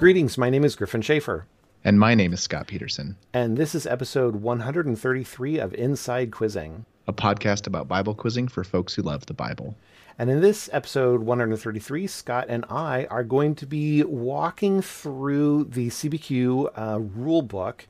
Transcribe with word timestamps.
Greetings, 0.00 0.38
my 0.38 0.48
name 0.48 0.64
is 0.64 0.76
Gryphon 0.76 1.02
Shafer. 1.02 1.44
And 1.84 2.00
my 2.00 2.14
name 2.14 2.32
is 2.32 2.40
Scott 2.40 2.66
Peterson. 2.66 3.16
And 3.34 3.58
this 3.58 3.74
is 3.74 3.86
episode 3.86 4.36
133 4.36 5.58
of 5.58 5.74
Inside 5.74 6.32
Quizzing, 6.32 6.86
a 7.06 7.12
podcast 7.12 7.66
about 7.66 7.86
Bible 7.86 8.14
quizzing 8.14 8.48
for 8.48 8.64
folks 8.64 8.94
who 8.94 9.02
love 9.02 9.26
the 9.26 9.34
Bible. 9.34 9.76
And 10.18 10.30
in 10.30 10.40
this 10.40 10.70
episode 10.72 11.20
133, 11.20 12.06
Scott 12.06 12.46
and 12.48 12.64
I 12.70 13.08
are 13.10 13.22
going 13.22 13.54
to 13.56 13.66
be 13.66 14.02
walking 14.02 14.80
through 14.80 15.64
the 15.64 15.88
CBQ 15.88 16.70
uh, 16.78 17.00
rule 17.00 17.42
book 17.42 17.86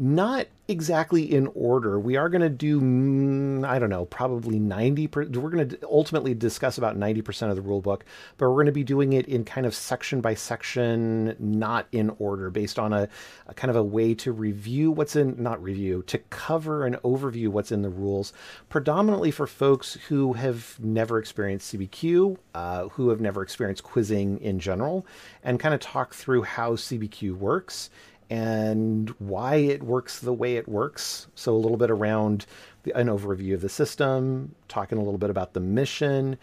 not 0.00 0.46
exactly 0.66 1.30
in 1.30 1.46
order. 1.48 2.00
We 2.00 2.16
are 2.16 2.30
going 2.30 2.40
to 2.40 2.48
do, 2.48 2.80
mm, 2.80 3.68
I 3.68 3.78
don't 3.78 3.90
know, 3.90 4.06
probably 4.06 4.58
90. 4.58 5.08
Per, 5.08 5.24
we're 5.26 5.50
going 5.50 5.68
to 5.68 5.78
ultimately 5.86 6.32
discuss 6.32 6.78
about 6.78 6.98
90% 6.98 7.50
of 7.50 7.56
the 7.56 7.60
rule 7.62 7.82
book, 7.82 8.06
but 8.38 8.48
we're 8.48 8.54
going 8.54 8.66
to 8.66 8.72
be 8.72 8.82
doing 8.82 9.12
it 9.12 9.26
in 9.26 9.44
kind 9.44 9.66
of 9.66 9.74
section 9.74 10.22
by 10.22 10.32
section, 10.32 11.36
not 11.38 11.86
in 11.92 12.10
order, 12.18 12.48
based 12.48 12.78
on 12.78 12.94
a, 12.94 13.08
a 13.46 13.52
kind 13.52 13.68
of 13.68 13.76
a 13.76 13.82
way 13.82 14.14
to 14.14 14.32
review 14.32 14.90
what's 14.90 15.16
in, 15.16 15.34
not 15.42 15.62
review, 15.62 16.02
to 16.06 16.16
cover 16.30 16.86
and 16.86 16.96
overview 17.02 17.48
what's 17.48 17.70
in 17.70 17.82
the 17.82 17.90
rules, 17.90 18.32
predominantly 18.70 19.30
for 19.30 19.46
folks 19.46 19.98
who 20.08 20.32
have 20.32 20.76
never 20.80 21.18
experienced 21.18 21.74
CBQ, 21.74 22.38
uh, 22.54 22.88
who 22.88 23.10
have 23.10 23.20
never 23.20 23.42
experienced 23.42 23.82
quizzing 23.82 24.40
in 24.40 24.58
general, 24.60 25.04
and 25.44 25.60
kind 25.60 25.74
of 25.74 25.80
talk 25.80 26.14
through 26.14 26.42
how 26.44 26.72
CBQ 26.72 27.36
works 27.36 27.90
and 28.30 29.10
why 29.18 29.56
it 29.56 29.82
works 29.82 30.20
the 30.20 30.32
way 30.32 30.56
it 30.56 30.68
works. 30.68 31.26
So, 31.34 31.52
a 31.52 31.58
little 31.58 31.76
bit 31.76 31.90
around 31.90 32.46
the, 32.84 32.92
an 32.92 33.08
overview 33.08 33.54
of 33.54 33.60
the 33.60 33.68
system, 33.68 34.54
talking 34.68 34.98
a 34.98 35.02
little 35.02 35.18
bit 35.18 35.30
about 35.30 35.52
the 35.52 35.60
mission, 35.60 36.38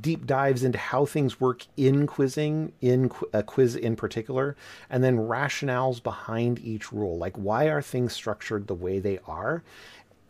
deep 0.00 0.26
dives 0.26 0.64
into 0.64 0.78
how 0.78 1.04
things 1.04 1.40
work 1.40 1.66
in 1.76 2.06
quizzing, 2.06 2.72
in 2.80 3.10
a 3.32 3.42
quiz 3.42 3.76
in 3.76 3.96
particular, 3.96 4.56
and 4.88 5.02
then 5.04 5.18
rationales 5.18 6.02
behind 6.02 6.58
each 6.60 6.92
rule. 6.92 7.18
Like, 7.18 7.36
why 7.36 7.66
are 7.66 7.82
things 7.82 8.12
structured 8.12 8.66
the 8.66 8.74
way 8.74 8.98
they 8.98 9.18
are? 9.26 9.62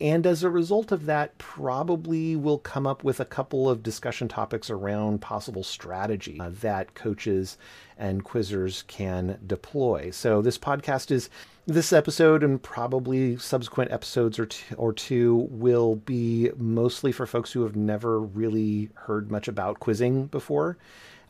And 0.01 0.27
as 0.27 0.43
a 0.43 0.49
result 0.49 0.91
of 0.91 1.05
that, 1.05 1.37
probably 1.37 2.35
we'll 2.35 2.57
come 2.57 2.85
up 2.85 3.03
with 3.03 3.21
a 3.21 3.25
couple 3.25 3.69
of 3.69 3.81
discussion 3.81 4.27
topics 4.27 4.69
around 4.69 5.21
possible 5.21 5.63
strategy 5.63 6.37
uh, 6.39 6.49
that 6.61 6.95
coaches 6.95 7.57
and 7.97 8.25
quizzers 8.25 8.85
can 8.87 9.39
deploy. 9.47 10.11
So 10.11 10.41
this 10.41 10.57
podcast 10.57 11.11
is 11.11 11.29
this 11.65 11.93
episode 11.93 12.43
and 12.43 12.61
probably 12.61 13.37
subsequent 13.37 13.91
episodes 13.91 14.37
or 14.37 14.47
two, 14.47 14.75
or 14.75 14.91
two 14.91 15.47
will 15.49 15.95
be 15.95 16.51
mostly 16.57 17.13
for 17.13 17.25
folks 17.25 17.53
who 17.53 17.63
have 17.63 17.77
never 17.77 18.19
really 18.19 18.89
heard 18.95 19.31
much 19.31 19.47
about 19.47 19.79
quizzing 19.79 20.25
before. 20.25 20.77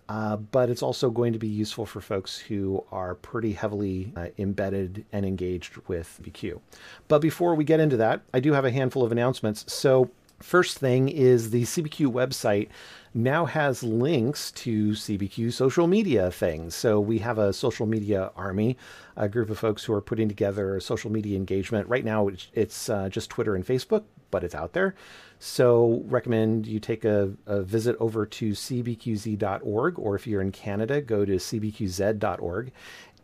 Uh, 0.07 0.37
but 0.37 0.69
it's 0.69 0.83
also 0.83 1.09
going 1.09 1.33
to 1.33 1.39
be 1.39 1.47
useful 1.47 1.85
for 1.85 1.99
folks 1.99 2.37
who 2.37 2.83
are 2.91 3.15
pretty 3.15 3.53
heavily 3.53 4.13
uh, 4.15 4.27
embedded 4.37 5.03
and 5.11 5.25
engaged 5.25 5.77
with 5.87 6.19
BQ. 6.21 6.59
But 7.07 7.19
before 7.19 7.55
we 7.55 7.63
get 7.63 7.79
into 7.79 7.97
that, 7.97 8.21
I 8.33 8.39
do 8.39 8.53
have 8.53 8.65
a 8.65 8.71
handful 8.71 9.03
of 9.03 9.11
announcements. 9.11 9.71
So, 9.71 10.11
first 10.39 10.77
thing 10.77 11.09
is 11.09 11.49
the 11.49 11.63
CBQ 11.63 12.11
website 12.11 12.67
now 13.15 13.45
has 13.45 13.81
links 13.81 14.51
to 14.51 14.91
CBQ 14.91 15.53
social 15.53 15.87
media 15.87 16.29
things. 16.29 16.75
So 16.75 16.99
we 16.99 17.19
have 17.19 17.37
a 17.37 17.53
social 17.53 17.85
media 17.85 18.31
army, 18.35 18.77
a 19.15 19.29
group 19.29 19.49
of 19.49 19.57
folks 19.57 19.85
who 19.85 19.93
are 19.93 20.01
putting 20.01 20.27
together 20.27 20.77
social 20.81 21.09
media 21.09 21.37
engagement. 21.37 21.87
Right 21.87 22.03
now, 22.03 22.29
it's 22.53 22.89
uh, 22.89 23.07
just 23.07 23.29
Twitter 23.29 23.55
and 23.55 23.65
Facebook, 23.65 24.03
but 24.31 24.43
it's 24.43 24.53
out 24.53 24.73
there. 24.73 24.95
So 25.39 26.03
recommend 26.05 26.65
you 26.67 26.79
take 26.79 27.05
a, 27.05 27.33
a 27.45 27.61
visit 27.61 27.95
over 27.99 28.25
to 28.25 28.51
cbqz.org, 28.51 29.99
or 29.99 30.15
if 30.15 30.25
you're 30.27 30.41
in 30.41 30.51
Canada, 30.51 31.01
go 31.01 31.25
to 31.25 31.35
cbqz.org 31.35 32.71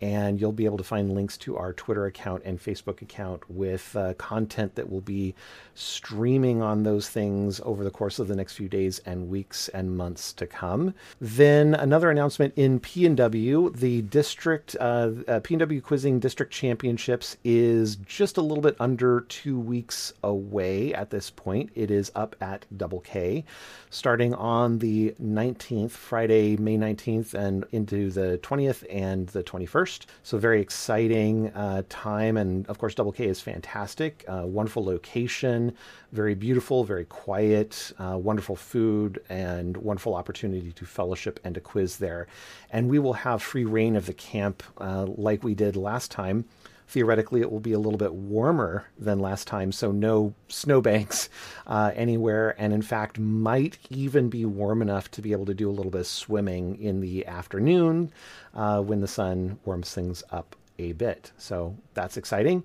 and 0.01 0.41
you'll 0.41 0.51
be 0.51 0.65
able 0.65 0.77
to 0.77 0.83
find 0.83 1.13
links 1.13 1.37
to 1.37 1.57
our 1.57 1.73
Twitter 1.73 2.07
account 2.07 2.41
and 2.43 2.59
Facebook 2.59 3.01
account 3.01 3.49
with 3.49 3.95
uh, 3.95 4.13
content 4.15 4.75
that 4.75 4.89
will 4.89 5.01
be 5.01 5.35
streaming 5.75 6.61
on 6.61 6.83
those 6.83 7.09
things 7.09 7.61
over 7.63 7.83
the 7.83 7.91
course 7.91 8.17
of 8.17 8.27
the 8.27 8.35
next 8.35 8.53
few 8.53 8.67
days 8.67 8.99
and 9.05 9.29
weeks 9.29 9.69
and 9.69 9.95
months 9.95 10.33
to 10.33 10.47
come. 10.47 10.93
Then 11.19 11.75
another 11.75 12.09
announcement 12.09 12.53
in 12.55 12.79
PNW, 12.79 13.75
the 13.77 14.01
district 14.03 14.75
uh, 14.79 15.11
uh, 15.27 15.39
PNW 15.41 15.83
Quizzing 15.83 16.19
District 16.19 16.51
Championships 16.51 17.37
is 17.43 17.95
just 17.97 18.37
a 18.37 18.41
little 18.41 18.61
bit 18.61 18.75
under 18.79 19.21
two 19.21 19.59
weeks 19.59 20.13
away 20.23 20.93
at 20.93 21.11
this 21.11 21.29
point. 21.29 21.69
It 21.75 21.91
is 21.91 22.11
up 22.15 22.35
at 22.41 22.65
Double 22.75 23.01
K, 23.01 23.45
starting 23.89 24.33
on 24.33 24.79
the 24.79 25.15
19th, 25.21 25.91
Friday, 25.91 26.57
May 26.57 26.77
19th, 26.77 27.33
and 27.33 27.65
into 27.71 28.09
the 28.09 28.39
20th 28.41 28.83
and 28.89 29.27
the 29.27 29.43
21st. 29.43 29.90
So 30.23 30.37
very 30.37 30.61
exciting 30.61 31.49
uh, 31.49 31.83
time, 31.89 32.37
and 32.37 32.65
of 32.67 32.77
course, 32.77 32.95
Double 32.95 33.11
K 33.11 33.25
is 33.27 33.41
fantastic. 33.41 34.23
Uh, 34.27 34.43
wonderful 34.45 34.83
location, 34.83 35.73
very 36.11 36.35
beautiful, 36.35 36.83
very 36.83 37.05
quiet, 37.05 37.91
uh, 37.99 38.17
wonderful 38.17 38.55
food, 38.55 39.21
and 39.29 39.77
wonderful 39.77 40.15
opportunity 40.15 40.71
to 40.71 40.85
fellowship 40.85 41.39
and 41.43 41.55
to 41.55 41.61
quiz 41.61 41.97
there. 41.97 42.27
And 42.71 42.89
we 42.89 42.99
will 42.99 43.13
have 43.13 43.41
free 43.41 43.65
rein 43.65 43.95
of 43.95 44.05
the 44.05 44.13
camp 44.13 44.63
uh, 44.77 45.05
like 45.05 45.43
we 45.43 45.55
did 45.55 45.75
last 45.75 46.11
time 46.11 46.45
theoretically 46.91 47.39
it 47.39 47.49
will 47.49 47.61
be 47.61 47.71
a 47.71 47.79
little 47.79 47.97
bit 47.97 48.13
warmer 48.13 48.85
than 48.99 49.17
last 49.17 49.47
time, 49.47 49.71
so 49.71 49.93
no 49.93 50.33
snowbanks 50.49 51.29
uh, 51.67 51.91
anywhere, 51.95 52.53
and 52.57 52.73
in 52.73 52.81
fact 52.81 53.17
might 53.17 53.77
even 53.89 54.27
be 54.27 54.43
warm 54.43 54.81
enough 54.81 55.09
to 55.09 55.21
be 55.21 55.31
able 55.31 55.45
to 55.45 55.53
do 55.53 55.69
a 55.69 55.71
little 55.71 55.91
bit 55.91 56.01
of 56.01 56.07
swimming 56.07 56.77
in 56.81 56.99
the 56.99 57.25
afternoon 57.25 58.11
uh, 58.53 58.81
when 58.81 58.99
the 58.99 59.07
sun 59.07 59.57
warms 59.63 59.93
things 59.93 60.21
up 60.31 60.53
a 60.79 60.91
bit. 60.91 61.31
So 61.37 61.77
that's 61.93 62.17
exciting. 62.17 62.63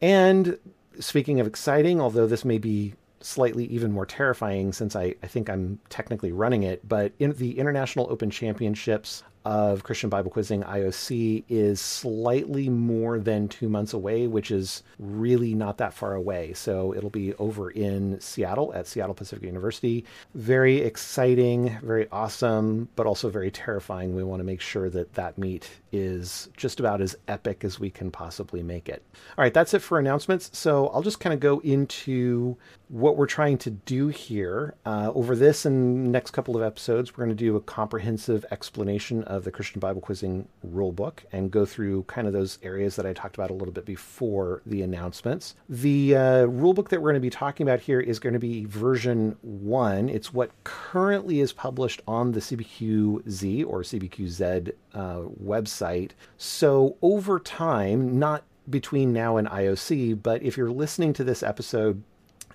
And 0.00 0.56
speaking 1.00 1.40
of 1.40 1.46
exciting, 1.48 2.00
although 2.00 2.28
this 2.28 2.44
may 2.44 2.58
be 2.58 2.94
slightly 3.20 3.64
even 3.66 3.90
more 3.90 4.06
terrifying 4.06 4.72
since 4.72 4.94
I, 4.94 5.14
I 5.22 5.26
think 5.26 5.50
I'm 5.50 5.80
technically 5.88 6.30
running 6.30 6.62
it, 6.62 6.86
but 6.88 7.12
in 7.18 7.32
the 7.32 7.58
International 7.58 8.06
Open 8.08 8.30
Championships 8.30 9.24
of 9.44 9.82
Christian 9.82 10.08
Bible 10.08 10.30
Quizzing 10.30 10.62
IOC 10.62 11.44
is 11.48 11.80
slightly 11.80 12.68
more 12.68 13.18
than 13.18 13.48
two 13.48 13.68
months 13.68 13.92
away, 13.92 14.26
which 14.26 14.50
is 14.50 14.82
really 14.98 15.54
not 15.54 15.78
that 15.78 15.92
far 15.92 16.14
away. 16.14 16.54
So 16.54 16.94
it'll 16.94 17.10
be 17.10 17.34
over 17.34 17.70
in 17.70 18.20
Seattle 18.20 18.72
at 18.74 18.86
Seattle 18.86 19.14
Pacific 19.14 19.44
University. 19.44 20.04
Very 20.34 20.78
exciting, 20.78 21.78
very 21.82 22.08
awesome, 22.10 22.88
but 22.96 23.06
also 23.06 23.28
very 23.28 23.50
terrifying. 23.50 24.14
We 24.14 24.24
want 24.24 24.40
to 24.40 24.44
make 24.44 24.60
sure 24.60 24.88
that 24.90 25.14
that 25.14 25.36
meet 25.36 25.70
is 25.92 26.48
just 26.56 26.80
about 26.80 27.00
as 27.00 27.16
epic 27.28 27.64
as 27.64 27.78
we 27.78 27.90
can 27.90 28.10
possibly 28.10 28.62
make 28.62 28.88
it. 28.88 29.02
All 29.36 29.42
right, 29.42 29.54
that's 29.54 29.74
it 29.74 29.80
for 29.80 29.98
announcements. 29.98 30.50
So 30.56 30.88
I'll 30.88 31.02
just 31.02 31.20
kind 31.20 31.34
of 31.34 31.40
go 31.40 31.60
into 31.60 32.56
what 32.88 33.16
we're 33.16 33.26
trying 33.26 33.58
to 33.58 33.70
do 33.70 34.08
here. 34.08 34.74
Uh, 34.84 35.10
over 35.14 35.34
this 35.36 35.64
and 35.64 36.12
next 36.12 36.30
couple 36.32 36.56
of 36.56 36.62
episodes, 36.62 37.12
we're 37.12 37.24
going 37.24 37.36
to 37.36 37.44
do 37.44 37.56
a 37.56 37.60
comprehensive 37.60 38.44
explanation 38.50 39.24
the 39.42 39.50
Christian 39.50 39.80
Bible 39.80 40.00
Quizzing 40.00 40.46
rulebook 40.66 41.20
and 41.32 41.50
go 41.50 41.64
through 41.64 42.04
kind 42.04 42.26
of 42.26 42.32
those 42.32 42.58
areas 42.62 42.96
that 42.96 43.06
I 43.06 43.12
talked 43.12 43.36
about 43.36 43.50
a 43.50 43.54
little 43.54 43.72
bit 43.72 43.84
before 43.84 44.62
the 44.66 44.82
announcements. 44.82 45.56
The 45.68 46.16
uh, 46.16 46.20
rulebook 46.46 46.88
that 46.90 47.00
we're 47.00 47.10
going 47.10 47.14
to 47.14 47.20
be 47.20 47.30
talking 47.30 47.66
about 47.66 47.80
here 47.80 48.00
is 48.00 48.18
going 48.18 48.34
to 48.34 48.38
be 48.38 48.64
version 48.66 49.36
one. 49.42 50.08
It's 50.08 50.32
what 50.32 50.50
currently 50.64 51.40
is 51.40 51.52
published 51.52 52.02
on 52.06 52.32
the 52.32 52.40
CBQZ 52.40 53.66
or 53.66 53.82
CBQZ 53.82 54.72
uh, 54.94 55.20
website. 55.42 56.12
So 56.36 56.96
over 57.02 57.40
time, 57.40 58.18
not 58.18 58.44
between 58.68 59.12
now 59.12 59.36
and 59.36 59.48
IOC, 59.48 60.22
but 60.22 60.42
if 60.42 60.56
you're 60.56 60.70
listening 60.70 61.12
to 61.14 61.24
this 61.24 61.42
episode 61.42 62.02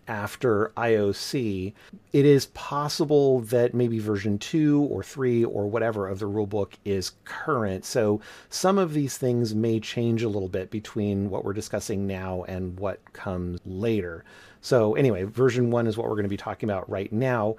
after 0.10 0.74
IOC, 0.76 1.74
it 2.12 2.26
is 2.26 2.48
possible 2.48 3.40
that 3.42 3.74
maybe 3.74 4.00
version 4.00 4.40
2 4.40 4.88
or 4.92 5.04
3 5.04 5.46
or 5.46 5.68
whatever 5.68 6.08
of 6.08 6.20
the 6.20 6.28
rulebook 6.28 6.74
is 6.84 7.14
current. 7.24 7.86
So 7.86 8.20
some 8.50 8.78
of 8.78 8.94
these 8.94 9.18
things 9.18 9.54
may 9.54 9.80
change 9.80 10.24
a 10.24 10.30
little 10.30 10.50
bit 10.50 10.72
between 10.72 11.30
what 11.30 11.46
we're 11.46 11.54
discussing 11.54 12.08
now 12.08 12.44
and 12.48 12.78
what 12.80 13.14
comes 13.14 13.60
later. 13.66 14.26
So, 14.62 14.96
anyway, 14.96 15.24
version 15.24 15.72
1 15.72 15.88
is 15.88 15.96
what 15.96 16.08
we're 16.10 16.16
going 16.16 16.24
to 16.24 16.30
be 16.30 16.36
talking 16.36 16.70
about 16.70 16.90
right 16.90 17.14
now. 17.14 17.56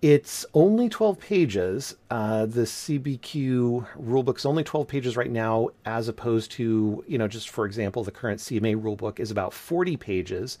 It's 0.00 0.46
only 0.54 0.88
12 0.88 1.18
pages. 1.18 1.96
Uh, 2.08 2.46
the 2.46 2.60
CBQ 2.62 3.84
rulebook 4.00 4.36
is 4.36 4.46
only 4.46 4.62
12 4.62 4.86
pages 4.86 5.16
right 5.16 5.30
now, 5.30 5.70
as 5.84 6.06
opposed 6.06 6.52
to, 6.52 7.04
you 7.08 7.18
know, 7.18 7.26
just 7.26 7.48
for 7.48 7.66
example, 7.66 8.04
the 8.04 8.12
current 8.12 8.38
CMA 8.38 8.80
rulebook 8.80 9.18
is 9.18 9.32
about 9.32 9.52
40 9.52 9.96
pages. 9.96 10.58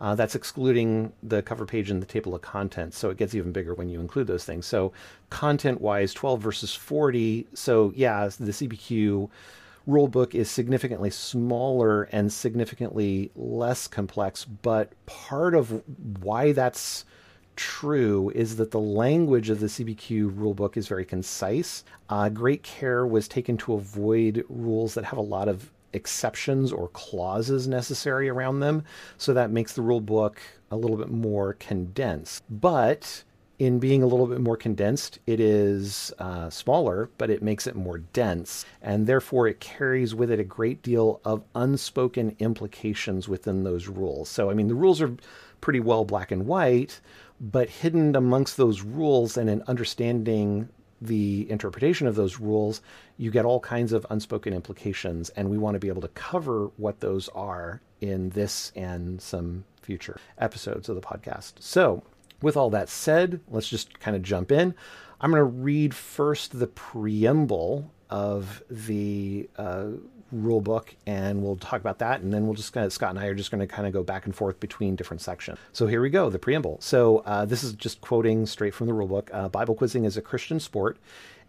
Uh, 0.00 0.14
that's 0.14 0.34
excluding 0.34 1.12
the 1.22 1.42
cover 1.42 1.66
page 1.66 1.90
and 1.90 2.00
the 2.00 2.06
table 2.06 2.34
of 2.34 2.40
contents. 2.40 2.96
So 2.96 3.10
it 3.10 3.18
gets 3.18 3.34
even 3.34 3.52
bigger 3.52 3.74
when 3.74 3.90
you 3.90 4.00
include 4.00 4.26
those 4.26 4.44
things. 4.44 4.64
So 4.64 4.92
content 5.28 5.80
wise, 5.80 6.14
12 6.14 6.40
versus 6.40 6.74
40. 6.74 7.46
So 7.52 7.92
yeah, 7.94 8.24
the 8.38 8.52
CBQ 8.52 9.28
rulebook 9.86 10.34
is 10.34 10.50
significantly 10.50 11.10
smaller 11.10 12.04
and 12.04 12.32
significantly 12.32 13.30
less 13.34 13.86
complex. 13.86 14.44
But 14.44 14.92
part 15.06 15.54
of 15.54 15.82
why 16.22 16.52
that's 16.52 17.04
true 17.56 18.32
is 18.34 18.56
that 18.56 18.70
the 18.70 18.80
language 18.80 19.50
of 19.50 19.60
the 19.60 19.66
CBQ 19.66 20.34
rulebook 20.34 20.78
is 20.78 20.88
very 20.88 21.04
concise. 21.04 21.84
Uh, 22.08 22.30
great 22.30 22.62
care 22.62 23.06
was 23.06 23.28
taken 23.28 23.58
to 23.58 23.74
avoid 23.74 24.44
rules 24.48 24.94
that 24.94 25.04
have 25.04 25.18
a 25.18 25.22
lot 25.22 25.48
of 25.48 25.70
exceptions 25.92 26.72
or 26.72 26.88
clauses 26.88 27.68
necessary 27.68 28.28
around 28.28 28.60
them. 28.60 28.84
So 29.18 29.34
that 29.34 29.50
makes 29.50 29.72
the 29.74 29.82
rule 29.82 30.00
book 30.00 30.40
a 30.70 30.76
little 30.76 30.96
bit 30.96 31.10
more 31.10 31.54
condensed. 31.54 32.42
But 32.48 33.24
in 33.58 33.78
being 33.78 34.02
a 34.02 34.06
little 34.06 34.26
bit 34.26 34.40
more 34.40 34.56
condensed, 34.56 35.18
it 35.26 35.38
is 35.38 36.12
uh, 36.18 36.48
smaller, 36.48 37.10
but 37.18 37.28
it 37.28 37.42
makes 37.42 37.66
it 37.66 37.76
more 37.76 37.98
dense. 37.98 38.64
And 38.80 39.06
therefore, 39.06 39.48
it 39.48 39.60
carries 39.60 40.14
with 40.14 40.30
it 40.30 40.40
a 40.40 40.44
great 40.44 40.80
deal 40.82 41.20
of 41.26 41.44
unspoken 41.54 42.34
implications 42.38 43.28
within 43.28 43.64
those 43.64 43.86
rules. 43.86 44.30
So, 44.30 44.50
I 44.50 44.54
mean, 44.54 44.68
the 44.68 44.74
rules 44.74 45.02
are 45.02 45.14
pretty 45.60 45.80
well 45.80 46.06
black 46.06 46.32
and 46.32 46.46
white, 46.46 47.02
but 47.38 47.68
hidden 47.68 48.16
amongst 48.16 48.56
those 48.56 48.80
rules 48.80 49.36
and 49.36 49.50
in 49.50 49.62
understanding 49.66 50.70
the 51.00 51.50
interpretation 51.50 52.06
of 52.06 52.14
those 52.14 52.38
rules, 52.38 52.80
you 53.16 53.30
get 53.30 53.44
all 53.44 53.60
kinds 53.60 53.92
of 53.92 54.06
unspoken 54.10 54.52
implications. 54.52 55.30
And 55.30 55.50
we 55.50 55.58
want 55.58 55.74
to 55.74 55.78
be 55.78 55.88
able 55.88 56.02
to 56.02 56.08
cover 56.08 56.70
what 56.76 57.00
those 57.00 57.28
are 57.30 57.80
in 58.00 58.30
this 58.30 58.72
and 58.76 59.20
some 59.20 59.64
future 59.82 60.18
episodes 60.38 60.88
of 60.88 60.94
the 60.94 61.00
podcast. 61.00 61.54
So, 61.60 62.02
with 62.42 62.56
all 62.56 62.70
that 62.70 62.88
said, 62.88 63.40
let's 63.48 63.68
just 63.68 64.00
kind 64.00 64.16
of 64.16 64.22
jump 64.22 64.50
in. 64.50 64.74
I'm 65.20 65.30
going 65.30 65.40
to 65.40 65.44
read 65.44 65.94
first 65.94 66.58
the 66.58 66.66
preamble 66.66 67.92
of 68.08 68.62
the 68.70 69.48
uh, 69.56 69.88
rule 70.32 70.60
book, 70.60 70.94
and 71.06 71.42
we'll 71.42 71.56
talk 71.56 71.80
about 71.80 71.98
that, 71.98 72.20
and 72.20 72.32
then 72.32 72.46
we'll 72.46 72.54
just 72.54 72.72
kind 72.72 72.86
of, 72.86 72.92
Scott 72.92 73.10
and 73.10 73.18
I 73.18 73.26
are 73.26 73.34
just 73.34 73.50
going 73.50 73.60
to 73.60 73.66
kind 73.66 73.86
of 73.86 73.92
go 73.92 74.02
back 74.02 74.26
and 74.26 74.34
forth 74.34 74.60
between 74.60 74.96
different 74.96 75.20
sections. 75.20 75.58
So 75.72 75.86
here 75.86 76.00
we 76.00 76.10
go, 76.10 76.30
the 76.30 76.38
preamble. 76.38 76.78
So 76.80 77.18
uh, 77.18 77.44
this 77.44 77.62
is 77.64 77.72
just 77.72 78.00
quoting 78.00 78.46
straight 78.46 78.74
from 78.74 78.86
the 78.86 78.92
rule 78.92 79.08
book. 79.08 79.30
Uh, 79.32 79.48
Bible 79.48 79.74
quizzing 79.74 80.04
is 80.04 80.16
a 80.16 80.22
Christian 80.22 80.60
sport 80.60 80.98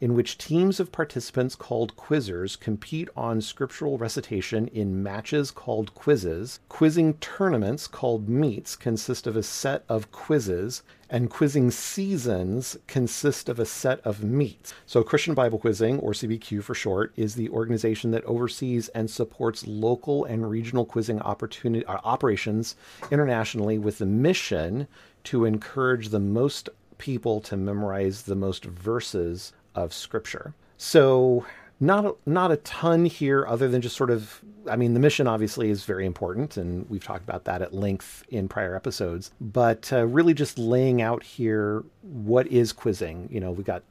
in 0.01 0.15
which 0.15 0.39
teams 0.39 0.79
of 0.79 0.91
participants 0.91 1.55
called 1.55 1.95
quizzers 1.95 2.59
compete 2.59 3.07
on 3.15 3.39
scriptural 3.39 3.99
recitation 3.99 4.67
in 4.69 5.03
matches 5.03 5.51
called 5.51 5.93
quizzes. 5.93 6.59
Quizzing 6.67 7.13
tournaments 7.15 7.85
called 7.85 8.27
meets 8.27 8.75
consist 8.75 9.27
of 9.27 9.37
a 9.37 9.43
set 9.43 9.85
of 9.87 10.11
quizzes, 10.11 10.81
and 11.07 11.29
quizzing 11.29 11.69
seasons 11.69 12.77
consist 12.87 13.47
of 13.47 13.59
a 13.59 13.65
set 13.65 13.99
of 14.01 14.23
meets. 14.23 14.73
So, 14.87 15.03
Christian 15.03 15.35
Bible 15.35 15.59
Quizzing, 15.59 15.99
or 15.99 16.13
CBQ 16.13 16.63
for 16.63 16.73
short, 16.73 17.13
is 17.15 17.35
the 17.35 17.49
organization 17.49 18.09
that 18.11 18.23
oversees 18.23 18.87
and 18.89 19.09
supports 19.09 19.67
local 19.67 20.25
and 20.25 20.49
regional 20.49 20.85
quizzing 20.85 21.21
opportunity, 21.21 21.85
uh, 21.85 21.99
operations 22.03 22.75
internationally 23.11 23.77
with 23.77 23.99
the 23.99 24.05
mission 24.05 24.87
to 25.25 25.45
encourage 25.45 26.09
the 26.09 26.19
most 26.19 26.69
people 26.97 27.41
to 27.41 27.57
memorize 27.57 28.23
the 28.23 28.35
most 28.35 28.63
verses 28.65 29.53
of 29.75 29.93
Scripture. 29.93 30.53
So 30.77 31.45
not 31.81 32.15
not 32.27 32.51
a 32.51 32.57
ton 32.57 33.05
here 33.05 33.45
other 33.47 33.67
than 33.67 33.81
just 33.81 33.97
sort 33.97 34.11
of 34.11 34.41
I 34.69 34.75
mean 34.75 34.93
the 34.93 34.99
mission 34.99 35.27
obviously 35.27 35.71
is 35.71 35.83
very 35.83 36.05
important 36.05 36.55
and 36.55 36.87
we've 36.89 37.03
talked 37.03 37.23
about 37.23 37.45
that 37.45 37.63
at 37.63 37.73
length 37.73 38.23
in 38.29 38.47
prior 38.47 38.75
episodes. 38.75 39.31
But 39.41 39.91
uh, 39.91 40.05
really 40.05 40.35
just 40.35 40.57
laying 40.59 41.01
out 41.01 41.23
here 41.23 41.83
what 42.03 42.47
is 42.47 42.71
quizzing. 42.71 43.27
You 43.31 43.39
know 43.39 43.51
we 43.51 43.63
got 43.63 43.81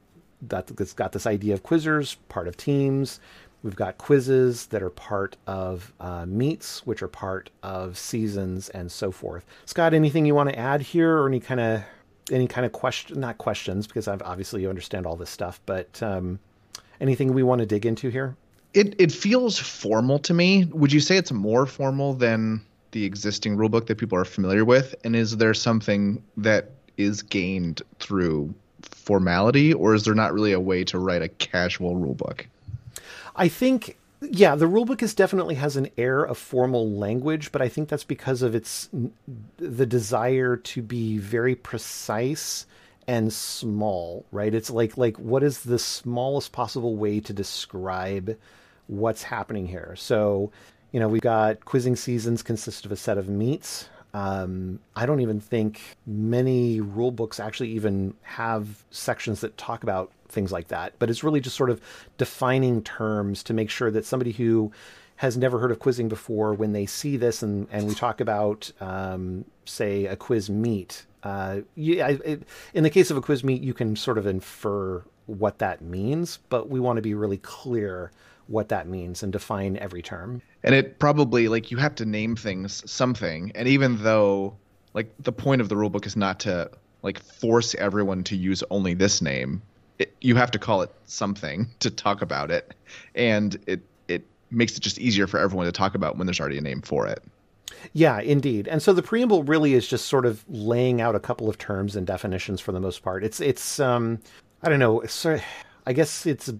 that 0.47 0.67
that's 0.67 0.93
got 0.93 1.11
this 1.11 1.27
idea 1.27 1.53
of 1.53 1.63
quizzers 1.63 2.15
part 2.29 2.47
of 2.47 2.55
teams. 2.57 3.19
We've 3.61 3.75
got 3.75 3.99
quizzes 3.99 4.67
that 4.67 4.81
are 4.81 4.89
part 4.89 5.35
of 5.45 5.93
uh, 5.99 6.25
meets 6.25 6.85
which 6.85 7.03
are 7.03 7.09
part 7.09 7.49
of 7.61 7.97
seasons 7.97 8.69
and 8.69 8.89
so 8.89 9.11
forth. 9.11 9.45
Scott 9.65 9.93
anything 9.93 10.25
you 10.25 10.33
want 10.33 10.49
to 10.49 10.57
add 10.57 10.81
here 10.81 11.17
or 11.17 11.27
any 11.27 11.41
kind 11.41 11.59
of 11.59 11.83
any 12.31 12.47
kind 12.47 12.65
of 12.65 12.71
question, 12.71 13.19
not 13.19 13.37
questions, 13.37 13.87
because 13.87 14.07
I've, 14.07 14.21
obviously 14.21 14.61
you 14.61 14.69
understand 14.69 15.05
all 15.05 15.15
this 15.15 15.29
stuff, 15.29 15.59
but 15.65 16.01
um, 16.01 16.39
anything 16.99 17.33
we 17.33 17.43
want 17.43 17.59
to 17.59 17.65
dig 17.65 17.85
into 17.85 18.09
here? 18.09 18.35
It 18.73 18.95
it 18.99 19.11
feels 19.11 19.59
formal 19.59 20.19
to 20.19 20.33
me. 20.33 20.65
Would 20.65 20.93
you 20.93 21.01
say 21.01 21.17
it's 21.17 21.31
more 21.31 21.65
formal 21.65 22.13
than 22.13 22.61
the 22.91 23.03
existing 23.03 23.57
rulebook 23.57 23.87
that 23.87 23.97
people 23.97 24.17
are 24.17 24.25
familiar 24.25 24.63
with? 24.63 24.95
And 25.03 25.15
is 25.15 25.37
there 25.37 25.53
something 25.53 26.23
that 26.37 26.71
is 26.97 27.21
gained 27.21 27.81
through 27.99 28.53
formality, 28.81 29.73
or 29.73 29.93
is 29.93 30.03
there 30.03 30.15
not 30.15 30.33
really 30.33 30.53
a 30.53 30.59
way 30.59 30.83
to 30.85 30.99
write 30.99 31.21
a 31.21 31.27
casual 31.27 31.95
rulebook? 31.95 32.45
I 33.35 33.47
think 33.47 33.97
yeah, 34.21 34.55
the 34.55 34.67
rulebook 34.67 35.01
is 35.01 35.15
definitely 35.15 35.55
has 35.55 35.75
an 35.75 35.89
air 35.97 36.23
of 36.23 36.37
formal 36.37 36.89
language, 36.91 37.51
but 37.51 37.61
I 37.61 37.69
think 37.69 37.89
that's 37.89 38.03
because 38.03 38.43
of 38.43 38.53
its 38.53 38.89
the 39.57 39.85
desire 39.85 40.57
to 40.57 40.81
be 40.81 41.17
very 41.17 41.55
precise 41.55 42.67
and 43.07 43.33
small, 43.33 44.25
right? 44.31 44.53
It's 44.53 44.69
like 44.69 44.95
like 44.95 45.17
what 45.17 45.41
is 45.43 45.61
the 45.61 45.79
smallest 45.79 46.51
possible 46.51 46.95
way 46.95 47.19
to 47.19 47.33
describe 47.33 48.37
what's 48.87 49.23
happening 49.23 49.65
here? 49.65 49.95
So, 49.97 50.51
you 50.91 50.99
know, 50.99 51.07
we've 51.07 51.21
got 51.21 51.65
quizzing 51.65 51.95
seasons 51.95 52.43
consist 52.43 52.85
of 52.85 52.91
a 52.91 52.95
set 52.95 53.17
of 53.17 53.27
meets. 53.27 53.89
Um, 54.13 54.79
I 54.95 55.05
don't 55.05 55.21
even 55.21 55.39
think 55.39 55.81
many 56.05 56.79
rule 56.79 57.11
books 57.11 57.39
actually 57.39 57.69
even 57.71 58.13
have 58.21 58.83
sections 58.91 59.41
that 59.41 59.57
talk 59.57 59.83
about 59.83 60.11
things 60.31 60.51
like 60.51 60.69
that. 60.69 60.93
But 60.99 61.09
it's 61.09 61.23
really 61.23 61.39
just 61.39 61.55
sort 61.55 61.69
of 61.69 61.81
defining 62.17 62.81
terms 62.83 63.43
to 63.43 63.53
make 63.53 63.69
sure 63.69 63.91
that 63.91 64.05
somebody 64.05 64.31
who 64.31 64.71
has 65.17 65.37
never 65.37 65.59
heard 65.59 65.71
of 65.71 65.79
quizzing 65.79 66.09
before, 66.09 66.53
when 66.53 66.73
they 66.73 66.85
see 66.85 67.15
this 67.15 67.43
and, 67.43 67.67
and 67.71 67.87
we 67.87 67.93
talk 67.93 68.21
about, 68.21 68.71
um, 68.81 69.45
say, 69.65 70.05
a 70.07 70.15
quiz 70.15 70.49
meet, 70.49 71.05
uh, 71.23 71.59
yeah, 71.75 72.07
it, 72.07 72.43
in 72.73 72.83
the 72.83 72.89
case 72.89 73.11
of 73.11 73.17
a 73.17 73.21
quiz 73.21 73.43
meet, 73.43 73.61
you 73.61 73.73
can 73.73 73.95
sort 73.95 74.17
of 74.17 74.25
infer 74.25 75.03
what 75.27 75.59
that 75.59 75.81
means, 75.81 76.39
but 76.49 76.69
we 76.69 76.79
want 76.79 76.97
to 76.97 77.01
be 77.01 77.13
really 77.13 77.37
clear 77.37 78.11
what 78.47 78.69
that 78.69 78.87
means 78.87 79.23
and 79.23 79.31
define 79.31 79.77
every 79.77 80.01
term. 80.01 80.41
And 80.63 80.75
it 80.75 80.99
probably 80.99 81.47
like 81.47 81.71
you 81.71 81.77
have 81.77 81.95
to 81.95 82.05
name 82.05 82.35
things 82.35 82.89
something. 82.89 83.51
And 83.55 83.67
even 83.67 84.03
though 84.03 84.57
like 84.93 85.13
the 85.19 85.31
point 85.31 85.61
of 85.61 85.69
the 85.69 85.75
rulebook 85.75 86.05
is 86.05 86.15
not 86.15 86.39
to 86.41 86.69
like 87.01 87.19
force 87.19 87.75
everyone 87.75 88.23
to 88.25 88.35
use 88.35 88.63
only 88.69 88.93
this 88.93 89.21
name, 89.21 89.61
it, 90.01 90.15
you 90.21 90.35
have 90.35 90.51
to 90.51 90.59
call 90.59 90.81
it 90.81 90.91
something 91.05 91.67
to 91.79 91.89
talk 91.89 92.21
about 92.21 92.51
it, 92.51 92.73
and 93.15 93.57
it 93.67 93.81
it 94.07 94.25
makes 94.49 94.75
it 94.75 94.81
just 94.81 94.99
easier 94.99 95.27
for 95.27 95.39
everyone 95.39 95.65
to 95.65 95.71
talk 95.71 95.95
about 95.95 96.17
when 96.17 96.27
there's 96.27 96.39
already 96.39 96.57
a 96.57 96.61
name 96.61 96.81
for 96.81 97.07
it. 97.07 97.23
Yeah, 97.93 98.19
indeed. 98.19 98.67
And 98.67 98.81
so 98.81 98.93
the 98.93 99.01
preamble 99.01 99.43
really 99.43 99.73
is 99.73 99.87
just 99.87 100.05
sort 100.07 100.25
of 100.25 100.43
laying 100.49 101.01
out 101.01 101.15
a 101.15 101.19
couple 101.19 101.49
of 101.49 101.57
terms 101.57 101.95
and 101.95 102.05
definitions 102.05 102.61
for 102.61 102.71
the 102.71 102.79
most 102.79 103.01
part. 103.01 103.23
It's 103.23 103.39
it's 103.39 103.79
um 103.79 104.19
I 104.63 104.69
don't 104.69 104.79
know, 104.79 105.03
I 105.87 105.93
guess 105.93 106.25
it's 106.25 106.51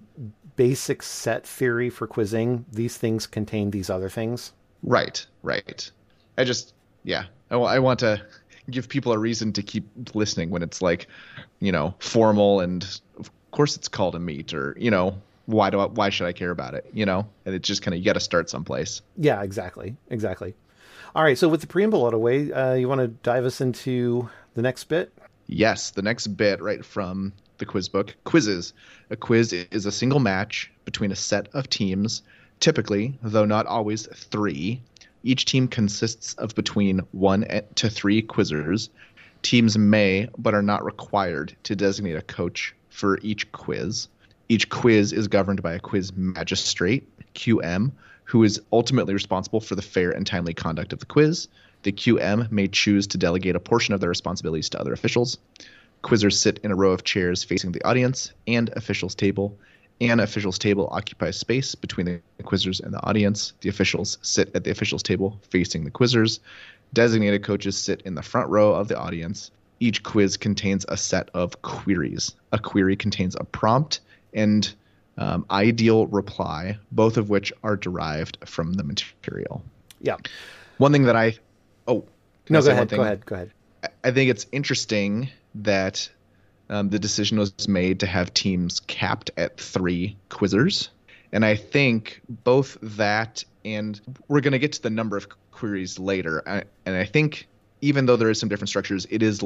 basic 0.55 1.03
set 1.03 1.45
theory 1.45 1.89
for 1.89 2.07
quizzing. 2.07 2.65
These 2.71 2.98
things 2.98 3.27
contain 3.27 3.71
these 3.71 3.89
other 3.89 4.10
things. 4.10 4.53
Right, 4.83 5.25
right. 5.43 5.91
I 6.38 6.43
just 6.43 6.74
yeah, 7.03 7.25
I, 7.50 7.55
I 7.55 7.79
want 7.79 8.00
to 8.00 8.21
give 8.72 8.90
people 8.90 9.13
a 9.13 9.18
reason 9.18 9.54
to 9.54 9.63
keep 9.63 9.88
listening 10.13 10.50
when 10.50 10.63
it's 10.63 10.82
like, 10.82 11.08
you 11.60 11.72
know, 11.72 11.94
formal 12.00 12.60
and 12.60 12.84
of 13.18 13.30
course 13.51 13.75
it's 13.75 13.88
called 13.88 14.16
a 14.16 14.20
meet 14.20 14.54
or, 14.54 14.75
you 14.80 14.90
know, 14.92 15.22
why 15.46 15.70
do 15.70 15.80
I, 15.80 15.86
why 15.86 16.10
should 16.10 16.28
I 16.28 16.34
care 16.34 16.51
about 16.51 16.74
it, 16.74 16.90
you 16.94 17.06
know? 17.06 17.28
And 17.46 17.54
it's 17.54 17.68
just 17.68 17.82
kind 17.82 17.94
of 17.94 18.00
you 18.00 18.06
got 18.06 18.13
to 18.13 18.20
start 18.20 18.50
someplace. 18.50 19.01
Yeah, 19.18 19.42
exactly. 19.44 19.96
Exactly. 20.10 20.56
All 21.13 21.24
right, 21.24 21.38
so 21.38 21.50
with 21.50 21.62
the 21.62 21.68
preamble 21.68 22.04
out 22.06 22.08
of 22.08 22.12
the 22.13 22.20
way, 22.20 22.51
uh, 22.54 22.74
you 22.74 22.88
want 22.88 23.01
to 23.01 23.08
dive 23.08 23.44
us 23.44 23.60
into 23.60 24.30
the 24.54 24.62
next 24.62 24.86
bit? 24.86 25.12
Yes, 25.48 25.92
the 25.92 26.01
next 26.01 26.28
bit 26.28 26.62
right 26.62 26.86
from 26.86 27.34
the 27.58 27.66
quiz 27.66 27.90
book. 27.90 28.16
Quizzes. 28.24 28.74
A 29.10 29.18
quiz 29.18 29.51
is 29.51 29.86
a 29.86 29.92
single 29.92 30.20
match 30.20 30.72
between 30.86 31.12
a 31.12 31.16
set 31.16 31.50
of 31.54 31.70
teams, 31.70 32.22
typically, 32.62 33.20
though 33.22 33.44
not 33.44 33.66
always, 33.66 34.08
three, 34.08 34.82
each 35.24 35.46
team 35.46 35.68
consists 35.68 36.34
of 36.36 36.56
between 36.56 37.00
one 37.12 37.46
to 37.75 37.90
three 37.90 38.22
quizzers. 38.22 38.90
Teams 39.42 39.78
may, 39.78 40.30
but 40.38 40.54
are 40.54 40.62
not 40.62 40.86
required, 40.86 41.56
to 41.63 41.75
designate 41.75 42.16
a 42.16 42.22
coach 42.22 42.75
for 42.90 43.20
each 43.22 43.51
quiz. 43.51 44.08
Each 44.50 44.70
quiz 44.70 45.13
is 45.13 45.28
governed 45.28 45.62
by 45.63 45.74
a 45.74 45.80
quiz 45.80 46.16
magistrate, 46.16 47.08
QM, 47.36 47.92
who 48.25 48.44
is 48.44 48.62
ultimately 48.72 49.13
responsible 49.13 49.62
for 49.62 49.75
the 49.75 49.82
fair 49.82 50.12
and 50.12 50.25
timely 50.25 50.54
conduct 50.54 50.94
of 50.94 51.00
the 51.00 51.06
quiz. 51.06 51.48
The 51.84 51.92
QM 51.92 52.51
may 52.51 52.68
choose 52.68 53.08
to 53.08 53.18
delegate 53.18 53.56
a 53.56 53.60
portion 53.60 53.94
of 53.94 54.00
their 54.00 54.10
responsibilities 54.10 54.70
to 54.70 54.80
other 54.80 54.94
officials. 54.94 55.38
Quizzers 56.04 56.38
sit 56.38 56.60
in 56.63 56.72
a 56.72 56.75
row 56.75 56.92
of 56.92 57.04
chairs 57.04 57.44
facing 57.44 57.72
the 57.72 57.84
audience 57.84 58.32
and 58.48 58.70
officials' 58.70 59.16
table 59.16 59.58
an 60.01 60.20
officials 60.20 60.58
table 60.58 60.89
occupies 60.91 61.38
space 61.38 61.75
between 61.75 62.05
the 62.05 62.22
quizzers 62.43 62.81
and 62.84 62.93
the 62.93 63.03
audience. 63.05 63.53
The 63.62 63.70
officials 63.70 64.17
sit 64.22 64.53
at 64.55 64.63
the 64.63 64.72
officials 64.72 65.03
table 65.03 65.39
facing 65.50 65.86
the 65.86 65.91
quizzers. 65.91 66.39
Designated 66.93 67.43
coaches 67.43 67.77
sit 67.77 68.01
in 68.01 68.15
the 68.15 68.24
front 68.24 68.50
row 68.50 68.74
of 68.74 68.88
the 68.88 68.98
audience. 68.98 69.51
Each 69.79 70.01
quiz 70.03 70.38
contains 70.38 70.86
a 70.89 70.98
set 70.98 71.29
of 71.34 71.62
queries. 71.62 72.36
A 72.51 72.60
query 72.60 72.96
contains 72.96 73.36
a 73.39 73.43
prompt 73.43 74.01
and 74.34 74.74
um, 75.17 75.46
ideal 75.51 76.08
reply, 76.08 76.77
both 76.91 77.17
of 77.17 77.29
which 77.29 77.53
are 77.63 77.77
derived 77.77 78.38
from 78.46 78.74
the 78.74 78.84
material. 78.84 79.63
Yeah. 80.01 80.17
One 80.77 80.91
thing 80.91 81.03
that 81.03 81.15
I 81.15 81.36
oh 81.88 82.05
no, 82.50 82.62
go 82.62 82.72
ahead. 82.72 82.89
Go 82.89 83.01
ahead. 83.01 83.25
Go 83.25 83.36
ahead. 83.36 83.51
I 84.03 84.12
think 84.12 84.31
it's 84.31 84.48
interesting 84.51 85.29
that 85.55 86.10
um, 86.72 86.90
the 86.90 86.98
decision 86.98 87.38
was 87.38 87.68
made 87.68 88.00
to 88.00 88.08
have 88.08 88.34
teams 88.34 88.80
capped 88.80 89.30
at 89.38 89.60
three 89.60 90.18
quizzers. 90.30 90.90
And 91.32 91.46
I 91.46 91.56
think 91.56 92.22
both 92.28 92.78
that 92.82 93.44
and 93.63 94.01
we're 94.28 94.42
going 94.42 94.54
to 94.54 94.60
get 94.60 94.72
to 94.74 94.82
the 94.82 94.90
number 94.90 95.18
of 95.18 95.28
queries 95.51 96.00
later. 96.00 96.40
and 96.86 96.96
I 96.96 97.06
think 97.06 97.48
even 97.82 98.06
though 98.06 98.16
there 98.16 98.30
is 98.30 98.40
some 98.40 98.50
different 98.50 98.70
structures, 98.70 99.06
it 99.10 99.22
is 99.22 99.44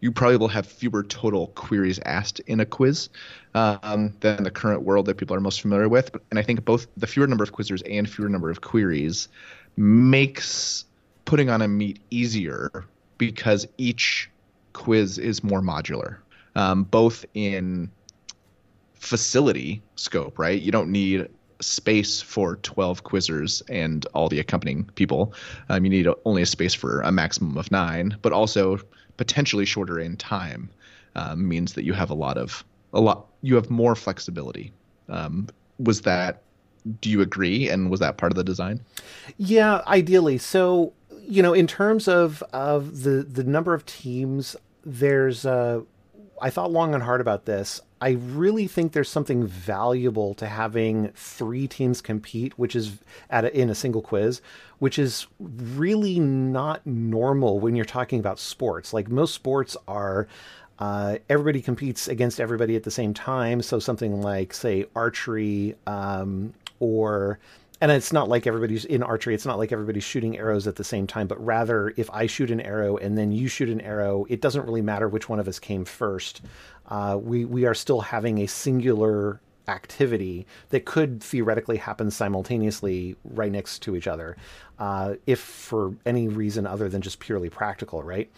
you 0.00 0.10
probably 0.10 0.36
will 0.36 0.48
have 0.48 0.66
fewer 0.66 1.02
total 1.04 1.48
queries 1.48 2.00
asked 2.04 2.40
in 2.40 2.60
a 2.60 2.66
quiz 2.66 3.08
um, 3.54 4.14
than 4.20 4.42
the 4.42 4.50
current 4.50 4.82
world 4.82 5.06
that 5.06 5.16
people 5.16 5.36
are 5.36 5.40
most 5.40 5.62
familiar 5.62 5.88
with. 5.88 6.14
And 6.30 6.38
I 6.38 6.42
think 6.42 6.64
both 6.64 6.86
the 6.96 7.06
fewer 7.06 7.26
number 7.26 7.44
of 7.44 7.52
quizzers 7.52 7.82
and 7.88 8.08
fewer 8.08 8.28
number 8.28 8.50
of 8.50 8.60
queries 8.60 9.28
makes 9.76 10.84
putting 11.24 11.50
on 11.50 11.62
a 11.62 11.68
meet 11.68 12.00
easier 12.10 12.84
because 13.16 13.66
each 13.78 14.28
quiz 14.72 15.18
is 15.18 15.44
more 15.44 15.60
modular, 15.60 16.16
um, 16.54 16.84
both 16.84 17.24
in 17.34 17.90
facility 18.94 19.82
scope, 19.96 20.38
right? 20.38 20.60
You 20.60 20.70
don't 20.72 20.90
need 20.90 21.28
space 21.60 22.20
for 22.20 22.56
12 22.56 23.04
quizzers 23.04 23.62
and 23.68 24.06
all 24.14 24.28
the 24.28 24.40
accompanying 24.40 24.84
people. 24.94 25.32
Um, 25.68 25.84
you 25.84 25.90
need 25.90 26.08
only 26.24 26.42
a 26.42 26.46
space 26.46 26.74
for 26.74 27.00
a 27.00 27.12
maximum 27.12 27.56
of 27.56 27.70
nine, 27.70 28.16
but 28.22 28.32
also 28.32 28.78
potentially 29.16 29.64
shorter 29.64 29.98
in 29.98 30.16
time 30.16 30.70
um, 31.14 31.48
means 31.48 31.74
that 31.74 31.84
you 31.84 31.92
have 31.92 32.10
a 32.10 32.14
lot 32.14 32.38
of 32.38 32.64
a 32.94 33.00
lot 33.00 33.26
you 33.42 33.54
have 33.54 33.70
more 33.70 33.94
flexibility. 33.94 34.72
Um, 35.08 35.48
was 35.78 36.02
that 36.02 36.42
do 37.00 37.10
you 37.10 37.20
agree 37.20 37.68
and 37.68 37.90
was 37.90 38.00
that 38.00 38.16
part 38.16 38.32
of 38.32 38.36
the 38.36 38.44
design? 38.44 38.80
Yeah, 39.36 39.82
ideally. 39.86 40.38
So, 40.38 40.92
you 41.20 41.42
know, 41.42 41.52
in 41.52 41.66
terms 41.66 42.08
of 42.08 42.42
of 42.52 43.02
the 43.02 43.22
the 43.22 43.44
number 43.44 43.74
of 43.74 43.86
teams, 43.86 44.56
there's 44.84 45.46
uh 45.46 45.82
I 46.40 46.50
thought 46.50 46.72
long 46.72 46.94
and 46.94 47.02
hard 47.02 47.20
about 47.20 47.44
this. 47.44 47.80
I 48.00 48.10
really 48.10 48.66
think 48.66 48.92
there's 48.92 49.08
something 49.08 49.46
valuable 49.46 50.34
to 50.34 50.46
having 50.46 51.10
three 51.14 51.68
teams 51.68 52.00
compete, 52.00 52.58
which 52.58 52.74
is 52.74 52.98
at 53.30 53.44
a, 53.44 53.56
in 53.56 53.70
a 53.70 53.74
single 53.74 54.02
quiz, 54.02 54.40
which 54.80 54.98
is 54.98 55.28
really 55.38 56.18
not 56.18 56.84
normal 56.84 57.60
when 57.60 57.76
you're 57.76 57.84
talking 57.84 58.18
about 58.18 58.38
sports. 58.40 58.92
Like 58.92 59.08
most 59.08 59.34
sports 59.34 59.76
are. 59.86 60.26
Uh, 60.78 61.18
everybody 61.28 61.62
competes 61.62 62.08
against 62.08 62.40
everybody 62.40 62.74
at 62.74 62.82
the 62.82 62.90
same 62.90 63.14
time. 63.14 63.62
So 63.62 63.78
something 63.78 64.20
like, 64.20 64.52
say, 64.52 64.86
archery 64.96 65.76
um, 65.86 66.54
or 66.80 67.38
and 67.82 67.90
it's 67.90 68.12
not 68.12 68.28
like 68.28 68.46
everybody's 68.46 68.84
in 68.84 69.02
archery. 69.02 69.34
It's 69.34 69.44
not 69.44 69.58
like 69.58 69.72
everybody's 69.72 70.04
shooting 70.04 70.38
arrows 70.38 70.68
at 70.68 70.76
the 70.76 70.84
same 70.84 71.08
time 71.08 71.26
but 71.26 71.44
rather 71.44 71.92
if 71.96 72.08
i 72.10 72.26
shoot 72.26 72.50
an 72.50 72.60
arrow 72.60 72.96
and 72.96 73.18
then 73.18 73.32
you 73.32 73.48
shoot 73.48 73.68
an 73.68 73.80
arrow 73.80 74.24
it 74.28 74.40
doesn't 74.40 74.64
really 74.64 74.80
matter 74.80 75.08
which 75.08 75.28
one 75.28 75.40
of 75.40 75.48
us 75.48 75.58
came 75.58 75.84
first. 75.84 76.42
Uh, 76.86 77.18
we 77.20 77.44
we 77.44 77.66
are 77.66 77.74
still 77.74 78.00
having 78.00 78.38
a 78.38 78.46
singular 78.46 79.40
activity 79.66 80.46
that 80.70 80.84
could 80.84 81.22
theoretically 81.22 81.76
happen 81.76 82.10
simultaneously 82.10 83.16
right 83.24 83.52
next 83.52 83.80
to 83.80 83.96
each 83.96 84.06
other 84.06 84.36
uh, 84.78 85.14
if 85.26 85.40
for 85.40 85.94
any 86.06 86.28
reason 86.28 86.66
other 86.66 86.88
than 86.88 87.02
just 87.02 87.18
purely 87.18 87.50
practical 87.50 88.02
right? 88.04 88.30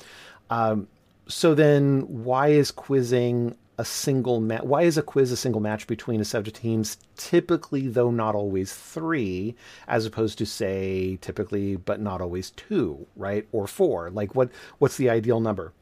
Um, 0.49 0.89
so 1.29 1.55
then 1.55 2.01
why 2.25 2.49
is 2.49 2.71
quizzing 2.71 3.57
a 3.79 3.85
single 3.85 4.41
match. 4.41 4.63
Why 4.63 4.83
is 4.83 4.99
a 4.99 5.03
quiz 5.03 5.33
a 5.33 5.37
single 5.37 5.61
match 5.61 5.87
between 5.87 6.21
a 6.21 6.25
set 6.25 6.47
of 6.47 6.53
teams? 6.53 6.97
Typically, 7.17 7.89
though 7.89 8.11
not 8.11 8.35
always 8.35 8.73
three, 8.73 9.55
as 9.89 10.07
opposed 10.07 10.39
to 10.39 10.47
say 10.47 11.17
typically, 11.21 11.77
but 11.77 12.01
not 12.01 12.21
always 12.21 12.51
two, 12.51 13.07
right? 13.17 13.47
Or 13.53 13.67
four. 13.67 14.11
Like 14.11 14.35
what? 14.35 14.51
What's 14.79 14.97
the 14.97 15.11
ideal 15.11 15.41
number? 15.41 15.73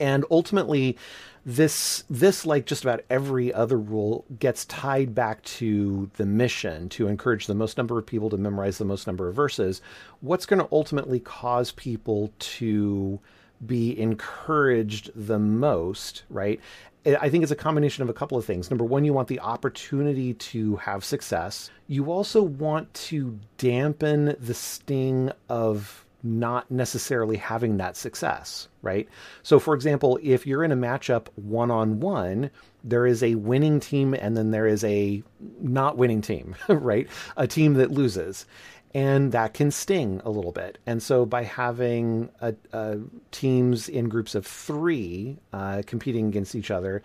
And 0.00 0.24
ultimately, 0.30 0.96
this 1.44 2.04
this 2.10 2.44
like 2.44 2.66
just 2.66 2.84
about 2.84 3.00
every 3.08 3.52
other 3.52 3.78
rule 3.78 4.24
gets 4.38 4.64
tied 4.66 5.14
back 5.14 5.42
to 5.42 6.10
the 6.16 6.26
mission 6.26 6.88
to 6.90 7.08
encourage 7.08 7.46
the 7.46 7.54
most 7.54 7.78
number 7.78 7.98
of 7.98 8.06
people 8.06 8.30
to 8.30 8.36
memorize 8.36 8.78
the 8.78 8.84
most 8.84 9.06
number 9.06 9.28
of 9.28 9.34
verses. 9.34 9.80
What's 10.20 10.46
going 10.46 10.60
to 10.60 10.68
ultimately 10.70 11.20
cause 11.20 11.72
people 11.72 12.32
to 12.38 13.18
be 13.64 13.98
encouraged 13.98 15.10
the 15.14 15.38
most, 15.38 16.22
right? 16.30 16.60
I 17.06 17.28
think 17.30 17.42
it's 17.42 17.52
a 17.52 17.56
combination 17.56 18.02
of 18.02 18.08
a 18.08 18.12
couple 18.12 18.36
of 18.36 18.44
things. 18.44 18.70
Number 18.70 18.84
one, 18.84 19.04
you 19.04 19.12
want 19.12 19.28
the 19.28 19.40
opportunity 19.40 20.34
to 20.34 20.76
have 20.76 21.04
success. 21.04 21.70
You 21.86 22.10
also 22.10 22.42
want 22.42 22.92
to 22.94 23.38
dampen 23.56 24.36
the 24.38 24.54
sting 24.54 25.30
of 25.48 26.04
not 26.22 26.70
necessarily 26.70 27.36
having 27.36 27.76
that 27.76 27.96
success, 27.96 28.68
right? 28.82 29.08
So, 29.42 29.58
for 29.58 29.74
example, 29.74 30.18
if 30.22 30.46
you're 30.46 30.64
in 30.64 30.72
a 30.72 30.76
matchup 30.76 31.28
one 31.36 31.70
on 31.70 32.00
one, 32.00 32.50
there 32.82 33.06
is 33.06 33.22
a 33.22 33.36
winning 33.36 33.80
team 33.80 34.14
and 34.14 34.36
then 34.36 34.50
there 34.50 34.66
is 34.66 34.82
a 34.84 35.22
not 35.60 35.96
winning 35.96 36.20
team, 36.20 36.56
right? 36.68 37.08
A 37.36 37.46
team 37.46 37.74
that 37.74 37.92
loses 37.92 38.46
and 38.94 39.32
that 39.32 39.54
can 39.54 39.70
sting 39.70 40.20
a 40.24 40.30
little 40.30 40.52
bit. 40.52 40.78
And 40.86 41.02
so, 41.02 41.26
by 41.26 41.44
having 41.44 42.30
a, 42.40 42.54
a 42.72 42.98
teams 43.30 43.88
in 43.88 44.08
groups 44.08 44.34
of 44.34 44.46
three 44.46 45.38
uh, 45.52 45.82
competing 45.86 46.28
against 46.28 46.54
each 46.54 46.70
other, 46.70 47.02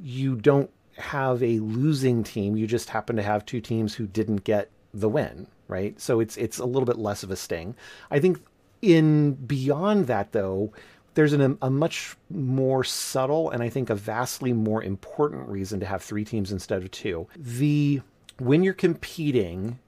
you 0.00 0.36
don't 0.36 0.70
have 0.98 1.42
a 1.42 1.58
losing 1.58 2.24
team. 2.24 2.56
You 2.56 2.66
just 2.66 2.88
happen 2.88 3.16
to 3.16 3.22
have 3.22 3.44
two 3.44 3.60
teams 3.60 3.94
who 3.94 4.06
didn't 4.06 4.44
get 4.44 4.70
the 4.94 5.08
win, 5.08 5.46
right? 5.68 6.00
So 6.00 6.20
it's 6.20 6.36
it's 6.36 6.58
a 6.58 6.64
little 6.64 6.86
bit 6.86 6.98
less 6.98 7.22
of 7.22 7.30
a 7.30 7.36
sting. 7.36 7.74
I 8.10 8.18
think 8.18 8.40
in 8.82 9.34
beyond 9.34 10.06
that, 10.06 10.32
though, 10.32 10.72
there's 11.14 11.32
an, 11.32 11.58
a 11.60 11.70
much 11.70 12.16
more 12.30 12.84
subtle 12.84 13.50
and 13.50 13.62
I 13.62 13.68
think 13.68 13.90
a 13.90 13.94
vastly 13.94 14.52
more 14.52 14.82
important 14.82 15.48
reason 15.48 15.80
to 15.80 15.86
have 15.86 16.02
three 16.02 16.24
teams 16.24 16.52
instead 16.52 16.82
of 16.82 16.90
two. 16.90 17.26
The 17.36 18.00
when 18.38 18.62
you're 18.62 18.74
competing 18.74 19.78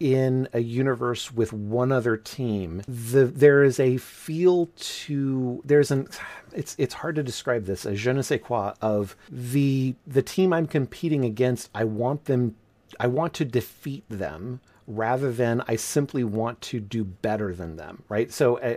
in 0.00 0.48
a 0.54 0.60
universe 0.60 1.30
with 1.30 1.52
one 1.52 1.92
other 1.92 2.16
team, 2.16 2.82
the, 2.88 3.26
there 3.26 3.62
is 3.62 3.78
a 3.78 3.98
feel 3.98 4.70
to 4.76 5.62
there's 5.64 5.90
an 5.90 6.08
it's 6.52 6.74
it's 6.78 6.94
hard 6.94 7.14
to 7.16 7.22
describe 7.22 7.66
this 7.66 7.84
a 7.84 7.94
je 7.94 8.12
ne 8.12 8.22
sais 8.22 8.40
quoi 8.42 8.72
of 8.80 9.14
the 9.30 9.94
the 10.06 10.22
team 10.22 10.52
I'm 10.52 10.66
competing 10.66 11.24
against. 11.24 11.70
I 11.74 11.84
want 11.84 12.24
them, 12.24 12.56
I 12.98 13.06
want 13.06 13.34
to 13.34 13.44
defeat 13.44 14.04
them 14.08 14.60
rather 14.86 15.30
than 15.30 15.62
I 15.68 15.76
simply 15.76 16.24
want 16.24 16.60
to 16.62 16.80
do 16.80 17.04
better 17.04 17.54
than 17.54 17.76
them. 17.76 18.02
Right, 18.08 18.32
so. 18.32 18.58
Uh, 18.58 18.76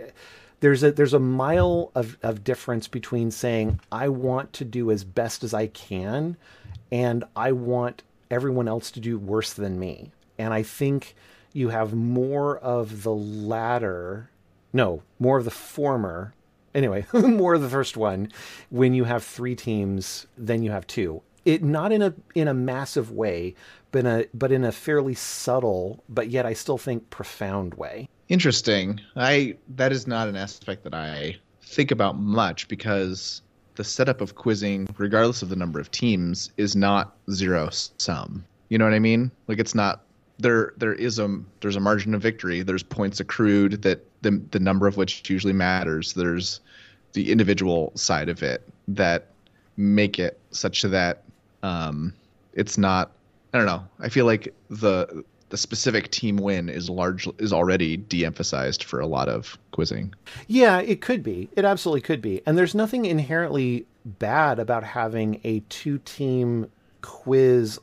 there's 0.60 0.82
a 0.82 0.92
there's 0.92 1.12
a 1.12 1.18
mile 1.18 1.90
of, 1.94 2.16
of 2.22 2.42
difference 2.42 2.88
between 2.88 3.30
saying 3.30 3.80
I 3.92 4.08
want 4.08 4.54
to 4.54 4.64
do 4.64 4.90
as 4.90 5.04
best 5.04 5.44
as 5.44 5.52
I 5.52 5.66
can 5.66 6.38
and 6.90 7.22
I 7.36 7.52
want 7.52 8.02
everyone 8.30 8.66
else 8.66 8.90
to 8.92 9.00
do 9.00 9.18
worse 9.18 9.52
than 9.52 9.78
me. 9.78 10.12
And 10.38 10.52
I 10.52 10.62
think 10.62 11.14
you 11.52 11.68
have 11.68 11.94
more 11.94 12.58
of 12.58 13.02
the 13.02 13.14
latter, 13.14 14.30
no, 14.72 15.02
more 15.18 15.38
of 15.38 15.44
the 15.44 15.50
former. 15.50 16.34
Anyway, 16.74 17.06
more 17.12 17.54
of 17.54 17.62
the 17.62 17.68
first 17.68 17.96
one 17.96 18.28
when 18.70 18.94
you 18.94 19.04
have 19.04 19.22
three 19.22 19.54
teams 19.54 20.26
than 20.36 20.62
you 20.62 20.70
have 20.70 20.86
two. 20.86 21.22
It 21.44 21.62
not 21.62 21.92
in 21.92 22.02
a 22.02 22.14
in 22.34 22.48
a 22.48 22.54
massive 22.54 23.12
way, 23.12 23.54
but 23.92 24.00
in 24.00 24.06
a 24.06 24.24
but 24.34 24.50
in 24.50 24.64
a 24.64 24.72
fairly 24.72 25.14
subtle, 25.14 26.02
but 26.08 26.28
yet 26.30 26.46
I 26.46 26.54
still 26.54 26.78
think 26.78 27.10
profound 27.10 27.74
way. 27.74 28.08
Interesting. 28.28 29.00
I 29.14 29.56
that 29.76 29.92
is 29.92 30.06
not 30.06 30.28
an 30.28 30.36
aspect 30.36 30.84
that 30.84 30.94
I 30.94 31.36
think 31.62 31.90
about 31.90 32.16
much 32.16 32.66
because 32.66 33.42
the 33.76 33.84
setup 33.84 34.20
of 34.20 34.36
quizzing, 34.36 34.88
regardless 34.96 35.42
of 35.42 35.48
the 35.48 35.56
number 35.56 35.80
of 35.80 35.90
teams, 35.90 36.50
is 36.56 36.74
not 36.74 37.16
zero 37.30 37.68
sum. 37.98 38.44
You 38.68 38.78
know 38.78 38.84
what 38.84 38.94
I 38.94 38.98
mean? 38.98 39.30
Like 39.46 39.58
it's 39.58 39.74
not 39.74 40.03
there 40.38 40.72
there 40.76 40.94
is 40.94 41.18
a 41.18 41.40
there's 41.60 41.76
a 41.76 41.80
margin 41.80 42.14
of 42.14 42.22
victory. 42.22 42.62
There's 42.62 42.82
points 42.82 43.20
accrued 43.20 43.82
that 43.82 44.04
the 44.22 44.42
the 44.50 44.60
number 44.60 44.86
of 44.86 44.96
which 44.96 45.28
usually 45.30 45.52
matters. 45.52 46.12
There's 46.14 46.60
the 47.12 47.30
individual 47.30 47.92
side 47.94 48.28
of 48.28 48.42
it 48.42 48.68
that 48.88 49.28
make 49.76 50.18
it 50.18 50.38
such 50.50 50.82
that 50.82 51.22
um, 51.62 52.12
it's 52.52 52.76
not. 52.78 53.12
I 53.52 53.58
don't 53.58 53.66
know. 53.66 53.84
I 54.00 54.08
feel 54.08 54.26
like 54.26 54.52
the 54.68 55.24
the 55.50 55.56
specific 55.56 56.10
team 56.10 56.36
win 56.36 56.68
is 56.68 56.90
large 56.90 57.28
is 57.38 57.52
already 57.52 57.96
de-emphasized 57.96 58.82
for 58.82 58.98
a 58.98 59.06
lot 59.06 59.28
of 59.28 59.56
quizzing. 59.70 60.12
Yeah, 60.48 60.80
it 60.80 61.00
could 61.00 61.22
be. 61.22 61.48
It 61.54 61.64
absolutely 61.64 62.00
could 62.00 62.20
be. 62.20 62.42
And 62.44 62.58
there's 62.58 62.74
nothing 62.74 63.04
inherently 63.04 63.86
bad 64.04 64.58
about 64.58 64.82
having 64.82 65.40
a 65.44 65.60
two 65.68 65.98
team 65.98 66.70
quiz 67.02 67.78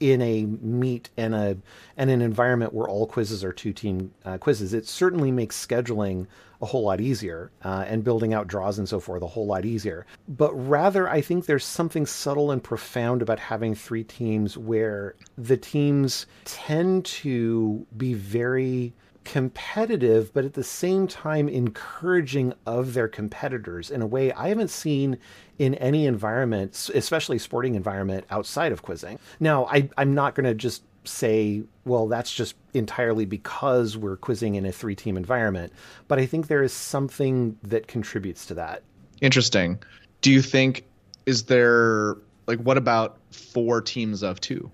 in 0.00 0.20
a 0.20 0.44
meet 0.44 1.10
and 1.16 1.34
a 1.34 1.56
and 1.96 2.10
an 2.10 2.20
environment 2.20 2.72
where 2.72 2.88
all 2.88 3.06
quizzes 3.06 3.42
are 3.42 3.52
two 3.52 3.72
team 3.72 4.12
uh, 4.24 4.38
quizzes, 4.38 4.74
it 4.74 4.86
certainly 4.86 5.30
makes 5.30 5.64
scheduling 5.64 6.26
a 6.62 6.66
whole 6.66 6.84
lot 6.84 7.00
easier 7.00 7.50
uh, 7.64 7.84
and 7.86 8.02
building 8.04 8.32
out 8.32 8.46
draws 8.46 8.78
and 8.78 8.88
so 8.88 8.98
forth 8.98 9.22
a 9.22 9.26
whole 9.26 9.46
lot 9.46 9.64
easier. 9.64 10.06
But 10.28 10.54
rather, 10.54 11.08
I 11.08 11.20
think 11.20 11.46
there's 11.46 11.64
something 11.64 12.06
subtle 12.06 12.50
and 12.50 12.62
profound 12.62 13.22
about 13.22 13.38
having 13.38 13.74
three 13.74 14.04
teams 14.04 14.56
where 14.56 15.14
the 15.36 15.56
teams 15.56 16.26
tend 16.44 17.04
to 17.06 17.86
be 17.96 18.14
very 18.14 18.94
competitive, 19.26 20.32
but 20.32 20.44
at 20.44 20.54
the 20.54 20.62
same 20.62 21.08
time 21.08 21.48
encouraging 21.48 22.54
of 22.64 22.94
their 22.94 23.08
competitors 23.08 23.90
in 23.90 24.00
a 24.00 24.06
way 24.06 24.32
I 24.32 24.48
haven't 24.48 24.70
seen 24.70 25.18
in 25.58 25.74
any 25.74 26.06
environment, 26.06 26.90
especially 26.94 27.38
sporting 27.38 27.74
environment 27.74 28.24
outside 28.30 28.70
of 28.70 28.82
quizzing. 28.82 29.18
Now, 29.40 29.66
I, 29.66 29.90
I'm 29.98 30.14
not 30.14 30.36
going 30.36 30.46
to 30.46 30.54
just 30.54 30.84
say, 31.04 31.64
well, 31.84 32.06
that's 32.06 32.32
just 32.32 32.54
entirely 32.72 33.26
because 33.26 33.96
we're 33.96 34.16
quizzing 34.16 34.54
in 34.54 34.64
a 34.64 34.72
three 34.72 34.94
team 34.94 35.16
environment, 35.16 35.72
but 36.08 36.18
I 36.20 36.26
think 36.26 36.46
there 36.46 36.62
is 36.62 36.72
something 36.72 37.58
that 37.64 37.88
contributes 37.88 38.46
to 38.46 38.54
that. 38.54 38.84
Interesting. 39.20 39.82
Do 40.20 40.30
you 40.30 40.40
think, 40.40 40.84
is 41.26 41.44
there, 41.44 42.16
like, 42.46 42.60
what 42.60 42.78
about 42.78 43.18
four 43.32 43.82
teams 43.82 44.22
of 44.22 44.40
two? 44.40 44.70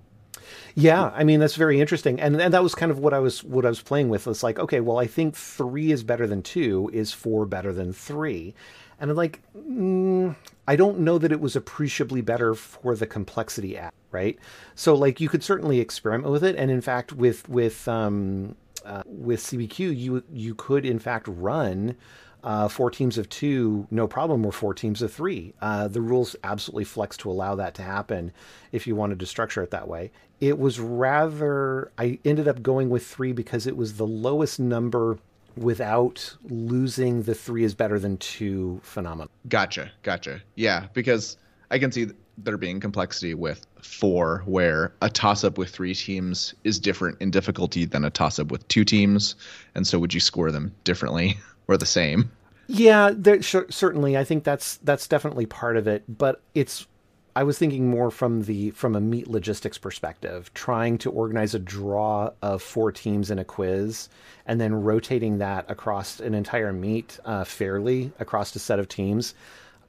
Yeah, 0.75 1.11
I 1.15 1.25
mean 1.25 1.41
that's 1.41 1.57
very 1.57 1.81
interesting, 1.81 2.19
and 2.21 2.41
and 2.41 2.55
that 2.55 2.63
was 2.63 2.75
kind 2.75 2.91
of 2.91 2.99
what 2.99 3.13
I 3.13 3.19
was 3.19 3.45
what 3.45 3.67
I 3.67 3.69
was 3.69 3.83
playing 3.83 4.09
with. 4.09 4.27
It's 4.27 4.43
like, 4.43 4.59
okay, 4.59 4.81
well, 4.81 4.99
I 4.99 5.07
think 5.07 5.37
three 5.37 5.93
is 5.93 6.03
better 6.03 6.27
than 6.27 6.43
two. 6.43 6.91
Is 6.93 7.13
four 7.13 7.45
better 7.47 7.73
than 7.73 7.93
three? 7.93 8.55
And 8.99 9.11
I'm 9.11 9.17
like, 9.17 9.41
mm, 9.57 10.35
I 10.69 10.77
don't 10.77 11.01
know 11.01 11.19
that 11.19 11.33
it 11.33 11.41
was 11.41 11.57
appreciably 11.57 12.21
better 12.21 12.55
for 12.55 12.95
the 12.95 13.07
complexity 13.07 13.77
app, 13.77 13.95
right? 14.13 14.39
So 14.75 14.95
like 14.95 15.21
you 15.21 15.29
could 15.29 15.43
certainly 15.43 15.81
experiment 15.81 16.33
with 16.33 16.45
it, 16.45 16.57
and 16.57 16.71
in 16.71 16.81
fact, 16.81 17.13
with 17.13 17.49
with 17.49 17.87
um, 17.89 18.55
uh, 18.85 19.03
with 19.07 19.41
CBQ, 19.41 19.97
you 19.97 20.23
you 20.33 20.55
could 20.55 20.87
in 20.87 20.99
fact 20.99 21.27
run 21.29 21.97
uh, 22.45 22.69
four 22.69 22.91
teams 22.91 23.19
of 23.19 23.29
two, 23.29 23.87
no 23.91 24.07
problem, 24.07 24.45
or 24.45 24.53
four 24.53 24.75
teams 24.75 25.03
of 25.03 25.13
three. 25.13 25.55
Uh, 25.61 25.89
the 25.89 26.01
rules 26.01 26.37
absolutely 26.45 26.85
flex 26.85 27.17
to 27.19 27.31
allow 27.31 27.55
that 27.55 27.75
to 27.75 27.83
happen 27.83 28.33
if 28.73 28.87
you 28.87 28.97
wanted 28.97 29.19
to 29.21 29.27
structure 29.27 29.63
it 29.63 29.71
that 29.71 29.89
way. 29.89 30.11
It 30.41 30.59
was 30.59 30.81
rather, 30.81 31.93
I 31.99 32.19
ended 32.25 32.49
up 32.49 32.63
going 32.63 32.91
with 32.91 33.07
three 33.07 33.33
because 33.33 33.67
it 33.67 33.77
was 33.77 33.97
the 33.97 34.07
lowest 34.07 34.59
number 34.59 35.19
without 35.57 36.37
losing 36.45 37.23
the 37.23 37.35
three 37.35 37.65
is 37.65 37.75
better 37.75 37.99
than 37.99 38.17
two 38.17 38.81
phenomenon. 38.83 39.29
Gotcha, 39.49 39.93
gotcha. 40.03 40.43
Yeah, 40.57 40.87
because 40.95 41.37
I 41.71 41.79
can 41.79 41.93
see 41.93 42.09
there 42.39 42.57
being 42.57 42.81
complexity 42.81 43.35
with 43.35 43.67
four, 43.81 44.43
where 44.47 44.93
a 45.03 45.11
toss 45.11 45.45
up 45.45 45.59
with 45.59 45.71
three 45.71 45.95
teams 45.95 46.55
is 46.65 46.79
different 46.79 47.21
in 47.21 47.31
difficulty 47.31 47.85
than 47.85 48.05
a 48.05 48.11
toss 48.11 48.39
up 48.39 48.51
with 48.51 48.67
two 48.69 48.85
teams. 48.85 49.35
And 49.75 49.87
so 49.87 49.99
would 49.99 50.15
you 50.15 50.21
score 50.21 50.51
them 50.51 50.75
differently? 50.85 51.39
or 51.69 51.77
the 51.77 51.87
same. 51.87 52.31
Yeah, 52.69 53.11
there, 53.15 53.43
certainly. 53.43 54.17
I 54.17 54.25
think 54.25 54.45
that's 54.45 54.79
that's 54.79 55.09
definitely 55.09 55.47
part 55.47 55.77
of 55.77 55.87
it, 55.87 56.05
but 56.09 56.41
it's. 56.55 56.87
I 57.35 57.45
was 57.45 57.57
thinking 57.57 57.89
more 57.89 58.11
from 58.11 58.43
the 58.43 58.71
from 58.73 58.95
a 58.95 59.01
meet 59.01 59.27
logistics 59.27 59.79
perspective, 59.79 60.53
trying 60.55 60.99
to 60.99 61.11
organize 61.11 61.55
a 61.55 61.59
draw 61.59 62.31
of 62.43 62.63
four 62.63 62.93
teams 62.93 63.31
in 63.31 63.39
a 63.39 63.45
quiz, 63.45 64.09
and 64.47 64.61
then 64.61 64.75
rotating 64.75 65.39
that 65.39 65.71
across 65.71 66.21
an 66.21 66.35
entire 66.35 66.73
meet 66.73 67.19
uh, 67.25 67.45
fairly 67.45 68.13
across 68.19 68.55
a 68.55 68.59
set 68.59 68.79
of 68.79 68.89
teams, 68.89 69.35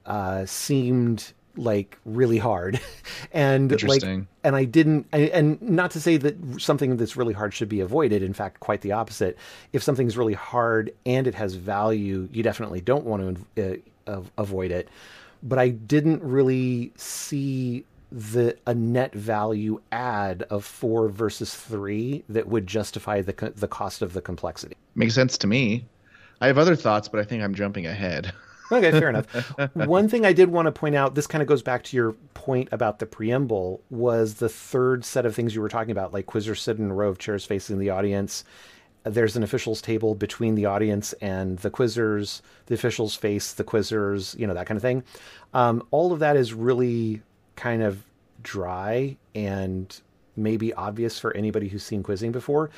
uh, 0.06 0.46
seemed 0.46 1.32
like 1.56 1.98
really 2.04 2.38
hard. 2.38 2.80
And 3.32 3.82
like 3.82 4.02
and 4.44 4.54
i 4.54 4.64
didn't 4.64 5.06
and 5.12 5.60
not 5.60 5.90
to 5.92 6.00
say 6.00 6.16
that 6.18 6.36
something 6.60 6.96
that's 6.96 7.16
really 7.16 7.34
hard 7.34 7.52
should 7.52 7.68
be 7.68 7.80
avoided 7.80 8.22
in 8.22 8.32
fact 8.32 8.60
quite 8.60 8.82
the 8.82 8.92
opposite. 8.92 9.36
If 9.72 9.82
something's 9.82 10.16
really 10.16 10.34
hard 10.34 10.94
and 11.04 11.26
it 11.26 11.34
has 11.34 11.54
value 11.54 12.28
you 12.32 12.44
definitely 12.44 12.80
don't 12.80 13.04
want 13.04 13.38
to 13.56 13.82
uh, 14.06 14.20
avoid 14.38 14.70
it. 14.70 14.88
But 15.42 15.58
i 15.58 15.70
didn't 15.70 16.22
really 16.22 16.92
see 16.96 17.84
the 18.12 18.56
a 18.68 18.74
net 18.74 19.12
value 19.14 19.80
add 19.90 20.42
of 20.50 20.64
4 20.64 21.08
versus 21.08 21.54
3 21.56 22.22
that 22.28 22.46
would 22.46 22.68
justify 22.68 23.20
the 23.20 23.52
the 23.56 23.68
cost 23.68 24.00
of 24.00 24.12
the 24.12 24.20
complexity. 24.20 24.76
Makes 24.94 25.14
sense 25.14 25.36
to 25.38 25.48
me. 25.48 25.86
I 26.40 26.46
have 26.46 26.58
other 26.58 26.76
thoughts 26.76 27.08
but 27.08 27.18
i 27.18 27.24
think 27.24 27.42
i'm 27.42 27.54
jumping 27.54 27.86
ahead 27.86 28.32
Okay, 28.74 28.90
fair 28.90 29.08
enough. 29.08 29.26
One 29.74 30.08
thing 30.08 30.26
I 30.26 30.32
did 30.32 30.50
want 30.50 30.66
to 30.66 30.72
point 30.72 30.94
out, 30.94 31.14
this 31.14 31.26
kind 31.26 31.42
of 31.42 31.48
goes 31.48 31.62
back 31.62 31.84
to 31.84 31.96
your 31.96 32.12
point 32.34 32.68
about 32.72 32.98
the 32.98 33.06
preamble, 33.06 33.80
was 33.90 34.34
the 34.34 34.48
third 34.48 35.04
set 35.04 35.24
of 35.24 35.34
things 35.34 35.54
you 35.54 35.60
were 35.60 35.68
talking 35.68 35.92
about, 35.92 36.12
like 36.12 36.26
quizzers 36.26 36.58
sit 36.58 36.78
in 36.78 36.90
a 36.90 36.94
row 36.94 37.08
of 37.08 37.18
chairs 37.18 37.44
facing 37.44 37.78
the 37.78 37.90
audience. 37.90 38.44
There's 39.04 39.36
an 39.36 39.42
officials 39.42 39.82
table 39.82 40.14
between 40.14 40.54
the 40.54 40.64
audience 40.64 41.12
and 41.14 41.58
the 41.58 41.70
quizzers. 41.70 42.40
The 42.66 42.74
officials 42.74 43.14
face 43.14 43.52
the 43.52 43.64
quizzers, 43.64 44.38
you 44.38 44.46
know, 44.46 44.54
that 44.54 44.66
kind 44.66 44.76
of 44.76 44.82
thing. 44.82 45.04
Um, 45.52 45.86
all 45.90 46.12
of 46.12 46.20
that 46.20 46.36
is 46.36 46.54
really 46.54 47.22
kind 47.54 47.82
of 47.82 48.02
dry 48.42 49.16
and 49.34 50.00
maybe 50.36 50.72
obvious 50.74 51.18
for 51.18 51.34
anybody 51.36 51.68
who's 51.68 51.82
seen 51.82 52.02
quizzing 52.02 52.32
before 52.32 52.70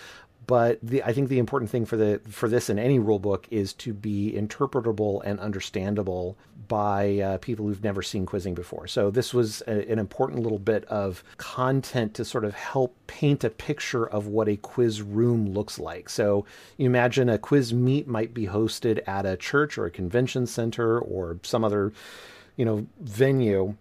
but 0.47 0.79
the, 0.83 1.03
I 1.03 1.13
think 1.13 1.29
the 1.29 1.39
important 1.39 1.71
thing 1.71 1.87
for 1.87 1.97
the 1.97 2.21
for 2.29 2.49
this 2.49 2.71
in 2.71 2.79
any 2.79 2.99
rule 2.99 3.19
book 3.19 3.47
is 3.51 3.73
to 3.75 3.93
be 3.93 4.33
interpretable 4.33 5.21
and 5.25 5.41
understandable 5.41 6.37
by 6.69 7.19
uh, 7.19 7.39
people 7.39 7.67
who've 7.67 7.83
never 7.83 8.03
seen 8.03 8.27
quizzing 8.27 8.55
before. 8.55 8.87
So 8.87 9.11
this 9.11 9.35
was 9.35 9.63
a, 9.67 9.91
an 9.91 9.99
important 9.99 10.43
little 10.43 10.59
bit 10.59 10.85
of 10.85 11.25
content 11.37 12.15
to 12.15 12.25
sort 12.25 12.45
of 12.45 12.55
help 12.55 12.97
paint 13.07 13.45
a 13.45 13.51
picture 13.51 14.07
of 14.07 14.27
what 14.27 14.49
a 14.49 14.57
quiz 14.57 15.03
room 15.03 15.53
looks 15.53 15.79
like. 15.79 16.09
So 16.09 16.45
you 16.77 16.87
imagine 16.87 17.29
a 17.29 17.39
quiz 17.39 17.75
meet 17.75 18.07
might 18.07 18.33
be 18.33 18.47
hosted 18.47 19.07
at 19.09 19.27
a 19.27 19.37
church 19.37 19.79
or 19.79 19.87
a 19.87 19.91
convention 19.91 20.47
center 20.47 20.99
or 20.99 21.39
some 21.43 21.65
other, 21.65 21.93
you 22.57 22.65
know, 22.65 22.87
venue, 23.01 23.75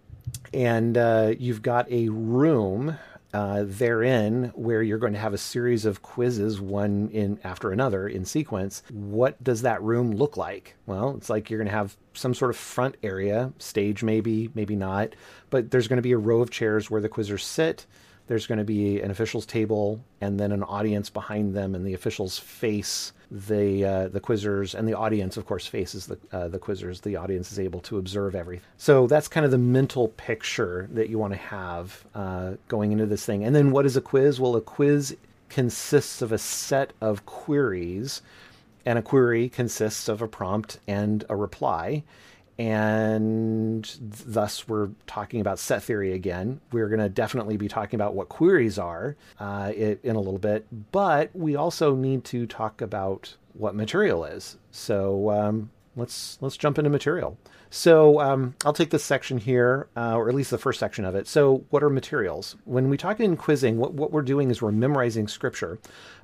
and 0.52 0.98
uh, 0.98 1.34
you've 1.38 1.62
got 1.62 1.90
a 1.90 2.08
room 2.08 2.98
uh, 3.36 3.64
therein 3.66 4.50
where 4.54 4.82
you're 4.82 4.96
going 4.96 5.12
to 5.12 5.18
have 5.18 5.34
a 5.34 5.38
series 5.38 5.84
of 5.84 6.00
quizzes 6.00 6.58
one 6.58 7.10
in 7.12 7.38
after 7.44 7.70
another 7.70 8.08
in 8.08 8.24
sequence 8.24 8.82
what 8.90 9.42
does 9.44 9.60
that 9.60 9.82
room 9.82 10.10
look 10.12 10.38
like? 10.38 10.74
Well 10.86 11.14
it's 11.18 11.28
like 11.28 11.50
you're 11.50 11.58
going 11.58 11.68
to 11.68 11.76
have 11.76 11.98
some 12.14 12.32
sort 12.32 12.50
of 12.50 12.56
front 12.56 12.96
area 13.02 13.52
stage 13.58 14.02
maybe 14.02 14.48
maybe 14.54 14.74
not 14.74 15.14
but 15.50 15.70
there's 15.70 15.86
going 15.86 15.98
to 15.98 16.02
be 16.02 16.12
a 16.12 16.18
row 16.18 16.40
of 16.40 16.50
chairs 16.50 16.90
where 16.90 17.02
the 17.02 17.10
quizzers 17.10 17.42
sit 17.42 17.84
there's 18.26 18.46
going 18.46 18.58
to 18.58 18.64
be 18.64 19.00
an 19.00 19.10
officials 19.10 19.46
table 19.46 20.00
and 20.20 20.38
then 20.38 20.52
an 20.52 20.62
audience 20.62 21.10
behind 21.10 21.54
them 21.54 21.74
and 21.74 21.86
the 21.86 21.94
officials 21.94 22.38
face 22.38 23.12
the 23.30 23.84
uh, 23.84 24.08
the 24.08 24.20
quizzers 24.20 24.74
and 24.74 24.86
the 24.86 24.94
audience, 24.94 25.36
of 25.36 25.46
course, 25.46 25.66
faces 25.66 26.06
the 26.06 26.18
uh, 26.32 26.48
the 26.48 26.58
quizzers. 26.58 27.02
The 27.02 27.16
audience 27.16 27.50
is 27.50 27.58
able 27.58 27.80
to 27.80 27.98
observe 27.98 28.34
everything. 28.34 28.64
So 28.76 29.06
that's 29.06 29.28
kind 29.28 29.44
of 29.44 29.50
the 29.50 29.58
mental 29.58 30.08
picture 30.08 30.88
that 30.92 31.08
you 31.08 31.18
want 31.18 31.32
to 31.32 31.38
have 31.38 32.04
uh, 32.14 32.52
going 32.68 32.92
into 32.92 33.06
this 33.06 33.26
thing. 33.26 33.44
And 33.44 33.54
then, 33.54 33.72
what 33.72 33.84
is 33.84 33.96
a 33.96 34.00
quiz? 34.00 34.38
Well, 34.38 34.54
a 34.54 34.60
quiz 34.60 35.16
consists 35.48 36.22
of 36.22 36.32
a 36.32 36.38
set 36.38 36.92
of 37.00 37.26
queries, 37.26 38.22
and 38.84 38.98
a 38.98 39.02
query 39.02 39.48
consists 39.48 40.08
of 40.08 40.22
a 40.22 40.28
prompt 40.28 40.78
and 40.86 41.24
a 41.28 41.34
reply 41.34 42.04
and 42.58 43.98
thus 44.00 44.66
we're 44.66 44.90
talking 45.06 45.40
about 45.40 45.58
set 45.58 45.82
theory 45.82 46.12
again. 46.12 46.60
We're 46.72 46.88
going 46.88 47.00
to 47.00 47.08
definitely 47.08 47.56
be 47.56 47.68
talking 47.68 47.98
about 47.98 48.14
what 48.14 48.28
queries 48.28 48.78
are 48.78 49.16
uh, 49.38 49.72
in 49.76 50.16
a 50.16 50.20
little 50.20 50.38
bit, 50.38 50.66
but 50.92 51.30
we 51.34 51.56
also 51.56 51.94
need 51.94 52.24
to 52.26 52.46
talk 52.46 52.80
about 52.80 53.36
what 53.52 53.74
material 53.74 54.24
is. 54.24 54.56
So 54.70 55.30
um, 55.30 55.70
let's 55.96 56.38
let's 56.40 56.56
jump 56.56 56.78
into 56.78 56.90
material. 56.90 57.36
So 57.68 58.20
um, 58.20 58.54
I'll 58.64 58.72
take 58.72 58.90
this 58.90 59.04
section 59.04 59.38
here, 59.38 59.88
uh, 59.96 60.16
or 60.16 60.28
at 60.28 60.34
least 60.34 60.50
the 60.50 60.58
first 60.58 60.78
section 60.78 61.04
of 61.04 61.14
it. 61.14 61.26
So 61.26 61.64
what 61.70 61.82
are 61.82 61.90
materials? 61.90 62.56
When 62.64 62.88
we 62.88 62.96
talk 62.96 63.20
in 63.20 63.36
quizzing, 63.36 63.76
what, 63.76 63.92
what 63.92 64.12
we're 64.12 64.22
doing 64.22 64.50
is 64.50 64.62
we're 64.62 64.72
memorizing 64.72 65.26
scripture, 65.28 65.78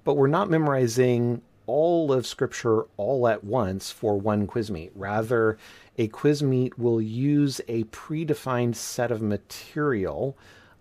but 0.04 0.14
we're 0.14 0.28
not 0.28 0.48
memorizing 0.48 1.42
all 1.66 2.12
of 2.12 2.26
scripture 2.26 2.84
all 2.96 3.28
at 3.28 3.44
once 3.44 3.90
for 3.90 4.18
one 4.18 4.46
quiz 4.46 4.70
meet. 4.70 4.92
Rather, 4.94 5.58
a 5.98 6.08
quiz 6.08 6.42
meet 6.42 6.78
will 6.78 7.00
use 7.00 7.60
a 7.68 7.84
predefined 7.84 8.74
set 8.74 9.10
of 9.10 9.20
material 9.20 10.36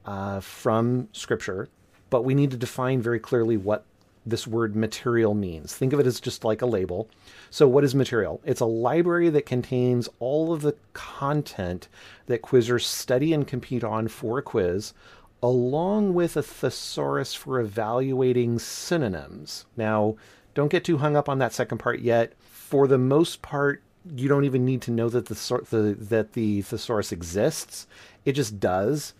uh, 0.05 0.39
from 0.39 1.09
Scripture, 1.11 1.67
but 2.09 2.23
we 2.23 2.33
need 2.33 2.51
to 2.51 2.57
define 2.57 3.01
very 3.01 3.19
clearly 3.19 3.57
what 3.57 3.85
this 4.25 4.45
word 4.45 4.75
material 4.75 5.33
means. 5.33 5.73
Think 5.73 5.93
of 5.93 5.99
it 5.99 6.05
as 6.05 6.19
just 6.19 6.45
like 6.45 6.61
a 6.61 6.67
label. 6.67 7.09
So, 7.49 7.67
what 7.67 7.83
is 7.83 7.95
material? 7.95 8.39
It's 8.45 8.61
a 8.61 8.65
library 8.65 9.29
that 9.29 9.45
contains 9.45 10.07
all 10.19 10.53
of 10.53 10.61
the 10.61 10.75
content 10.93 11.87
that 12.27 12.43
quizzers 12.43 12.83
study 12.83 13.33
and 13.33 13.47
compete 13.47 13.83
on 13.83 14.07
for 14.07 14.37
a 14.37 14.43
quiz, 14.43 14.93
along 15.41 16.13
with 16.13 16.37
a 16.37 16.43
thesaurus 16.43 17.33
for 17.33 17.59
evaluating 17.59 18.59
synonyms. 18.59 19.65
Now, 19.75 20.15
don't 20.53 20.69
get 20.69 20.83
too 20.83 20.97
hung 20.97 21.15
up 21.15 21.29
on 21.29 21.39
that 21.39 21.53
second 21.53 21.77
part 21.77 21.99
yet. 21.99 22.33
For 22.41 22.87
the 22.87 22.97
most 22.97 23.41
part, 23.41 23.81
you 24.15 24.27
don't 24.27 24.45
even 24.45 24.65
need 24.65 24.81
to 24.83 24.91
know 24.91 25.09
that 25.09 25.27
the, 25.27 25.35
the 25.69 25.95
that 25.99 26.33
the 26.33 26.61
thesaurus 26.61 27.11
exists. 27.11 27.87
It 28.25 28.33
just 28.33 28.59
does, 28.59 29.13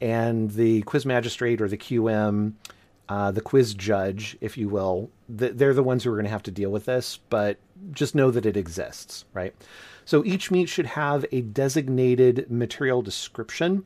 and 0.00 0.50
the 0.52 0.82
quiz 0.82 1.04
magistrate 1.04 1.60
or 1.60 1.68
the 1.68 1.76
QM, 1.76 2.52
uh, 3.08 3.30
the 3.30 3.40
quiz 3.40 3.74
judge, 3.74 4.36
if 4.40 4.56
you 4.56 4.68
will, 4.68 5.10
they're 5.28 5.74
the 5.74 5.82
ones 5.82 6.04
who 6.04 6.10
are 6.10 6.16
going 6.16 6.24
to 6.24 6.30
have 6.30 6.42
to 6.44 6.50
deal 6.50 6.70
with 6.70 6.84
this. 6.84 7.18
But 7.30 7.58
just 7.92 8.14
know 8.14 8.30
that 8.30 8.46
it 8.46 8.56
exists, 8.56 9.24
right? 9.32 9.54
So 10.04 10.24
each 10.24 10.50
meet 10.50 10.68
should 10.68 10.86
have 10.86 11.26
a 11.32 11.42
designated 11.42 12.50
material 12.50 13.02
description. 13.02 13.84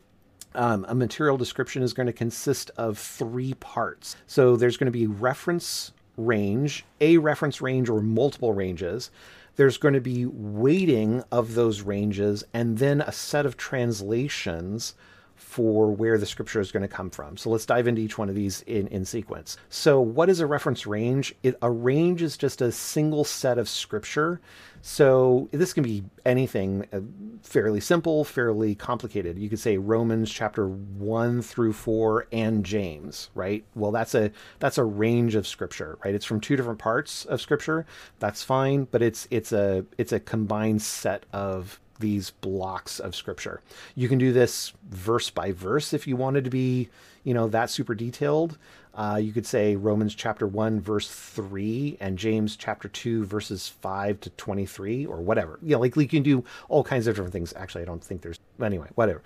Um, 0.54 0.84
a 0.88 0.94
material 0.94 1.38
description 1.38 1.82
is 1.82 1.94
going 1.94 2.06
to 2.06 2.12
consist 2.12 2.70
of 2.76 2.98
three 2.98 3.54
parts. 3.54 4.16
So 4.26 4.54
there's 4.54 4.76
going 4.76 4.86
to 4.86 4.92
be 4.92 5.06
reference 5.06 5.92
range, 6.16 6.84
a 7.00 7.18
reference 7.18 7.60
range, 7.60 7.88
or 7.88 8.00
multiple 8.00 8.52
ranges. 8.52 9.10
There's 9.56 9.78
going 9.78 9.94
to 9.94 10.00
be 10.00 10.24
weighting 10.26 11.22
of 11.30 11.54
those 11.54 11.82
ranges 11.82 12.44
and 12.54 12.78
then 12.78 13.00
a 13.00 13.12
set 13.12 13.44
of 13.44 13.56
translations 13.56 14.94
for 15.42 15.90
where 15.90 16.16
the 16.16 16.24
scripture 16.24 16.60
is 16.60 16.72
going 16.72 16.82
to 16.82 16.88
come 16.88 17.10
from. 17.10 17.36
So 17.36 17.50
let's 17.50 17.66
dive 17.66 17.86
into 17.86 18.00
each 18.00 18.16
one 18.16 18.28
of 18.28 18.34
these 18.34 18.62
in, 18.62 18.86
in 18.88 19.04
sequence. 19.04 19.58
So, 19.68 20.00
what 20.00 20.30
is 20.30 20.40
a 20.40 20.46
reference 20.46 20.86
range? 20.86 21.34
It, 21.42 21.56
a 21.60 21.70
range 21.70 22.22
is 22.22 22.36
just 22.36 22.62
a 22.62 22.72
single 22.72 23.24
set 23.24 23.58
of 23.58 23.68
scripture. 23.68 24.40
So, 24.80 25.48
this 25.52 25.72
can 25.72 25.82
be 25.82 26.04
anything 26.24 26.86
uh, 26.92 27.00
fairly 27.42 27.80
simple, 27.80 28.24
fairly 28.24 28.74
complicated. 28.74 29.38
You 29.38 29.50
could 29.50 29.58
say 29.58 29.76
Romans 29.76 30.30
chapter 30.30 30.68
1 30.68 31.42
through 31.42 31.74
4 31.74 32.28
and 32.32 32.64
James, 32.64 33.28
right? 33.34 33.64
Well, 33.74 33.90
that's 33.90 34.14
a 34.14 34.30
that's 34.58 34.78
a 34.78 34.84
range 34.84 35.34
of 35.34 35.46
scripture, 35.46 35.98
right? 36.04 36.14
It's 36.14 36.24
from 36.24 36.40
two 36.40 36.56
different 36.56 36.78
parts 36.78 37.24
of 37.26 37.40
scripture. 37.40 37.84
That's 38.20 38.42
fine, 38.42 38.84
but 38.90 39.02
it's 39.02 39.28
it's 39.30 39.52
a 39.52 39.84
it's 39.98 40.12
a 40.12 40.20
combined 40.20 40.82
set 40.82 41.26
of 41.32 41.78
these 42.02 42.30
blocks 42.30 43.00
of 43.00 43.16
scripture. 43.16 43.62
You 43.94 44.08
can 44.08 44.18
do 44.18 44.32
this 44.32 44.74
verse 44.90 45.30
by 45.30 45.52
verse 45.52 45.94
if 45.94 46.06
you 46.06 46.16
wanted 46.16 46.44
to 46.44 46.50
be, 46.50 46.90
you 47.24 47.32
know, 47.32 47.48
that 47.48 47.70
super 47.70 47.94
detailed. 47.94 48.58
Uh, 48.94 49.18
you 49.22 49.32
could 49.32 49.46
say 49.46 49.74
Romans 49.74 50.14
chapter 50.14 50.46
1, 50.46 50.80
verse 50.80 51.08
3, 51.08 51.96
and 51.98 52.18
James 52.18 52.56
chapter 52.56 52.88
2, 52.88 53.24
verses 53.24 53.68
5 53.68 54.20
to 54.20 54.30
23, 54.30 55.06
or 55.06 55.16
whatever. 55.22 55.58
You 55.62 55.76
know, 55.76 55.80
like 55.80 55.96
you 55.96 56.06
can 56.06 56.22
do 56.22 56.44
all 56.68 56.84
kinds 56.84 57.06
of 57.06 57.14
different 57.14 57.32
things. 57.32 57.54
Actually, 57.56 57.82
I 57.82 57.86
don't 57.86 58.04
think 58.04 58.20
there's, 58.20 58.38
anyway, 58.60 58.88
whatever. 58.94 59.22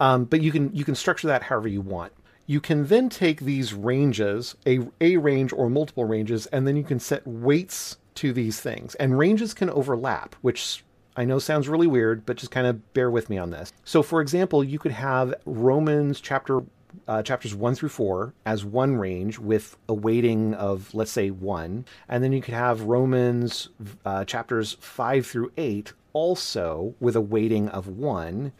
Um, 0.00 0.24
but 0.24 0.40
you 0.40 0.50
can 0.50 0.74
you 0.74 0.84
can 0.84 0.94
structure 0.94 1.28
that 1.28 1.44
however 1.44 1.68
you 1.68 1.82
want. 1.82 2.12
You 2.46 2.60
can 2.60 2.86
then 2.86 3.08
take 3.08 3.40
these 3.40 3.72
ranges, 3.72 4.56
a, 4.66 4.80
a 5.00 5.16
range 5.16 5.52
or 5.52 5.70
multiple 5.70 6.04
ranges, 6.04 6.46
and 6.46 6.66
then 6.66 6.76
you 6.76 6.82
can 6.82 6.98
set 6.98 7.26
weights 7.26 7.98
to 8.16 8.32
these 8.32 8.60
things. 8.60 8.94
And 8.96 9.16
ranges 9.16 9.54
can 9.54 9.70
overlap, 9.70 10.34
which 10.40 10.84
I 11.16 11.24
know 11.24 11.38
sounds 11.38 11.68
really 11.68 11.86
weird, 11.86 12.24
but 12.24 12.36
just 12.36 12.50
kind 12.50 12.66
of 12.66 12.92
bear 12.94 13.10
with 13.10 13.28
me 13.28 13.38
on 13.38 13.50
this. 13.50 13.72
So, 13.84 14.02
for 14.02 14.20
example, 14.20 14.64
you 14.64 14.78
could 14.78 14.92
have 14.92 15.34
Romans 15.44 16.20
chapter 16.20 16.62
uh, 17.08 17.22
chapters 17.22 17.54
one 17.54 17.74
through 17.74 17.88
four 17.88 18.34
as 18.44 18.64
one 18.64 18.96
range 18.96 19.38
with 19.38 19.76
a 19.88 19.94
weighting 19.94 20.54
of 20.54 20.92
let's 20.94 21.10
say 21.10 21.30
one, 21.30 21.84
and 22.08 22.22
then 22.22 22.32
you 22.32 22.42
could 22.42 22.54
have 22.54 22.82
Romans 22.82 23.68
uh, 24.04 24.24
chapters 24.24 24.76
five 24.80 25.26
through 25.26 25.52
eight 25.56 25.92
also 26.12 26.94
with 27.00 27.16
a 27.16 27.20
weighting 27.20 27.68
of 27.68 27.88
one, 27.88 28.52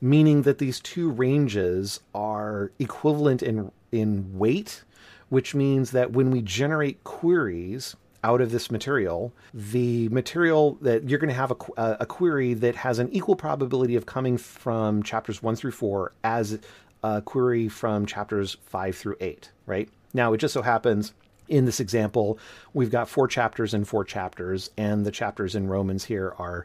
meaning 0.00 0.42
that 0.42 0.58
these 0.58 0.80
two 0.80 1.10
ranges 1.10 2.00
are 2.14 2.70
equivalent 2.78 3.42
in 3.42 3.70
in 3.92 4.38
weight, 4.38 4.84
which 5.28 5.54
means 5.54 5.90
that 5.90 6.12
when 6.12 6.30
we 6.30 6.42
generate 6.42 7.02
queries 7.04 7.96
out 8.22 8.40
of 8.40 8.50
this 8.50 8.70
material, 8.70 9.32
the 9.54 10.08
material 10.10 10.76
that 10.82 11.08
you're 11.08 11.18
going 11.18 11.28
to 11.28 11.34
have 11.34 11.50
a, 11.50 11.96
a, 12.00 12.06
query 12.06 12.54
that 12.54 12.76
has 12.76 12.98
an 12.98 13.08
equal 13.12 13.36
probability 13.36 13.96
of 13.96 14.06
coming 14.06 14.36
from 14.36 15.02
chapters 15.02 15.42
one 15.42 15.56
through 15.56 15.70
four 15.70 16.12
as 16.22 16.58
a 17.02 17.22
query 17.22 17.68
from 17.68 18.04
chapters 18.04 18.56
five 18.66 18.94
through 18.96 19.16
eight, 19.20 19.50
right? 19.66 19.88
Now, 20.12 20.32
it 20.32 20.38
just 20.38 20.54
so 20.54 20.62
happens 20.62 21.14
in 21.50 21.64
this 21.64 21.80
example, 21.80 22.38
we've 22.72 22.90
got 22.90 23.08
four 23.08 23.26
chapters 23.26 23.74
and 23.74 23.86
four 23.86 24.04
chapters, 24.04 24.70
and 24.76 25.04
the 25.04 25.10
chapters 25.10 25.56
in 25.56 25.66
Romans 25.66 26.04
here 26.04 26.34
are 26.38 26.64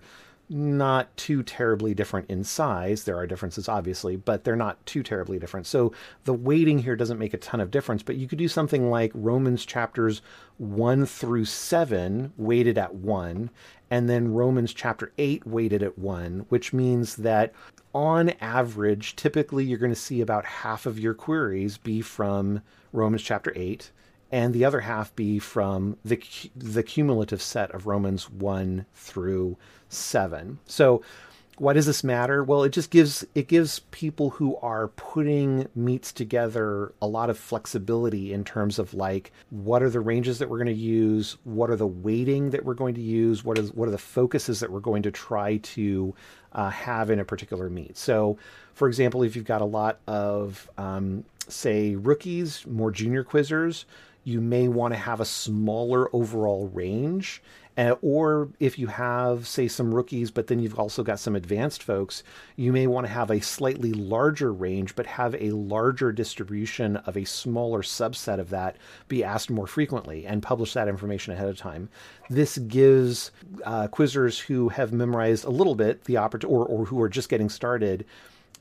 not 0.50 1.16
too 1.18 1.42
terribly 1.44 1.94
different 1.94 2.30
in 2.30 2.44
size. 2.44 3.04
There 3.04 3.18
are 3.18 3.28
differences, 3.28 3.68
obviously, 3.68 4.16
but 4.16 4.44
they're 4.44 4.56
not 4.56 4.84
too 4.86 5.04
terribly 5.04 5.40
different. 5.40 5.66
So 5.66 5.92
the 6.26 6.34
weighting 6.34 6.80
here 6.80 6.96
doesn't 6.96 7.20
make 7.20 7.34
a 7.34 7.38
ton 7.38 7.60
of 7.60 7.72
difference, 7.72 8.04
but 8.04 8.18
you 8.18 8.28
could 8.28 8.38
do 8.38 8.48
something 8.48 8.90
like 8.90 9.12
Romans 9.14 9.66
chapters 9.66 10.22
1 10.58 11.06
through 11.06 11.46
7 11.46 12.34
weighted 12.38 12.78
at 12.78 12.96
1, 12.96 13.50
and 13.90 14.10
then 14.10 14.34
Romans 14.34 14.74
chapter 14.74 15.12
8 15.18 15.46
weighted 15.48 15.82
at 15.82 15.98
1, 15.98 16.46
which 16.50 16.74
means 16.74 17.16
that 17.18 17.54
on 17.94 18.30
average, 18.42 19.16
typically 19.16 19.64
you're 19.64 19.80
going 19.80 19.92
to 19.92 19.96
see 19.96 20.22
about 20.22 20.46
half 20.46 20.86
of 20.86 21.00
your 21.00 21.14
queries 21.14 21.78
be 21.78 22.02
from 22.02 22.62
Romans 22.92 23.24
chapter 23.24 23.54
8 23.56 23.92
and 24.32 24.54
the 24.54 24.66
other 24.66 24.82
half 24.82 25.16
be 25.16 25.40
from 25.40 25.98
the 26.04 26.22
the 26.56 26.84
cumulative 26.84 27.42
set 27.42 27.72
of 27.72 27.88
Romans 27.88 28.30
1 28.30 28.86
through 28.94 29.56
7. 29.98 30.60
So 30.66 31.02
why 31.58 31.72
does 31.72 31.86
this 31.86 32.04
matter? 32.04 32.44
Well, 32.44 32.64
it 32.64 32.72
just 32.72 32.92
gives 32.92 33.26
it 33.34 33.48
gives 33.48 33.80
people 33.92 34.32
who 34.32 34.58
are 34.58 34.90
putting 34.90 35.68
meets 35.74 36.12
together 36.12 36.94
a 37.02 37.08
lot 37.08 37.30
of 37.30 37.38
flexibility 37.38 38.34
in 38.34 38.44
terms 38.44 38.78
of 38.78 38.94
like 38.94 39.32
what 39.52 39.82
are 39.82 39.90
the 39.90 40.02
ranges 40.02 40.40
that 40.40 40.50
we're 40.50 40.58
going 40.58 40.68
to 40.68 40.74
use, 40.74 41.38
what 41.46 41.70
are 41.70 41.78
the 41.78 41.88
weighting 41.88 42.50
that 42.50 42.66
we're 42.66 42.74
going 42.74 42.96
to 42.96 43.02
use, 43.02 43.44
what 43.44 43.58
is 43.58 43.72
what 43.74 43.88
are 43.88 43.92
the 43.92 43.98
focuses 43.98 44.60
that 44.60 44.72
we're 44.72 44.80
going 44.82 45.04
to 45.04 45.12
try 45.12 45.58
to 45.58 46.14
uh, 46.52 46.70
have 46.70 47.10
in 47.10 47.20
a 47.20 47.26
particular 47.26 47.70
meet. 47.70 47.98
So, 47.98 48.38
for 48.74 48.88
example, 48.88 49.24
if 49.24 49.36
you've 49.36 49.46
got 49.46 49.62
a 49.62 49.66
lot 49.66 50.00
of 50.08 50.70
um, 50.78 51.24
say 51.48 51.96
rookies, 51.96 52.66
more 52.68 52.92
junior 52.92 53.24
quizzers, 53.24 53.86
you 54.26 54.42
may 54.42 54.68
want 54.68 54.94
to 54.94 55.00
have 55.00 55.22
a 55.22 55.26
smaller 55.26 56.14
overall 56.14 56.68
range. 56.70 57.42
Uh, 57.78 57.96
or 58.02 58.50
if 58.60 58.80
you 58.80 58.88
have, 58.88 59.46
say, 59.46 59.68
some 59.68 59.94
rookies, 59.94 60.32
but 60.32 60.48
then 60.48 60.60
you've 60.60 60.80
also 60.80 61.04
got 61.04 61.20
some 61.20 61.36
advanced 61.36 61.84
folks, 61.84 62.24
you 62.56 62.72
may 62.72 62.88
want 62.88 63.06
to 63.06 63.12
have 63.12 63.30
a 63.30 63.42
slightly 63.42 63.92
larger 63.92 64.54
range, 64.54 64.96
but 64.96 65.06
have 65.06 65.36
a 65.36 65.52
larger 65.52 66.14
distribution 66.14 66.96
of 66.98 67.18
a 67.18 67.26
smaller 67.26 67.82
subset 67.82 68.40
of 68.40 68.50
that 68.50 68.78
be 69.10 69.24
asked 69.24 69.50
more 69.50 69.68
frequently 69.68 70.26
and 70.26 70.42
publish 70.42 70.74
that 70.74 70.88
information 70.88 71.34
ahead 71.34 71.50
of 71.50 71.58
time. 71.58 71.90
This 72.30 72.58
gives 72.60 73.32
uh, 73.66 73.88
quizzers 73.90 74.40
who 74.40 74.70
have 74.70 74.94
memorized 74.94 75.44
a 75.44 75.50
little 75.50 75.76
bit 75.76 76.06
the 76.06 76.18
opportunity, 76.18 76.56
or, 76.56 76.66
or 76.66 76.86
who 76.86 77.02
are 77.02 77.10
just 77.10 77.28
getting 77.28 77.50
started, 77.50 78.06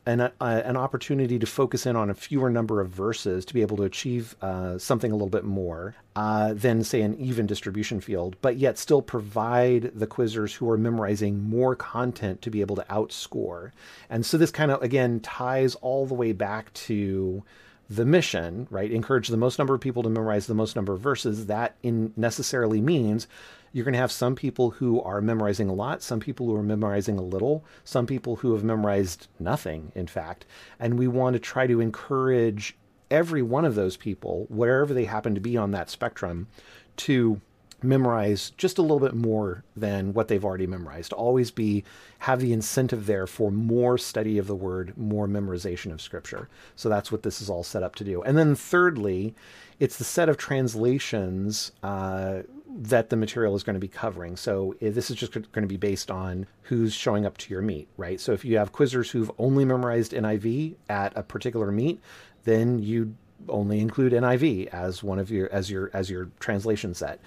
an, 0.07 0.21
uh, 0.21 0.31
an 0.41 0.77
opportunity 0.77 1.39
to 1.39 1.47
focus 1.47 1.87
in 1.87 1.97
on 1.97 2.11
a 2.11 2.15
fewer 2.15 2.51
number 2.51 2.81
of 2.81 2.91
verses 2.91 3.45
to 3.47 3.55
be 3.55 3.63
able 3.63 3.77
to 3.79 3.85
achieve 3.85 4.37
uh, 4.43 4.77
something 4.79 5.11
a 5.11 5.15
little 5.15 5.31
bit 5.31 5.45
more 5.45 5.95
uh, 6.15 6.53
than, 6.53 6.85
say, 6.85 7.01
an 7.01 7.15
even 7.19 7.47
distribution 7.47 8.01
field, 8.01 8.37
but 8.43 8.57
yet 8.57 8.77
still 8.77 9.01
provide 9.03 9.91
the 9.95 10.07
quizzers 10.07 10.55
who 10.55 10.69
are 10.71 10.77
memorizing 10.77 11.43
more 11.43 11.75
content 11.75 12.43
to 12.43 12.51
be 12.51 12.61
able 12.61 12.77
to 12.77 12.85
outscore. 12.91 13.73
And 14.11 14.27
so 14.27 14.37
this 14.37 14.51
kind 14.51 14.71
of, 14.71 14.83
again, 14.83 15.21
ties 15.21 15.75
all 15.77 16.07
the 16.07 16.15
way 16.15 16.33
back 16.33 16.73
to 16.75 17.43
the 17.89 18.05
mission, 18.05 18.67
right? 18.71 18.91
Encourage 18.91 19.29
the 19.29 19.37
most 19.37 19.59
number 19.59 19.75
of 19.75 19.81
people 19.81 20.03
to 20.03 20.09
memorize 20.09 20.47
the 20.47 20.55
most 20.55 20.77
number 20.77 20.95
of 20.95 21.01
verses. 21.01 21.47
That 21.47 21.77
in 21.83 22.13
necessarily 22.17 22.81
means 22.81 23.27
you're 23.75 23.85
going 23.85 23.93
to 23.93 23.99
have 23.99 24.13
some 24.13 24.37
people 24.37 24.71
who 24.71 25.03
are 25.03 25.21
memorizing 25.21 25.69
a 25.69 25.75
lot, 25.75 26.01
some 26.01 26.21
people 26.21 26.47
who 26.47 26.55
are 26.55 26.63
memorizing 26.63 27.19
a 27.19 27.23
little, 27.23 27.65
some 27.83 28.07
people 28.07 28.37
who 28.37 28.55
have 28.55 28.63
memorized 28.63 29.27
nothing, 29.41 29.91
in 29.97 30.07
fact. 30.07 30.47
And 30.79 30.97
we 30.97 31.09
want 31.09 31.35
to 31.35 31.41
try 31.41 31.67
to 31.67 31.81
encourage 31.81 32.77
every 33.11 33.43
one 33.43 33.65
of 33.65 33.75
those 33.75 33.97
people, 33.97 34.47
wherever 34.49 34.95
they 34.95 35.07
happen 35.07 35.35
to 35.35 35.41
be 35.41 35.57
on 35.57 35.73
that 35.73 35.91
spectrum, 35.91 36.47
to 36.99 37.41
memorize 37.83 38.51
just 38.51 38.79
a 38.79 38.83
little 38.83 39.01
bit 39.01 39.15
more 39.15 39.65
than 39.77 40.15
what 40.15 40.29
they've 40.29 40.45
already 40.45 40.69
memorized. 40.69 41.13
Always 41.13 41.51
be 41.51 41.83
have 42.21 42.39
the 42.39 42.53
incentive 42.53 43.07
there 43.07 43.27
for 43.27 43.51
more 43.51 43.99
study 43.99 44.39
of 44.39 44.47
the 44.47 44.55
word, 44.55 44.97
more 44.97 45.27
memorization 45.27 45.93
of 45.93 46.01
scripture. 46.01 46.49
So 46.77 46.89
that's 46.89 47.11
what 47.11 47.25
this 47.25 47.43
is 47.43 47.51
all 47.51 47.65
set 47.65 47.83
up 47.83 47.97
to 47.97 48.05
do. 48.05 48.23
And 48.23 48.39
then 48.39 48.55
thirdly, 48.55 49.35
it's 49.81 49.99
the 49.99 50.05
set 50.05 50.29
of 50.29 50.37
translations 50.37 51.73
uh, 51.83 52.43
that 52.77 53.09
the 53.09 53.17
material 53.17 53.55
is 53.55 53.63
going 53.63 53.75
to 53.75 53.81
be 53.81 53.89
covering. 53.89 54.37
So 54.37 54.75
eh, 54.81 54.91
this 54.91 55.09
is 55.11 55.17
just 55.17 55.33
going 55.33 55.63
to 55.63 55.67
be 55.67 55.77
based 55.77 56.11
on 56.11 56.47
who's 56.63 56.93
showing 56.93 57.25
up 57.25 57.39
to 57.39 57.51
your 57.53 57.63
meet, 57.63 57.89
right? 57.97 58.21
So 58.21 58.33
if 58.33 58.45
you 58.45 58.59
have 58.59 58.73
quizzers 58.73 59.11
who've 59.11 59.31
only 59.39 59.65
memorized 59.65 60.13
NIV 60.13 60.75
at 60.89 61.17
a 61.17 61.23
particular 61.23 61.71
meet, 61.71 62.01
then 62.43 62.83
you 62.83 63.15
only 63.49 63.81
include 63.81 64.13
NIV 64.13 64.69
as 64.69 65.03
one 65.03 65.19
of 65.19 65.31
your 65.31 65.53
as 65.53 65.71
your 65.71 65.91
as 65.93 66.11
your 66.11 66.31
translation 66.41 66.95
set. 66.95 67.21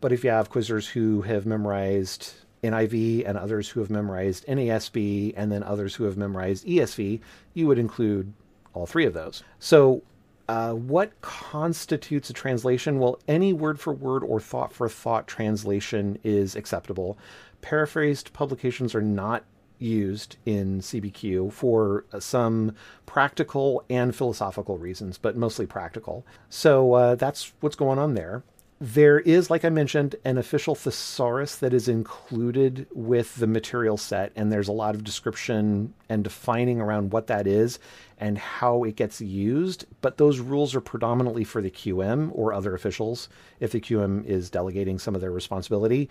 But 0.00 0.12
if 0.12 0.24
you 0.24 0.30
have 0.30 0.50
quizzers 0.50 0.86
who 0.86 1.22
have 1.22 1.46
memorized 1.46 2.32
NIV 2.62 3.28
and 3.28 3.36
others 3.36 3.68
who 3.68 3.80
have 3.80 3.90
memorized 3.90 4.46
NASB 4.46 5.34
and 5.36 5.52
then 5.52 5.62
others 5.62 5.94
who 5.94 6.04
have 6.04 6.16
memorized 6.16 6.66
ESV, 6.66 7.20
you 7.52 7.66
would 7.66 7.78
include 7.78 8.32
all 8.72 8.86
three 8.86 9.04
of 9.04 9.12
those. 9.12 9.42
So 9.58 10.02
uh, 10.48 10.72
what 10.72 11.20
constitutes 11.20 12.30
a 12.30 12.32
translation? 12.32 12.98
Well, 12.98 13.18
any 13.26 13.52
word 13.52 13.80
for 13.80 13.92
word 13.92 14.22
or 14.22 14.40
thought 14.40 14.72
for 14.72 14.88
thought 14.88 15.26
translation 15.26 16.18
is 16.22 16.54
acceptable. 16.54 17.18
Paraphrased 17.62 18.32
publications 18.32 18.94
are 18.94 19.02
not 19.02 19.44
used 19.78 20.36
in 20.46 20.80
CBQ 20.80 21.52
for 21.52 22.04
some 22.18 22.74
practical 23.06 23.84
and 23.90 24.14
philosophical 24.14 24.78
reasons, 24.78 25.18
but 25.18 25.36
mostly 25.36 25.66
practical. 25.66 26.26
So 26.48 26.92
uh, 26.94 27.14
that's 27.14 27.52
what's 27.60 27.76
going 27.76 27.98
on 27.98 28.14
there. 28.14 28.42
There 28.80 29.20
is, 29.20 29.50
like 29.50 29.64
I 29.64 29.68
mentioned, 29.68 30.16
an 30.24 30.36
official 30.36 30.74
thesaurus 30.74 31.56
that 31.56 31.72
is 31.72 31.88
included 31.88 32.86
with 32.92 33.36
the 33.36 33.46
material 33.46 33.96
set, 33.96 34.32
and 34.34 34.50
there's 34.50 34.68
a 34.68 34.72
lot 34.72 34.94
of 34.94 35.04
description 35.04 35.94
and 36.08 36.24
defining 36.24 36.80
around 36.80 37.12
what 37.12 37.28
that 37.28 37.46
is 37.46 37.78
and 38.18 38.36
how 38.36 38.82
it 38.82 38.96
gets 38.96 39.20
used. 39.20 39.86
But 40.00 40.18
those 40.18 40.40
rules 40.40 40.74
are 40.74 40.80
predominantly 40.80 41.44
for 41.44 41.62
the 41.62 41.70
QM 41.70 42.30
or 42.32 42.52
other 42.52 42.74
officials 42.74 43.28
if 43.60 43.70
the 43.70 43.80
QM 43.80 44.26
is 44.26 44.50
delegating 44.50 44.98
some 44.98 45.14
of 45.14 45.20
their 45.20 45.32
responsibility. 45.32 46.10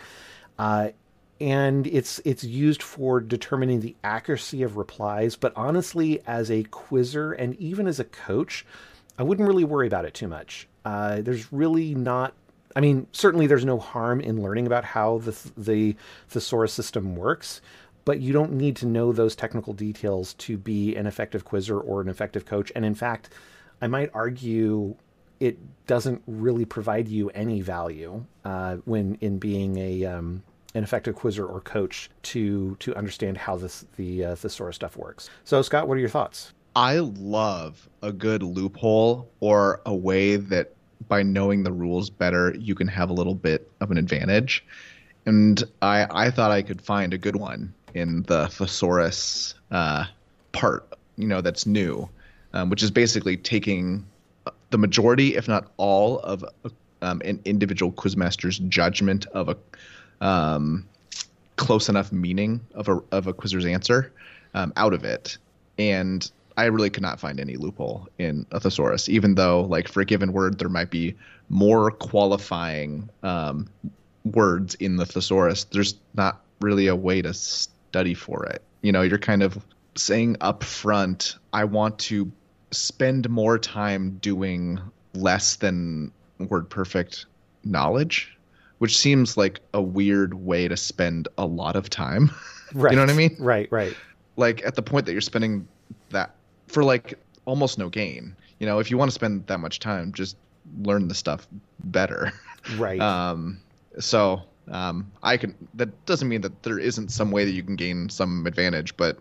Uh, 0.57 0.89
and 1.41 1.85
it's 1.87 2.21
it's 2.23 2.43
used 2.43 2.81
for 2.81 3.19
determining 3.19 3.81
the 3.81 3.95
accuracy 4.03 4.63
of 4.63 4.77
replies. 4.77 5.35
But 5.35 5.51
honestly, 5.57 6.21
as 6.25 6.49
a 6.49 6.63
quizzer 6.63 7.33
and 7.33 7.55
even 7.55 7.87
as 7.87 7.99
a 7.99 8.05
coach, 8.05 8.65
I 9.17 9.23
wouldn't 9.23 9.47
really 9.47 9.65
worry 9.65 9.87
about 9.87 10.05
it 10.05 10.13
too 10.13 10.27
much. 10.29 10.67
Uh, 10.85 11.21
there's 11.21 11.51
really 11.51 11.95
not 11.95 12.33
I 12.75 12.79
mean, 12.79 13.07
certainly 13.11 13.47
there's 13.47 13.65
no 13.65 13.79
harm 13.79 14.19
in 14.19 14.41
learning 14.41 14.67
about 14.67 14.83
how 14.83 15.19
the 15.19 15.37
the 15.57 15.95
thesaurus 16.27 16.73
system 16.73 17.15
works, 17.15 17.61
but 18.05 18.19
you 18.19 18.33
don't 18.33 18.53
need 18.53 18.75
to 18.77 18.85
know 18.85 19.11
those 19.11 19.35
technical 19.35 19.73
details 19.73 20.33
to 20.35 20.57
be 20.57 20.95
an 20.95 21.07
effective 21.07 21.45
quizzer 21.45 21.79
or 21.79 22.01
an 22.01 22.09
effective 22.09 22.45
coach. 22.45 22.71
And 22.75 22.85
in 22.85 22.95
fact, 22.95 23.29
I 23.81 23.87
might 23.87 24.09
argue 24.13 24.95
it 25.39 25.57
doesn't 25.87 26.21
really 26.25 26.65
provide 26.65 27.07
you 27.07 27.29
any 27.31 27.61
value 27.61 28.25
uh, 28.45 28.77
when 28.85 29.17
in 29.21 29.39
being 29.39 29.77
a 29.77 30.05
um, 30.05 30.43
an 30.73 30.83
effective 30.83 31.15
quizzer 31.15 31.45
or 31.45 31.61
coach 31.61 32.09
to 32.23 32.75
to 32.77 32.95
understand 32.95 33.37
how 33.37 33.55
this 33.55 33.85
the 33.97 34.25
uh, 34.25 34.35
thesaurus 34.35 34.75
stuff 34.75 34.97
works. 34.97 35.29
So, 35.43 35.61
Scott, 35.61 35.87
what 35.87 35.97
are 35.97 35.99
your 35.99 36.09
thoughts? 36.09 36.53
I 36.75 36.99
love 36.99 37.87
a 38.01 38.11
good 38.11 38.41
loophole 38.41 39.29
or 39.39 39.81
a 39.85 39.93
way 39.93 40.37
that 40.37 40.72
by 41.07 41.23
knowing 41.23 41.63
the 41.63 41.71
rules 41.71 42.09
better, 42.09 42.55
you 42.57 42.75
can 42.75 42.87
have 42.87 43.09
a 43.09 43.13
little 43.13 43.35
bit 43.35 43.69
of 43.79 43.91
an 43.91 43.97
advantage. 43.97 44.65
And 45.25 45.63
I, 45.81 46.07
I 46.09 46.31
thought 46.31 46.51
I 46.51 46.61
could 46.61 46.81
find 46.81 47.13
a 47.13 47.17
good 47.17 47.35
one 47.35 47.73
in 47.93 48.23
the 48.23 48.47
thesaurus 48.47 49.55
uh, 49.71 50.05
part, 50.51 50.87
you 51.17 51.27
know, 51.27 51.41
that's 51.41 51.65
new, 51.65 52.09
um, 52.53 52.69
which 52.69 52.83
is 52.83 52.91
basically 52.91 53.37
taking 53.37 54.05
the 54.71 54.77
majority, 54.77 55.35
if 55.35 55.47
not 55.47 55.71
all, 55.77 56.19
of 56.19 56.43
um, 57.01 57.21
an 57.23 57.39
individual 57.45 57.91
quizmaster's 57.91 58.59
judgment 58.59 59.25
of 59.27 59.49
a 59.49 59.57
um, 60.25 60.87
close 61.55 61.89
enough 61.89 62.11
meaning 62.11 62.59
of 62.73 62.89
a 62.89 63.01
of 63.11 63.27
a 63.27 63.33
quizzer's 63.33 63.65
answer 63.65 64.11
um, 64.53 64.73
out 64.75 64.93
of 64.93 65.03
it, 65.03 65.37
and 65.77 66.31
I 66.57 66.65
really 66.65 66.89
could 66.89 67.03
not 67.03 67.19
find 67.19 67.39
any 67.39 67.55
loophole 67.55 68.07
in 68.17 68.45
a 68.51 68.59
thesaurus, 68.59 69.09
even 69.09 69.35
though, 69.35 69.61
like, 69.61 69.87
for 69.87 70.01
a 70.01 70.05
given 70.05 70.33
word, 70.33 70.59
there 70.59 70.69
might 70.69 70.91
be 70.91 71.15
more 71.49 71.91
qualifying 71.91 73.09
um, 73.23 73.69
words 74.25 74.75
in 74.75 74.97
the 74.97 75.05
thesaurus. 75.05 75.65
There's 75.65 75.95
not 76.13 76.41
really 76.61 76.87
a 76.87 76.95
way 76.95 77.21
to 77.21 77.33
study 77.33 78.13
for 78.13 78.45
it. 78.45 78.61
You 78.81 78.91
know, 78.91 79.01
you're 79.01 79.17
kind 79.17 79.43
of 79.43 79.57
saying 79.95 80.37
up 80.41 80.63
front, 80.63 81.37
I 81.51 81.65
want 81.65 81.99
to 81.99 82.31
spend 82.71 83.29
more 83.29 83.57
time 83.59 84.17
doing 84.21 84.79
less 85.13 85.57
than 85.57 86.11
word 86.39 86.69
perfect 86.69 87.25
knowledge, 87.63 88.37
which 88.79 88.97
seems 88.97 89.37
like 89.37 89.59
a 89.73 89.81
weird 89.81 90.33
way 90.33 90.67
to 90.67 90.75
spend 90.75 91.27
a 91.37 91.45
lot 91.45 91.75
of 91.75 91.89
time. 91.89 92.31
Right. 92.73 92.91
you 92.91 92.95
know 92.95 93.03
what 93.03 93.11
I 93.11 93.15
mean? 93.15 93.35
Right, 93.39 93.71
right. 93.71 93.95
Like 94.35 94.65
at 94.65 94.75
the 94.75 94.81
point 94.81 95.05
that 95.05 95.11
you're 95.11 95.21
spending 95.21 95.67
for 96.73 96.83
like 96.83 97.19
almost 97.45 97.77
no 97.77 97.89
gain. 97.89 98.35
You 98.59 98.67
know, 98.67 98.79
if 98.79 98.89
you 98.89 98.97
want 98.97 99.09
to 99.09 99.15
spend 99.15 99.47
that 99.47 99.59
much 99.59 99.79
time, 99.79 100.11
just 100.13 100.37
learn 100.81 101.07
the 101.07 101.15
stuff 101.15 101.47
better. 101.83 102.33
Right. 102.77 103.01
Um, 103.01 103.59
so 103.99 104.41
um, 104.71 105.11
I 105.21 105.35
can. 105.35 105.53
That 105.73 106.05
doesn't 106.05 106.29
mean 106.29 106.39
that 106.41 106.63
there 106.63 106.79
isn't 106.79 107.09
some 107.09 107.29
way 107.29 107.43
that 107.43 107.51
you 107.51 107.61
can 107.61 107.75
gain 107.75 108.07
some 108.07 108.47
advantage, 108.47 108.95
but 108.95 109.19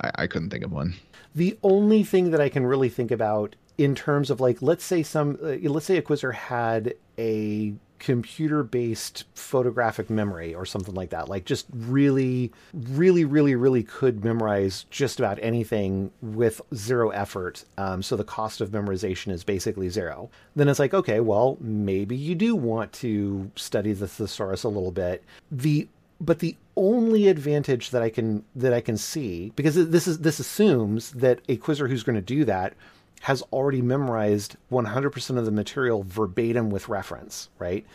I, 0.00 0.10
I 0.14 0.26
couldn't 0.26 0.48
think 0.48 0.64
of 0.64 0.72
one. 0.72 0.94
The 1.34 1.58
only 1.62 2.04
thing 2.04 2.30
that 2.30 2.40
I 2.40 2.48
can 2.48 2.64
really 2.64 2.88
think 2.88 3.10
about 3.10 3.54
in 3.76 3.94
terms 3.94 4.30
of 4.30 4.40
like, 4.40 4.62
let's 4.62 4.82
say 4.82 5.02
some, 5.02 5.38
uh, 5.42 5.56
let's 5.68 5.84
say 5.84 5.98
a 5.98 6.02
quizzer 6.02 6.32
had 6.32 6.94
a 7.18 7.74
computer 8.00 8.64
based 8.64 9.24
photographic 9.34 10.10
memory 10.10 10.54
or 10.54 10.66
something 10.66 10.94
like 10.94 11.10
that. 11.10 11.28
Like 11.28 11.44
just 11.44 11.66
really, 11.72 12.50
really, 12.72 13.24
really, 13.24 13.54
really 13.54 13.84
could 13.84 14.24
memorize 14.24 14.86
just 14.90 15.20
about 15.20 15.38
anything 15.40 16.10
with 16.20 16.60
zero 16.74 17.10
effort. 17.10 17.64
Um, 17.78 18.02
so 18.02 18.16
the 18.16 18.24
cost 18.24 18.60
of 18.60 18.70
memorization 18.70 19.30
is 19.30 19.44
basically 19.44 19.88
zero. 19.90 20.30
Then 20.56 20.68
it's 20.68 20.80
like, 20.80 20.94
okay, 20.94 21.20
well, 21.20 21.58
maybe 21.60 22.16
you 22.16 22.34
do 22.34 22.56
want 22.56 22.92
to 22.94 23.50
study 23.54 23.92
the 23.92 24.08
thesaurus 24.08 24.64
a 24.64 24.68
little 24.68 24.92
bit. 24.92 25.22
The 25.52 25.86
but 26.22 26.40
the 26.40 26.56
only 26.76 27.28
advantage 27.28 27.90
that 27.90 28.02
I 28.02 28.10
can 28.10 28.44
that 28.56 28.72
I 28.72 28.80
can 28.80 28.96
see 28.96 29.52
because 29.56 29.74
this 29.74 30.06
is 30.06 30.18
this 30.18 30.38
assumes 30.38 31.12
that 31.12 31.40
a 31.48 31.56
quizzer 31.56 31.88
who's 31.88 32.02
going 32.02 32.16
to 32.16 32.22
do 32.22 32.44
that 32.46 32.74
has 33.20 33.42
already 33.52 33.82
memorized 33.82 34.56
100% 34.72 35.38
of 35.38 35.44
the 35.44 35.50
material 35.50 36.02
verbatim 36.02 36.70
with 36.70 36.88
reference, 36.88 37.48
right? 37.58 37.86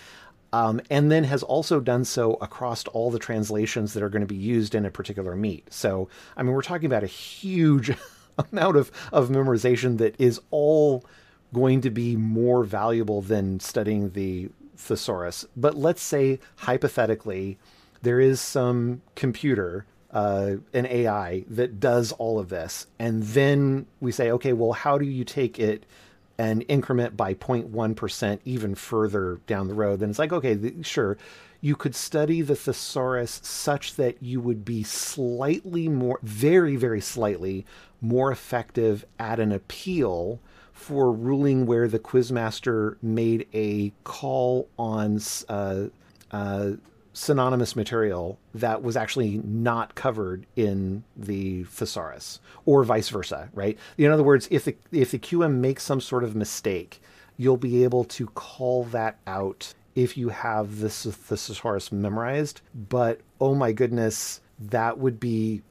Um, 0.53 0.79
and 0.89 1.11
then 1.11 1.23
has 1.25 1.43
also 1.43 1.79
done 1.79 2.05
so 2.05 2.35
across 2.35 2.85
all 2.85 3.11
the 3.11 3.19
translations 3.19 3.93
that 3.93 4.03
are 4.03 4.09
going 4.09 4.21
to 4.21 4.27
be 4.27 4.35
used 4.35 4.75
in 4.75 4.85
a 4.85 4.91
particular 4.91 5.35
meet. 5.35 5.73
So, 5.73 6.07
I 6.37 6.43
mean, 6.43 6.53
we're 6.53 6.61
talking 6.61 6.85
about 6.85 7.03
a 7.03 7.07
huge 7.07 7.91
amount 8.51 8.77
of, 8.77 8.91
of 9.11 9.29
memorization 9.29 9.97
that 9.97 10.15
is 10.19 10.39
all 10.51 11.03
going 11.53 11.81
to 11.81 11.89
be 11.89 12.15
more 12.15 12.63
valuable 12.63 13.21
than 13.21 13.59
studying 13.59 14.11
the 14.11 14.49
thesaurus. 14.77 15.45
But 15.57 15.75
let's 15.75 16.01
say, 16.01 16.39
hypothetically, 16.57 17.57
there 18.01 18.19
is 18.19 18.39
some 18.39 19.01
computer 19.15 19.85
uh, 20.11 20.55
an 20.73 20.85
AI 20.85 21.43
that 21.49 21.79
does 21.79 22.11
all 22.13 22.39
of 22.39 22.49
this. 22.49 22.87
And 22.99 23.23
then 23.23 23.85
we 23.99 24.11
say, 24.11 24.31
okay, 24.31 24.53
well, 24.53 24.71
how 24.71 24.97
do 24.97 25.05
you 25.05 25.23
take 25.23 25.59
it 25.59 25.85
and 26.37 26.65
increment 26.67 27.15
by 27.15 27.33
0.1% 27.33 28.39
even 28.45 28.75
further 28.75 29.39
down 29.47 29.67
the 29.67 29.73
road? 29.73 29.99
Then 29.99 30.09
it's 30.09 30.19
like, 30.19 30.33
okay, 30.33 30.73
sure, 30.81 31.17
you 31.61 31.75
could 31.75 31.95
study 31.95 32.41
the 32.41 32.55
thesaurus 32.55 33.39
such 33.43 33.95
that 33.95 34.21
you 34.21 34.39
would 34.39 34.63
be 34.63 34.83
slightly 34.83 35.87
more, 35.89 36.19
very, 36.21 36.75
very 36.75 37.01
slightly 37.01 37.65
more 38.01 38.31
effective 38.31 39.05
at 39.17 39.39
an 39.39 39.51
appeal 39.51 40.39
for 40.73 41.11
ruling 41.11 41.65
where 41.65 41.87
the 41.87 41.97
quizmaster 41.97 42.97
made 43.01 43.47
a 43.53 43.91
call 44.03 44.67
on 44.77 45.19
uh, 45.49 45.85
uh, 46.31 46.71
synonymous 47.15 47.75
material 47.75 48.37
that 48.53 48.83
was 48.83 48.97
actually 48.97 49.41
not 49.45 49.95
covered 49.95 50.45
in 50.55 51.03
the 51.15 51.63
thesaurus 51.63 52.39
or 52.65 52.83
vice 52.83 53.09
versa 53.09 53.49
right? 53.53 53.77
In 53.97 54.11
other 54.11 54.23
words 54.23 54.47
if 54.51 54.65
the 54.65 54.75
if 54.91 55.11
the 55.11 55.19
qm 55.19 55.55
makes 55.55 55.83
some 55.83 56.01
sort 56.01 56.23
of 56.23 56.35
mistake 56.35 57.01
you'll 57.37 57.57
be 57.57 57.83
able 57.83 58.03
to 58.03 58.27
call 58.27 58.83
that 58.85 59.17
out 59.27 59.73
if 59.95 60.17
you 60.17 60.29
have 60.29 60.79
this 60.79 61.03
the 61.03 61.11
thesaurus 61.11 61.91
memorized. 61.91 62.61
But 62.89 63.21
oh 63.39 63.55
my 63.55 63.71
goodness 63.71 64.41
that 64.59 64.97
would 64.97 65.19
be 65.19 65.61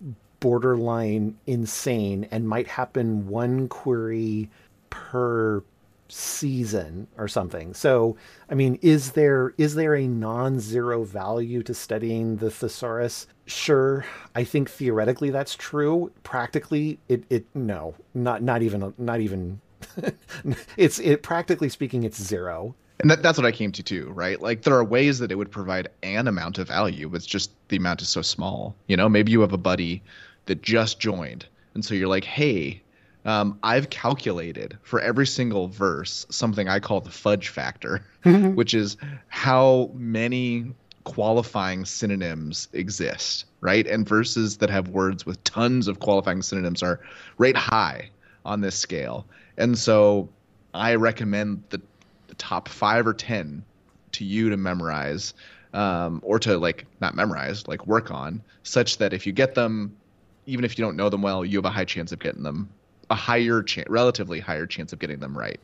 borderline 0.40 1.36
insane 1.46 2.28
and 2.30 2.48
might 2.48 2.66
happen 2.66 3.26
one 3.28 3.68
query 3.68 4.50
per 4.90 5.62
season 6.08 7.06
or 7.16 7.28
something. 7.28 7.74
So, 7.74 8.16
I 8.50 8.54
mean, 8.54 8.78
is 8.82 9.12
there 9.12 9.54
is 9.58 9.74
there 9.74 9.94
a 9.94 10.06
non-zero 10.06 11.04
value 11.04 11.62
to 11.62 11.74
studying 11.74 12.36
the 12.36 12.50
thesaurus? 12.50 13.26
Sure, 13.46 14.04
I 14.34 14.44
think 14.44 14.70
theoretically 14.70 15.30
that's 15.30 15.54
true. 15.54 16.12
Practically, 16.22 16.98
it 17.08 17.24
it 17.30 17.46
no, 17.54 17.94
not 18.14 18.42
not 18.42 18.62
even 18.62 18.94
not 18.98 19.20
even. 19.20 19.60
it's 20.76 20.98
it 20.98 21.22
practically 21.22 21.68
speaking, 21.68 22.04
it's 22.04 22.20
zero. 22.20 22.74
And 23.00 23.10
that, 23.10 23.22
that's 23.22 23.36
what 23.36 23.46
I 23.46 23.52
came 23.52 23.72
to 23.72 23.82
too, 23.82 24.10
right? 24.12 24.40
Like 24.40 24.62
there 24.62 24.74
are 24.74 24.84
ways 24.84 25.18
that 25.18 25.32
it 25.32 25.34
would 25.34 25.50
provide 25.50 25.88
an 26.04 26.28
amount 26.28 26.58
of 26.58 26.68
value, 26.68 27.08
but 27.08 27.16
it's 27.16 27.26
just 27.26 27.50
the 27.68 27.76
amount 27.76 28.02
is 28.02 28.08
so 28.08 28.22
small. 28.22 28.76
You 28.86 28.96
know, 28.96 29.08
maybe 29.08 29.32
you 29.32 29.40
have 29.40 29.52
a 29.52 29.58
buddy 29.58 30.02
that 30.46 30.62
just 30.62 31.00
joined, 31.00 31.46
and 31.74 31.84
so 31.84 31.94
you're 31.94 32.08
like, 32.08 32.24
hey, 32.24 32.82
um, 33.24 33.58
I've 33.62 33.90
calculated 33.90 34.78
for 34.82 35.00
every 35.00 35.26
single 35.26 35.68
verse 35.68 36.26
something 36.30 36.68
I 36.68 36.80
call 36.80 37.00
the 37.00 37.10
fudge 37.10 37.48
factor, 37.48 38.04
which 38.24 38.74
is 38.74 38.96
how 39.28 39.90
many 39.94 40.72
qualifying 41.04 41.84
synonyms 41.84 42.68
exist, 42.72 43.46
right? 43.60 43.86
And 43.86 44.08
verses 44.08 44.58
that 44.58 44.70
have 44.70 44.88
words 44.88 45.24
with 45.24 45.42
tons 45.44 45.88
of 45.88 46.00
qualifying 46.00 46.42
synonyms 46.42 46.82
are 46.82 47.00
rate 47.38 47.56
high 47.56 48.10
on 48.44 48.60
this 48.60 48.76
scale. 48.76 49.26
And 49.56 49.78
so 49.78 50.28
I 50.72 50.94
recommend 50.96 51.62
the, 51.70 51.80
the 52.28 52.34
top 52.34 52.68
five 52.68 53.06
or 53.06 53.14
10 53.14 53.64
to 54.12 54.24
you 54.24 54.50
to 54.50 54.56
memorize 54.56 55.34
um, 55.72 56.20
or 56.24 56.38
to 56.40 56.58
like 56.58 56.86
not 57.00 57.14
memorize, 57.14 57.66
like 57.68 57.86
work 57.86 58.10
on, 58.10 58.42
such 58.62 58.98
that 58.98 59.12
if 59.12 59.26
you 59.26 59.32
get 59.32 59.54
them, 59.54 59.96
even 60.46 60.64
if 60.64 60.78
you 60.78 60.84
don't 60.84 60.96
know 60.96 61.08
them 61.08 61.22
well, 61.22 61.44
you 61.44 61.58
have 61.58 61.64
a 61.64 61.70
high 61.70 61.84
chance 61.84 62.12
of 62.12 62.18
getting 62.18 62.42
them 62.42 62.68
a 63.14 63.16
higher 63.16 63.62
chance, 63.62 63.88
relatively 63.88 64.40
higher 64.40 64.66
chance 64.66 64.92
of 64.92 64.98
getting 64.98 65.20
them 65.20 65.38
right, 65.38 65.60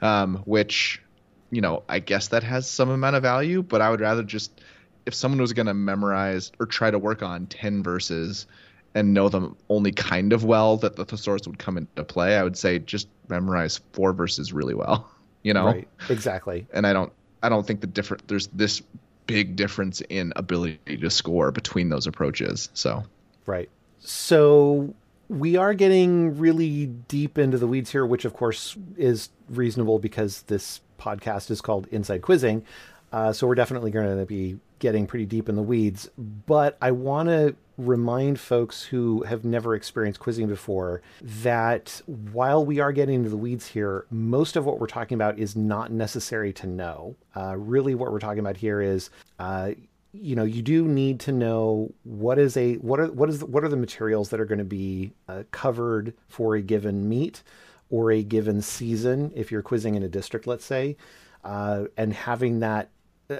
um, 0.00 0.36
which 0.46 1.02
you 1.50 1.60
know, 1.60 1.82
I 1.88 2.00
guess 2.00 2.28
that 2.28 2.42
has 2.42 2.68
some 2.68 2.88
amount 2.90 3.16
of 3.16 3.22
value, 3.22 3.62
but 3.62 3.80
I 3.80 3.90
would 3.90 4.00
rather 4.00 4.22
just 4.22 4.60
if 5.04 5.14
someone 5.14 5.40
was 5.40 5.52
going 5.52 5.66
to 5.66 5.74
memorize 5.74 6.50
or 6.58 6.66
try 6.66 6.90
to 6.90 6.98
work 6.98 7.22
on 7.22 7.46
10 7.46 7.82
verses 7.82 8.46
and 8.94 9.14
know 9.14 9.28
them 9.28 9.56
only 9.68 9.92
kind 9.92 10.32
of 10.32 10.42
well 10.42 10.78
that 10.78 10.96
the 10.96 11.04
thesaurus 11.04 11.46
would 11.46 11.58
come 11.58 11.76
into 11.76 12.02
play, 12.02 12.36
I 12.36 12.42
would 12.42 12.56
say 12.56 12.80
just 12.80 13.08
memorize 13.28 13.80
four 13.92 14.12
verses 14.12 14.52
really 14.52 14.74
well, 14.74 15.08
you 15.42 15.54
know? 15.54 15.66
Right. 15.66 15.88
Exactly. 16.08 16.66
And 16.72 16.86
I 16.86 16.92
don't 16.92 17.12
I 17.42 17.50
don't 17.50 17.66
think 17.66 17.82
the 17.82 17.86
different 17.86 18.26
there's 18.26 18.48
this 18.48 18.82
big 19.26 19.54
difference 19.54 20.00
in 20.08 20.32
ability 20.34 20.78
to 20.96 21.10
score 21.10 21.52
between 21.52 21.90
those 21.90 22.06
approaches. 22.06 22.70
So, 22.74 23.04
right. 23.44 23.68
So 24.00 24.94
we 25.28 25.56
are 25.56 25.74
getting 25.74 26.38
really 26.38 26.86
deep 26.86 27.38
into 27.38 27.58
the 27.58 27.66
weeds 27.66 27.90
here, 27.90 28.06
which 28.06 28.24
of 28.24 28.34
course 28.34 28.76
is 28.96 29.30
reasonable 29.48 29.98
because 29.98 30.42
this 30.42 30.80
podcast 30.98 31.50
is 31.50 31.60
called 31.60 31.86
Inside 31.88 32.22
Quizzing. 32.22 32.64
Uh, 33.12 33.32
so 33.32 33.46
we're 33.46 33.54
definitely 33.54 33.90
going 33.90 34.18
to 34.18 34.26
be 34.26 34.58
getting 34.78 35.06
pretty 35.06 35.24
deep 35.24 35.48
in 35.48 35.56
the 35.56 35.62
weeds. 35.62 36.10
But 36.18 36.76
I 36.82 36.90
want 36.90 37.28
to 37.28 37.54
remind 37.78 38.40
folks 38.40 38.82
who 38.82 39.22
have 39.22 39.44
never 39.44 39.74
experienced 39.74 40.20
quizzing 40.20 40.48
before 40.48 41.02
that 41.20 42.00
while 42.32 42.64
we 42.64 42.80
are 42.80 42.92
getting 42.92 43.16
into 43.16 43.30
the 43.30 43.36
weeds 43.36 43.66
here, 43.68 44.06
most 44.10 44.56
of 44.56 44.64
what 44.64 44.80
we're 44.80 44.86
talking 44.86 45.14
about 45.14 45.38
is 45.38 45.56
not 45.56 45.92
necessary 45.92 46.52
to 46.54 46.66
know. 46.66 47.16
Uh, 47.34 47.56
really, 47.56 47.94
what 47.94 48.12
we're 48.12 48.18
talking 48.18 48.40
about 48.40 48.56
here 48.56 48.80
is. 48.80 49.10
Uh, 49.38 49.72
you 50.20 50.36
know 50.36 50.44
you 50.44 50.62
do 50.62 50.86
need 50.86 51.20
to 51.20 51.32
know 51.32 51.92
what 52.04 52.38
is 52.38 52.56
a 52.56 52.74
what 52.76 53.00
are 53.00 53.10
what 53.12 53.28
is 53.28 53.42
what 53.44 53.64
are 53.64 53.68
the 53.68 53.76
materials 53.76 54.30
that 54.30 54.40
are 54.40 54.44
going 54.44 54.58
to 54.58 54.64
be 54.64 55.12
uh, 55.28 55.42
covered 55.50 56.14
for 56.28 56.56
a 56.56 56.62
given 56.62 57.08
meet 57.08 57.42
or 57.90 58.10
a 58.10 58.22
given 58.22 58.60
season 58.62 59.30
if 59.34 59.52
you're 59.52 59.62
quizzing 59.62 59.94
in 59.94 60.02
a 60.02 60.08
district 60.08 60.46
let's 60.46 60.64
say 60.64 60.96
uh, 61.44 61.84
and 61.96 62.12
having 62.12 62.60
that 62.60 62.90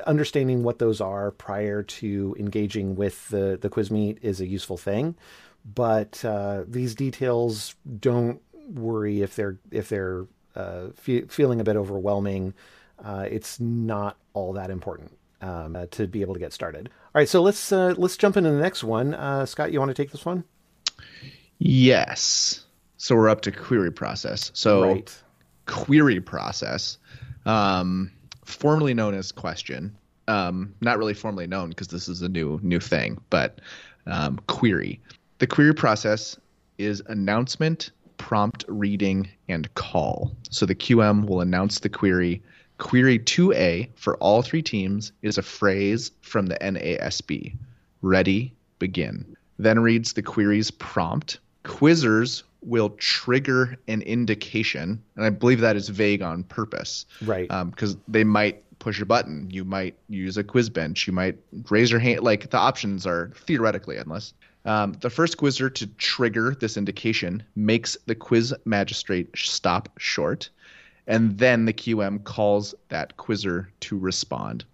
understanding 0.06 0.62
what 0.62 0.78
those 0.78 1.00
are 1.00 1.30
prior 1.32 1.82
to 1.82 2.34
engaging 2.38 2.96
with 2.96 3.28
the, 3.28 3.58
the 3.60 3.68
quiz 3.68 3.90
meet 3.90 4.18
is 4.22 4.40
a 4.40 4.46
useful 4.46 4.76
thing. 4.76 5.14
But 5.74 6.24
uh, 6.24 6.64
these 6.66 6.94
details 6.94 7.74
don't 8.00 8.40
worry 8.68 9.22
if 9.22 9.34
they're 9.34 9.58
if 9.70 9.88
they're 9.88 10.26
uh, 10.54 10.88
fe- 10.94 11.22
feeling 11.22 11.60
a 11.60 11.64
bit 11.64 11.76
overwhelming. 11.76 12.54
Uh, 13.02 13.26
it's 13.28 13.60
not 13.60 14.16
all 14.32 14.52
that 14.54 14.70
important 14.70 15.12
um, 15.40 15.76
uh, 15.76 15.86
to 15.92 16.06
be 16.06 16.20
able 16.22 16.34
to 16.34 16.40
get 16.40 16.52
started. 16.52 16.88
All 16.88 17.20
right, 17.20 17.28
so 17.28 17.42
let's 17.42 17.72
uh, 17.72 17.94
let's 17.96 18.16
jump 18.16 18.36
into 18.36 18.50
the 18.50 18.60
next 18.60 18.84
one. 18.84 19.14
Uh, 19.14 19.46
Scott, 19.46 19.72
you 19.72 19.78
want 19.78 19.90
to 19.90 19.94
take 19.94 20.12
this 20.12 20.24
one? 20.24 20.44
Yes. 21.58 22.64
So 22.98 23.14
we're 23.14 23.28
up 23.28 23.42
to 23.42 23.52
query 23.52 23.92
process. 23.92 24.50
So 24.54 24.82
right. 24.82 25.22
query 25.66 26.20
process. 26.20 26.98
Um, 27.44 28.10
formerly 28.44 28.94
known 28.94 29.14
as 29.14 29.32
question. 29.32 29.96
Um, 30.28 30.74
not 30.80 30.98
really 30.98 31.14
formally 31.14 31.46
known 31.46 31.68
because 31.68 31.88
this 31.88 32.08
is 32.08 32.22
a 32.22 32.28
new 32.28 32.58
new 32.62 32.80
thing, 32.80 33.18
but 33.30 33.60
um, 34.06 34.40
query. 34.48 35.00
The 35.38 35.46
query 35.46 35.74
process 35.74 36.36
is 36.78 37.02
announcement, 37.06 37.90
prompt 38.16 38.64
reading, 38.68 39.28
and 39.48 39.72
call. 39.74 40.34
So 40.50 40.66
the 40.66 40.74
QM 40.74 41.26
will 41.26 41.40
announce 41.40 41.80
the 41.80 41.88
query. 41.88 42.42
Query 42.78 43.18
2A 43.18 43.88
for 43.94 44.16
all 44.18 44.42
three 44.42 44.62
teams 44.62 45.12
is 45.22 45.38
a 45.38 45.42
phrase 45.42 46.10
from 46.20 46.46
the 46.46 46.56
NASB. 46.56 47.56
Ready, 48.02 48.54
begin. 48.78 49.36
Then 49.58 49.80
reads 49.80 50.12
the 50.12 50.22
query's 50.22 50.70
prompt. 50.70 51.38
Quizzers 51.64 52.42
will 52.62 52.90
trigger 52.90 53.76
an 53.88 54.02
indication, 54.02 55.02
and 55.14 55.24
I 55.24 55.30
believe 55.30 55.60
that 55.60 55.76
is 55.76 55.88
vague 55.88 56.22
on 56.22 56.42
purpose, 56.44 57.06
right? 57.24 57.48
Because 57.70 57.94
um, 57.94 58.02
they 58.08 58.24
might 58.24 58.62
push 58.78 59.00
a 59.00 59.06
button, 59.06 59.48
you 59.50 59.64
might 59.64 59.96
use 60.08 60.36
a 60.36 60.44
quiz 60.44 60.68
bench, 60.68 61.06
you 61.06 61.12
might 61.12 61.38
raise 61.70 61.90
your 61.90 62.00
hand. 62.00 62.20
Like 62.20 62.50
the 62.50 62.58
options 62.58 63.06
are 63.06 63.32
theoretically 63.34 63.98
endless. 63.98 64.34
Um, 64.64 64.94
the 65.00 65.10
first 65.10 65.36
quizzer 65.36 65.70
to 65.70 65.86
trigger 65.86 66.56
this 66.58 66.76
indication 66.76 67.44
makes 67.54 67.96
the 68.06 68.16
quiz 68.16 68.52
magistrate 68.64 69.28
stop 69.36 69.88
short, 69.96 70.50
and 71.06 71.38
then 71.38 71.64
the 71.64 71.72
QM 71.72 72.24
calls 72.24 72.74
that 72.88 73.16
quizzer 73.16 73.70
to 73.80 73.98
respond. 73.98 74.64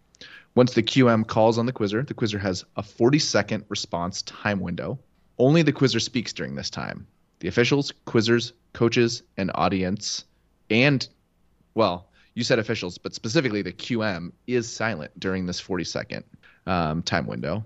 Once 0.54 0.74
the 0.74 0.82
QM 0.82 1.26
calls 1.26 1.58
on 1.58 1.66
the 1.66 1.72
quizzer, 1.72 2.02
the 2.02 2.14
quizzer 2.14 2.38
has 2.38 2.64
a 2.76 2.82
40 2.82 3.18
second 3.18 3.64
response 3.68 4.22
time 4.22 4.60
window. 4.60 4.98
Only 5.38 5.62
the 5.62 5.72
quizzer 5.72 6.00
speaks 6.00 6.32
during 6.32 6.54
this 6.54 6.70
time 6.70 7.06
the 7.40 7.48
officials, 7.48 7.92
quizzers, 8.06 8.52
coaches, 8.72 9.24
and 9.36 9.50
audience, 9.56 10.24
and, 10.70 11.08
well, 11.74 12.06
you 12.34 12.44
said 12.44 12.60
officials, 12.60 12.98
but 12.98 13.14
specifically 13.14 13.62
the 13.62 13.72
QM 13.72 14.30
is 14.46 14.70
silent 14.70 15.10
during 15.18 15.46
this 15.46 15.58
40 15.58 15.84
second 15.84 16.24
um, 16.66 17.02
time 17.02 17.26
window. 17.26 17.64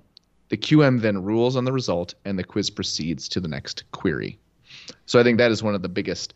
The 0.49 0.57
QM 0.57 1.01
then 1.01 1.23
rules 1.23 1.57
on 1.57 1.65
the 1.65 1.73
result, 1.73 2.15
and 2.25 2.39
the 2.39 2.45
quiz 2.45 2.71
proceeds 2.71 3.29
to 3.29 3.41
the 3.41 3.49
next 3.49 3.85
query. 3.93 4.39
So 5.05 5.21
I 5.21 5.23
think 5.23 5.39
that 5.39 5.51
is 5.51 5.63
one 5.63 5.75
of 5.75 5.83
the 5.83 5.89
biggest 5.89 6.35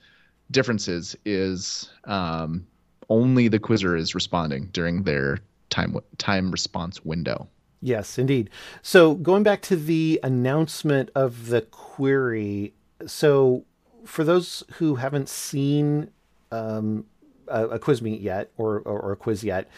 differences 0.51 1.17
is 1.25 1.91
um, 2.05 2.67
only 3.09 3.49
the 3.49 3.59
quizzer 3.59 3.97
is 3.97 4.15
responding 4.15 4.69
during 4.73 5.03
their 5.03 5.39
time 5.69 5.97
time 6.19 6.51
response 6.51 7.05
window. 7.05 7.49
Yes, 7.83 8.19
indeed. 8.19 8.51
So 8.83 9.15
going 9.15 9.43
back 9.43 9.63
to 9.63 9.77
the 9.77 10.21
announcement 10.23 11.11
of 11.15 11.47
the 11.49 11.63
query, 11.63 12.75
so 13.07 13.65
for 14.05 14.23
those 14.23 14.63
who 14.75 14.97
haven't 14.97 15.29
seen 15.29 16.11
um, 16.53 17.07
a, 17.49 17.69
a, 17.69 17.79
quiz 17.79 18.03
meet 18.03 18.21
yet 18.21 18.51
or, 18.57 18.81
or, 18.81 19.01
or, 19.01 19.13
a 19.13 19.17
quiz 19.17 19.45
yet, 19.45 19.69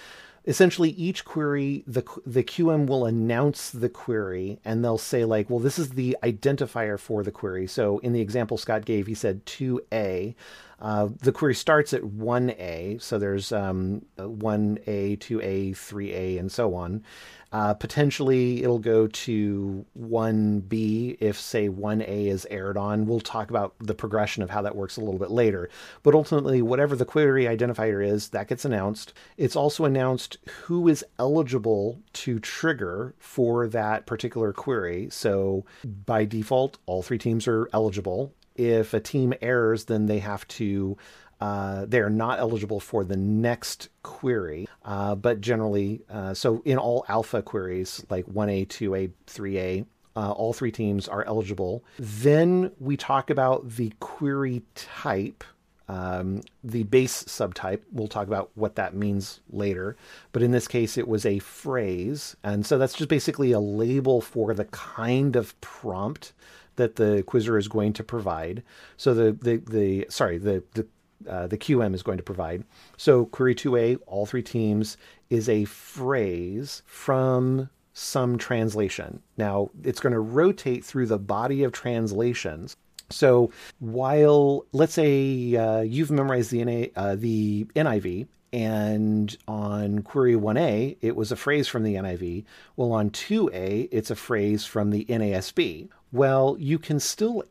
essentially 0.45 0.91
each 0.91 1.25
query 1.25 1.85
the 1.87 2.03
the 2.27 2.43
QM 2.43 2.87
will 2.87 3.07
announce 3.07 3.71
the 3.71 3.89
query 3.89 4.59
and 4.65 4.85
they'll 4.85 4.99
say 4.99 5.25
like, 5.25 5.49
well, 5.49 5.59
this 5.59 5.79
is 5.79 5.91
the 5.91 6.17
identifier 6.23 6.99
for 6.99 7.23
the 7.23 7.31
query. 7.31 7.67
So 7.67 7.99
in 7.99 8.13
the 8.13 8.21
example 8.21 8.57
Scott 8.57 8.85
gave, 8.85 9.07
he 9.07 9.15
said 9.15 9.45
2A. 9.47 10.35
Uh, 10.81 11.09
the 11.21 11.31
query 11.31 11.55
starts 11.55 11.93
at 11.93 12.03
1A, 12.03 13.01
so 13.01 13.17
there's 13.17 13.53
um, 13.53 14.05
1A, 14.19 15.17
2A, 15.17 15.71
3A, 15.71 16.41
and 16.41 16.51
so 16.51 16.75
on. 16.75 17.05
Uh, 17.53 17.75
potentially, 17.75 18.63
it'll 18.63 18.79
go 18.79 19.07
to 19.07 19.85
1B 19.99 21.19
if, 21.21 21.39
say, 21.39 21.69
1A 21.69 22.27
is 22.29 22.47
aired 22.51 22.79
on. 22.79 23.07
We'll 23.07 23.21
talk 23.21 23.51
about 23.51 23.75
the 23.79 23.95
progression 23.95 24.43
of 24.43 24.51
how 24.51 24.63
that 24.63 24.75
works 24.75 24.97
a 24.97 25.01
little 25.01 25.19
bit 25.19 25.31
later. 25.31 25.69
But 26.03 26.15
ultimately, 26.15 26.63
whatever 26.63 26.97
the 26.97 27.05
query 27.05 27.45
identifier 27.45 28.05
is, 28.05 28.31
that 28.31 28.49
gets 28.49 28.65
announced. 28.65 29.13
It's 29.37 29.57
also 29.57 29.85
announced 29.85 30.39
who 30.65 30.89
is 30.89 31.05
eligible 31.19 32.01
to 32.15 32.39
trigger 32.39 33.15
for 33.19 33.69
that 33.69 34.07
particular 34.07 34.53
query. 34.55 35.09
So, 35.11 35.67
by 35.85 36.25
default, 36.25 36.79
all 36.87 37.03
three 37.03 37.19
teams 37.19 37.47
are 37.47 37.69
eligible. 37.75 38.33
If 38.55 38.95
a 38.95 39.01
team 39.01 39.35
errors, 39.43 39.85
then 39.87 40.07
they 40.07 40.19
have 40.21 40.47
to 40.49 40.97
uh, 41.43 41.87
they 41.87 41.99
are 41.99 42.09
not 42.09 42.39
eligible 42.39 42.79
for 42.79 43.03
the 43.03 43.17
next 43.17 43.89
query, 44.05 44.69
uh, 44.85 45.13
but 45.17 45.41
generally, 45.41 46.01
uh, 46.09 46.33
so 46.33 46.63
in 46.65 46.79
all 46.79 47.05
alpha 47.09 47.43
queries 47.43 48.07
like 48.09 48.25
1A, 48.27 48.69
2A, 48.69 49.11
3A, 49.27 49.85
uh, 50.15 50.31
all 50.31 50.53
three 50.53 50.71
teams 50.71 51.09
are 51.09 51.25
eligible. 51.25 51.83
Then 51.99 52.71
we 52.79 52.97
talk 52.97 53.29
about 53.29 53.69
the 53.71 53.93
query 53.99 54.63
type. 54.77 55.43
Um, 55.89 56.43
the 56.63 56.85
base 56.85 57.25
subtype, 57.25 57.81
we'll 57.91 58.07
talk 58.07 58.29
about 58.29 58.53
what 58.55 58.77
that 58.77 58.95
means 58.95 59.41
later. 59.51 59.97
But 60.31 60.45
in 60.45 60.53
this 60.53 60.69
case, 60.69 60.97
it 60.97 61.09
was 61.09 61.27
a 61.27 61.41
phrase. 61.41 62.37
And 62.45 62.65
so 62.65 62.79
that's 62.79 62.95
just 62.95 63.11
basically 63.11 63.51
a 63.51 63.59
label 63.59 64.21
for 64.21 64.55
the 64.55 64.67
kind 64.67 65.35
of 65.35 65.61
prompt 65.61 66.35
that 66.77 66.95
the 66.95 67.25
quizzer 67.27 67.59
is 67.59 67.67
going 67.67 67.95
to 67.95 68.05
provide. 68.05 68.63
So 68.97 69.13
the, 69.13 69.33
the, 69.33 69.57
the 69.57 70.07
sorry, 70.09 70.39
the, 70.39 70.63
the 70.75 70.87
uh, 71.29 71.47
the 71.47 71.59
QM 71.59 71.95
is 71.95 72.03
going 72.03 72.19
to 72.19 72.23
provide. 72.23 72.65
So 72.97 73.27
query 73.27 73.55
2A, 73.55 73.99
all 74.07 74.27
three 74.27 74.43
teams, 74.43 74.97
is 75.31 75.49
a 75.49 75.65
phrase 75.65 76.83
from 76.87 77.71
some 77.95 78.39
translation. 78.39 79.23
Now, 79.37 79.71
it's 79.83 80.01
going 80.01 80.15
to 80.15 80.21
rotate 80.21 80.85
through 80.85 81.07
the 81.07 81.19
body 81.19 81.63
of 81.63 81.73
translations. 81.73 82.77
So 83.11 83.51
while, 83.79 84.65
let's 84.73 84.95
say, 84.95 85.57
uh, 85.57 85.81
you've 85.83 86.11
memorized 86.11 86.51
the, 86.51 86.65
NA, 86.65 86.87
uh, 86.97 87.17
the 87.17 87.67
NIV, 87.77 88.27
and 88.53 89.37
on 89.49 90.03
query 90.03 90.35
1A, 90.35 90.99
it 91.01 91.17
was 91.17 91.33
a 91.33 91.37
phrase 91.37 91.69
from 91.69 91.85
the 91.85 91.95
NIV. 91.95 92.45
Well, 92.77 92.93
on 92.93 93.11
2A, 93.11 93.89
it's 93.91 94.11
a 94.11 94.17
phrase 94.17 94.65
from 94.65 94.91
the 94.91 95.05
NASB. 95.07 95.89
Well, 96.13 96.57
you 96.59 96.79
can 96.79 97.01
still 97.01 97.45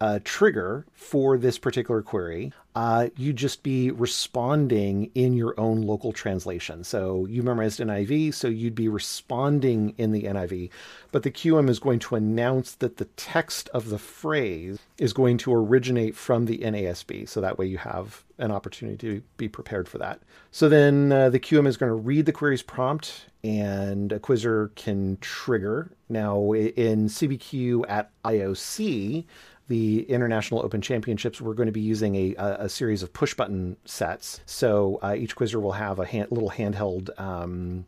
uh, 0.00 0.18
trigger 0.24 0.86
for 0.92 1.38
this 1.38 1.58
particular 1.58 2.02
query 2.02 2.52
uh, 2.74 3.08
you'd 3.16 3.36
just 3.36 3.62
be 3.62 3.90
responding 3.90 5.10
in 5.14 5.34
your 5.34 5.58
own 5.58 5.82
local 5.82 6.12
translation. 6.12 6.84
So 6.84 7.26
you 7.26 7.42
memorized 7.42 7.80
NIV, 7.80 8.34
so 8.34 8.48
you'd 8.48 8.74
be 8.74 8.88
responding 8.88 9.94
in 9.98 10.12
the 10.12 10.22
NIV. 10.22 10.70
But 11.10 11.24
the 11.24 11.32
QM 11.32 11.68
is 11.68 11.80
going 11.80 11.98
to 12.00 12.14
announce 12.14 12.74
that 12.76 12.98
the 12.98 13.06
text 13.16 13.68
of 13.70 13.88
the 13.88 13.98
phrase 13.98 14.78
is 14.98 15.12
going 15.12 15.38
to 15.38 15.52
originate 15.52 16.14
from 16.14 16.46
the 16.46 16.58
NASB. 16.58 17.28
So 17.28 17.40
that 17.40 17.58
way 17.58 17.66
you 17.66 17.78
have 17.78 18.24
an 18.40 18.50
opportunity 18.50 18.96
to 18.96 19.22
be 19.36 19.48
prepared 19.48 19.88
for 19.88 19.98
that. 19.98 20.20
So 20.50 20.68
then 20.68 21.12
uh, 21.12 21.30
the 21.30 21.38
QM 21.38 21.66
is 21.66 21.76
going 21.76 21.90
to 21.90 21.94
read 21.94 22.26
the 22.26 22.32
query's 22.32 22.62
prompt 22.62 23.26
and 23.44 24.12
a 24.12 24.18
quizzer 24.18 24.72
can 24.74 25.18
trigger. 25.20 25.92
Now 26.08 26.52
in 26.52 27.06
CBQ 27.06 27.84
at 27.88 28.10
IOC, 28.24 29.24
the 29.68 30.02
International 30.02 30.60
Open 30.60 30.80
Championships, 30.80 31.40
we're 31.40 31.54
going 31.54 31.66
to 31.66 31.72
be 31.72 31.80
using 31.80 32.16
a, 32.16 32.34
a, 32.38 32.68
series 32.68 33.04
of 33.04 33.12
push 33.12 33.34
button 33.34 33.76
sets. 33.84 34.40
So 34.44 34.98
uh, 35.00 35.14
each 35.16 35.36
quizzer 35.36 35.60
will 35.60 35.72
have 35.72 36.00
a 36.00 36.04
hand, 36.04 36.26
little 36.32 36.50
handheld, 36.50 37.08
um, 37.20 37.84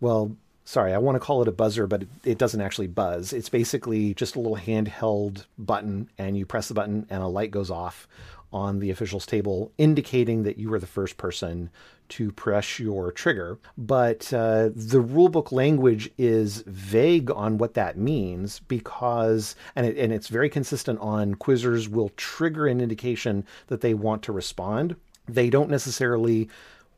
well, 0.00 0.34
sorry, 0.64 0.94
I 0.94 0.98
want 0.98 1.16
to 1.16 1.20
call 1.20 1.42
it 1.42 1.48
a 1.48 1.52
buzzer, 1.52 1.86
but 1.86 2.02
it, 2.02 2.08
it, 2.24 2.38
doesn't 2.38 2.60
actually 2.60 2.86
buzz. 2.86 3.32
It's 3.32 3.48
basically 3.48 4.14
just 4.14 4.36
a 4.36 4.40
little 4.40 4.56
handheld 4.56 5.44
button, 5.58 6.08
and 6.18 6.36
you 6.36 6.46
press 6.46 6.68
the 6.68 6.74
button, 6.74 7.06
and 7.10 7.22
a 7.22 7.26
light 7.26 7.50
goes 7.50 7.70
off 7.70 8.06
on 8.52 8.78
the 8.78 8.90
officials 8.90 9.26
table, 9.26 9.72
indicating 9.78 10.42
that 10.42 10.58
you 10.58 10.70
were 10.70 10.78
the 10.78 10.86
first 10.86 11.16
person 11.16 11.70
to 12.08 12.32
press 12.32 12.78
your 12.78 13.12
trigger. 13.12 13.58
But 13.76 14.32
uh, 14.32 14.70
the 14.74 15.02
rulebook 15.02 15.52
language 15.52 16.10
is 16.16 16.62
vague 16.66 17.30
on 17.30 17.58
what 17.58 17.74
that 17.74 17.98
means 17.98 18.60
because, 18.60 19.54
and, 19.76 19.86
it, 19.86 19.98
and 19.98 20.12
it's 20.12 20.28
very 20.28 20.48
consistent 20.48 20.98
on 21.00 21.34
quizzers 21.34 21.88
will 21.88 22.10
trigger 22.16 22.66
an 22.66 22.80
indication 22.80 23.44
that 23.66 23.82
they 23.82 23.94
want 23.94 24.22
to 24.22 24.32
respond. 24.32 24.96
They 25.28 25.50
don't 25.50 25.70
necessarily 25.70 26.48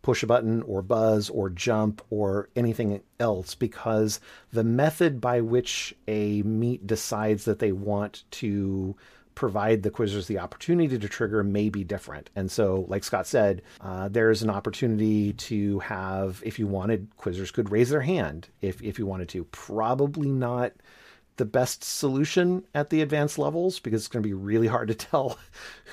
push 0.02 0.22
a 0.22 0.26
button 0.26 0.62
or 0.62 0.80
buzz 0.80 1.28
or 1.28 1.50
jump 1.50 2.00
or 2.10 2.48
anything 2.56 3.02
else 3.18 3.54
because 3.54 4.20
the 4.52 4.64
method 4.64 5.20
by 5.20 5.40
which 5.40 5.94
a 6.08 6.42
meet 6.42 6.86
decides 6.86 7.44
that 7.44 7.58
they 7.58 7.72
want 7.72 8.24
to 8.30 8.96
provide 9.34 9.82
the 9.82 9.90
quizzers 9.90 10.26
the 10.26 10.38
opportunity 10.38 10.98
to 10.98 11.08
trigger 11.08 11.42
may 11.42 11.68
be 11.68 11.84
different. 11.84 12.30
And 12.36 12.50
so, 12.50 12.84
like 12.88 13.04
Scott 13.04 13.26
said, 13.26 13.62
uh, 13.80 14.08
there's 14.08 14.42
an 14.42 14.50
opportunity 14.50 15.32
to 15.34 15.78
have, 15.80 16.42
if 16.44 16.58
you 16.58 16.66
wanted, 16.66 17.08
quizzers 17.16 17.52
could 17.52 17.70
raise 17.70 17.90
their 17.90 18.00
hand 18.00 18.48
if, 18.60 18.82
if 18.82 18.98
you 18.98 19.06
wanted 19.06 19.28
to. 19.30 19.44
Probably 19.44 20.28
not 20.28 20.72
the 21.36 21.44
best 21.46 21.82
solution 21.82 22.64
at 22.74 22.90
the 22.90 23.00
advanced 23.00 23.38
levels 23.38 23.80
because 23.80 24.02
it's 24.02 24.08
going 24.08 24.22
to 24.22 24.28
be 24.28 24.34
really 24.34 24.66
hard 24.66 24.88
to 24.88 24.94
tell 25.10 25.38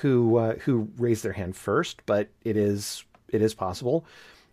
who 0.02 0.38
uh, 0.38 0.56
who 0.56 0.90
raised 0.98 1.24
their 1.24 1.34
hand 1.34 1.56
first, 1.56 2.02
but 2.06 2.28
it 2.44 2.58
is 2.58 3.06
it 3.30 3.42
is 3.42 3.54
possible 3.54 4.06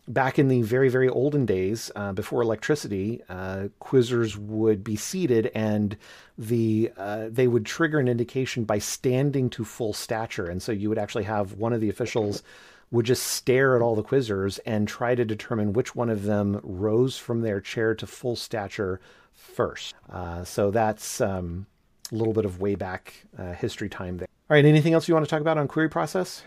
back 0.06 0.38
in 0.38 0.48
the 0.48 0.62
very 0.62 0.88
very 0.88 1.08
olden 1.08 1.46
days 1.46 1.90
uh, 1.96 2.12
before 2.12 2.42
electricity 2.42 3.22
uh, 3.28 3.68
quizzers 3.80 4.36
would 4.36 4.84
be 4.84 4.96
seated 4.96 5.50
and 5.54 5.96
the 6.36 6.90
uh, 6.96 7.28
they 7.30 7.46
would 7.46 7.64
trigger 7.64 7.98
an 7.98 8.08
indication 8.08 8.64
by 8.64 8.78
standing 8.78 9.48
to 9.50 9.64
full 9.64 9.92
stature. 9.92 10.46
And 10.46 10.62
so 10.62 10.72
you 10.72 10.88
would 10.88 10.98
actually 10.98 11.24
have 11.24 11.54
one 11.54 11.72
of 11.72 11.80
the 11.80 11.88
officials 11.88 12.42
would 12.90 13.06
just 13.06 13.24
stare 13.24 13.74
at 13.74 13.82
all 13.82 13.94
the 13.94 14.04
quizzers 14.04 14.60
and 14.66 14.86
try 14.86 15.14
to 15.14 15.24
determine 15.24 15.72
which 15.72 15.94
one 15.96 16.10
of 16.10 16.24
them 16.24 16.60
rose 16.62 17.16
from 17.16 17.40
their 17.40 17.60
chair 17.60 17.94
to 17.94 18.06
full 18.06 18.36
stature 18.36 19.00
first. 19.32 19.94
Uh, 20.10 20.44
so 20.44 20.70
that's 20.70 21.20
um, 21.20 21.66
a 22.12 22.14
little 22.14 22.34
bit 22.34 22.44
of 22.44 22.60
way 22.60 22.74
back 22.74 23.14
uh, 23.38 23.52
history 23.52 23.88
time 23.88 24.18
there. 24.18 24.28
All 24.50 24.54
right. 24.54 24.64
Anything 24.64 24.92
else 24.92 25.08
you 25.08 25.14
want 25.14 25.26
to 25.26 25.30
talk 25.30 25.40
about 25.40 25.58
on 25.58 25.66
query 25.66 25.88
process? 25.88 26.42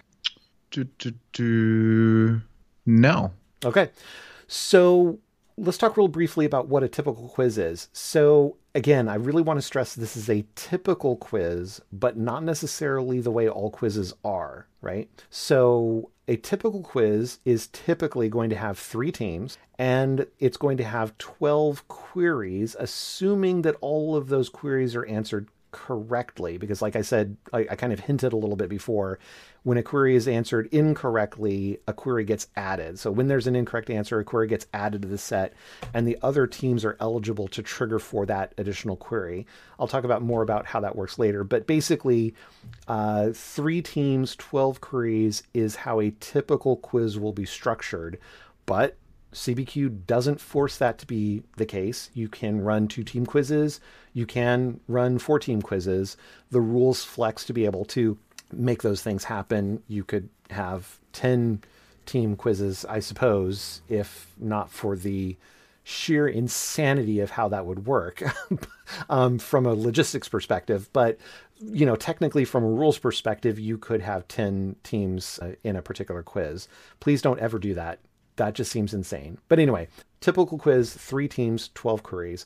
Do, 0.69 0.83
do, 0.83 1.13
do. 1.33 2.41
no 2.85 3.31
Okay. 3.65 3.89
So 4.47 5.19
let's 5.57 5.77
talk 5.77 5.97
real 5.97 6.07
briefly 6.07 6.45
about 6.45 6.67
what 6.67 6.83
a 6.83 6.87
typical 6.87 7.29
quiz 7.29 7.57
is. 7.57 7.89
So, 7.91 8.57
again, 8.75 9.09
I 9.09 9.15
really 9.15 9.41
want 9.41 9.57
to 9.57 9.65
stress 9.65 9.95
this 9.95 10.15
is 10.15 10.29
a 10.29 10.45
typical 10.55 11.15
quiz, 11.15 11.81
but 11.91 12.15
not 12.15 12.43
necessarily 12.43 13.19
the 13.19 13.31
way 13.31 13.49
all 13.49 13.71
quizzes 13.71 14.13
are, 14.23 14.67
right? 14.81 15.09
So, 15.29 16.11
a 16.27 16.35
typical 16.35 16.81
quiz 16.81 17.39
is 17.45 17.67
typically 17.67 18.29
going 18.29 18.49
to 18.49 18.55
have 18.55 18.77
three 18.77 19.11
teams 19.11 19.57
and 19.79 20.27
it's 20.39 20.57
going 20.57 20.77
to 20.77 20.83
have 20.83 21.17
12 21.17 21.87
queries, 21.87 22.75
assuming 22.77 23.61
that 23.63 23.77
all 23.81 24.15
of 24.15 24.27
those 24.27 24.49
queries 24.49 24.95
are 24.95 25.05
answered 25.05 25.47
correctly. 25.77 26.57
Because, 26.57 26.81
like 26.81 26.95
I 26.95 27.03
said, 27.03 27.37
I, 27.53 27.67
I 27.69 27.75
kind 27.75 27.93
of 27.93 27.99
hinted 27.99 28.33
a 28.33 28.35
little 28.35 28.55
bit 28.55 28.67
before, 28.67 29.19
when 29.61 29.77
a 29.77 29.83
query 29.83 30.15
is 30.15 30.27
answered 30.27 30.67
incorrectly, 30.71 31.79
a 31.87 31.93
query 31.93 32.23
gets 32.23 32.47
added. 32.55 32.97
So 32.97 33.11
when 33.11 33.27
there's 33.27 33.45
an 33.45 33.55
incorrect 33.55 33.91
answer, 33.91 34.19
a 34.19 34.23
query 34.23 34.47
gets 34.47 34.65
added 34.73 35.03
to 35.03 35.07
the 35.07 35.19
set, 35.19 35.53
and 35.93 36.07
the 36.07 36.17
other 36.23 36.47
teams 36.47 36.83
are 36.83 36.97
eligible 36.99 37.47
to 37.49 37.61
trigger 37.61 37.99
for 37.99 38.25
that 38.25 38.53
additional 38.57 38.95
query. 38.95 39.45
I'll 39.79 39.87
talk 39.87 40.03
about 40.03 40.23
more 40.23 40.41
about 40.41 40.65
how 40.65 40.79
that 40.79 40.95
works 40.95 41.19
later, 41.19 41.43
but 41.43 41.67
basically, 41.67 42.33
uh, 42.87 43.29
three 43.33 43.83
teams, 43.83 44.35
12 44.37 44.81
queries 44.81 45.43
is 45.53 45.75
how 45.75 45.99
a 45.99 46.11
typical 46.19 46.77
quiz 46.77 47.19
will 47.19 47.33
be 47.33 47.45
structured. 47.45 48.17
But 48.65 48.97
CBQ 49.33 50.05
doesn't 50.05 50.39
force 50.39 50.77
that 50.77 50.97
to 50.99 51.05
be 51.05 51.43
the 51.57 51.65
case. 51.65 52.09
You 52.13 52.27
can 52.27 52.61
run 52.61 52.87
two 52.87 53.03
team 53.03 53.25
quizzes, 53.25 53.79
you 54.13 54.25
can 54.25 54.79
run 54.87 55.19
four 55.19 55.39
team 55.39 55.61
quizzes. 55.61 56.17
The 56.49 56.61
rules 56.61 57.03
flex 57.03 57.43
to 57.45 57.53
be 57.53 57.65
able 57.65 57.85
to 57.85 58.17
make 58.51 58.81
those 58.81 59.01
things 59.01 59.25
happen. 59.25 59.83
You 59.87 60.03
could 60.03 60.29
have 60.49 60.99
10 61.13 61.61
team 62.05 62.35
quizzes, 62.35 62.85
I 62.85 62.99
suppose, 62.99 63.81
if 63.89 64.33
not 64.39 64.71
for 64.71 64.95
the 64.95 65.35
sheer 65.83 66.27
insanity 66.27 67.19
of 67.19 67.31
how 67.31 67.47
that 67.47 67.65
would 67.65 67.85
work 67.85 68.21
um, 69.09 69.39
from 69.39 69.65
a 69.65 69.73
logistics 69.73 70.27
perspective. 70.27 70.89
But, 70.91 71.17
you 71.61 71.85
know, 71.85 71.95
technically 71.95 72.43
from 72.43 72.63
a 72.63 72.69
rules 72.69 72.97
perspective, 72.97 73.59
you 73.59 73.77
could 73.77 74.01
have 74.01 74.27
10 74.27 74.75
teams 74.83 75.39
uh, 75.39 75.53
in 75.63 75.75
a 75.75 75.81
particular 75.81 76.23
quiz. 76.23 76.67
Please 76.99 77.21
don't 77.21 77.39
ever 77.39 77.59
do 77.59 77.73
that. 77.75 77.99
That 78.37 78.55
just 78.55 78.71
seems 78.71 78.93
insane. 78.93 79.37
But 79.49 79.59
anyway, 79.59 79.87
typical 80.21 80.57
quiz, 80.57 80.93
three 80.93 81.27
teams, 81.27 81.69
12 81.73 82.01
queries. 82.01 82.45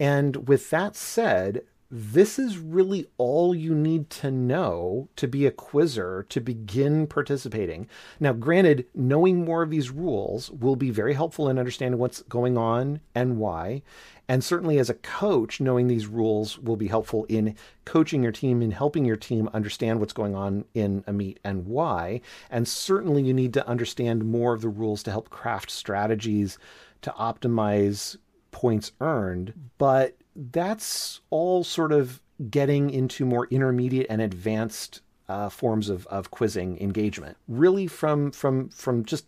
And 0.00 0.48
with 0.48 0.70
that 0.70 0.96
said, 0.96 1.62
this 1.94 2.38
is 2.38 2.56
really 2.56 3.06
all 3.18 3.54
you 3.54 3.74
need 3.74 4.08
to 4.08 4.30
know 4.30 5.10
to 5.16 5.28
be 5.28 5.44
a 5.44 5.50
quizzer 5.50 6.24
to 6.30 6.40
begin 6.40 7.06
participating. 7.06 7.86
Now, 8.18 8.32
granted, 8.32 8.86
knowing 8.94 9.44
more 9.44 9.62
of 9.62 9.68
these 9.68 9.90
rules 9.90 10.50
will 10.50 10.74
be 10.74 10.90
very 10.90 11.12
helpful 11.12 11.50
in 11.50 11.58
understanding 11.58 12.00
what's 12.00 12.22
going 12.22 12.56
on 12.56 13.00
and 13.14 13.36
why. 13.36 13.82
And 14.28 14.42
certainly, 14.42 14.78
as 14.78 14.88
a 14.88 14.94
coach, 14.94 15.60
knowing 15.60 15.88
these 15.88 16.06
rules 16.06 16.58
will 16.58 16.76
be 16.76 16.88
helpful 16.88 17.26
in 17.28 17.56
coaching 17.84 18.22
your 18.22 18.32
team 18.32 18.62
and 18.62 18.72
helping 18.72 19.04
your 19.04 19.16
team 19.16 19.48
understand 19.52 20.00
what's 20.00 20.12
going 20.12 20.34
on 20.34 20.64
in 20.74 21.04
a 21.06 21.12
meet 21.12 21.40
and 21.44 21.66
why. 21.66 22.20
And 22.50 22.66
certainly, 22.66 23.22
you 23.22 23.34
need 23.34 23.52
to 23.54 23.66
understand 23.66 24.24
more 24.24 24.54
of 24.54 24.62
the 24.62 24.68
rules 24.68 25.02
to 25.04 25.10
help 25.10 25.30
craft 25.30 25.70
strategies 25.70 26.58
to 27.02 27.10
optimize 27.18 28.16
points 28.52 28.92
earned. 29.00 29.52
But 29.78 30.16
that's 30.34 31.20
all 31.30 31.64
sort 31.64 31.92
of 31.92 32.20
getting 32.50 32.90
into 32.90 33.24
more 33.24 33.46
intermediate 33.50 34.06
and 34.08 34.20
advanced 34.20 35.00
uh, 35.28 35.48
forms 35.48 35.88
of, 35.88 36.06
of 36.08 36.30
quizzing 36.30 36.80
engagement. 36.80 37.36
Really, 37.48 37.86
from 37.86 38.30
from 38.30 38.68
from 38.68 39.04
just 39.04 39.26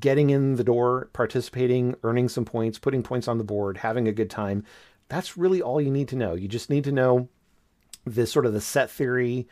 getting 0.00 0.30
in 0.30 0.56
the 0.56 0.64
door, 0.64 1.08
participating, 1.12 1.94
earning 2.02 2.28
some 2.28 2.44
points, 2.44 2.78
putting 2.78 3.02
points 3.02 3.28
on 3.28 3.38
the 3.38 3.44
board, 3.44 3.78
having 3.78 4.06
a 4.06 4.12
good 4.12 4.30
time. 4.30 4.64
That's 5.08 5.36
really 5.36 5.62
all 5.62 5.80
you 5.80 5.90
need 5.90 6.08
to 6.08 6.16
know. 6.16 6.34
You 6.34 6.48
just 6.48 6.70
need 6.70 6.84
to 6.84 6.92
know 6.92 7.28
this 8.04 8.30
sort 8.30 8.46
of 8.46 8.52
the 8.52 8.60
set 8.60 8.90
theory 8.90 9.48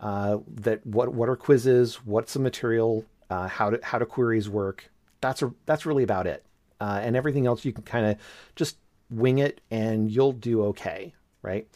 uh, 0.00 0.38
that 0.46 0.84
what 0.86 1.12
what 1.14 1.28
are 1.28 1.36
quizzes, 1.36 1.96
what's 2.04 2.34
the 2.34 2.40
material, 2.40 3.04
uh, 3.30 3.48
how 3.48 3.70
to 3.70 3.80
how 3.82 3.98
do 3.98 4.04
queries 4.04 4.48
work. 4.48 4.90
That's 5.20 5.42
a, 5.42 5.52
that's 5.66 5.86
really 5.86 6.02
about 6.02 6.26
it. 6.26 6.44
Uh, 6.80 7.00
and 7.02 7.16
everything 7.16 7.46
else 7.46 7.64
you 7.64 7.72
can 7.72 7.82
kind 7.82 8.06
of 8.06 8.16
just 8.54 8.76
wing 9.10 9.38
it 9.38 9.60
and 9.70 10.10
you'll 10.10 10.32
do 10.32 10.64
okay, 10.66 11.14
right? 11.42 11.66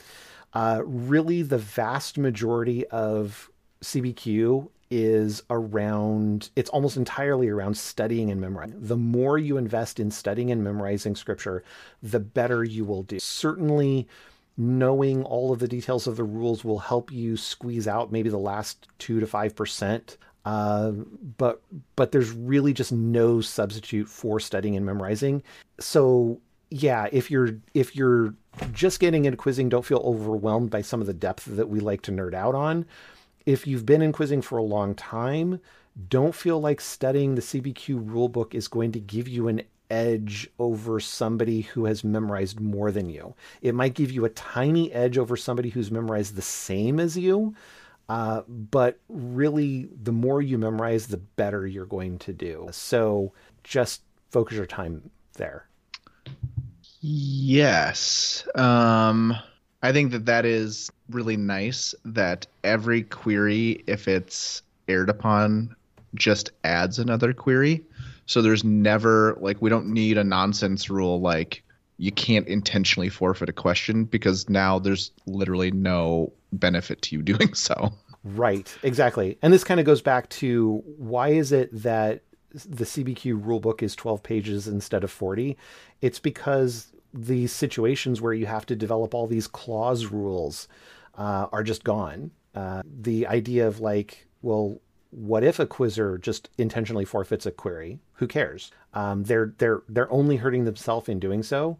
Uh, 0.52 0.82
really, 0.84 1.42
the 1.42 1.58
vast 1.58 2.18
majority 2.18 2.86
of 2.88 3.50
CBQ 3.82 4.68
is 4.92 5.42
around, 5.50 6.50
it's 6.54 6.70
almost 6.70 6.96
entirely 6.96 7.48
around 7.48 7.76
studying 7.76 8.30
and 8.30 8.40
memorizing. 8.40 8.76
The 8.78 8.96
more 8.96 9.38
you 9.38 9.56
invest 9.56 9.98
in 9.98 10.10
studying 10.10 10.50
and 10.50 10.62
memorizing 10.62 11.16
scripture, 11.16 11.64
the 12.02 12.20
better 12.20 12.62
you 12.62 12.84
will 12.84 13.02
do. 13.02 13.18
Certainly, 13.18 14.06
knowing 14.56 15.24
all 15.24 15.52
of 15.52 15.60
the 15.60 15.68
details 15.68 16.06
of 16.06 16.16
the 16.16 16.24
rules 16.24 16.64
will 16.64 16.78
help 16.78 17.10
you 17.10 17.36
squeeze 17.36 17.88
out 17.88 18.12
maybe 18.12 18.28
the 18.28 18.38
last 18.38 18.86
two 18.98 19.18
to 19.18 19.26
five 19.26 19.56
percent 19.56 20.18
uh, 20.44 20.90
but 21.38 21.62
but 21.96 22.12
there's 22.12 22.32
really 22.32 22.72
just 22.72 22.92
no 22.92 23.40
substitute 23.40 24.08
for 24.08 24.40
studying 24.40 24.76
and 24.76 24.84
memorizing. 24.84 25.42
So 25.78 26.40
yeah, 26.70 27.08
if 27.12 27.30
you're 27.30 27.56
if 27.74 27.94
you're 27.94 28.34
just 28.72 28.98
getting 28.98 29.24
into 29.24 29.36
quizzing, 29.36 29.68
don't 29.68 29.84
feel 29.84 30.02
overwhelmed 30.04 30.70
by 30.70 30.82
some 30.82 31.00
of 31.00 31.06
the 31.06 31.14
depth 31.14 31.44
that 31.44 31.68
we 31.68 31.80
like 31.80 32.02
to 32.02 32.12
nerd 32.12 32.34
out 32.34 32.54
on. 32.54 32.86
If 33.46 33.66
you've 33.66 33.86
been 33.86 34.02
in 34.02 34.12
quizzing 34.12 34.42
for 34.42 34.58
a 34.58 34.62
long 34.62 34.94
time, 34.94 35.60
don't 36.08 36.34
feel 36.34 36.60
like 36.60 36.80
studying 36.80 37.34
the 37.34 37.42
CBQ 37.42 38.06
rulebook 38.06 38.54
is 38.54 38.68
going 38.68 38.92
to 38.92 39.00
give 39.00 39.28
you 39.28 39.48
an 39.48 39.62
edge 39.90 40.48
over 40.58 40.98
somebody 41.00 41.62
who 41.62 41.84
has 41.84 42.02
memorized 42.02 42.58
more 42.58 42.90
than 42.90 43.10
you. 43.10 43.34
It 43.60 43.74
might 43.74 43.94
give 43.94 44.10
you 44.10 44.24
a 44.24 44.30
tiny 44.30 44.90
edge 44.92 45.18
over 45.18 45.36
somebody 45.36 45.68
who's 45.68 45.90
memorized 45.90 46.34
the 46.34 46.42
same 46.42 46.98
as 46.98 47.16
you, 47.16 47.54
uh, 48.08 48.42
but 48.48 48.98
really, 49.08 49.88
the 50.02 50.12
more 50.12 50.40
you 50.40 50.56
memorize, 50.58 51.06
the 51.06 51.18
better 51.18 51.66
you're 51.66 51.86
going 51.86 52.18
to 52.20 52.32
do. 52.32 52.68
So 52.72 53.32
just 53.64 54.02
focus 54.30 54.56
your 54.56 54.66
time 54.66 55.10
there. 55.34 55.66
Yes. 57.00 58.46
Um, 58.54 59.34
I 59.82 59.92
think 59.92 60.12
that 60.12 60.26
that 60.26 60.44
is 60.44 60.90
really 61.10 61.36
nice 61.36 61.94
that 62.04 62.46
every 62.62 63.02
query, 63.02 63.82
if 63.86 64.06
it's 64.06 64.62
aired 64.88 65.10
upon, 65.10 65.74
just 66.14 66.50
adds 66.64 66.98
another 66.98 67.32
query. 67.32 67.84
So 68.26 68.42
there's 68.42 68.64
never 68.64 69.36
like 69.40 69.60
we 69.60 69.70
don't 69.70 69.88
need 69.88 70.18
a 70.18 70.24
nonsense 70.24 70.88
rule 70.88 71.20
like 71.20 71.62
you 71.98 72.12
can't 72.12 72.46
intentionally 72.48 73.08
forfeit 73.08 73.48
a 73.48 73.52
question 73.52 74.04
because 74.04 74.48
now 74.48 74.78
there's 74.78 75.10
literally 75.26 75.70
no 75.70 76.32
benefit 76.52 77.02
to 77.02 77.16
you 77.16 77.22
doing 77.22 77.54
so. 77.54 77.92
Right, 78.24 78.72
exactly. 78.82 79.36
And 79.42 79.52
this 79.52 79.64
kind 79.64 79.80
of 79.80 79.86
goes 79.86 80.00
back 80.02 80.28
to 80.30 80.82
why 80.96 81.30
is 81.30 81.50
it 81.50 81.70
that 81.82 82.22
the 82.52 82.84
CBQ 82.84 83.42
rulebook 83.42 83.82
is 83.82 83.96
12 83.96 84.22
pages 84.22 84.68
instead 84.68 85.02
of 85.02 85.10
40? 85.10 85.56
It's 86.00 86.20
because 86.20 86.91
the 87.14 87.46
situations 87.46 88.20
where 88.20 88.32
you 88.32 88.46
have 88.46 88.66
to 88.66 88.76
develop 88.76 89.14
all 89.14 89.26
these 89.26 89.46
clause 89.46 90.06
rules 90.06 90.68
uh, 91.16 91.46
are 91.52 91.62
just 91.62 91.84
gone. 91.84 92.30
Uh, 92.54 92.82
the 92.84 93.26
idea 93.26 93.66
of 93.66 93.80
like, 93.80 94.26
well, 94.42 94.80
what 95.10 95.44
if 95.44 95.58
a 95.58 95.66
quizzer 95.66 96.18
just 96.18 96.48
intentionally 96.58 97.04
forfeits 97.04 97.46
a 97.46 97.50
query? 97.50 97.98
Who 98.14 98.26
cares? 98.26 98.70
Um, 98.94 99.24
they're 99.24 99.54
they're 99.58 99.82
they're 99.88 100.10
only 100.10 100.36
hurting 100.36 100.64
themselves 100.64 101.08
in 101.08 101.18
doing 101.18 101.42
so, 101.42 101.78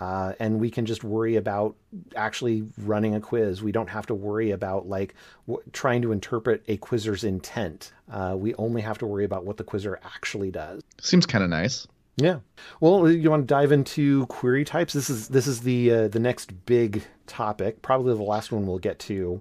uh, 0.00 0.32
and 0.40 0.58
we 0.58 0.70
can 0.70 0.86
just 0.86 1.04
worry 1.04 1.36
about 1.36 1.76
actually 2.16 2.64
running 2.78 3.14
a 3.14 3.20
quiz. 3.20 3.62
We 3.62 3.72
don't 3.72 3.90
have 3.90 4.06
to 4.06 4.14
worry 4.14 4.50
about 4.50 4.88
like 4.88 5.14
w- 5.46 5.62
trying 5.72 6.00
to 6.02 6.12
interpret 6.12 6.62
a 6.68 6.78
quizzer's 6.78 7.22
intent. 7.22 7.92
Uh, 8.10 8.34
we 8.38 8.54
only 8.54 8.80
have 8.80 8.98
to 8.98 9.06
worry 9.06 9.24
about 9.24 9.44
what 9.44 9.58
the 9.58 9.64
quizzer 9.64 10.00
actually 10.02 10.50
does. 10.50 10.82
Seems 11.00 11.26
kind 11.26 11.44
of 11.44 11.50
nice. 11.50 11.86
Yeah. 12.16 12.40
Well, 12.80 13.10
you 13.10 13.30
want 13.30 13.42
to 13.42 13.46
dive 13.46 13.72
into 13.72 14.26
query 14.26 14.64
types? 14.64 14.92
This 14.92 15.08
is 15.08 15.28
this 15.28 15.46
is 15.46 15.60
the 15.60 15.90
uh, 15.90 16.08
the 16.08 16.18
next 16.18 16.66
big 16.66 17.02
topic, 17.26 17.80
probably 17.82 18.14
the 18.14 18.22
last 18.22 18.52
one 18.52 18.66
we'll 18.66 18.78
get 18.78 18.98
to 19.00 19.40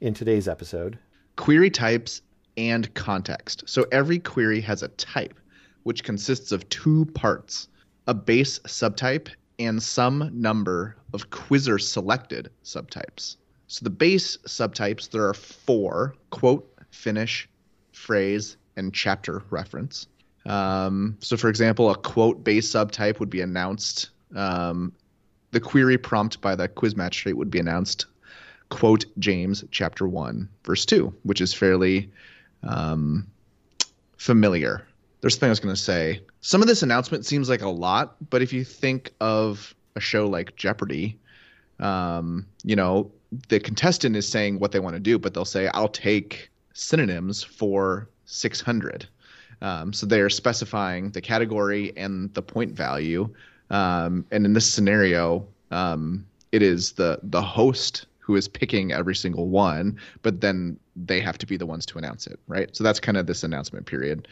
in 0.00 0.14
today's 0.14 0.46
episode. 0.48 0.98
Query 1.36 1.70
types 1.70 2.22
and 2.56 2.92
context. 2.94 3.64
So 3.66 3.86
every 3.90 4.18
query 4.18 4.60
has 4.60 4.82
a 4.82 4.88
type, 4.88 5.38
which 5.84 6.04
consists 6.04 6.52
of 6.52 6.68
two 6.68 7.06
parts 7.06 7.68
a 8.08 8.14
base 8.14 8.58
subtype 8.60 9.28
and 9.58 9.82
some 9.82 10.28
number 10.32 10.96
of 11.12 11.30
quizzer 11.30 11.78
selected 11.78 12.50
subtypes. 12.64 13.36
So 13.68 13.84
the 13.84 13.90
base 13.90 14.36
subtypes, 14.38 15.10
there 15.10 15.26
are 15.28 15.34
four 15.34 16.14
quote, 16.30 16.68
finish, 16.90 17.48
phrase, 17.92 18.56
and 18.76 18.92
chapter 18.92 19.42
reference. 19.50 20.08
Um, 20.46 21.16
so, 21.20 21.36
for 21.36 21.48
example, 21.48 21.90
a 21.90 21.96
quote 21.96 22.42
base 22.42 22.70
subtype 22.70 23.20
would 23.20 23.30
be 23.30 23.40
announced. 23.40 24.10
Um, 24.34 24.92
the 25.52 25.60
query 25.60 25.98
prompt 25.98 26.40
by 26.40 26.54
the 26.54 26.68
quiz 26.68 26.96
magistrate 26.96 27.36
would 27.36 27.50
be 27.50 27.58
announced, 27.58 28.06
quote 28.70 29.04
James 29.18 29.64
chapter 29.70 30.08
1, 30.08 30.48
verse 30.64 30.86
2, 30.86 31.14
which 31.22 31.40
is 31.40 31.52
fairly 31.52 32.10
um, 32.62 33.26
familiar. 34.16 34.86
There's 35.20 35.34
something 35.34 35.48
I 35.48 35.50
was 35.50 35.60
going 35.60 35.74
to 35.74 35.80
say. 35.80 36.22
Some 36.40 36.62
of 36.62 36.68
this 36.68 36.82
announcement 36.82 37.24
seems 37.26 37.48
like 37.48 37.62
a 37.62 37.68
lot, 37.68 38.16
but 38.30 38.42
if 38.42 38.52
you 38.52 38.64
think 38.64 39.12
of 39.20 39.74
a 39.94 40.00
show 40.00 40.26
like 40.26 40.56
Jeopardy, 40.56 41.18
um, 41.78 42.46
you 42.64 42.74
know, 42.74 43.10
the 43.48 43.60
contestant 43.60 44.16
is 44.16 44.26
saying 44.26 44.58
what 44.58 44.72
they 44.72 44.80
want 44.80 44.94
to 44.94 45.00
do, 45.00 45.18
but 45.18 45.34
they'll 45.34 45.44
say, 45.44 45.68
I'll 45.68 45.88
take 45.88 46.50
synonyms 46.74 47.42
for 47.42 48.08
600. 48.24 49.06
Um, 49.62 49.92
so 49.92 50.04
they 50.04 50.20
are 50.20 50.28
specifying 50.28 51.10
the 51.10 51.20
category 51.20 51.96
and 51.96 52.32
the 52.34 52.42
point 52.42 52.72
value. 52.72 53.32
Um, 53.70 54.26
and 54.30 54.44
in 54.44 54.52
this 54.52 54.70
scenario, 54.70 55.46
um, 55.70 56.26
it 56.50 56.62
is 56.62 56.92
the 56.92 57.18
the 57.22 57.40
host 57.40 58.06
who 58.18 58.36
is 58.36 58.46
picking 58.46 58.92
every 58.92 59.16
single 59.16 59.48
one, 59.48 59.98
but 60.22 60.40
then 60.40 60.78
they 60.94 61.20
have 61.20 61.38
to 61.38 61.46
be 61.46 61.56
the 61.56 61.66
ones 61.66 61.84
to 61.86 61.98
announce 61.98 62.26
it, 62.26 62.38
right? 62.46 62.74
So 62.76 62.84
that's 62.84 63.00
kind 63.00 63.16
of 63.16 63.26
this 63.26 63.42
announcement 63.42 63.86
period. 63.86 64.28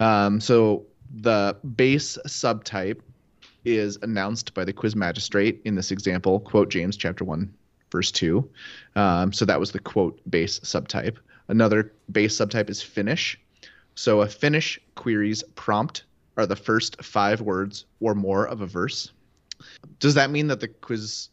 Um, 0.00 0.40
so 0.40 0.86
the 1.12 1.56
base 1.76 2.16
subtype 2.26 3.00
is 3.64 3.98
announced 4.02 4.54
by 4.54 4.64
the 4.64 4.72
quiz 4.72 4.96
magistrate 4.96 5.60
in 5.64 5.74
this 5.74 5.90
example, 5.90 6.40
quote 6.40 6.70
James 6.70 6.96
chapter 6.96 7.24
1, 7.24 7.52
verse 7.90 8.10
2. 8.12 8.48
Um, 8.96 9.32
so 9.32 9.44
that 9.44 9.60
was 9.60 9.72
the 9.72 9.78
quote 9.78 10.18
base 10.30 10.60
subtype. 10.60 11.16
Another 11.48 11.92
base 12.12 12.36
subtype 12.36 12.70
is 12.70 12.82
finish. 12.82 13.38
So 13.94 14.22
a 14.22 14.28
finish 14.28 14.78
query's 14.94 15.42
prompt 15.54 16.04
are 16.36 16.46
the 16.46 16.56
first 16.56 17.02
five 17.02 17.40
words 17.40 17.84
or 18.00 18.14
more 18.14 18.46
of 18.46 18.60
a 18.60 18.66
verse. 18.66 19.12
Does 20.00 20.14
that 20.14 20.30
mean 20.30 20.48
that 20.48 20.60
the 20.60 20.68
quiz 20.68 21.28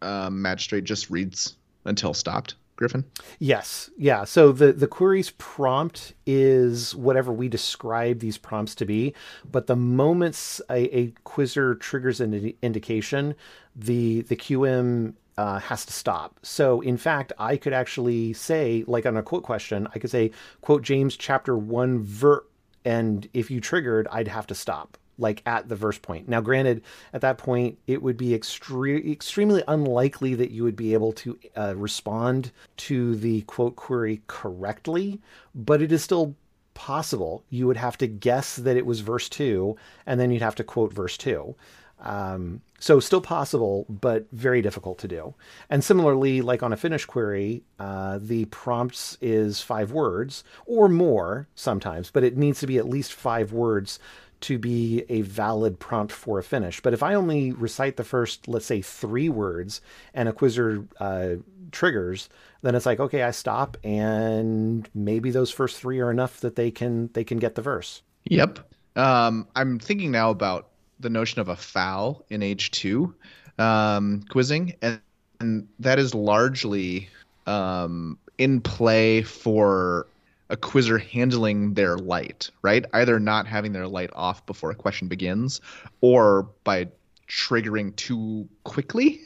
uh, 0.00 0.30
magistrate 0.30 0.84
just 0.84 1.10
reads 1.10 1.56
until 1.84 2.12
stopped? 2.14 2.56
Gryphon? 2.76 3.04
Yes. 3.38 3.90
Yeah. 3.96 4.24
So 4.24 4.50
the, 4.50 4.72
the 4.72 4.88
query's 4.88 5.30
prompt 5.38 6.14
is 6.26 6.94
whatever 6.94 7.32
we 7.32 7.48
describe 7.48 8.18
these 8.18 8.38
prompts 8.38 8.74
to 8.76 8.84
be. 8.84 9.14
But 9.48 9.66
the 9.66 9.76
moments 9.76 10.60
a, 10.70 10.96
a 10.96 11.14
quizzer 11.24 11.74
triggers 11.76 12.20
an 12.20 12.54
indication, 12.62 13.34
the 13.76 14.22
the 14.22 14.36
QM 14.36 15.14
uh, 15.38 15.58
has 15.58 15.84
to 15.86 15.92
stop. 15.92 16.38
So, 16.42 16.80
in 16.80 16.96
fact, 16.96 17.32
I 17.38 17.56
could 17.56 17.72
actually 17.72 18.32
say, 18.32 18.84
like 18.86 19.06
on 19.06 19.16
a 19.16 19.22
quote 19.22 19.42
question, 19.42 19.88
I 19.94 19.98
could 19.98 20.10
say, 20.10 20.30
quote 20.60 20.82
James 20.82 21.16
chapter 21.16 21.56
one 21.56 22.02
ver, 22.02 22.44
and 22.84 23.28
if 23.32 23.50
you 23.50 23.60
triggered, 23.60 24.08
I'd 24.10 24.28
have 24.28 24.46
to 24.48 24.54
stop, 24.54 24.98
like 25.18 25.42
at 25.46 25.68
the 25.68 25.76
verse 25.76 25.98
point. 25.98 26.28
Now, 26.28 26.40
granted, 26.40 26.82
at 27.12 27.20
that 27.20 27.38
point, 27.38 27.78
it 27.86 28.02
would 28.02 28.16
be 28.16 28.30
extre- 28.30 29.10
extremely 29.10 29.62
unlikely 29.68 30.34
that 30.34 30.50
you 30.50 30.64
would 30.64 30.76
be 30.76 30.92
able 30.92 31.12
to 31.12 31.38
uh, 31.56 31.74
respond 31.76 32.50
to 32.78 33.16
the 33.16 33.42
quote 33.42 33.76
query 33.76 34.20
correctly, 34.26 35.20
but 35.54 35.80
it 35.80 35.92
is 35.92 36.02
still 36.02 36.34
possible. 36.74 37.44
You 37.50 37.66
would 37.66 37.76
have 37.76 37.98
to 37.98 38.06
guess 38.06 38.56
that 38.56 38.76
it 38.76 38.86
was 38.86 39.00
verse 39.00 39.28
two, 39.28 39.76
and 40.06 40.18
then 40.18 40.30
you'd 40.30 40.42
have 40.42 40.56
to 40.56 40.64
quote 40.64 40.92
verse 40.92 41.16
two. 41.16 41.54
Um, 42.02 42.60
so 42.78 42.98
still 42.98 43.20
possible, 43.20 43.86
but 43.88 44.26
very 44.32 44.60
difficult 44.60 44.98
to 44.98 45.08
do. 45.08 45.34
And 45.70 45.84
similarly, 45.84 46.42
like 46.42 46.62
on 46.62 46.72
a 46.72 46.76
finish 46.76 47.04
query, 47.04 47.62
uh, 47.78 48.18
the 48.20 48.46
prompts 48.46 49.16
is 49.20 49.62
five 49.62 49.92
words 49.92 50.42
or 50.66 50.88
more 50.88 51.46
sometimes, 51.54 52.10
but 52.10 52.24
it 52.24 52.36
needs 52.36 52.58
to 52.60 52.66
be 52.66 52.78
at 52.78 52.88
least 52.88 53.12
five 53.12 53.52
words 53.52 54.00
to 54.40 54.58
be 54.58 55.04
a 55.08 55.20
valid 55.20 55.78
prompt 55.78 56.12
for 56.12 56.40
a 56.40 56.42
finish. 56.42 56.80
But 56.80 56.92
if 56.92 57.04
I 57.04 57.14
only 57.14 57.52
recite 57.52 57.96
the 57.96 58.04
first, 58.04 58.48
let's 58.48 58.66
say, 58.66 58.82
three 58.82 59.28
words 59.28 59.80
and 60.12 60.28
a 60.28 60.32
quizzer 60.32 60.84
uh, 60.98 61.36
triggers, 61.70 62.28
then 62.62 62.74
it's 62.74 62.84
like, 62.84 62.98
okay, 62.98 63.22
I 63.22 63.30
stop, 63.30 63.76
and 63.84 64.88
maybe 64.92 65.30
those 65.30 65.52
first 65.52 65.78
three 65.78 66.00
are 66.00 66.10
enough 66.10 66.40
that 66.40 66.56
they 66.56 66.72
can 66.72 67.10
they 67.12 67.22
can 67.22 67.38
get 67.38 67.54
the 67.54 67.62
verse. 67.62 68.02
Yep. 68.24 68.58
Um, 68.96 69.46
I'm 69.54 69.78
thinking 69.78 70.10
now 70.10 70.30
about 70.30 70.71
the 71.02 71.10
notion 71.10 71.40
of 71.40 71.48
a 71.48 71.56
foul 71.56 72.24
in 72.30 72.42
age 72.42 72.70
two 72.70 73.14
um, 73.58 74.24
quizzing, 74.30 74.74
and, 74.82 75.00
and, 75.40 75.68
that 75.78 75.98
is 75.98 76.14
largely 76.14 77.08
um, 77.46 78.18
in 78.38 78.60
play 78.60 79.22
for 79.22 80.06
a 80.48 80.56
quizzer 80.56 80.98
handling 80.98 81.74
their 81.74 81.96
light, 81.96 82.50
right? 82.62 82.84
Either 82.92 83.18
not 83.18 83.46
having 83.46 83.72
their 83.72 83.86
light 83.86 84.10
off 84.14 84.44
before 84.46 84.70
a 84.70 84.74
question 84.74 85.08
begins, 85.08 85.60
or 86.00 86.48
by 86.64 86.88
triggering 87.28 87.94
too 87.96 88.48
quickly. 88.64 89.20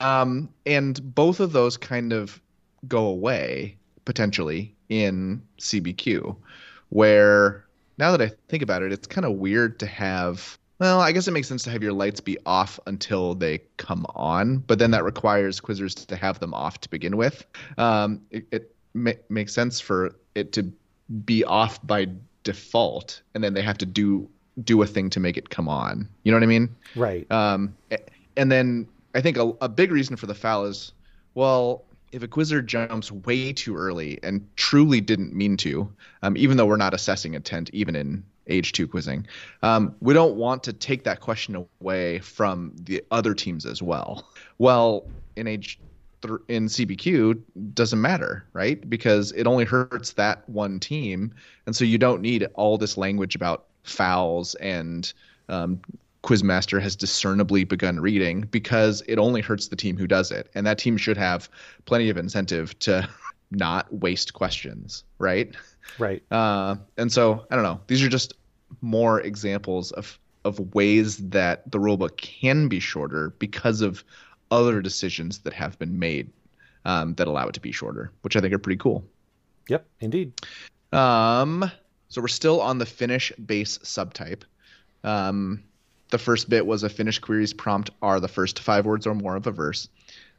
Um, 0.00 0.48
and 0.66 1.14
both 1.14 1.40
of 1.40 1.52
those 1.52 1.76
kind 1.76 2.12
of 2.12 2.40
go 2.86 3.06
away 3.06 3.76
potentially 4.04 4.74
in 4.88 5.42
CBQ, 5.58 6.36
where 6.90 7.64
now 7.98 8.16
that 8.16 8.22
I 8.22 8.30
think 8.48 8.62
about 8.62 8.82
it, 8.82 8.92
it's 8.92 9.06
kind 9.06 9.26
of 9.26 9.32
weird 9.32 9.78
to 9.80 9.86
have 9.86 10.58
well, 10.78 11.00
I 11.00 11.12
guess 11.12 11.26
it 11.26 11.32
makes 11.32 11.48
sense 11.48 11.64
to 11.64 11.70
have 11.70 11.82
your 11.82 11.92
lights 11.92 12.20
be 12.20 12.38
off 12.46 12.78
until 12.86 13.34
they 13.34 13.62
come 13.76 14.06
on, 14.14 14.58
but 14.58 14.78
then 14.78 14.92
that 14.92 15.04
requires 15.04 15.60
quizzers 15.60 16.06
to 16.06 16.16
have 16.16 16.38
them 16.38 16.54
off 16.54 16.80
to 16.80 16.88
begin 16.88 17.16
with. 17.16 17.44
Um, 17.76 18.22
it, 18.30 18.46
it 18.52 18.74
ma- 18.94 19.12
makes 19.28 19.52
sense 19.52 19.80
for 19.80 20.14
it 20.34 20.52
to 20.52 20.72
be 21.24 21.44
off 21.44 21.84
by 21.86 22.08
default, 22.44 23.22
and 23.34 23.42
then 23.42 23.54
they 23.54 23.62
have 23.62 23.78
to 23.78 23.86
do 23.86 24.28
do 24.62 24.82
a 24.82 24.86
thing 24.86 25.10
to 25.10 25.20
make 25.20 25.36
it 25.36 25.50
come 25.50 25.68
on. 25.68 26.08
You 26.24 26.32
know 26.32 26.36
what 26.36 26.42
I 26.42 26.46
mean? 26.46 26.74
Right. 26.96 27.30
Um, 27.30 27.76
and 28.36 28.50
then 28.50 28.88
I 29.14 29.20
think 29.20 29.36
a, 29.36 29.52
a 29.60 29.68
big 29.68 29.92
reason 29.92 30.16
for 30.16 30.26
the 30.26 30.34
foul 30.34 30.64
is, 30.64 30.92
well, 31.34 31.84
if 32.10 32.22
a 32.22 32.28
quizzer 32.28 32.62
jumps 32.62 33.12
way 33.12 33.52
too 33.52 33.76
early 33.76 34.18
and 34.22 34.48
truly 34.56 35.00
didn't 35.00 35.34
mean 35.34 35.56
to, 35.58 35.92
um, 36.22 36.36
even 36.36 36.56
though 36.56 36.66
we're 36.66 36.76
not 36.76 36.94
assessing 36.94 37.34
intent 37.34 37.70
even 37.72 37.94
in 37.94 38.24
age 38.48 38.72
two 38.72 38.86
quizzing, 38.86 39.26
um, 39.62 39.94
we 40.00 40.14
don't 40.14 40.36
want 40.36 40.62
to 40.64 40.72
take 40.72 41.04
that 41.04 41.20
question 41.20 41.66
away 41.80 42.18
from 42.20 42.72
the 42.82 43.02
other 43.10 43.34
teams 43.34 43.66
as 43.66 43.82
well. 43.82 44.28
Well, 44.58 45.06
in 45.36 45.46
age 45.46 45.78
th- 46.22 46.40
in 46.48 46.66
CBQ 46.66 47.40
doesn't 47.74 48.00
matter, 48.00 48.44
right? 48.52 48.88
Because 48.88 49.32
it 49.32 49.46
only 49.46 49.64
hurts 49.64 50.12
that 50.14 50.48
one 50.48 50.80
team, 50.80 51.34
and 51.66 51.76
so 51.76 51.84
you 51.84 51.98
don't 51.98 52.22
need 52.22 52.46
all 52.54 52.78
this 52.78 52.96
language 52.96 53.34
about 53.34 53.66
fouls 53.84 54.54
and 54.56 55.12
um, 55.48 55.80
Quizmaster 56.22 56.80
has 56.82 56.96
discernibly 56.96 57.64
begun 57.64 58.00
reading 58.00 58.42
because 58.42 59.02
it 59.08 59.18
only 59.18 59.40
hurts 59.40 59.68
the 59.68 59.76
team 59.76 59.96
who 59.96 60.06
does 60.06 60.30
it. 60.30 60.50
And 60.54 60.66
that 60.66 60.78
team 60.78 60.96
should 60.96 61.16
have 61.16 61.48
plenty 61.84 62.10
of 62.10 62.16
incentive 62.16 62.78
to 62.80 63.08
not 63.50 63.92
waste 63.92 64.34
questions, 64.34 65.04
right? 65.18 65.54
Right. 65.98 66.22
Uh, 66.30 66.76
and 66.96 67.10
so, 67.10 67.46
I 67.50 67.54
don't 67.54 67.64
know. 67.64 67.80
These 67.86 68.02
are 68.02 68.08
just 68.08 68.34
more 68.80 69.20
examples 69.20 69.92
of, 69.92 70.18
of 70.44 70.74
ways 70.74 71.16
that 71.28 71.70
the 71.70 71.78
rulebook 71.78 72.16
can 72.16 72.68
be 72.68 72.80
shorter 72.80 73.30
because 73.38 73.80
of 73.80 74.04
other 74.50 74.80
decisions 74.80 75.38
that 75.40 75.52
have 75.52 75.78
been 75.78 75.98
made 75.98 76.30
um, 76.84 77.14
that 77.14 77.28
allow 77.28 77.48
it 77.48 77.54
to 77.54 77.60
be 77.60 77.72
shorter, 77.72 78.10
which 78.22 78.36
I 78.36 78.40
think 78.40 78.54
are 78.54 78.58
pretty 78.58 78.78
cool. 78.78 79.04
Yep, 79.68 79.86
indeed. 80.00 80.32
Um, 80.92 81.70
so 82.08 82.20
we're 82.20 82.28
still 82.28 82.60
on 82.60 82.78
the 82.78 82.86
finish 82.86 83.32
base 83.32 83.78
subtype. 83.78 84.42
Um, 85.04 85.62
the 86.10 86.18
first 86.18 86.48
bit 86.48 86.66
was 86.66 86.82
a 86.82 86.88
finish 86.88 87.18
query's 87.18 87.52
prompt 87.52 87.90
are 88.00 88.20
the 88.20 88.28
first 88.28 88.60
five 88.60 88.86
words 88.86 89.06
or 89.06 89.14
more 89.14 89.36
of 89.36 89.46
a 89.46 89.50
verse. 89.50 89.88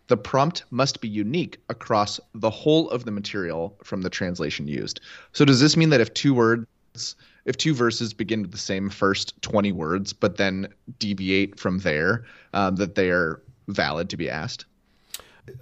The 0.07 0.17
prompt 0.17 0.63
must 0.71 1.01
be 1.01 1.07
unique 1.07 1.59
across 1.69 2.19
the 2.34 2.49
whole 2.49 2.89
of 2.89 3.05
the 3.05 3.11
material 3.11 3.77
from 3.84 4.01
the 4.01 4.09
translation 4.09 4.67
used. 4.67 5.01
So 5.34 5.45
does 5.45 5.59
this 5.59 5.77
mean 5.77 5.89
that 5.89 6.01
if 6.01 6.11
two 6.15 6.34
words 6.34 7.15
if 7.45 7.57
two 7.57 7.73
verses 7.73 8.13
begin 8.13 8.41
with 8.41 8.51
the 8.51 8.57
same 8.57 8.89
first 8.89 9.39
20 9.41 9.71
words 9.71 10.13
but 10.13 10.37
then 10.37 10.67
deviate 10.97 11.59
from 11.59 11.79
there 11.79 12.25
um, 12.53 12.75
that 12.75 12.95
they 12.95 13.09
are 13.09 13.41
valid 13.67 14.09
to 14.09 14.17
be 14.17 14.29
asked 14.29 14.65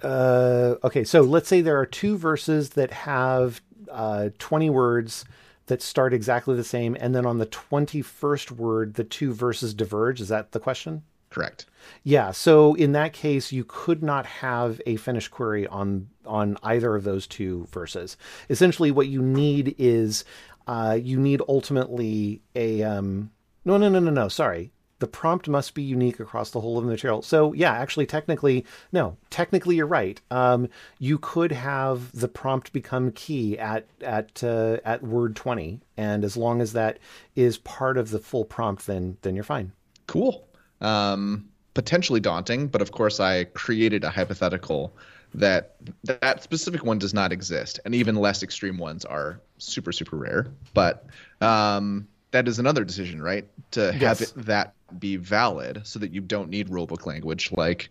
uh, 0.02 0.74
okay 0.84 1.04
so 1.04 1.22
let's 1.22 1.48
say 1.48 1.60
there 1.60 1.78
are 1.78 1.86
two 1.86 2.16
verses 2.16 2.70
that 2.70 2.90
have 2.90 3.60
uh, 3.90 4.28
20 4.38 4.70
words 4.70 5.24
that 5.68 5.82
start 5.82 6.12
exactly 6.12 6.56
the 6.56 6.64
same, 6.64 6.96
and 6.98 7.14
then 7.14 7.24
on 7.24 7.38
the 7.38 7.46
21st 7.46 8.50
word, 8.52 8.94
the 8.94 9.04
two 9.04 9.32
verses 9.32 9.72
diverge. 9.72 10.20
Is 10.20 10.28
that 10.28 10.52
the 10.52 10.60
question? 10.60 11.02
Correct. 11.30 11.66
Yeah. 12.02 12.30
So 12.30 12.74
in 12.74 12.92
that 12.92 13.12
case, 13.12 13.52
you 13.52 13.64
could 13.64 14.02
not 14.02 14.24
have 14.24 14.80
a 14.86 14.96
finished 14.96 15.30
query 15.30 15.66
on 15.66 16.08
on 16.24 16.56
either 16.62 16.94
of 16.94 17.04
those 17.04 17.26
two 17.26 17.66
verses. 17.70 18.16
Essentially, 18.48 18.90
what 18.90 19.08
you 19.08 19.20
need 19.22 19.74
is 19.78 20.24
uh, 20.68 20.98
you 21.00 21.18
need 21.18 21.42
ultimately 21.48 22.40
a 22.54 22.82
um, 22.82 23.30
no 23.64 23.76
no 23.76 23.88
no 23.88 23.98
no 23.98 24.10
no 24.10 24.28
sorry 24.28 24.70
the 24.98 25.06
prompt 25.06 25.48
must 25.48 25.74
be 25.74 25.82
unique 25.82 26.18
across 26.20 26.50
the 26.50 26.60
whole 26.60 26.78
of 26.78 26.84
the 26.84 26.90
material. 26.90 27.22
So 27.22 27.52
yeah, 27.52 27.72
actually, 27.72 28.06
technically, 28.06 28.64
no, 28.92 29.16
technically 29.30 29.76
you're 29.76 29.86
right. 29.86 30.20
Um, 30.30 30.68
you 30.98 31.18
could 31.18 31.52
have 31.52 32.10
the 32.12 32.28
prompt 32.28 32.72
become 32.72 33.12
key 33.12 33.58
at 33.58 33.86
at 34.00 34.42
uh, 34.42 34.78
at 34.84 35.02
word 35.02 35.36
twenty, 35.36 35.80
and 35.96 36.24
as 36.24 36.36
long 36.36 36.60
as 36.60 36.72
that 36.72 36.98
is 37.36 37.58
part 37.58 37.96
of 37.96 38.10
the 38.10 38.18
full 38.18 38.44
prompt, 38.44 38.86
then 38.86 39.16
then 39.22 39.34
you're 39.34 39.44
fine. 39.44 39.72
Cool. 40.06 40.46
Um, 40.80 41.48
potentially 41.74 42.20
daunting, 42.20 42.66
but 42.68 42.82
of 42.82 42.92
course, 42.92 43.20
I 43.20 43.44
created 43.44 44.04
a 44.04 44.10
hypothetical 44.10 44.92
that 45.38 45.76
that 46.04 46.42
specific 46.42 46.84
one 46.84 46.98
does 46.98 47.14
not 47.14 47.32
exist, 47.32 47.80
and 47.84 47.94
even 47.94 48.16
less 48.16 48.42
extreme 48.42 48.78
ones 48.78 49.04
are 49.04 49.40
super 49.58 49.92
super 49.92 50.16
rare. 50.16 50.48
But 50.74 51.06
um, 51.40 52.08
that 52.30 52.48
is 52.48 52.58
another 52.58 52.84
decision, 52.84 53.22
right? 53.22 53.46
To 53.72 53.92
have 53.92 54.20
it, 54.20 54.32
that 54.36 54.74
be 54.98 55.16
valid 55.16 55.82
so 55.84 55.98
that 55.98 56.12
you 56.12 56.20
don't 56.20 56.48
need 56.48 56.68
rulebook 56.68 57.06
language 57.06 57.50
like 57.56 57.90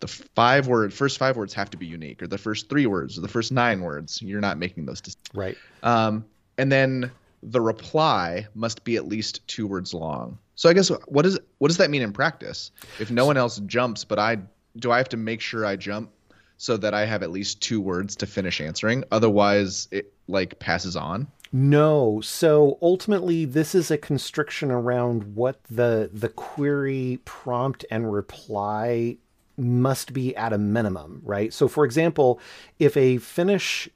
the 0.00 0.06
five 0.06 0.66
word 0.66 0.92
first 0.92 1.18
five 1.18 1.36
words 1.36 1.54
have 1.54 1.70
to 1.70 1.76
be 1.76 1.86
unique 1.86 2.22
or 2.22 2.26
the 2.26 2.38
first 2.38 2.68
three 2.68 2.86
words 2.86 3.16
or 3.16 3.22
the 3.22 3.28
first 3.28 3.52
nine 3.52 3.80
words 3.80 4.20
you're 4.20 4.40
not 4.40 4.58
making 4.58 4.84
those 4.84 5.00
decisions. 5.00 5.24
right 5.34 5.56
um, 5.82 6.24
and 6.58 6.70
then 6.70 7.10
the 7.42 7.60
reply 7.60 8.46
must 8.54 8.84
be 8.84 8.96
at 8.96 9.06
least 9.06 9.46
two 9.48 9.66
words 9.66 9.94
long 9.94 10.38
so 10.54 10.68
i 10.68 10.72
guess 10.72 10.90
what 11.06 11.24
is 11.24 11.38
what 11.58 11.68
does 11.68 11.76
that 11.76 11.90
mean 11.90 12.02
in 12.02 12.12
practice 12.12 12.70
if 12.98 13.10
no 13.10 13.24
one 13.24 13.36
else 13.36 13.58
jumps 13.66 14.04
but 14.04 14.18
i 14.18 14.36
do 14.76 14.90
i 14.90 14.98
have 14.98 15.08
to 15.08 15.16
make 15.16 15.40
sure 15.40 15.64
i 15.64 15.76
jump 15.76 16.10
so 16.56 16.76
that 16.76 16.94
i 16.94 17.04
have 17.04 17.22
at 17.22 17.30
least 17.30 17.60
two 17.60 17.80
words 17.80 18.16
to 18.16 18.26
finish 18.26 18.60
answering 18.60 19.04
otherwise 19.10 19.88
it 19.90 20.12
like 20.28 20.58
passes 20.58 20.96
on 20.96 21.26
no. 21.52 22.20
So 22.22 22.76
ultimately, 22.82 23.44
this 23.44 23.74
is 23.74 23.90
a 23.90 23.96
constriction 23.96 24.70
around 24.70 25.36
what 25.36 25.62
the 25.70 26.10
the 26.12 26.28
query 26.28 27.20
prompt 27.24 27.84
and 27.90 28.12
reply 28.12 29.16
must 29.56 30.12
be 30.12 30.34
at 30.36 30.52
a 30.52 30.58
minimum, 30.58 31.20
right? 31.24 31.52
So, 31.52 31.68
for 31.68 31.84
example, 31.84 32.40
if 32.78 32.96
a 32.96 33.18
finish 33.18 33.88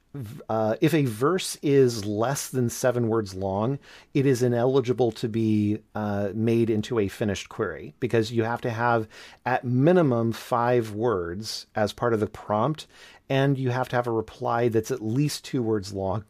uh, 0.49 0.75
if 0.81 0.93
a 0.93 1.05
verse 1.05 1.57
is 1.63 2.05
less 2.05 2.49
than 2.49 2.69
seven 2.69 3.09
words 3.09 3.35
long, 3.35 3.79
it 4.13 4.27
is 4.27 4.43
ineligible 4.43 5.13
to 5.13 5.29
be 5.29 5.79
uh, 5.95 6.31
made 6.35 6.69
into 6.69 6.99
a 6.99 7.07
finished 7.07 7.49
query 7.49 7.95
because 8.01 8.33
you 8.33 8.43
have 8.43 8.61
to 8.61 8.71
have 8.71 9.07
at 9.47 9.65
minimum 9.65 10.33
five 10.33 10.93
words 10.93 11.67
as 11.77 11.93
part 11.93 12.13
of 12.13 12.19
the 12.19 12.27
prompt, 12.27 12.89
and 13.29 13.57
you 13.57 13.71
have 13.71 13.89
to 13.89 13.97
have 13.97 14.09
a 14.09 14.13
reply 14.13 14.69
that's 14.69 14.91
at 14.91 15.03
least 15.03 15.45
two 15.45 15.63
words 15.63 15.93
long 15.93 16.25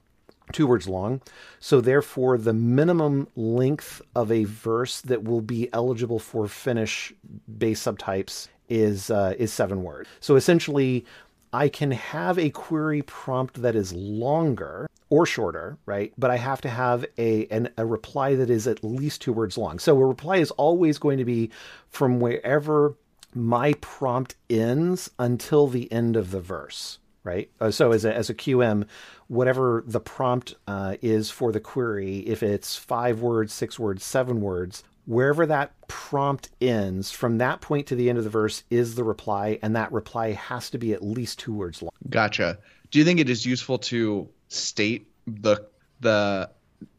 two 0.52 0.66
words 0.66 0.88
long. 0.88 1.20
So 1.60 1.80
therefore, 1.80 2.36
the 2.36 2.52
minimum 2.52 3.28
length 3.36 4.02
of 4.16 4.32
a 4.32 4.44
verse 4.44 5.00
that 5.02 5.22
will 5.22 5.42
be 5.42 5.72
eligible 5.72 6.18
for 6.18 6.48
finish 6.48 7.12
base 7.58 7.80
subtypes 7.80 8.48
is 8.70 9.10
uh, 9.10 9.34
is 9.38 9.52
seven 9.52 9.82
words. 9.82 10.08
So 10.20 10.36
essentially, 10.36 11.04
I 11.52 11.68
can 11.68 11.90
have 11.90 12.38
a 12.38 12.50
query 12.50 13.02
prompt 13.02 13.60
that 13.62 13.74
is 13.74 13.92
longer 13.92 14.88
or 15.10 15.26
shorter, 15.26 15.76
right? 15.84 16.12
But 16.16 16.30
I 16.30 16.36
have 16.36 16.60
to 16.62 16.70
have 16.70 17.04
a 17.18 17.46
an, 17.46 17.70
a 17.76 17.84
reply 17.84 18.36
that 18.36 18.48
is 18.48 18.66
at 18.66 18.84
least 18.84 19.20
two 19.20 19.32
words 19.32 19.58
long. 19.58 19.78
So 19.78 20.00
a 20.00 20.06
reply 20.06 20.36
is 20.36 20.50
always 20.52 20.98
going 20.98 21.18
to 21.18 21.24
be 21.24 21.50
from 21.88 22.20
wherever 22.20 22.94
my 23.34 23.74
prompt 23.80 24.36
ends 24.48 25.10
until 25.18 25.66
the 25.66 25.90
end 25.92 26.16
of 26.16 26.30
the 26.30 26.40
verse 26.40 26.98
right? 27.24 27.50
Uh, 27.60 27.70
so 27.70 27.92
as 27.92 28.04
a, 28.04 28.14
as 28.14 28.30
a 28.30 28.34
QM, 28.34 28.86
whatever 29.28 29.84
the 29.86 30.00
prompt 30.00 30.54
uh, 30.66 30.96
is 31.02 31.30
for 31.30 31.52
the 31.52 31.60
query, 31.60 32.18
if 32.20 32.42
it's 32.42 32.76
five 32.76 33.20
words, 33.20 33.52
six 33.52 33.78
words, 33.78 34.04
seven 34.04 34.40
words, 34.40 34.82
wherever 35.06 35.46
that 35.46 35.72
prompt 35.88 36.50
ends, 36.60 37.10
from 37.10 37.38
that 37.38 37.60
point 37.60 37.86
to 37.88 37.94
the 37.94 38.08
end 38.08 38.18
of 38.18 38.24
the 38.24 38.30
verse 38.30 38.62
is 38.70 38.94
the 38.94 39.04
reply, 39.04 39.58
and 39.62 39.76
that 39.76 39.92
reply 39.92 40.32
has 40.32 40.70
to 40.70 40.78
be 40.78 40.92
at 40.92 41.02
least 41.02 41.38
two 41.38 41.52
words 41.52 41.82
long. 41.82 41.90
Gotcha. 42.08 42.58
Do 42.90 42.98
you 42.98 43.04
think 43.04 43.20
it 43.20 43.28
is 43.28 43.46
useful 43.46 43.78
to 43.78 44.28
state 44.48 45.06
the 45.26 45.66
the 46.00 46.50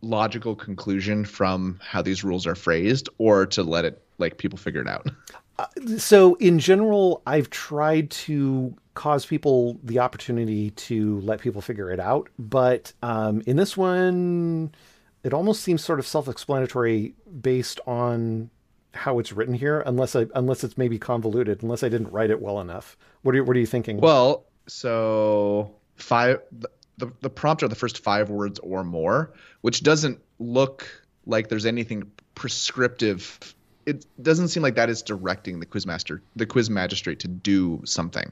logical 0.02 0.56
conclusion 0.56 1.26
from 1.26 1.80
how 1.82 2.02
these 2.02 2.24
rules 2.24 2.46
are 2.46 2.56
phrased, 2.56 3.10
or 3.18 3.46
to 3.48 3.64
let 3.64 3.86
it 3.86 4.02
like 4.18 4.38
people 4.38 4.58
figure 4.58 4.82
it 4.82 4.88
out? 4.88 5.10
Uh, 5.58 5.66
so 5.98 6.36
in 6.36 6.60
general, 6.60 7.22
I've 7.26 7.50
tried 7.50 8.10
to 8.12 8.76
cause 8.94 9.26
people 9.26 9.80
the 9.84 10.00
opportunity 10.00 10.72
to 10.72 11.20
let 11.22 11.40
people 11.40 11.62
figure 11.62 11.92
it 11.92 12.00
out. 12.00 12.30
But 12.38 12.94
um, 13.02 13.42
in 13.46 13.58
this 13.58 13.76
one, 13.78 14.72
it 15.24 15.34
almost 15.34 15.62
seems 15.62 15.84
sort 15.84 16.00
of 16.00 16.08
self-explanatory 16.08 17.14
based 17.42 17.80
on 17.86 18.50
how 18.94 19.20
it's 19.20 19.32
written 19.32 19.54
here, 19.54 19.82
unless 19.82 20.16
I 20.16 20.28
unless 20.36 20.64
it's 20.64 20.78
maybe 20.78 21.00
convoluted, 21.00 21.64
unless 21.64 21.84
I 21.84 21.90
didn't 21.90 22.12
write 22.12 22.30
it 22.30 22.42
well 22.42 22.60
enough. 22.60 22.98
What 23.22 23.34
are 23.34 23.38
you, 23.38 23.44
what 23.44 23.56
are 23.56 23.60
you 23.60 23.66
thinking? 23.66 23.98
Well, 23.98 24.46
so 24.68 25.76
five 25.96 26.42
the, 26.98 27.12
the, 27.22 27.30
prompt 27.30 27.64
are 27.64 27.68
the 27.68 27.76
first 27.76 28.04
five 28.04 28.30
words 28.30 28.60
or 28.60 28.84
more, 28.84 29.34
which 29.62 29.82
doesn't 29.82 30.20
look 30.40 30.88
like 31.26 31.50
there's 31.50 31.66
anything 31.66 32.12
prescriptive. 32.36 33.56
It 33.86 34.06
doesn't 34.22 34.50
seem 34.50 34.62
like 34.62 34.76
that 34.76 34.90
is 34.90 35.02
directing 35.02 35.60
the 35.60 35.66
quizmaster, 35.66 36.22
the 36.36 36.46
quiz 36.46 36.70
magistrate, 36.70 37.20
to 37.22 37.28
do 37.28 37.82
something. 37.86 38.32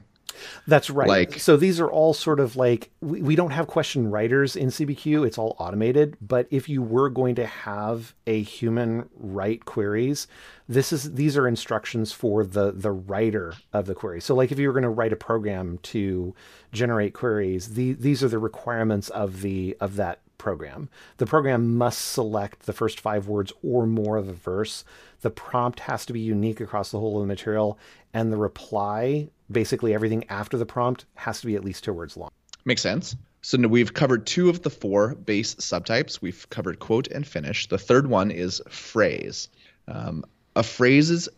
That's 0.66 0.90
right. 0.90 1.08
Like, 1.08 1.40
so 1.40 1.56
these 1.56 1.80
are 1.80 1.90
all 1.90 2.14
sort 2.14 2.40
of 2.40 2.56
like 2.56 2.90
we, 3.00 3.22
we 3.22 3.36
don't 3.36 3.50
have 3.50 3.66
question 3.66 4.10
writers 4.10 4.56
in 4.56 4.68
CBQ. 4.68 5.26
It's 5.26 5.38
all 5.38 5.56
automated. 5.58 6.16
But 6.20 6.46
if 6.50 6.68
you 6.68 6.82
were 6.82 7.10
going 7.10 7.34
to 7.36 7.46
have 7.46 8.14
a 8.26 8.42
human 8.42 9.08
write 9.16 9.64
queries, 9.64 10.26
this 10.68 10.92
is 10.92 11.14
these 11.14 11.36
are 11.36 11.48
instructions 11.48 12.12
for 12.12 12.44
the 12.44 12.72
the 12.72 12.92
writer 12.92 13.54
of 13.72 13.86
the 13.86 13.94
query. 13.94 14.20
So 14.20 14.34
like 14.34 14.52
if 14.52 14.58
you 14.58 14.68
were 14.68 14.74
going 14.74 14.82
to 14.82 14.88
write 14.88 15.12
a 15.12 15.16
program 15.16 15.78
to 15.84 16.34
generate 16.72 17.14
queries, 17.14 17.74
the, 17.74 17.92
these 17.94 18.22
are 18.22 18.28
the 18.28 18.38
requirements 18.38 19.08
of 19.10 19.40
the 19.40 19.76
of 19.80 19.96
that 19.96 20.20
program. 20.40 20.88
The 21.18 21.26
program 21.26 21.76
must 21.76 22.00
select 22.00 22.66
the 22.66 22.72
first 22.72 22.98
five 22.98 23.28
words 23.28 23.52
or 23.62 23.86
more 23.86 24.16
of 24.16 24.28
a 24.28 24.32
verse. 24.32 24.84
The 25.20 25.30
prompt 25.30 25.80
has 25.80 26.06
to 26.06 26.12
be 26.12 26.20
unique 26.20 26.60
across 26.60 26.90
the 26.90 26.98
whole 26.98 27.18
of 27.18 27.22
the 27.22 27.26
material, 27.26 27.78
and 28.14 28.32
the 28.32 28.38
reply 28.38 29.28
basically 29.50 29.94
everything 29.94 30.24
after 30.28 30.56
the 30.56 30.66
prompt 30.66 31.04
has 31.14 31.40
to 31.40 31.46
be 31.46 31.56
at 31.56 31.64
least 31.64 31.84
two 31.84 31.92
words 31.92 32.16
long. 32.16 32.30
Makes 32.64 32.82
sense. 32.82 33.16
So 33.42 33.58
we've 33.58 33.94
covered 33.94 34.26
two 34.26 34.50
of 34.50 34.62
the 34.62 34.70
four 34.70 35.14
base 35.14 35.54
subtypes. 35.54 36.20
We've 36.20 36.48
covered 36.50 36.78
quote 36.78 37.08
and 37.08 37.26
finish. 37.26 37.68
The 37.68 37.78
third 37.78 38.06
one 38.06 38.30
is 38.30 38.62
phrase. 38.68 39.48
Um, 39.88 40.24
a 40.56 40.62
phrase's 40.62 41.28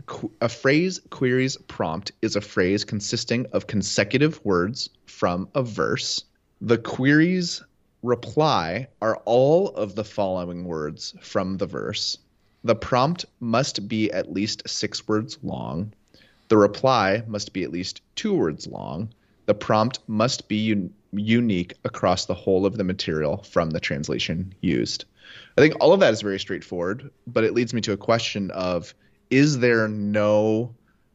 a 0.41 0.49
phrase 0.49 1.01
queries 1.11 1.57
prompt 1.69 2.13
is 2.23 2.35
a 2.35 2.41
phrase 2.41 2.85
consisting 2.85 3.47
of 3.53 3.67
consecutive 3.67 4.45
words 4.45 4.89
from 5.07 5.49
a 5.55 5.63
verse. 5.63 6.25
The 6.61 6.79
query's 6.79 7.63
reply 8.03 8.89
are 9.01 9.17
all 9.25 9.69
of 9.69 9.95
the 9.95 10.05
following 10.05 10.65
words 10.65 11.15
from 11.21 11.59
the 11.59 11.67
verse. 11.67 12.19
The 12.65 12.75
prompt 12.75 13.27
must 13.39 13.87
be 13.87 14.11
at 14.11 14.33
least 14.33 14.63
six 14.67 15.07
words 15.07 15.39
long. 15.43 15.93
The 16.53 16.59
reply 16.59 17.23
must 17.27 17.55
be 17.55 17.63
at 17.63 17.73
least 17.73 18.03
two 18.15 18.35
words 18.35 18.67
long. 18.67 19.09
The 19.47 19.55
prompt 19.55 20.01
must 20.07 20.49
be 20.49 20.71
un- 20.71 20.93
unique 21.11 21.73
across 21.85 22.27
the 22.27 22.35
whole 22.35 22.67
of 22.67 22.77
the 22.77 22.85
material 22.85 23.39
from 23.39 23.71
the 23.71 23.81
translation 23.81 24.53
used. 24.61 25.07
I 25.57 25.63
think 25.63 25.75
all 25.81 25.95
of 25.95 26.01
that 26.01 26.13
is 26.13 26.21
very 26.21 26.39
straightforward, 26.39 27.11
but 27.27 27.45
it 27.45 27.55
leads 27.55 27.73
me 27.73 27.81
to 27.81 27.93
a 27.93 27.97
question 27.97 28.51
of 28.51 28.93
is 29.31 29.61
there 29.61 29.89
no 29.89 30.75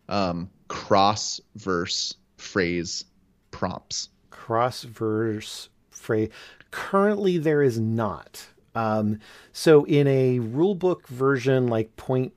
um, 0.09 0.49
cross 0.69 1.39
verse 1.55 2.15
phrase 2.37 3.05
prompts? 3.51 4.09
Cross 4.31 4.85
verse 4.85 5.69
phrase. 5.91 6.29
Currently, 6.71 7.37
there 7.37 7.61
is 7.61 7.79
not. 7.79 8.47
Um, 8.77 9.19
so 9.53 9.85
in 9.85 10.05
a 10.05 10.37
rulebook 10.39 11.07
version 11.07 11.65
like 11.67 11.95
0.1 11.95 12.31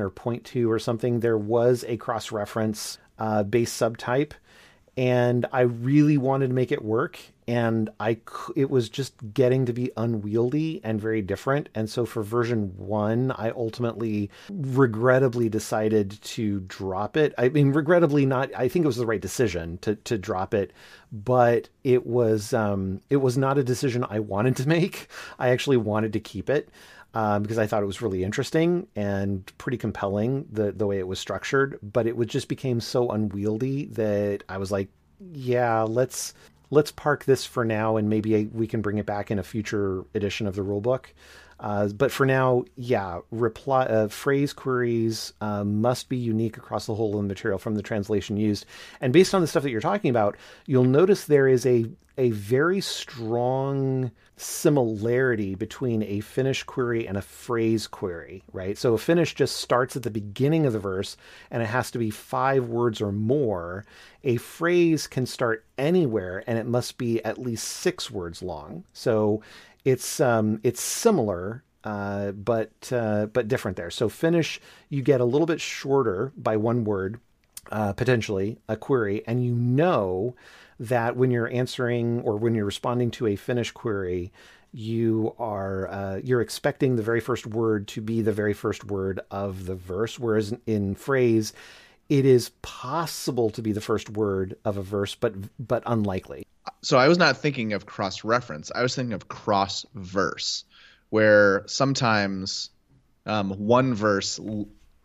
or 0.00 0.10
0.2 0.10 0.68
or 0.68 0.78
something, 0.78 1.18
there 1.18 1.36
was 1.36 1.84
a 1.88 1.96
cross 1.96 2.30
reference 2.30 2.98
uh, 3.18 3.42
base 3.42 3.76
subtype 3.76 4.32
and 4.96 5.46
I 5.52 5.62
really 5.62 6.18
wanted 6.18 6.48
to 6.48 6.54
make 6.54 6.70
it 6.70 6.84
work 6.84 7.18
and 7.46 7.90
I 8.00 8.18
it 8.56 8.70
was 8.70 8.88
just 8.88 9.14
getting 9.34 9.66
to 9.66 9.72
be 9.72 9.90
unwieldy 9.96 10.80
and 10.82 11.00
very 11.00 11.20
different 11.20 11.68
and 11.74 11.90
so 11.90 12.06
for 12.06 12.22
version 12.22 12.72
1 12.76 13.32
I 13.32 13.50
ultimately 13.50 14.30
regrettably 14.50 15.48
decided 15.48 16.22
to 16.22 16.60
drop 16.60 17.16
it. 17.16 17.34
I 17.36 17.48
mean 17.48 17.72
regrettably 17.72 18.24
not 18.24 18.50
I 18.56 18.68
think 18.68 18.84
it 18.84 18.88
was 18.88 18.96
the 18.96 19.06
right 19.06 19.20
decision 19.20 19.78
to 19.78 19.96
to 19.96 20.16
drop 20.16 20.54
it 20.54 20.72
but 21.12 21.68
it 21.82 22.06
was 22.06 22.52
um 22.54 23.00
it 23.10 23.16
was 23.16 23.36
not 23.36 23.58
a 23.58 23.64
decision 23.64 24.06
I 24.08 24.20
wanted 24.20 24.56
to 24.56 24.68
make. 24.76 25.08
I 25.38 25.48
actually 25.48 25.76
wanted 25.76 26.12
to 26.14 26.20
keep 26.20 26.48
it 26.48 26.68
um, 27.14 27.42
because 27.42 27.58
I 27.58 27.66
thought 27.66 27.82
it 27.82 27.86
was 27.86 28.02
really 28.02 28.24
interesting 28.24 28.86
and 28.96 29.50
pretty 29.58 29.78
compelling 29.78 30.46
the 30.52 30.72
the 30.72 30.86
way 30.86 30.98
it 30.98 31.06
was 31.06 31.18
structured. 31.18 31.78
But 31.82 32.06
it 32.06 32.16
was 32.16 32.26
just 32.28 32.48
became 32.48 32.80
so 32.80 33.10
unwieldy 33.10 33.86
that 33.86 34.42
I 34.48 34.58
was 34.58 34.70
like, 34.70 34.88
yeah, 35.32 35.82
let's 35.82 36.34
let's 36.70 36.90
park 36.90 37.24
this 37.24 37.46
for 37.46 37.64
now, 37.64 37.96
and 37.96 38.10
maybe 38.10 38.46
we 38.46 38.66
can 38.66 38.82
bring 38.82 38.98
it 38.98 39.06
back 39.06 39.30
in 39.30 39.38
a 39.38 39.44
future 39.44 40.04
edition 40.14 40.46
of 40.46 40.56
the 40.56 40.62
rulebook. 40.62 41.06
Uh, 41.64 41.88
but 41.88 42.12
for 42.12 42.26
now, 42.26 42.62
yeah, 42.76 43.20
reply 43.30 43.86
uh, 43.86 44.06
phrase 44.06 44.52
queries 44.52 45.32
uh, 45.40 45.64
must 45.64 46.10
be 46.10 46.16
unique 46.16 46.58
across 46.58 46.84
the 46.84 46.94
whole 46.94 47.16
of 47.16 47.22
the 47.22 47.26
material 47.26 47.58
from 47.58 47.74
the 47.74 47.80
translation 47.80 48.36
used. 48.36 48.66
And 49.00 49.14
based 49.14 49.34
on 49.34 49.40
the 49.40 49.46
stuff 49.46 49.62
that 49.62 49.70
you're 49.70 49.80
talking 49.80 50.10
about, 50.10 50.36
you'll 50.66 50.84
notice 50.84 51.24
there 51.24 51.48
is 51.48 51.64
a 51.64 51.86
a 52.16 52.30
very 52.30 52.80
strong 52.80 54.10
similarity 54.36 55.54
between 55.56 56.02
a 56.04 56.20
finish 56.20 56.62
query 56.62 57.08
and 57.08 57.16
a 57.16 57.22
phrase 57.22 57.88
query, 57.88 58.44
right? 58.52 58.78
So 58.78 58.94
a 58.94 58.98
finish 58.98 59.34
just 59.34 59.56
starts 59.56 59.96
at 59.96 60.04
the 60.04 60.10
beginning 60.10 60.64
of 60.64 60.72
the 60.72 60.78
verse 60.78 61.16
and 61.50 61.60
it 61.60 61.66
has 61.66 61.90
to 61.92 61.98
be 61.98 62.10
five 62.10 62.68
words 62.68 63.00
or 63.00 63.10
more. 63.10 63.84
A 64.22 64.36
phrase 64.36 65.08
can 65.08 65.26
start 65.26 65.64
anywhere 65.76 66.44
and 66.46 66.56
it 66.56 66.66
must 66.66 66.98
be 66.98 67.24
at 67.24 67.38
least 67.38 67.66
six 67.66 68.12
words 68.12 68.42
long. 68.42 68.84
So 68.92 69.42
it's 69.84 70.20
um, 70.20 70.60
it's 70.62 70.80
similar 70.80 71.64
uh, 71.84 72.32
but 72.32 72.90
uh, 72.92 73.26
but 73.26 73.46
different 73.46 73.76
there. 73.76 73.90
So 73.90 74.08
finish, 74.08 74.60
you 74.88 75.02
get 75.02 75.20
a 75.20 75.24
little 75.24 75.46
bit 75.46 75.60
shorter 75.60 76.32
by 76.36 76.56
one 76.56 76.84
word, 76.84 77.20
uh, 77.70 77.92
potentially 77.92 78.58
a 78.68 78.76
query, 78.76 79.22
and 79.26 79.44
you 79.44 79.54
know 79.54 80.34
that 80.80 81.16
when 81.16 81.30
you're 81.30 81.52
answering 81.52 82.20
or 82.22 82.36
when 82.36 82.54
you're 82.54 82.64
responding 82.64 83.10
to 83.12 83.26
a 83.26 83.36
finish 83.36 83.70
query, 83.70 84.32
you 84.72 85.34
are 85.38 85.88
uh, 85.88 86.20
you're 86.24 86.40
expecting 86.40 86.96
the 86.96 87.02
very 87.02 87.20
first 87.20 87.46
word 87.46 87.86
to 87.88 88.00
be 88.00 88.22
the 88.22 88.32
very 88.32 88.54
first 88.54 88.84
word 88.84 89.20
of 89.30 89.66
the 89.66 89.76
verse, 89.76 90.18
whereas 90.18 90.54
in 90.66 90.94
phrase, 90.94 91.52
it 92.14 92.24
is 92.24 92.50
possible 92.62 93.50
to 93.50 93.60
be 93.60 93.72
the 93.72 93.80
first 93.80 94.08
word 94.08 94.56
of 94.64 94.76
a 94.76 94.82
verse, 94.82 95.16
but 95.16 95.34
but 95.58 95.82
unlikely. 95.84 96.46
So 96.80 96.96
I 96.96 97.08
was 97.08 97.18
not 97.18 97.38
thinking 97.38 97.72
of 97.72 97.86
cross 97.86 98.22
reference. 98.22 98.70
I 98.72 98.82
was 98.82 98.94
thinking 98.94 99.14
of 99.14 99.26
cross 99.26 99.84
verse, 99.96 100.64
where 101.10 101.64
sometimes 101.66 102.70
um, 103.26 103.50
one 103.50 103.94
verse 103.94 104.38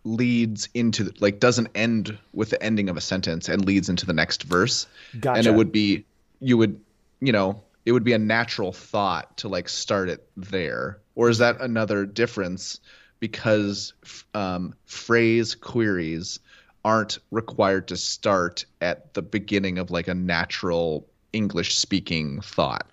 leads 0.03 0.69
into 0.75 1.11
like 1.19 1.39
doesn't 1.39 1.69
end 1.73 2.15
with 2.31 2.51
the 2.51 2.61
ending 2.61 2.89
of 2.89 2.97
a 2.97 3.01
sentence 3.01 3.49
and 3.49 3.65
leads 3.65 3.89
into 3.89 4.05
the 4.05 4.13
next 4.13 4.43
verse 4.43 4.85
gotcha. 5.19 5.39
and 5.39 5.47
it 5.47 5.53
would 5.53 5.71
be 5.73 6.05
you 6.39 6.57
would 6.57 6.79
you 7.19 7.33
know 7.33 7.61
it 7.85 7.91
would 7.91 8.05
be 8.05 8.13
a 8.13 8.17
natural 8.17 8.71
thought 8.71 9.35
to 9.35 9.49
like 9.49 9.67
start 9.67 10.07
it 10.07 10.25
there 10.37 10.99
or 11.15 11.29
is 11.29 11.39
that 11.39 11.59
another 11.59 12.05
difference 12.05 12.79
because 13.19 13.93
um, 14.33 14.73
phrase 14.85 15.53
queries 15.53 16.39
aren't 16.85 17.19
required 17.31 17.87
to 17.87 17.97
start 17.97 18.65
at 18.81 19.13
the 19.13 19.21
beginning 19.21 19.77
of 19.77 19.91
like 19.91 20.07
a 20.07 20.13
natural 20.13 21.07
english 21.33 21.75
speaking 21.75 22.41
thought 22.41 22.87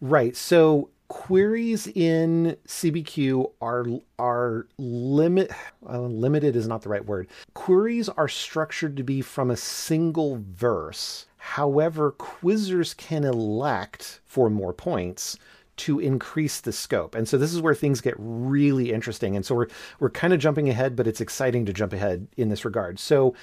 right 0.00 0.36
so 0.36 0.88
queries 1.12 1.88
in 1.88 2.56
CBQ 2.66 3.52
are 3.60 3.84
are 4.18 4.66
limit 4.78 5.50
well, 5.82 6.08
limited 6.08 6.56
is 6.56 6.66
not 6.66 6.80
the 6.80 6.88
right 6.88 7.04
word. 7.04 7.28
Queries 7.52 8.08
are 8.08 8.28
structured 8.28 8.96
to 8.96 9.02
be 9.02 9.20
from 9.20 9.50
a 9.50 9.56
single 9.56 10.38
verse. 10.40 11.26
However, 11.36 12.12
quizzers 12.12 12.96
can 12.96 13.24
elect 13.24 14.22
for 14.24 14.48
more 14.48 14.72
points 14.72 15.36
to 15.76 15.98
increase 15.98 16.60
the 16.60 16.72
scope. 16.72 17.14
And 17.14 17.28
so 17.28 17.38
this 17.38 17.52
is 17.52 17.60
where 17.60 17.74
things 17.74 18.00
get 18.00 18.14
really 18.18 18.92
interesting. 18.92 19.36
And 19.36 19.44
so 19.44 19.54
we're 19.54 19.68
we're 19.98 20.10
kind 20.10 20.32
of 20.32 20.40
jumping 20.40 20.68
ahead, 20.68 20.96
but 20.96 21.06
it's 21.06 21.20
exciting 21.20 21.66
to 21.66 21.72
jump 21.72 21.92
ahead 21.92 22.28
in 22.36 22.48
this 22.48 22.64
regard. 22.64 22.98
So 22.98 23.34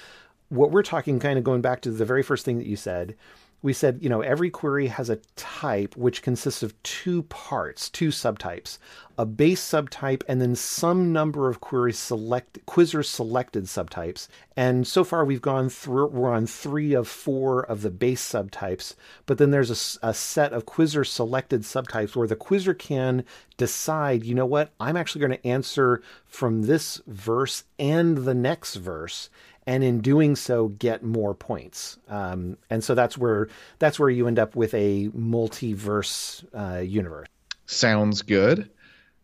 what 0.48 0.70
we're 0.70 0.82
talking 0.82 1.18
kind 1.18 1.38
of 1.38 1.44
going 1.44 1.60
back 1.60 1.80
to 1.82 1.90
the 1.90 2.04
very 2.04 2.22
first 2.22 2.44
thing 2.44 2.58
that 2.58 2.66
you 2.66 2.76
said 2.76 3.16
we 3.62 3.72
said, 3.72 3.98
you 4.00 4.08
know, 4.08 4.22
every 4.22 4.50
query 4.50 4.86
has 4.86 5.10
a 5.10 5.20
type 5.36 5.96
which 5.96 6.22
consists 6.22 6.62
of 6.62 6.80
two 6.82 7.24
parts, 7.24 7.90
two 7.90 8.08
subtypes, 8.08 8.78
a 9.18 9.26
base 9.26 9.60
subtype, 9.62 10.22
and 10.26 10.40
then 10.40 10.54
some 10.54 11.12
number 11.12 11.48
of 11.50 11.60
queries 11.60 11.98
select 11.98 12.64
quizzer 12.64 13.02
selected 13.02 13.64
subtypes. 13.64 14.28
And 14.56 14.86
so 14.86 15.04
far 15.04 15.26
we've 15.26 15.42
gone 15.42 15.68
through, 15.68 16.08
we're 16.08 16.32
on 16.32 16.46
three 16.46 16.94
of 16.94 17.06
four 17.06 17.62
of 17.62 17.82
the 17.82 17.90
base 17.90 18.26
subtypes, 18.26 18.94
but 19.26 19.36
then 19.36 19.50
there's 19.50 19.98
a, 20.02 20.08
a 20.08 20.14
set 20.14 20.54
of 20.54 20.64
quizzer 20.64 21.04
selected 21.04 21.62
subtypes 21.62 22.16
where 22.16 22.28
the 22.28 22.36
quizzer 22.36 22.72
can 22.72 23.24
decide, 23.58 24.24
you 24.24 24.34
know 24.34 24.46
what, 24.46 24.72
I'm 24.80 24.96
actually 24.96 25.20
going 25.20 25.38
to 25.38 25.46
answer 25.46 26.02
from 26.26 26.62
this 26.62 27.02
verse 27.06 27.64
and 27.78 28.18
the 28.18 28.34
next 28.34 28.76
verse 28.76 29.28
and 29.70 29.84
in 29.84 30.00
doing 30.00 30.34
so 30.34 30.66
get 30.66 31.04
more 31.04 31.32
points. 31.32 31.96
Um, 32.08 32.58
and 32.70 32.82
so 32.82 32.96
that's 32.96 33.16
where 33.16 33.46
that's 33.78 34.00
where 34.00 34.10
you 34.10 34.26
end 34.26 34.40
up 34.40 34.56
with 34.56 34.74
a 34.74 35.08
multiverse 35.10 36.44
uh, 36.52 36.80
universe. 36.80 37.28
Sounds 37.66 38.22
good. 38.22 38.68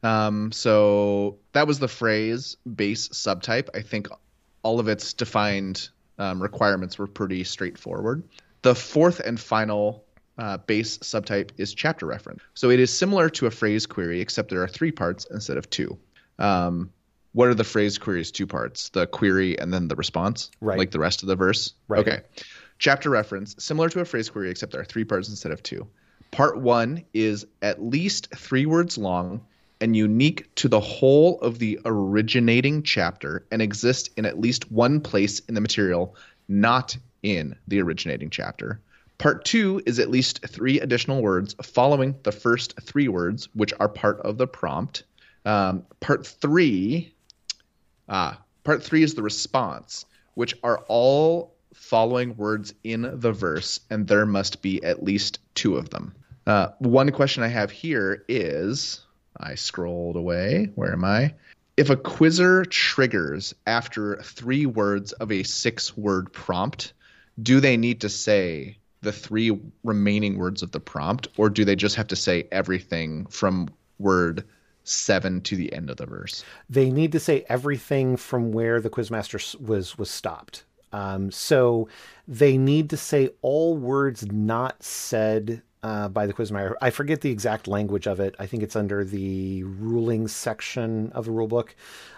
Um, 0.05 0.53
so 0.53 1.39
that 1.51 1.67
was 1.67 1.81
the 1.81 1.89
phrase 1.89 2.57
base 2.77 3.09
subtype. 3.09 3.71
I 3.75 3.83
think 3.83 4.07
all 4.63 4.79
of 4.79 4.87
its 4.87 5.13
defined 5.15 5.89
um, 6.19 6.41
requirements 6.41 6.97
were 6.97 7.09
pretty 7.09 7.43
straightforward. 7.43 8.23
The 8.63 8.77
fourth 8.77 9.19
and 9.19 9.41
final 9.41 10.05
uh, 10.39 10.59
base 10.59 10.99
subtype 10.99 11.51
is 11.57 11.75
chapter 11.75 12.07
reference. 12.07 12.41
So 12.55 12.71
it 12.71 12.79
is 12.79 12.97
similar 12.97 13.29
to 13.31 13.47
a 13.47 13.51
phrase 13.51 13.85
query, 13.85 14.21
except 14.21 14.51
there 14.51 14.63
are 14.63 14.69
three 14.69 14.93
parts 14.93 15.27
instead 15.29 15.57
of 15.57 15.69
two. 15.71 15.99
Um, 16.39 16.93
what 17.37 17.49
are 17.49 17.55
the 17.55 17.65
phrase 17.65 17.99
queries? 17.99 18.31
Two 18.31 18.47
parts 18.47 18.89
the 18.89 19.07
query 19.07 19.59
and 19.59 19.71
then 19.71 19.89
the 19.89 19.95
response 19.95 20.51
right. 20.63 20.79
like 20.79 20.91
the 20.91 20.99
rest 20.99 21.21
of 21.21 21.29
the 21.29 21.37
verse? 21.37 21.75
Right. 21.87 22.01
Okay. 22.01 22.23
Chapter 22.79 23.11
reference 23.11 23.55
similar 23.59 23.91
to 23.91 24.01
a 24.01 24.07
phrase 24.07 24.31
query 24.31 24.51
except 24.51 24.73
there 24.73 24.81
are 24.81 24.87
three 24.87 25.05
parts 25.05 25.29
instead 25.29 25.53
of 25.53 25.63
two. 25.63 25.87
Part 26.31 26.59
one 26.59 27.05
is 27.13 27.47
at 27.61 27.83
least 27.83 28.35
three 28.35 28.65
words 28.65 28.97
long 28.97 29.45
and 29.83 29.95
unique 29.95 30.55
to 30.55 30.69
the 30.69 30.81
whole 30.81 31.39
of 31.41 31.59
the 31.59 31.79
originating 31.85 32.83
chapter 32.83 33.45
and 33.51 33.61
exist 33.61 34.09
in 34.17 34.25
at 34.25 34.41
least 34.41 34.73
one 34.73 35.03
place 35.03 35.41
in 35.41 35.55
the 35.55 35.61
material 35.61 36.17
not 36.49 36.97
in 37.23 37.55
the 37.69 37.83
originating 37.83 38.31
chapter. 38.31 38.81
Part 39.19 39.45
two 39.45 39.83
is 39.85 39.99
at 39.99 40.09
least 40.09 40.47
three 40.49 40.81
additional 40.81 41.21
words 41.21 41.55
following 41.63 42.15
the 42.23 42.33
first 42.33 42.81
three 42.81 43.09
words 43.09 43.51
which 43.53 43.75
are 43.79 43.91
part 43.91 44.21
of 44.21 44.39
the 44.39 44.47
prompt. 44.47 45.05
Um, 45.45 45.85
part 46.01 46.27
three 46.27 47.13
Ah, 48.09 48.41
part 48.65 48.83
three 48.83 49.03
is 49.03 49.15
the 49.15 49.23
response, 49.23 50.05
which 50.35 50.55
are 50.63 50.85
all 50.89 51.55
following 51.75 52.37
words 52.37 52.75
in 52.85 53.21
the 53.21 53.33
verse, 53.33 53.81
and 53.91 54.07
there 54.07 54.27
must 54.27 54.63
be 54.63 54.83
at 54.83 55.03
least 55.03 55.41
two 55.55 55.77
of 55.77 55.91
them. 55.91 56.15
Uh, 56.47 56.69
one 56.79 57.11
question 57.11 57.43
I 57.43 57.49
have 57.49 57.71
here 57.71 58.25
is 58.29 59.05
I 59.37 59.57
scrolled 59.57 60.17
away. 60.17 60.71
Where 60.75 60.93
am 60.93 61.05
I? 61.05 61.35
If 61.77 61.91
a 61.91 61.97
quizzer 61.97 62.65
triggers 62.65 63.55
after 63.67 64.17
three 64.23 64.65
words 64.65 65.13
of 65.13 65.31
a 65.31 65.43
six 65.43 65.97
word 65.97 66.33
prompt, 66.33 66.93
do 67.43 67.61
they 67.61 67.77
need 67.77 68.01
to 68.01 68.09
say 68.09 68.79
the 69.03 69.13
three 69.13 69.59
remaining 69.85 70.39
words 70.39 70.63
of 70.63 70.71
the 70.71 70.81
prompt, 70.81 71.29
or 71.37 71.51
do 71.51 71.65
they 71.65 71.77
just 71.77 71.97
have 71.97 72.09
to 72.09 72.17
say 72.17 72.49
everything 72.51 73.27
from 73.27 73.69
word 73.99 74.45
seven 74.89 75.41
to 75.43 75.57
the 75.57 75.73
end 75.73 75.91
of 75.91 75.97
the 75.97 76.07
verse? 76.07 76.45
They 76.71 76.91
need 76.91 77.13
to 77.13 77.21
say 77.21 77.45
everything 77.49 78.17
from 78.17 78.53
where 78.53 78.81
the 78.81 78.91
quizmaster 78.91 79.61
was 79.61 79.99
was 79.99 80.11
stopped. 80.11 80.65
Um, 80.93 81.31
so 81.31 81.89
they 82.27 82.57
need 82.57 82.91
to 82.91 82.97
say 82.97 83.31
all 83.43 83.77
words 83.77 84.27
not 84.31 84.83
said 84.83 85.63
uh, 85.83 86.09
by 86.09 86.27
the 86.27 86.33
quizmaster. 86.33 86.75
I 86.81 86.91
forget 86.91 87.21
the 87.21 87.31
exact 87.31 87.69
language 87.69 88.07
of 88.07 88.19
it. 88.19 88.35
I 88.39 88.47
think 88.47 88.63
it's 88.63 88.77
under 88.77 89.05
the 89.05 89.63
ruling 89.65 90.27
section 90.27 91.13
of 91.13 91.27
the 91.27 91.31
rulebook 91.31 91.71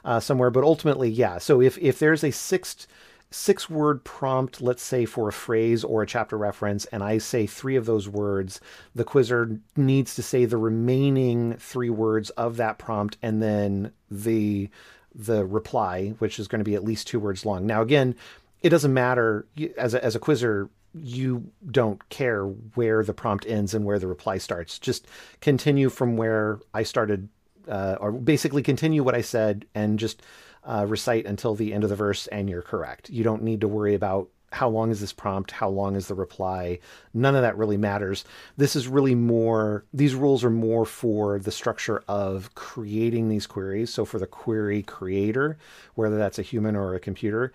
uh, 0.04 0.20
somewhere. 0.20 0.50
But 0.50 0.64
ultimately, 0.64 1.10
yeah. 1.10 1.38
So 1.38 1.60
if 1.60 1.76
if 1.78 1.98
there's 1.98 2.24
a 2.24 2.30
sixth 2.30 2.86
six 3.30 3.68
word 3.68 4.04
prompt, 4.04 4.60
let's 4.60 4.82
say 4.82 5.04
for 5.04 5.28
a 5.28 5.32
phrase 5.32 5.84
or 5.84 6.02
a 6.02 6.06
chapter 6.06 6.36
reference, 6.38 6.84
and 6.86 7.02
I 7.02 7.18
say 7.18 7.46
three 7.46 7.76
of 7.76 7.86
those 7.86 8.08
words, 8.08 8.60
the 8.94 9.04
quizzer 9.04 9.58
needs 9.76 10.14
to 10.14 10.22
say 10.22 10.44
the 10.44 10.56
remaining 10.56 11.54
three 11.58 11.90
words 11.90 12.30
of 12.30 12.56
that 12.56 12.78
prompt, 12.78 13.18
and 13.22 13.42
then 13.42 13.92
the 14.10 14.70
the 15.14 15.44
reply, 15.44 16.14
which 16.18 16.38
is 16.38 16.48
going 16.48 16.60
to 16.60 16.64
be 16.64 16.74
at 16.74 16.84
least 16.84 17.08
two 17.08 17.18
words 17.18 17.44
long. 17.44 17.66
Now, 17.66 17.82
again, 17.82 18.14
it 18.62 18.68
doesn't 18.70 18.94
matter 18.94 19.46
as 19.76 19.94
a, 19.94 20.04
as 20.04 20.14
a 20.14 20.20
quizzer 20.20 20.70
you 20.94 21.50
don't 21.70 22.08
care 22.08 22.44
where 22.44 23.02
the 23.04 23.12
prompt 23.12 23.46
ends 23.46 23.74
and 23.74 23.84
where 23.84 23.98
the 23.98 24.06
reply 24.06 24.38
starts. 24.38 24.78
Just 24.78 25.06
continue 25.40 25.90
from 25.90 26.16
where 26.16 26.60
I 26.72 26.82
started, 26.82 27.28
uh, 27.66 27.96
or 28.00 28.12
basically 28.12 28.62
continue 28.62 29.02
what 29.02 29.14
I 29.14 29.20
said 29.20 29.66
and 29.74 29.98
just 29.98 30.22
uh, 30.64 30.86
recite 30.88 31.26
until 31.26 31.54
the 31.54 31.72
end 31.72 31.84
of 31.84 31.90
the 31.90 31.96
verse, 31.96 32.26
and 32.28 32.48
you're 32.48 32.62
correct. 32.62 33.10
You 33.10 33.24
don't 33.24 33.42
need 33.42 33.60
to 33.62 33.68
worry 33.68 33.94
about 33.94 34.28
how 34.50 34.68
long 34.68 34.90
is 34.90 35.00
this 35.00 35.12
prompt, 35.12 35.50
how 35.50 35.68
long 35.68 35.94
is 35.94 36.08
the 36.08 36.14
reply. 36.14 36.78
None 37.12 37.36
of 37.36 37.42
that 37.42 37.58
really 37.58 37.76
matters. 37.76 38.24
This 38.56 38.76
is 38.76 38.88
really 38.88 39.14
more, 39.14 39.84
these 39.92 40.14
rules 40.14 40.42
are 40.42 40.50
more 40.50 40.86
for 40.86 41.38
the 41.38 41.50
structure 41.50 42.02
of 42.08 42.54
creating 42.54 43.28
these 43.28 43.46
queries. 43.46 43.92
So 43.92 44.06
for 44.06 44.18
the 44.18 44.26
query 44.26 44.82
creator, 44.82 45.58
whether 45.96 46.16
that's 46.16 46.38
a 46.38 46.42
human 46.42 46.76
or 46.76 46.94
a 46.94 47.00
computer 47.00 47.52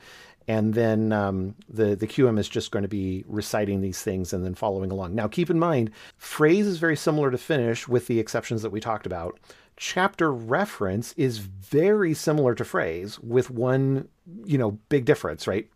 and 0.47 0.73
then 0.73 1.11
um, 1.11 1.55
the 1.69 1.95
the 1.95 2.07
QM 2.07 2.37
is 2.37 2.49
just 2.49 2.71
going 2.71 2.83
to 2.83 2.89
be 2.89 3.23
reciting 3.27 3.81
these 3.81 4.01
things 4.01 4.33
and 4.33 4.43
then 4.43 4.55
following 4.55 4.91
along. 4.91 5.15
Now, 5.15 5.27
keep 5.27 5.49
in 5.49 5.59
mind, 5.59 5.91
phrase 6.17 6.67
is 6.67 6.77
very 6.77 6.95
similar 6.95 7.31
to 7.31 7.37
finish, 7.37 7.87
with 7.87 8.07
the 8.07 8.19
exceptions 8.19 8.61
that 8.61 8.71
we 8.71 8.79
talked 8.79 9.05
about. 9.05 9.39
Chapter 9.77 10.31
reference 10.31 11.13
is 11.13 11.39
very 11.39 12.13
similar 12.13 12.55
to 12.55 12.63
phrase, 12.65 13.19
with 13.19 13.49
one 13.49 14.07
you 14.45 14.57
know 14.57 14.71
big 14.89 15.05
difference, 15.05 15.47
right? 15.47 15.69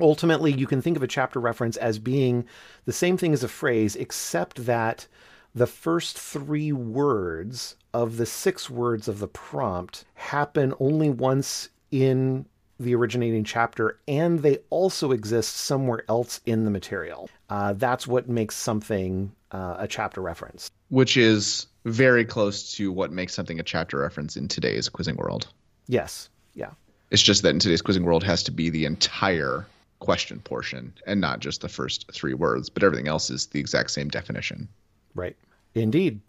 Ultimately, 0.00 0.52
you 0.52 0.66
can 0.66 0.82
think 0.82 0.96
of 0.96 1.02
a 1.02 1.08
chapter 1.08 1.38
reference 1.38 1.76
as 1.76 1.98
being 1.98 2.44
the 2.86 2.92
same 2.92 3.16
thing 3.16 3.32
as 3.32 3.44
a 3.44 3.48
phrase, 3.48 3.94
except 3.96 4.64
that 4.66 5.06
the 5.54 5.66
first 5.66 6.18
three 6.18 6.72
words 6.72 7.76
of 7.92 8.16
the 8.16 8.26
six 8.26 8.70
words 8.70 9.06
of 9.06 9.18
the 9.18 9.28
prompt 9.28 10.04
happen 10.14 10.72
only 10.80 11.10
once 11.10 11.68
in 11.90 12.46
the 12.80 12.94
originating 12.94 13.44
chapter, 13.44 14.00
and 14.08 14.40
they 14.40 14.58
also 14.70 15.12
exist 15.12 15.56
somewhere 15.56 16.04
else 16.08 16.40
in 16.46 16.64
the 16.64 16.70
material. 16.70 17.28
Uh, 17.48 17.74
that's 17.74 18.06
what 18.06 18.28
makes 18.28 18.56
something 18.56 19.32
uh, 19.52 19.76
a 19.78 19.86
chapter 19.86 20.20
reference. 20.20 20.70
Which 20.88 21.16
is 21.16 21.66
very 21.84 22.24
close 22.24 22.72
to 22.74 22.92
what 22.92 23.12
makes 23.12 23.34
something 23.34 23.58
a 23.58 23.62
chapter 23.62 23.98
reference 23.98 24.36
in 24.36 24.48
today's 24.48 24.88
quizzing 24.88 25.16
world. 25.16 25.48
Yes. 25.88 26.28
Yeah. 26.54 26.70
It's 27.10 27.22
just 27.22 27.42
that 27.42 27.50
in 27.50 27.58
today's 27.58 27.82
quizzing 27.82 28.04
world 28.04 28.24
has 28.24 28.42
to 28.44 28.50
be 28.50 28.70
the 28.70 28.84
entire 28.84 29.66
question 29.98 30.40
portion 30.40 30.92
and 31.06 31.20
not 31.20 31.40
just 31.40 31.60
the 31.60 31.68
first 31.68 32.10
three 32.12 32.34
words, 32.34 32.68
but 32.68 32.82
everything 32.82 33.08
else 33.08 33.30
is 33.30 33.46
the 33.46 33.60
exact 33.60 33.90
same 33.90 34.08
definition. 34.08 34.68
Right. 35.14 35.36
Indeed. 35.74 36.20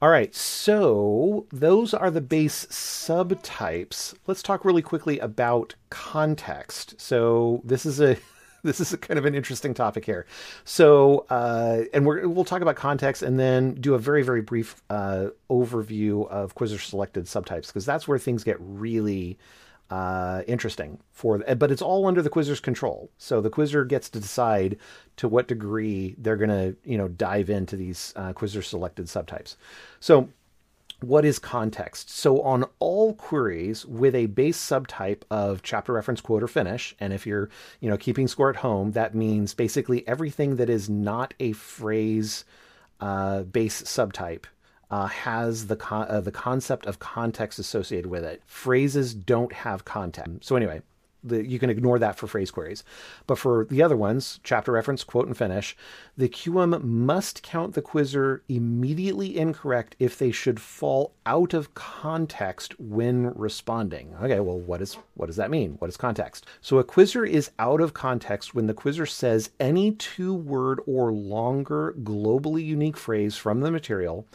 All 0.00 0.10
right, 0.10 0.32
so 0.32 1.46
those 1.50 1.92
are 1.92 2.12
the 2.12 2.20
base 2.20 2.66
subtypes. 2.66 4.14
Let's 4.28 4.44
talk 4.44 4.64
really 4.64 4.82
quickly 4.82 5.18
about 5.18 5.74
context. 5.90 7.00
So 7.00 7.62
this 7.64 7.84
is 7.84 8.00
a 8.00 8.16
this 8.62 8.80
is 8.80 8.94
kind 8.96 9.18
of 9.18 9.24
an 9.24 9.34
interesting 9.34 9.74
topic 9.74 10.04
here. 10.04 10.26
So, 10.64 11.26
uh, 11.30 11.82
and 11.92 12.06
we 12.06 12.26
will 12.26 12.44
talk 12.44 12.62
about 12.62 12.76
context 12.76 13.22
and 13.22 13.38
then 13.38 13.74
do 13.74 13.94
a 13.94 13.98
very, 13.98 14.22
very 14.22 14.42
brief 14.42 14.82
uh, 14.90 15.28
overview 15.50 16.28
of 16.28 16.54
Quizzer 16.54 16.78
selected 16.78 17.24
subtypes 17.24 17.68
because 17.68 17.86
that's 17.86 18.08
where 18.08 18.18
things 18.18 18.44
get 18.44 18.56
really 18.60 19.38
uh, 19.90 20.42
interesting 20.46 20.98
for, 21.12 21.38
but 21.38 21.70
it's 21.70 21.80
all 21.80 22.06
under 22.06 22.20
the 22.20 22.28
quizzer's 22.28 22.60
control. 22.60 23.10
So 23.16 23.40
the 23.40 23.50
quizzer 23.50 23.84
gets 23.84 24.10
to 24.10 24.20
decide 24.20 24.76
to 25.16 25.28
what 25.28 25.48
degree 25.48 26.14
they're 26.18 26.36
going 26.36 26.50
to, 26.50 26.76
you 26.84 26.98
know, 26.98 27.08
dive 27.08 27.48
into 27.48 27.76
these 27.76 28.12
uh, 28.14 28.32
quizzer 28.34 28.60
selected 28.60 29.06
subtypes. 29.06 29.56
So 30.00 30.28
what 31.00 31.24
is 31.24 31.38
context? 31.38 32.10
So 32.10 32.42
on 32.42 32.64
all 32.80 33.14
queries 33.14 33.86
with 33.86 34.14
a 34.14 34.26
base 34.26 34.58
subtype 34.58 35.22
of 35.30 35.62
chapter 35.62 35.92
reference 35.92 36.20
quote 36.20 36.42
or 36.42 36.48
finish, 36.48 36.94
and 36.98 37.12
if 37.12 37.26
you're, 37.26 37.48
you 37.80 37.88
know, 37.88 37.96
keeping 37.96 38.26
score 38.26 38.50
at 38.50 38.56
home, 38.56 38.92
that 38.92 39.14
means 39.14 39.54
basically 39.54 40.06
everything 40.08 40.56
that 40.56 40.68
is 40.68 40.88
not 40.88 41.34
a 41.38 41.52
phrase 41.52 42.44
uh, 43.00 43.42
base 43.42 43.82
subtype 43.82 44.44
uh, 44.90 45.06
has 45.06 45.68
the 45.68 45.76
con- 45.76 46.08
uh, 46.08 46.20
the 46.20 46.32
concept 46.32 46.86
of 46.86 46.98
context 46.98 47.58
associated 47.58 48.10
with 48.10 48.24
it. 48.24 48.42
Phrases 48.46 49.14
don't 49.14 49.52
have 49.52 49.84
context. 49.84 50.44
So 50.44 50.56
anyway, 50.56 50.82
the, 51.22 51.46
you 51.46 51.58
can 51.58 51.70
ignore 51.70 51.98
that 51.98 52.16
for 52.16 52.26
phrase 52.26 52.50
queries. 52.50 52.84
But 53.26 53.38
for 53.38 53.66
the 53.70 53.82
other 53.82 53.96
ones, 53.96 54.40
chapter 54.42 54.72
reference, 54.72 55.04
quote, 55.04 55.26
and 55.26 55.36
finish, 55.36 55.76
the 56.16 56.28
QM 56.28 56.82
must 56.82 57.42
count 57.42 57.74
the 57.74 57.82
quizzer 57.82 58.42
immediately 58.48 59.36
incorrect 59.36 59.96
if 59.98 60.18
they 60.18 60.30
should 60.30 60.60
fall 60.60 61.12
out 61.26 61.54
of 61.54 61.74
context 61.74 62.78
when 62.78 63.32
responding. 63.34 64.14
Okay, 64.22 64.40
well, 64.40 64.58
what 64.58 64.80
is 64.80 64.96
what 65.14 65.26
does 65.26 65.36
that 65.36 65.50
mean? 65.50 65.76
What 65.78 65.88
is 65.88 65.96
context? 65.96 66.46
So 66.60 66.78
a 66.78 66.84
quizzer 66.84 67.24
is 67.24 67.50
out 67.58 67.80
of 67.80 67.94
context 67.94 68.54
when 68.54 68.66
the 68.66 68.74
quizzer 68.74 69.06
says 69.06 69.50
any 69.58 69.92
two-word 69.92 70.80
or 70.86 71.12
longer 71.12 71.94
globally 72.02 72.64
unique 72.64 72.96
phrase 72.96 73.36
from 73.36 73.60
the 73.60 73.70
material 73.70 74.26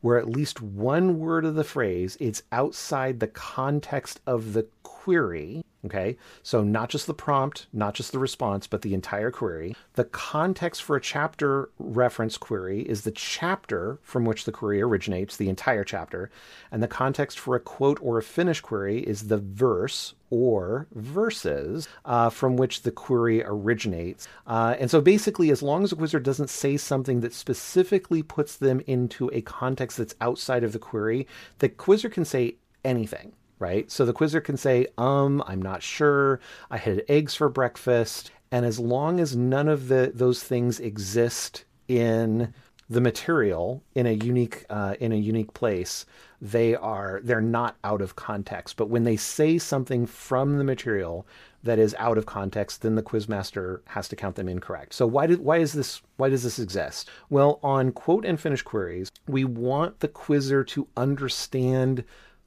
where 0.00 0.18
at 0.18 0.28
least 0.28 0.62
one 0.62 1.18
word 1.18 1.44
of 1.44 1.54
the 1.54 1.64
phrase 1.64 2.16
is 2.16 2.42
outside 2.52 3.20
the 3.20 3.26
context 3.26 4.20
of 4.26 4.52
the 4.54 4.66
query. 5.04 5.62
Okay, 5.82 6.18
so 6.42 6.62
not 6.62 6.90
just 6.90 7.06
the 7.06 7.14
prompt, 7.14 7.66
not 7.72 7.94
just 7.94 8.12
the 8.12 8.18
response, 8.18 8.66
but 8.66 8.82
the 8.82 8.92
entire 8.92 9.30
query. 9.30 9.74
The 9.94 10.04
context 10.04 10.82
for 10.82 10.94
a 10.94 11.00
chapter 11.00 11.70
reference 11.78 12.36
query 12.36 12.82
is 12.82 13.00
the 13.00 13.10
chapter 13.10 13.98
from 14.02 14.26
which 14.26 14.44
the 14.44 14.52
query 14.52 14.82
originates, 14.82 15.38
the 15.38 15.48
entire 15.48 15.84
chapter. 15.84 16.30
And 16.70 16.82
the 16.82 16.88
context 16.88 17.38
for 17.38 17.56
a 17.56 17.60
quote 17.60 17.98
or 18.02 18.18
a 18.18 18.22
finish 18.22 18.60
query 18.60 19.00
is 19.00 19.28
the 19.28 19.38
verse 19.38 20.12
or 20.28 20.86
verses 20.92 21.88
uh, 22.04 22.28
from 22.28 22.58
which 22.58 22.82
the 22.82 22.92
query 22.92 23.42
originates. 23.42 24.28
Uh, 24.46 24.76
and 24.78 24.90
so 24.90 25.00
basically, 25.00 25.50
as 25.50 25.62
long 25.62 25.82
as 25.82 25.92
a 25.92 25.96
quizzer 25.96 26.20
doesn't 26.20 26.50
say 26.50 26.76
something 26.76 27.20
that 27.20 27.32
specifically 27.32 28.22
puts 28.22 28.56
them 28.56 28.82
into 28.86 29.30
a 29.32 29.40
context 29.40 29.96
that's 29.96 30.14
outside 30.20 30.62
of 30.62 30.74
the 30.74 30.78
query, 30.78 31.26
the 31.60 31.70
quizzer 31.70 32.10
can 32.10 32.26
say 32.26 32.56
anything 32.84 33.32
right? 33.60 33.88
So 33.90 34.04
the 34.04 34.12
quizzer 34.12 34.40
can 34.40 34.56
say, 34.56 34.88
um, 34.98 35.44
I'm 35.46 35.62
not 35.62 35.82
sure. 35.82 36.40
I 36.70 36.78
had 36.78 37.04
eggs 37.08 37.36
for 37.36 37.48
breakfast. 37.48 38.32
And 38.50 38.66
as 38.66 38.80
long 38.80 39.20
as 39.20 39.36
none 39.36 39.68
of 39.68 39.86
the 39.86 40.10
those 40.12 40.42
things 40.42 40.80
exist 40.80 41.64
in 41.86 42.52
the 42.88 43.00
material 43.00 43.84
in 43.94 44.06
a 44.06 44.12
unique 44.12 44.64
uh, 44.68 44.96
in 44.98 45.12
a 45.12 45.16
unique 45.16 45.54
place, 45.54 46.04
they 46.42 46.74
are 46.74 47.20
they're 47.22 47.40
not 47.40 47.76
out 47.84 48.02
of 48.02 48.16
context. 48.16 48.76
But 48.76 48.88
when 48.88 49.04
they 49.04 49.16
say 49.16 49.58
something 49.58 50.06
from 50.06 50.58
the 50.58 50.64
material 50.64 51.24
that 51.62 51.78
is 51.78 51.94
out 51.98 52.18
of 52.18 52.26
context, 52.26 52.82
then 52.82 52.96
the 52.96 53.02
quizmaster 53.02 53.80
has 53.86 54.08
to 54.08 54.16
count 54.16 54.34
them 54.34 54.48
incorrect. 54.48 54.94
So 54.94 55.06
why 55.06 55.28
did 55.28 55.38
why 55.38 55.58
is 55.58 55.72
this 55.72 56.02
why 56.16 56.30
does 56.30 56.42
this 56.42 56.58
exist? 56.58 57.08
Well, 57.28 57.60
on 57.62 57.92
quote 57.92 58.24
and 58.24 58.40
finish 58.40 58.62
queries, 58.62 59.10
we 59.28 59.44
want 59.44 60.00
the 60.00 60.08
quizzer 60.08 60.64
to 60.64 60.88
understand 60.96 62.02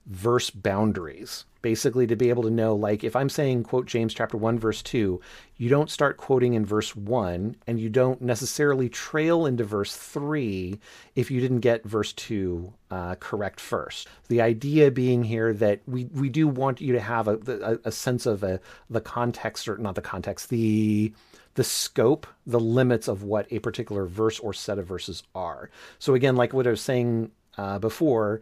verse 0.06 0.50
boundaries 0.50 1.46
basically 1.62 2.06
to 2.06 2.16
be 2.16 2.30
able 2.30 2.44
to 2.44 2.50
know 2.50 2.76
like 2.76 3.06
if 3.06 3.16
i'm 3.16 3.30
saying 3.30 3.64
quote 3.64 3.86
james 3.86 4.14
chapter 4.14 4.36
1 4.36 4.60
verse 4.60 4.82
2 4.82 5.20
you 5.58 5.70
don't 5.70 5.90
start 5.90 6.18
quoting 6.18 6.56
in 6.56 6.66
verse 6.66 6.94
1 6.94 7.56
and 7.68 7.80
you 7.80 7.90
don't 7.90 8.22
necessarily 8.22 8.90
trail 8.90 9.46
into 9.46 9.64
verse 9.64 9.96
3 9.96 10.78
if 11.16 11.32
you 11.32 11.40
didn't 11.40 11.62
get 11.62 11.86
verse 11.86 12.12
2 12.14 12.74
uh, 12.92 13.16
correct 13.16 13.62
first 13.62 14.10
the 14.28 14.42
idea 14.42 14.92
being 14.92 15.24
here 15.24 15.54
that 15.54 15.80
we, 15.88 16.06
we 16.06 16.28
do 16.28 16.48
want 16.50 16.82
you 16.82 16.92
to 16.92 17.00
have 17.00 17.30
a, 17.30 17.38
a, 17.48 17.88
a 17.88 17.92
sense 17.92 18.26
of 18.26 18.44
a, 18.44 18.60
the 18.90 19.02
context 19.02 19.70
or 19.70 19.78
not 19.78 19.96
the 19.96 20.02
context 20.02 20.50
the 20.50 21.14
the 21.56 21.64
scope, 21.64 22.26
the 22.46 22.60
limits 22.60 23.08
of 23.08 23.24
what 23.24 23.46
a 23.52 23.60
particular 23.60 24.06
verse 24.06 24.40
or 24.40 24.54
set 24.54 24.80
of 24.80 24.88
verses 24.88 25.24
are. 25.36 25.70
So 26.00 26.16
again, 26.16 26.36
like 26.36 26.54
what 26.54 26.68
I 26.68 26.72
was 26.72 26.82
saying 26.82 27.32
uh, 27.58 27.80
before, 27.80 28.42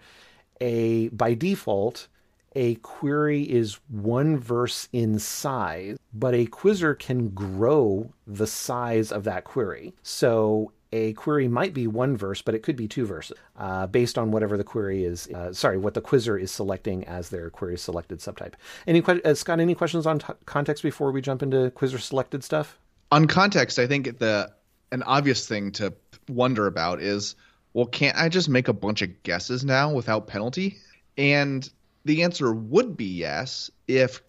a 0.62 1.09
by 1.09 1.34
default, 1.34 2.07
a 2.55 2.76
query 2.76 3.43
is 3.43 3.80
one 3.89 4.38
verse 4.38 4.88
in 4.93 5.20
size, 5.20 5.97
but 6.14 6.34
a 6.34 6.45
quizzer 6.45 6.93
can 6.93 7.30
grow 7.30 8.12
the 8.28 8.47
size 8.47 9.12
of 9.12 9.24
that 9.24 9.43
query. 9.43 9.93
So 10.03 10.72
a 10.93 11.14
query 11.14 11.47
might 11.47 11.74
be 11.74 11.88
one 11.88 12.18
verse, 12.18 12.41
but 12.41 12.53
it 12.53 12.64
could 12.64 12.76
be 12.76 12.88
two 12.88 13.05
verses, 13.05 13.38
uh, 13.57 13.88
based 13.88 14.18
on 14.18 14.32
whatever 14.32 14.57
the 14.57 14.64
query 14.64 15.05
is. 15.05 15.28
Uh, 15.30 15.53
sorry, 15.53 15.78
what 15.78 15.93
the 15.93 16.01
quizzer 16.01 16.38
is 16.38 16.51
selecting 16.51 17.05
as 17.05 17.30
their 17.30 17.49
query 17.49 17.78
selected 17.78 18.20
subtype. 18.20 18.53
Any 18.86 19.01
uh, 19.01 19.34
Scott? 19.34 19.59
Any 19.62 19.76
questions 19.76 20.05
on 20.05 20.20
t- 20.20 20.34
context 20.45 20.84
before 20.84 21.12
we 21.12 21.22
jump 21.22 21.41
into 21.41 21.72
quizzer 21.72 21.97
selected 21.97 22.43
stuff? 22.43 22.78
On 23.12 23.28
context, 23.28 23.80
I 23.80 23.88
think 23.88 24.20
the 24.20 24.51
an 24.91 25.03
obvious 25.03 25.47
thing 25.47 25.72
to 25.72 25.93
wonder 26.28 26.68
about 26.68 27.01
is, 27.01 27.36
well, 27.74 27.86
can't 27.86 28.18
I 28.18 28.30
just 28.30 28.50
make 28.50 28.68
a 28.68 28.74
bunch 28.74 29.02
of 29.02 29.24
guesses 29.24 29.64
now 29.64 29.94
without 29.94 30.28
penalty? 30.28 30.78
And 31.18 31.68
the 32.06 32.24
answer 32.24 32.52
would 32.52 32.98
be 32.98 33.06
yes 33.06 33.72
if 33.88 34.22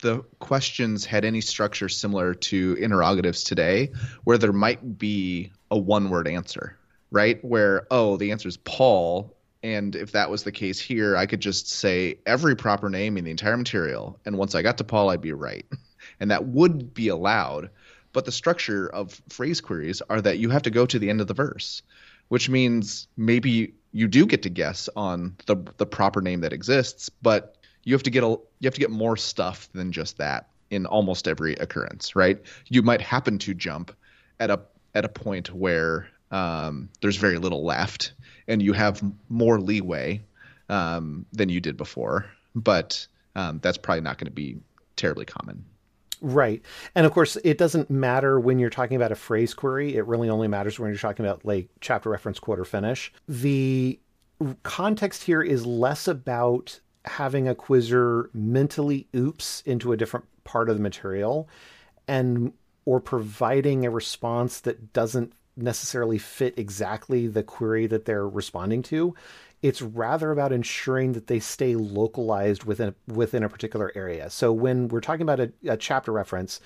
the 0.00 0.24
questions 0.38 1.04
had 1.04 1.24
any 1.24 1.40
structure 1.40 1.88
similar 1.88 2.34
to 2.34 2.74
interrogatives 2.74 3.44
today, 3.44 3.92
where 4.24 4.38
there 4.38 4.52
might 4.52 4.98
be 4.98 5.52
a 5.70 5.78
one 5.78 6.10
word 6.10 6.26
answer, 6.26 6.78
right? 7.10 7.42
Where, 7.44 7.86
oh, 7.90 8.16
the 8.16 8.32
answer 8.32 8.48
is 8.48 8.56
Paul. 8.56 9.34
And 9.62 9.94
if 9.94 10.12
that 10.12 10.30
was 10.30 10.42
the 10.42 10.52
case 10.52 10.80
here, 10.80 11.16
I 11.16 11.26
could 11.26 11.40
just 11.40 11.68
say 11.68 12.18
every 12.24 12.56
proper 12.56 12.88
name 12.88 13.18
in 13.18 13.24
the 13.24 13.30
entire 13.30 13.56
material. 13.56 14.18
And 14.24 14.38
once 14.38 14.54
I 14.54 14.62
got 14.62 14.78
to 14.78 14.84
Paul, 14.84 15.10
I'd 15.10 15.20
be 15.20 15.32
right. 15.32 15.66
And 16.18 16.30
that 16.30 16.46
would 16.46 16.92
be 16.92 17.08
allowed. 17.08 17.70
But 18.12 18.24
the 18.24 18.32
structure 18.32 18.88
of 18.88 19.20
phrase 19.28 19.60
queries 19.60 20.02
are 20.02 20.20
that 20.20 20.38
you 20.38 20.50
have 20.50 20.62
to 20.62 20.70
go 20.70 20.84
to 20.84 20.98
the 20.98 21.08
end 21.08 21.20
of 21.20 21.28
the 21.28 21.34
verse, 21.34 21.82
which 22.30 22.48
means 22.48 23.08
maybe 23.16 23.74
you 23.92 24.06
do 24.06 24.24
get 24.24 24.42
to 24.42 24.48
guess 24.48 24.88
on 24.94 25.36
the 25.46 25.56
the 25.76 25.86
proper 25.86 26.22
name 26.22 26.40
that 26.40 26.52
exists, 26.52 27.08
but 27.08 27.56
you 27.84 27.92
have 27.92 28.04
to 28.04 28.10
get 28.10 28.22
a 28.22 28.28
you 28.28 28.64
have 28.64 28.74
to 28.74 28.80
get 28.80 28.90
more 28.90 29.16
stuff 29.16 29.68
than 29.74 29.92
just 29.92 30.16
that 30.18 30.48
in 30.70 30.86
almost 30.86 31.26
every 31.26 31.54
occurrence, 31.54 32.14
right? 32.14 32.40
You 32.68 32.82
might 32.82 33.00
happen 33.00 33.38
to 33.38 33.52
jump 33.52 33.94
at 34.38 34.48
a 34.48 34.60
at 34.94 35.04
a 35.04 35.08
point 35.08 35.52
where 35.52 36.08
um, 36.30 36.88
there's 37.00 37.16
very 37.16 37.38
little 37.38 37.64
left, 37.64 38.12
and 38.46 38.62
you 38.62 38.74
have 38.74 39.02
more 39.28 39.60
leeway 39.60 40.22
um, 40.68 41.26
than 41.32 41.48
you 41.48 41.60
did 41.60 41.76
before, 41.76 42.30
but 42.54 43.06
um, 43.34 43.58
that's 43.60 43.78
probably 43.78 44.02
not 44.02 44.18
going 44.18 44.26
to 44.26 44.32
be 44.32 44.58
terribly 44.94 45.24
common. 45.24 45.64
Right. 46.20 46.62
And 46.94 47.06
of 47.06 47.12
course, 47.12 47.36
it 47.44 47.56
doesn't 47.56 47.90
matter 47.90 48.38
when 48.38 48.58
you're 48.58 48.70
talking 48.70 48.96
about 48.96 49.12
a 49.12 49.16
phrase 49.16 49.54
query. 49.54 49.96
It 49.96 50.06
really 50.06 50.28
only 50.28 50.48
matters 50.48 50.78
when 50.78 50.90
you're 50.90 50.98
talking 50.98 51.24
about 51.24 51.44
like 51.44 51.68
chapter 51.80 52.10
reference, 52.10 52.38
quote, 52.38 52.58
or 52.58 52.64
finish. 52.64 53.12
The 53.26 53.98
context 54.62 55.22
here 55.22 55.42
is 55.42 55.64
less 55.66 56.08
about 56.08 56.80
having 57.06 57.48
a 57.48 57.54
quizzer 57.54 58.30
mentally 58.34 59.08
oops 59.16 59.62
into 59.64 59.92
a 59.92 59.96
different 59.96 60.26
part 60.44 60.68
of 60.68 60.76
the 60.76 60.82
material 60.82 61.48
and 62.06 62.52
or 62.84 63.00
providing 63.00 63.86
a 63.86 63.90
response 63.90 64.60
that 64.60 64.92
doesn't 64.92 65.32
necessarily 65.56 66.18
fit 66.18 66.58
exactly 66.58 67.26
the 67.26 67.42
query 67.42 67.86
that 67.86 68.04
they're 68.04 68.28
responding 68.28 68.82
to 68.82 69.14
it's 69.62 69.82
rather 69.82 70.30
about 70.30 70.52
ensuring 70.52 71.12
that 71.12 71.26
they 71.26 71.40
stay 71.40 71.74
localized 71.74 72.64
within 72.64 72.94
within 73.06 73.42
a 73.42 73.48
particular 73.48 73.92
area. 73.94 74.30
So 74.30 74.52
when 74.52 74.88
we're 74.88 75.00
talking 75.00 75.22
about 75.22 75.40
a, 75.40 75.52
a 75.66 75.76
chapter 75.76 76.12
reference, 76.12 76.60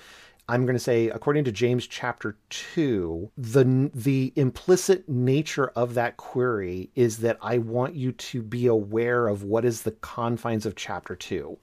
I'm 0.47 0.65
going 0.65 0.75
to 0.75 0.79
say, 0.79 1.09
according 1.09 1.43
to 1.45 1.51
James 1.51 1.87
chapter 1.87 2.37
two, 2.49 3.31
the 3.37 3.91
the 3.93 4.31
implicit 4.35 5.09
nature 5.09 5.67
of 5.75 5.95
that 5.95 6.17
query 6.17 6.89
is 6.95 7.17
that 7.17 7.37
I 7.41 7.57
want 7.57 7.95
you 7.95 8.11
to 8.11 8.41
be 8.41 8.67
aware 8.67 9.27
of 9.27 9.43
what 9.43 9.65
is 9.65 9.81
the 9.81 9.91
confines 9.91 10.65
of 10.65 10.75
chapter 10.75 11.15
two. 11.15 11.57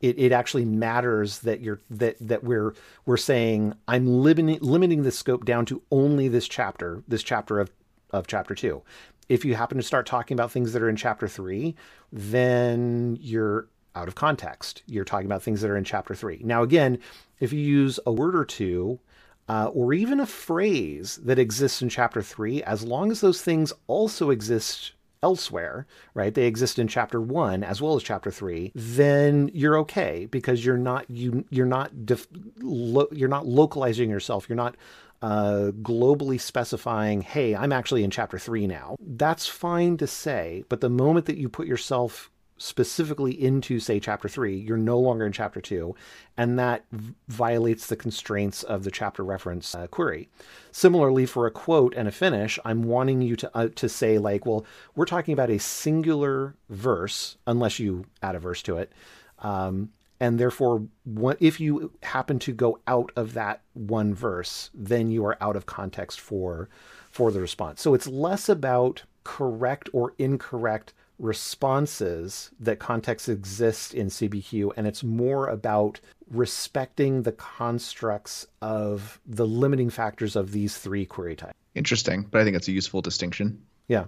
It, 0.00 0.16
it 0.16 0.30
actually 0.30 0.64
matters 0.64 1.40
that 1.40 1.60
you're 1.60 1.80
that 1.90 2.16
that 2.20 2.44
we're 2.44 2.74
we're 3.04 3.16
saying 3.16 3.74
I'm 3.88 4.06
limiting 4.06 4.60
limiting 4.60 5.02
the 5.02 5.10
scope 5.10 5.44
down 5.44 5.66
to 5.66 5.82
only 5.90 6.28
this 6.28 6.48
chapter, 6.48 7.02
this 7.08 7.22
chapter 7.22 7.58
of 7.58 7.70
of 8.10 8.26
chapter 8.26 8.54
two 8.54 8.82
if 9.28 9.44
you 9.44 9.54
happen 9.54 9.78
to 9.78 9.84
start 9.84 10.06
talking 10.06 10.34
about 10.34 10.50
things 10.50 10.72
that 10.72 10.82
are 10.82 10.88
in 10.88 10.96
chapter 10.96 11.28
three, 11.28 11.74
then 12.12 13.16
you're 13.20 13.68
out 13.94 14.08
of 14.08 14.14
context. 14.14 14.82
You're 14.86 15.04
talking 15.04 15.26
about 15.26 15.42
things 15.42 15.60
that 15.60 15.70
are 15.70 15.76
in 15.76 15.84
chapter 15.84 16.14
three. 16.14 16.40
Now, 16.44 16.62
again, 16.62 16.98
if 17.40 17.52
you 17.52 17.60
use 17.60 18.00
a 18.06 18.12
word 18.12 18.36
or 18.36 18.44
two, 18.44 19.00
uh, 19.48 19.70
or 19.72 19.94
even 19.94 20.20
a 20.20 20.26
phrase 20.26 21.18
that 21.24 21.38
exists 21.38 21.80
in 21.80 21.88
chapter 21.88 22.22
three, 22.22 22.62
as 22.62 22.84
long 22.84 23.10
as 23.10 23.20
those 23.20 23.40
things 23.40 23.72
also 23.86 24.30
exist 24.30 24.92
elsewhere, 25.22 25.86
right? 26.14 26.34
They 26.34 26.46
exist 26.46 26.78
in 26.78 26.86
chapter 26.86 27.20
one 27.20 27.64
as 27.64 27.82
well 27.82 27.96
as 27.96 28.02
chapter 28.02 28.30
three. 28.30 28.72
Then 28.74 29.50
you're 29.52 29.78
okay 29.78 30.26
because 30.30 30.64
you're 30.64 30.76
not 30.76 31.10
you 31.10 31.44
you're 31.50 31.66
not 31.66 32.06
def, 32.06 32.28
lo, 32.58 33.08
you're 33.10 33.28
not 33.28 33.46
localizing 33.46 34.10
yourself. 34.10 34.48
You're 34.48 34.56
not 34.56 34.76
uh, 35.22 35.72
globally 35.82 36.40
specifying, 36.40 37.22
hey, 37.22 37.54
I'm 37.54 37.72
actually 37.72 38.04
in 38.04 38.10
chapter 38.10 38.38
three 38.38 38.66
now. 38.66 38.96
That's 39.00 39.46
fine 39.46 39.96
to 39.98 40.06
say, 40.06 40.64
but 40.68 40.80
the 40.80 40.90
moment 40.90 41.26
that 41.26 41.38
you 41.38 41.48
put 41.48 41.66
yourself 41.66 42.30
specifically 42.60 43.40
into, 43.40 43.78
say, 43.78 44.00
chapter 44.00 44.28
three, 44.28 44.56
you're 44.56 44.76
no 44.76 44.98
longer 44.98 45.24
in 45.24 45.32
chapter 45.32 45.60
two, 45.60 45.94
and 46.36 46.58
that 46.58 46.84
violates 47.28 47.86
the 47.86 47.94
constraints 47.94 48.64
of 48.64 48.82
the 48.82 48.90
chapter 48.90 49.22
reference 49.22 49.76
uh, 49.76 49.86
query. 49.86 50.28
Similarly, 50.72 51.24
for 51.24 51.46
a 51.46 51.52
quote 51.52 51.94
and 51.94 52.08
a 52.08 52.12
finish, 52.12 52.58
I'm 52.64 52.82
wanting 52.82 53.22
you 53.22 53.36
to 53.36 53.50
uh, 53.54 53.68
to 53.76 53.88
say 53.88 54.18
like, 54.18 54.44
well, 54.44 54.66
we're 54.96 55.04
talking 55.04 55.34
about 55.34 55.50
a 55.50 55.58
singular 55.60 56.56
verse, 56.68 57.36
unless 57.46 57.78
you 57.78 58.06
add 58.22 58.34
a 58.34 58.40
verse 58.40 58.62
to 58.62 58.78
it. 58.78 58.92
Um, 59.38 59.90
and 60.20 60.38
therefore 60.38 60.86
if 61.40 61.60
you 61.60 61.92
happen 62.02 62.38
to 62.38 62.52
go 62.52 62.78
out 62.86 63.12
of 63.16 63.34
that 63.34 63.62
one 63.74 64.14
verse 64.14 64.70
then 64.74 65.10
you 65.10 65.24
are 65.24 65.36
out 65.40 65.56
of 65.56 65.66
context 65.66 66.20
for 66.20 66.68
for 67.10 67.32
the 67.32 67.40
response. 67.40 67.80
So 67.80 67.94
it's 67.94 68.06
less 68.06 68.48
about 68.48 69.02
correct 69.24 69.88
or 69.92 70.14
incorrect 70.18 70.94
responses 71.18 72.50
that 72.60 72.78
context 72.78 73.28
exists 73.28 73.92
in 73.92 74.06
cbq 74.06 74.70
and 74.76 74.86
it's 74.86 75.02
more 75.02 75.48
about 75.48 75.98
respecting 76.30 77.22
the 77.22 77.32
constructs 77.32 78.46
of 78.62 79.20
the 79.26 79.44
limiting 79.44 79.90
factors 79.90 80.36
of 80.36 80.52
these 80.52 80.78
three 80.78 81.04
query 81.04 81.34
types. 81.34 81.54
Interesting 81.74 82.22
but 82.30 82.40
i 82.40 82.44
think 82.44 82.56
it's 82.56 82.68
a 82.68 82.72
useful 82.72 83.02
distinction. 83.02 83.60
Yeah 83.88 84.04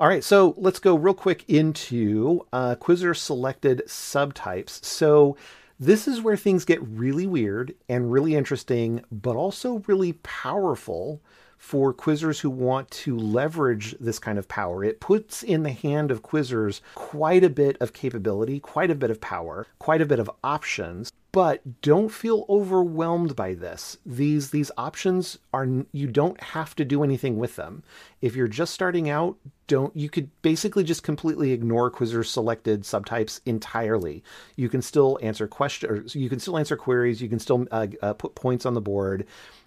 all 0.00 0.06
right, 0.06 0.22
so 0.22 0.54
let's 0.56 0.78
go 0.78 0.94
real 0.94 1.14
quick 1.14 1.44
into 1.48 2.46
uh, 2.52 2.76
Quizzer 2.76 3.14
selected 3.14 3.82
subtypes. 3.86 4.84
So 4.84 5.36
this 5.80 6.06
is 6.06 6.20
where 6.20 6.36
things 6.36 6.64
get 6.64 6.82
really 6.82 7.26
weird 7.26 7.74
and 7.88 8.12
really 8.12 8.36
interesting, 8.36 9.02
but 9.10 9.36
also 9.36 9.82
really 9.86 10.14
powerful 10.22 11.20
for 11.56 11.92
quizzers 11.92 12.40
who 12.40 12.50
want 12.50 12.88
to 12.92 13.18
leverage 13.18 13.96
this 13.98 14.20
kind 14.20 14.38
of 14.38 14.46
power. 14.46 14.84
It 14.84 15.00
puts 15.00 15.42
in 15.42 15.64
the 15.64 15.72
hand 15.72 16.12
of 16.12 16.22
quizzers 16.22 16.80
quite 16.94 17.42
a 17.42 17.50
bit 17.50 17.76
of 17.80 17.92
capability, 17.92 18.60
quite 18.60 18.92
a 18.92 18.94
bit 18.94 19.10
of 19.10 19.20
power, 19.20 19.66
quite 19.80 20.00
a 20.00 20.06
bit 20.06 20.20
of 20.20 20.30
options. 20.44 21.10
But 21.38 21.82
don't 21.82 22.08
feel 22.08 22.44
overwhelmed 22.48 23.36
by 23.36 23.54
this. 23.54 23.96
These 24.04 24.50
these 24.50 24.72
options 24.76 25.38
are 25.52 25.68
you 25.92 26.08
don't 26.08 26.40
have 26.42 26.74
to 26.74 26.84
do 26.84 27.04
anything 27.04 27.38
with 27.38 27.54
them. 27.54 27.84
If 28.20 28.34
you're 28.34 28.48
just 28.48 28.74
starting 28.74 29.08
out, 29.08 29.36
don't 29.68 29.94
you 29.96 30.10
could 30.10 30.30
basically 30.42 30.82
just 30.82 31.04
completely 31.04 31.52
ignore 31.52 31.92
Quizzer 31.92 32.24
selected 32.24 32.82
subtypes 32.82 33.40
entirely. 33.46 34.24
You 34.56 34.68
can 34.68 34.82
still 34.82 35.16
answer 35.22 35.46
questions, 35.46 36.16
you 36.16 36.28
can 36.28 36.40
still 36.40 36.58
answer 36.58 36.76
queries, 36.76 37.22
you 37.22 37.28
can 37.28 37.38
still 37.38 37.68
uh, 37.70 37.86
uh, 38.02 38.14
put 38.14 38.34
points 38.34 38.66
on 38.66 38.74
the 38.74 38.80
board 38.80 39.24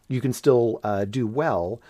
you 0.10 0.20
can 0.20 0.34
still 0.34 0.82
uh, 0.84 1.06
do 1.06 1.26
well. 1.26 1.82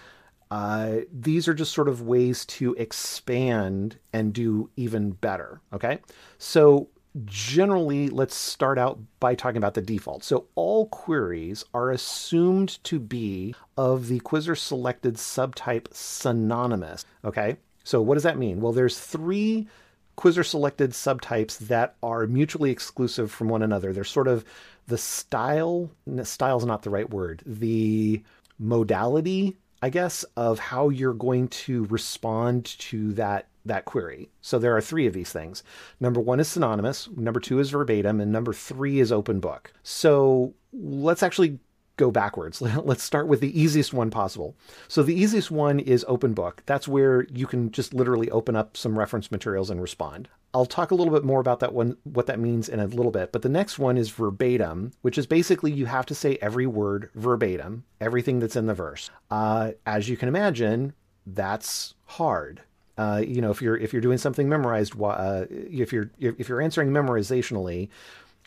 Uh, 0.52 0.98
these 1.12 1.48
are 1.48 1.56
just 1.56 1.74
sort 1.74 1.88
of 1.88 2.04
ways 2.04 2.46
to 2.46 2.76
expand 2.76 3.98
and 4.14 4.32
do 4.32 4.70
even 4.76 5.10
better. 5.10 5.60
Okay. 5.74 5.98
So, 6.38 6.90
generally, 7.26 8.10
let's 8.10 8.36
start 8.36 8.78
out 8.78 9.00
by 9.20 9.36
talking 9.36 9.58
about 9.58 9.74
the 9.74 9.82
default. 9.82 10.24
So, 10.24 10.46
all 10.56 10.88
queries 10.88 11.66
are 11.74 11.92
assumed 11.92 12.84
to 12.86 13.00
be 13.00 13.56
of 13.78 14.08
the 14.08 14.20
Quizzer 14.20 14.56
selected 14.56 15.16
subtype 15.16 15.94
synonymous. 15.94 17.06
Okay. 17.26 17.58
So, 17.84 18.02
what 18.02 18.14
does 18.16 18.24
that 18.24 18.38
mean? 18.38 18.62
Well, 18.62 18.74
there's 18.74 19.00
three 19.00 19.68
Quizzer 20.16 20.44
selected 20.44 20.92
subtypes 20.92 21.58
that 21.60 21.96
are 22.04 22.28
mutually 22.28 22.72
exclusive 22.72 23.32
from 23.32 23.50
one 23.50 23.64
another. 23.64 23.92
They're 23.92 24.04
sort 24.04 24.28
of 24.28 24.46
the 24.88 24.98
style, 24.98 25.90
style 26.24 26.58
is 26.58 26.66
not 26.66 26.84
the 26.84 26.90
right 26.90 27.10
word, 27.10 27.42
the 27.46 28.22
modality, 28.60 29.58
I 29.82 29.90
guess, 29.90 30.24
of 30.38 30.60
how 30.60 30.90
you're 30.90 31.14
going 31.14 31.48
to 31.48 31.86
respond 31.86 32.66
to 32.66 33.14
that 33.14 33.48
that 33.66 33.86
query. 33.86 34.30
So 34.42 34.60
there 34.60 34.76
are 34.76 34.82
three 34.82 35.08
of 35.08 35.14
these 35.14 35.32
things. 35.32 35.64
Number 36.00 36.20
one 36.20 36.40
is 36.40 36.48
synonymous, 36.48 37.10
number 37.16 37.40
two 37.40 37.60
is 37.60 37.70
verbatim, 37.70 38.20
and 38.20 38.32
number 38.32 38.54
three 38.54 39.00
is 39.00 39.12
open 39.12 39.40
book. 39.40 39.74
So 39.84 40.54
let's 40.74 41.24
actually 41.24 41.60
go 41.98 42.10
backwards. 42.10 42.62
Let's 42.62 43.04
start 43.04 43.28
with 43.28 43.42
the 43.42 43.60
easiest 43.60 43.94
one 43.94 44.10
possible. 44.10 44.56
So 44.88 45.04
the 45.04 45.14
easiest 45.14 45.52
one 45.52 45.80
is 45.80 46.04
open 46.08 46.34
book. 46.34 46.64
That's 46.66 46.88
where 46.88 47.28
you 47.32 47.46
can 47.46 47.72
just 47.72 47.94
literally 47.94 48.32
open 48.32 48.56
up 48.56 48.76
some 48.76 48.98
reference 48.98 49.30
materials 49.30 49.70
and 49.70 49.80
respond. 49.80 50.28
I'll 50.54 50.66
talk 50.66 50.90
a 50.90 50.96
little 50.96 51.14
bit 51.14 51.24
more 51.24 51.40
about 51.40 51.60
that 51.60 51.74
one, 51.74 51.98
what 52.04 52.26
that 52.26 52.40
means 52.40 52.68
in 52.68 52.80
a 52.80 52.88
little 52.88 53.12
bit. 53.12 53.32
But 53.32 53.44
the 53.44 53.50
next 53.50 53.78
one 53.78 53.98
is 53.98 54.10
verbatim, 54.10 54.94
which 55.02 55.18
is 55.18 55.28
basically 55.28 55.72
you 55.72 55.86
have 55.86 56.08
to 56.08 56.16
say 56.16 56.40
every 56.42 56.66
word 56.66 57.10
verbatim, 57.14 57.84
everything 58.02 58.40
that's 58.40 58.56
in 58.56 58.66
the 58.66 58.74
verse. 58.74 59.12
Uh, 59.30 59.72
as 59.86 60.10
you 60.10 60.18
can 60.18 60.28
imagine, 60.28 60.94
that's 61.26 61.94
hard. 62.06 62.62
Uh, 63.02 63.18
you 63.18 63.42
know, 63.42 63.50
if 63.50 63.64
you're 63.64 63.78
if 63.78 63.94
you're 63.94 64.08
doing 64.08 64.20
something 64.20 64.48
memorized, 64.48 64.94
uh, 65.02 65.46
if 65.50 65.92
you're 65.92 66.12
if 66.20 66.48
you're 66.48 66.62
answering 66.62 66.90
memorizationally, 66.92 67.90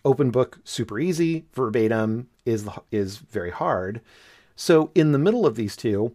open 0.04 0.30
book 0.30 0.60
super 0.62 1.00
easy, 1.00 1.44
verbatim 1.54 2.28
is 2.46 2.68
is 2.92 3.16
very 3.16 3.50
hard. 3.50 4.00
So 4.54 4.92
in 4.94 5.10
the 5.10 5.18
middle 5.18 5.44
of 5.44 5.56
these 5.56 5.74
two 5.74 6.14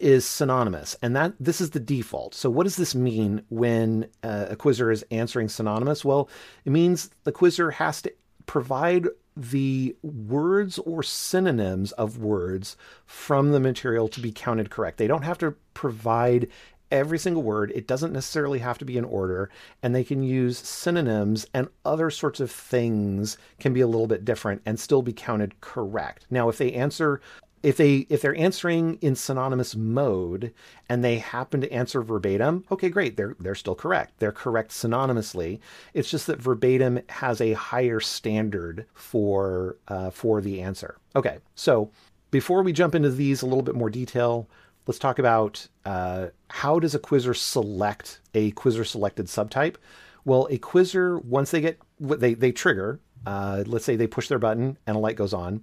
is 0.00 0.24
synonymous, 0.24 0.96
and 1.02 1.14
that 1.14 1.34
this 1.38 1.60
is 1.60 1.70
the 1.70 1.80
default. 1.80 2.34
So 2.34 2.48
what 2.48 2.64
does 2.64 2.76
this 2.76 2.94
mean 2.94 3.42
when 3.50 4.08
uh, 4.22 4.46
a 4.48 4.56
quizzer 4.56 4.90
is 4.90 5.04
answering 5.10 5.50
synonymous? 5.50 6.06
Well, 6.06 6.30
it 6.64 6.72
means 6.72 7.10
the 7.24 7.32
quizzer 7.32 7.70
has 7.72 8.00
to 8.02 8.12
provide 8.46 9.08
the 9.36 9.96
words 10.02 10.78
or 10.78 11.02
synonyms 11.02 11.92
of 11.92 12.18
words 12.18 12.76
from 13.04 13.50
the 13.50 13.60
material 13.60 14.08
to 14.08 14.20
be 14.20 14.32
counted 14.32 14.70
correct. 14.70 14.96
They 14.96 15.08
don't 15.08 15.22
have 15.22 15.38
to 15.38 15.54
provide 15.74 16.48
every 16.90 17.18
single 17.18 17.42
word. 17.42 17.72
It 17.74 17.86
doesn't 17.86 18.12
necessarily 18.12 18.58
have 18.60 18.78
to 18.78 18.84
be 18.84 18.96
in 18.96 19.04
order, 19.04 19.50
and 19.82 19.94
they 19.94 20.04
can 20.04 20.22
use 20.22 20.58
synonyms 20.58 21.46
and 21.54 21.68
other 21.84 22.10
sorts 22.10 22.40
of 22.40 22.50
things 22.50 23.36
can 23.58 23.72
be 23.72 23.80
a 23.80 23.86
little 23.86 24.06
bit 24.06 24.24
different 24.24 24.62
and 24.66 24.78
still 24.78 25.02
be 25.02 25.12
counted 25.12 25.60
correct. 25.60 26.26
Now, 26.30 26.48
if 26.48 26.58
they 26.58 26.72
answer 26.72 27.20
if 27.64 27.78
they 27.78 28.06
if 28.10 28.20
they're 28.20 28.36
answering 28.36 28.98
in 29.00 29.16
synonymous 29.16 29.74
mode 29.74 30.52
and 30.90 31.02
they 31.02 31.16
happen 31.16 31.62
to 31.62 31.72
answer 31.72 32.02
verbatim 32.02 32.62
okay 32.70 32.90
great 32.90 33.16
they're 33.16 33.34
they're 33.40 33.54
still 33.54 33.74
correct 33.74 34.12
they're 34.18 34.30
correct 34.30 34.70
synonymously 34.70 35.58
it's 35.94 36.10
just 36.10 36.26
that 36.26 36.40
verbatim 36.40 37.00
has 37.08 37.40
a 37.40 37.54
higher 37.54 38.00
standard 38.00 38.84
for 38.92 39.78
uh, 39.88 40.10
for 40.10 40.42
the 40.42 40.60
answer 40.60 40.98
okay 41.16 41.38
so 41.54 41.90
before 42.30 42.62
we 42.62 42.72
jump 42.72 42.94
into 42.94 43.10
these 43.10 43.40
a 43.40 43.46
little 43.46 43.62
bit 43.62 43.74
more 43.74 43.90
detail 43.90 44.46
let's 44.86 44.98
talk 44.98 45.18
about 45.18 45.66
uh, 45.84 46.28
how 46.48 46.78
does 46.78 46.94
a 46.94 46.98
quizzer 46.98 47.34
select 47.34 48.20
a 48.34 48.50
quizzer 48.52 48.84
selected 48.84 49.26
subtype? 49.26 49.76
Well, 50.24 50.48
a 50.50 50.58
quizzer 50.58 51.18
once 51.18 51.50
they 51.50 51.60
get 51.60 51.78
they 52.00 52.34
they 52.34 52.52
trigger, 52.52 53.00
uh, 53.26 53.64
let's 53.66 53.84
say 53.84 53.96
they 53.96 54.06
push 54.06 54.28
their 54.28 54.38
button 54.38 54.78
and 54.86 54.96
a 54.96 55.00
light 55.00 55.16
goes 55.16 55.34
on. 55.34 55.62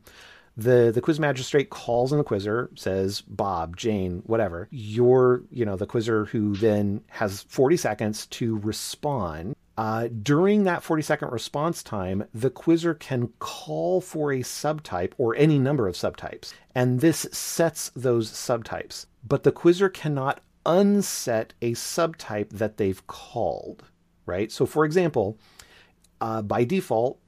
The 0.57 0.91
the 0.93 1.01
quiz 1.01 1.19
magistrate 1.19 1.69
calls 1.69 2.11
in 2.11 2.17
the 2.17 2.23
quizzer, 2.23 2.69
says 2.75 3.21
Bob, 3.21 3.77
Jane, 3.77 4.21
whatever. 4.25 4.67
You're 4.71 5.43
you 5.49 5.65
know 5.65 5.77
the 5.77 5.87
quizzer 5.87 6.25
who 6.25 6.55
then 6.55 7.01
has 7.07 7.43
40 7.43 7.77
seconds 7.77 8.27
to 8.27 8.57
respond 8.59 9.55
uh, 9.77 10.09
during 10.21 10.63
that 10.65 10.83
40 10.83 11.01
second 11.01 11.31
response 11.31 11.81
time, 11.81 12.23
the 12.33 12.49
quizzer 12.49 12.93
can 12.93 13.29
call 13.39 14.01
for 14.01 14.31
a 14.31 14.39
subtype 14.39 15.13
or 15.17 15.35
any 15.35 15.57
number 15.57 15.87
of 15.87 15.95
subtypes, 15.95 16.53
and 16.75 16.99
this 16.99 17.25
sets 17.31 17.91
those 17.95 18.29
subtypes. 18.29 19.07
But 19.23 19.43
the 19.43 19.51
quizzer 19.51 19.89
cannot 19.89 20.41
unset 20.65 21.53
a 21.61 21.73
subtype 21.73 22.49
that 22.49 22.77
they've 22.77 23.05
called, 23.07 23.83
right? 24.25 24.51
So, 24.51 24.65
for 24.65 24.85
example, 24.85 25.37
uh, 26.19 26.41
by 26.41 26.63
default, 26.63 27.19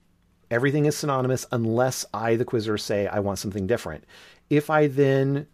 everything 0.51 0.85
is 0.85 0.95
synonymous 0.95 1.45
unless 1.51 2.05
I, 2.13 2.35
the 2.35 2.45
quizzer, 2.45 2.77
say 2.77 3.07
I 3.07 3.19
want 3.19 3.39
something 3.39 3.67
different. 3.67 4.03
If 4.49 4.69
I 4.69 4.87
then 4.87 5.47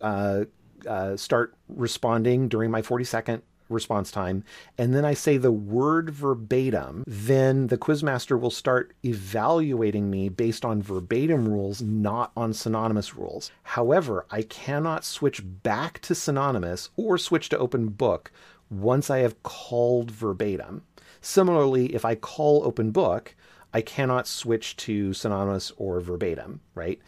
uh, 0.00 0.44
uh, 0.86 1.16
start 1.16 1.54
responding 1.68 2.48
during 2.48 2.70
my 2.70 2.82
40 2.82 3.04
second 3.04 3.42
response 3.74 4.10
time, 4.10 4.44
and 4.78 4.94
then 4.94 5.04
I 5.04 5.14
say 5.14 5.36
the 5.36 5.52
word 5.52 6.10
verbatim, 6.10 7.04
then 7.06 7.66
the 7.66 7.76
quizmaster 7.76 8.40
will 8.40 8.50
start 8.50 8.94
evaluating 9.04 10.10
me 10.10 10.28
based 10.28 10.64
on 10.64 10.82
verbatim 10.82 11.48
rules, 11.48 11.82
not 11.82 12.32
on 12.36 12.52
synonymous 12.52 13.14
rules. 13.14 13.50
However, 13.62 14.26
I 14.30 14.42
cannot 14.42 15.04
switch 15.04 15.42
back 15.44 16.00
to 16.02 16.14
synonymous 16.14 16.90
or 16.96 17.18
switch 17.18 17.48
to 17.50 17.58
open 17.58 17.88
book 17.88 18.30
once 18.70 19.10
I 19.10 19.18
have 19.18 19.42
called 19.42 20.10
verbatim. 20.10 20.82
Similarly, 21.20 21.94
if 21.94 22.04
I 22.04 22.14
call 22.14 22.64
open 22.64 22.90
book, 22.90 23.34
I 23.72 23.80
cannot 23.80 24.26
switch 24.26 24.76
to 24.78 25.12
synonymous 25.12 25.72
or 25.76 26.00
verbatim, 26.00 26.60
right? 26.74 27.00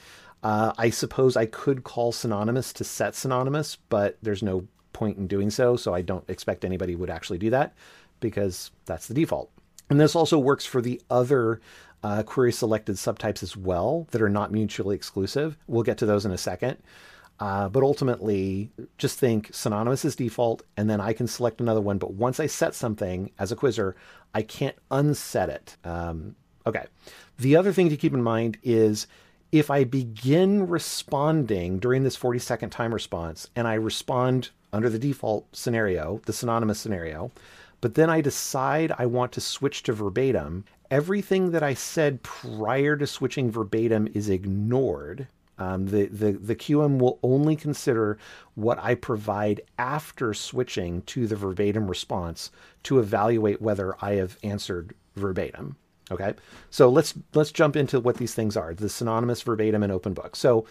Uh, 0.42 0.72
I 0.78 0.90
suppose 0.90 1.36
I 1.36 1.46
could 1.46 1.84
call 1.84 2.12
synonymous 2.12 2.72
to 2.74 2.84
set 2.84 3.14
synonymous, 3.14 3.76
but 3.88 4.16
there's 4.22 4.42
no 4.42 4.66
point 4.96 5.18
in 5.18 5.26
doing 5.26 5.50
so. 5.50 5.76
So 5.76 5.94
I 5.94 6.00
don't 6.00 6.28
expect 6.28 6.64
anybody 6.64 6.96
would 6.96 7.10
actually 7.10 7.38
do 7.38 7.50
that 7.50 7.74
because 8.20 8.70
that's 8.86 9.06
the 9.06 9.14
default. 9.14 9.50
And 9.90 10.00
this 10.00 10.16
also 10.16 10.38
works 10.38 10.64
for 10.64 10.80
the 10.80 11.00
other 11.10 11.60
uh, 12.02 12.22
query 12.22 12.52
selected 12.52 12.96
subtypes 12.96 13.42
as 13.42 13.56
well 13.56 14.08
that 14.10 14.22
are 14.22 14.28
not 14.30 14.50
mutually 14.50 14.96
exclusive. 14.96 15.56
We'll 15.66 15.82
get 15.82 15.98
to 15.98 16.06
those 16.06 16.24
in 16.24 16.32
a 16.32 16.38
second. 16.38 16.78
Uh, 17.38 17.68
but 17.68 17.82
ultimately, 17.82 18.70
just 18.96 19.18
think 19.18 19.50
synonymous 19.52 20.06
is 20.06 20.16
default, 20.16 20.62
and 20.78 20.88
then 20.88 21.02
I 21.02 21.12
can 21.12 21.26
select 21.26 21.60
another 21.60 21.82
one. 21.82 21.98
But 21.98 22.14
once 22.14 22.40
I 22.40 22.46
set 22.46 22.74
something 22.74 23.30
as 23.38 23.52
a 23.52 23.56
quizzer, 23.56 23.94
I 24.34 24.40
can't 24.40 24.76
unset 24.90 25.50
it. 25.50 25.76
Um, 25.84 26.34
okay. 26.66 26.86
The 27.38 27.56
other 27.56 27.72
thing 27.72 27.90
to 27.90 27.96
keep 27.96 28.14
in 28.14 28.22
mind 28.22 28.56
is 28.62 29.06
if 29.52 29.70
I 29.70 29.84
begin 29.84 30.66
responding 30.66 31.78
during 31.78 32.04
this 32.04 32.16
40 32.16 32.38
second 32.38 32.70
time 32.70 32.92
response 32.92 33.48
and 33.54 33.68
I 33.68 33.74
respond 33.74 34.50
under 34.76 34.90
the 34.90 34.98
default 34.98 35.56
scenario, 35.56 36.20
the 36.26 36.32
synonymous 36.32 36.78
scenario, 36.78 37.32
but 37.80 37.94
then 37.94 38.10
I 38.10 38.20
decide 38.20 38.92
I 38.98 39.06
want 39.06 39.32
to 39.32 39.40
switch 39.40 39.82
to 39.84 39.92
verbatim, 39.92 40.64
everything 40.90 41.50
that 41.52 41.62
I 41.62 41.74
said 41.74 42.22
prior 42.22 42.96
to 42.96 43.06
switching 43.06 43.50
verbatim 43.50 44.08
is 44.14 44.28
ignored. 44.28 45.28
Um, 45.58 45.86
the, 45.86 46.06
the, 46.06 46.32
the 46.32 46.54
QM 46.54 46.98
will 46.98 47.18
only 47.22 47.56
consider 47.56 48.18
what 48.54 48.78
I 48.78 48.94
provide 48.94 49.62
after 49.78 50.34
switching 50.34 51.00
to 51.02 51.26
the 51.26 51.36
verbatim 51.36 51.88
response 51.88 52.50
to 52.82 52.98
evaluate 52.98 53.62
whether 53.62 53.96
I 54.04 54.14
have 54.14 54.36
answered 54.42 54.94
verbatim. 55.14 55.76
Okay, 56.08 56.34
so 56.70 56.88
let's 56.88 57.14
let's 57.34 57.50
jump 57.50 57.74
into 57.74 57.98
what 57.98 58.16
these 58.16 58.32
things 58.32 58.56
are: 58.56 58.74
the 58.74 58.88
synonymous, 58.88 59.42
verbatim, 59.42 59.82
and 59.82 59.90
open 59.90 60.14
book. 60.14 60.36
So 60.36 60.64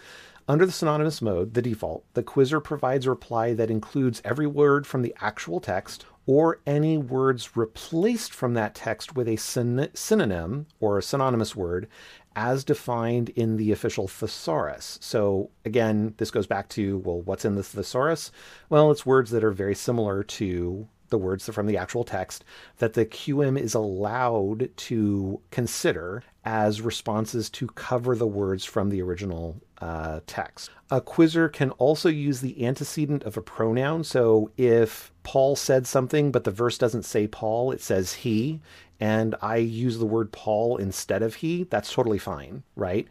under 0.48 0.64
the 0.64 0.72
synonymous 0.72 1.20
mode, 1.20 1.54
the 1.54 1.62
default, 1.62 2.04
the 2.14 2.22
quizzer 2.22 2.60
provides 2.60 3.06
a 3.06 3.10
reply 3.10 3.52
that 3.54 3.70
includes 3.70 4.22
every 4.24 4.46
word 4.46 4.86
from 4.86 5.02
the 5.02 5.14
actual 5.20 5.60
text 5.60 6.06
or 6.26 6.60
any 6.66 6.96
words 6.98 7.56
replaced 7.56 8.32
from 8.32 8.54
that 8.54 8.74
text 8.74 9.16
with 9.16 9.28
a 9.28 9.36
syn- 9.36 9.90
synonym 9.94 10.66
or 10.80 10.98
a 10.98 11.02
synonymous 11.02 11.56
word 11.56 11.88
as 12.36 12.64
defined 12.64 13.30
in 13.30 13.56
the 13.56 13.72
official 13.72 14.06
thesaurus. 14.06 14.98
So 15.00 15.50
again, 15.64 16.14
this 16.18 16.30
goes 16.30 16.46
back 16.46 16.68
to, 16.70 16.98
well, 16.98 17.22
what's 17.22 17.44
in 17.44 17.54
the 17.54 17.62
thesaurus? 17.62 18.30
Well, 18.68 18.90
it's 18.90 19.06
words 19.06 19.30
that 19.30 19.44
are 19.44 19.52
very 19.52 19.74
similar 19.74 20.22
to 20.22 20.86
the 21.08 21.18
words 21.18 21.48
from 21.48 21.66
the 21.66 21.76
actual 21.76 22.04
text 22.04 22.44
that 22.78 22.94
the 22.94 23.06
QM 23.06 23.58
is 23.58 23.74
allowed 23.74 24.70
to 24.76 25.40
consider 25.50 26.22
as 26.44 26.80
responses 26.80 27.48
to 27.50 27.68
cover 27.68 28.16
the 28.16 28.26
words 28.26 28.64
from 28.64 28.90
the 28.90 29.00
original 29.00 29.56
uh, 29.80 30.20
text. 30.26 30.70
A 30.90 31.00
quizzer 31.00 31.48
can 31.48 31.70
also 31.72 32.08
use 32.08 32.40
the 32.40 32.64
antecedent 32.64 33.24
of 33.24 33.36
a 33.36 33.42
pronoun. 33.42 34.04
So 34.04 34.50
if 34.56 35.12
Paul 35.22 35.56
said 35.56 35.86
something, 35.86 36.30
but 36.30 36.44
the 36.44 36.50
verse 36.50 36.78
doesn't 36.78 37.04
say 37.04 37.26
Paul, 37.26 37.72
it 37.72 37.80
says 37.80 38.12
he, 38.12 38.60
and 39.00 39.34
I 39.42 39.56
use 39.56 39.98
the 39.98 40.06
word 40.06 40.32
Paul 40.32 40.76
instead 40.76 41.22
of 41.22 41.36
he, 41.36 41.64
that's 41.64 41.92
totally 41.92 42.18
fine, 42.18 42.62
right? 42.76 43.06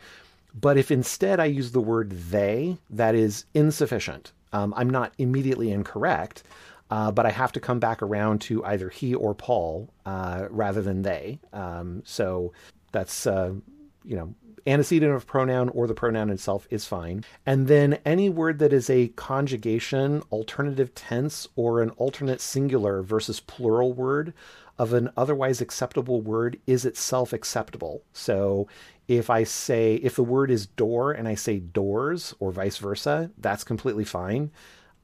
But 0.59 0.77
if 0.77 0.89
instead 0.89 1.39
I 1.39 1.45
use 1.45 1.71
the 1.71 1.81
word 1.81 2.11
they, 2.11 2.77
that 2.89 3.13
is 3.13 3.45
insufficient. 3.53 4.31
Um, 4.53 4.73
I'm 4.77 4.89
not 4.89 5.13
immediately 5.17 5.71
incorrect, 5.71 6.43
uh, 6.89 7.11
but 7.11 7.25
I 7.25 7.31
have 7.31 7.51
to 7.53 7.59
come 7.59 7.79
back 7.79 8.01
around 8.01 8.39
to 8.41 8.63
either 8.63 8.89
he 8.89 9.13
or 9.13 9.33
Paul 9.33 9.89
uh, 10.05 10.47
rather 10.49 10.81
than 10.81 11.01
they. 11.01 11.39
Um, 11.51 12.03
so 12.05 12.53
that's 12.91 13.27
uh, 13.27 13.53
you 14.05 14.15
know 14.15 14.33
antecedent 14.67 15.13
of 15.13 15.27
pronoun 15.27 15.69
or 15.69 15.87
the 15.87 15.93
pronoun 15.93 16.29
itself 16.29 16.67
is 16.69 16.85
fine. 16.85 17.23
And 17.45 17.67
then 17.67 17.99
any 18.05 18.29
word 18.29 18.59
that 18.59 18.73
is 18.73 18.89
a 18.89 19.09
conjugation, 19.09 20.21
alternative 20.31 20.95
tense, 20.95 21.47
or 21.55 21.81
an 21.81 21.91
alternate 21.91 22.41
singular 22.41 23.01
versus 23.01 23.39
plural 23.39 23.93
word 23.93 24.33
of 24.77 24.91
an 24.93 25.09
otherwise 25.15 25.61
acceptable 25.61 26.21
word 26.21 26.59
is 26.67 26.85
itself 26.85 27.31
acceptable. 27.31 28.03
So 28.11 28.67
if 29.07 29.29
I 29.29 29.43
say, 29.43 29.95
if 29.95 30.15
the 30.15 30.23
word 30.23 30.51
is 30.51 30.65
door 30.65 31.11
and 31.11 31.27
I 31.27 31.35
say 31.35 31.59
doors 31.59 32.33
or 32.39 32.51
vice 32.51 32.77
versa, 32.77 33.31
that's 33.37 33.63
completely 33.63 34.03
fine. 34.03 34.51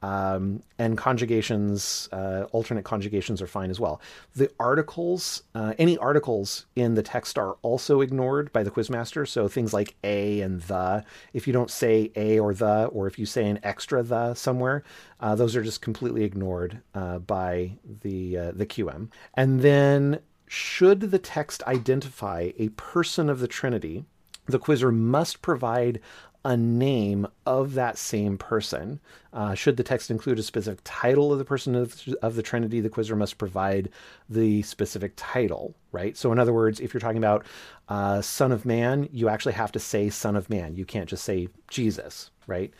Um, 0.02 0.64
and 0.80 0.98
conjugations, 0.98 2.10
uh, 2.12 2.46
alternate 2.52 2.84
conjugations 2.84 3.42
are 3.42 3.48
fine 3.48 3.70
as 3.70 3.80
well. 3.80 4.02
The 4.36 4.50
articles, 4.60 5.44
uh, 5.54 5.74
any 5.78 5.98
articles 5.98 6.66
in 6.76 6.96
the 6.96 7.04
text 7.04 7.38
are 7.38 7.58
also 7.62 8.02
ignored 8.02 8.52
by 8.52 8.64
the 8.64 8.72
quizmaster. 8.72 9.28
So 9.28 9.48
things 9.48 9.74
like 9.74 9.96
a 10.04 10.42
and 10.42 10.62
the, 10.62 11.06
if 11.34 11.46
you 11.46 11.54
don't 11.54 11.70
say 11.70 12.12
a 12.16 12.40
or 12.40 12.54
the, 12.54 12.86
or 12.86 13.08
if 13.08 13.20
you 13.20 13.26
say 13.26 13.48
an 13.48 13.60
extra 13.64 14.02
the 14.02 14.34
somewhere, 14.34 14.84
uh, 15.20 15.36
those 15.36 15.56
are 15.56 15.64
just 15.64 15.82
completely 15.82 16.24
ignored 16.24 16.82
uh, 16.96 17.20
by 17.20 17.78
the 18.02 18.38
uh, 18.38 18.52
the 18.54 18.66
QM. 18.66 19.10
And 19.36 19.62
then, 19.62 20.20
should 20.48 21.00
the 21.00 21.20
text 21.20 21.64
identify 21.64 22.52
a 22.58 22.70
person 22.70 23.30
of 23.30 23.40
the 23.40 23.48
Trinity, 23.48 24.06
the 24.48 24.60
quizzer 24.60 24.92
must 24.92 25.42
provide 25.42 26.00
a 26.44 26.58
name 26.58 27.28
of 27.46 27.76
that 27.76 27.98
same 27.98 28.38
person. 28.38 29.00
Uh, 29.32 29.54
should 29.54 29.78
the 29.78 29.84
text 29.84 30.10
include 30.10 30.40
a 30.40 30.44
specific 30.44 30.80
title 30.84 31.32
of 31.32 31.40
the 31.40 31.46
person 31.46 31.76
of, 31.76 32.02
of, 32.22 32.36
the 32.36 32.42
Trinity, 32.42 32.82
the 32.82 32.90
quizzer 32.90 33.16
must 33.16 33.38
provide 33.38 33.90
the 34.30 34.62
specific 34.64 35.14
title, 35.16 35.76
right? 35.92 36.18
So, 36.18 36.32
in 36.32 36.40
other 36.40 36.54
words, 36.54 36.80
if 36.80 36.94
you're 36.94 37.02
talking 37.02 37.18
about 37.18 37.46
uh, 37.90 38.22
Son 38.22 38.52
of 38.52 38.66
Man, 38.66 39.08
you 39.12 39.30
actually 39.30 39.54
have 39.54 39.72
to 39.74 39.80
say 39.80 40.10
Son 40.10 40.36
of 40.36 40.50
Man. 40.50 40.76
You 40.76 40.86
can't 40.86 41.10
just 41.10 41.24
say 41.24 41.48
Jesus, 41.68 42.32
right? 42.48 42.74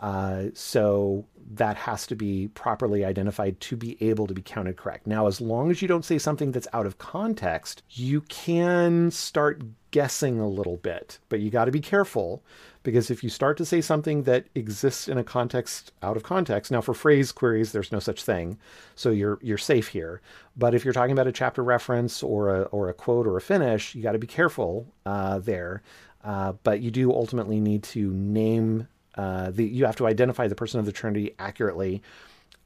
Uh, 0.00 0.44
so 0.54 1.24
that 1.54 1.76
has 1.76 2.06
to 2.06 2.14
be 2.14 2.48
properly 2.48 3.04
identified 3.04 3.58
to 3.60 3.76
be 3.76 3.96
able 4.00 4.26
to 4.26 4.34
be 4.34 4.42
counted 4.42 4.76
correct. 4.76 5.06
Now, 5.06 5.26
as 5.26 5.40
long 5.40 5.70
as 5.70 5.82
you 5.82 5.88
don't 5.88 6.04
say 6.04 6.18
something 6.18 6.52
that's 6.52 6.68
out 6.72 6.86
of 6.86 6.98
context, 6.98 7.82
you 7.90 8.20
can 8.22 9.10
start 9.10 9.62
guessing 9.90 10.38
a 10.38 10.48
little 10.48 10.76
bit, 10.76 11.18
but 11.28 11.40
you 11.40 11.50
got 11.50 11.64
to 11.64 11.72
be 11.72 11.80
careful 11.80 12.44
because 12.88 13.10
if 13.10 13.22
you 13.22 13.28
start 13.28 13.58
to 13.58 13.66
say 13.66 13.82
something 13.82 14.22
that 14.22 14.46
exists 14.54 15.08
in 15.08 15.18
a 15.18 15.22
context 15.22 15.92
out 16.02 16.16
of 16.16 16.22
context, 16.22 16.72
now 16.72 16.80
for 16.80 16.94
phrase 16.94 17.32
queries, 17.32 17.72
there's 17.72 17.92
no 17.92 17.98
such 17.98 18.24
thing, 18.24 18.56
so 18.94 19.10
you're 19.10 19.38
you're 19.42 19.58
safe 19.58 19.88
here. 19.88 20.22
But 20.56 20.74
if 20.74 20.86
you're 20.86 20.94
talking 20.94 21.12
about 21.12 21.26
a 21.26 21.32
chapter 21.32 21.62
reference 21.62 22.22
or 22.22 22.48
a 22.48 22.62
or 22.62 22.88
a 22.88 22.94
quote 22.94 23.26
or 23.26 23.36
a 23.36 23.42
finish, 23.42 23.94
you 23.94 24.02
got 24.02 24.12
to 24.12 24.18
be 24.18 24.26
careful 24.26 24.86
uh, 25.04 25.38
there. 25.38 25.82
Uh, 26.24 26.52
but 26.62 26.80
you 26.80 26.90
do 26.90 27.12
ultimately 27.12 27.60
need 27.60 27.82
to 27.82 28.10
name 28.14 28.88
uh, 29.16 29.50
the. 29.50 29.66
You 29.66 29.84
have 29.84 29.96
to 29.96 30.06
identify 30.06 30.48
the 30.48 30.54
person 30.54 30.80
of 30.80 30.86
the 30.86 30.92
Trinity 30.92 31.34
accurately. 31.38 32.00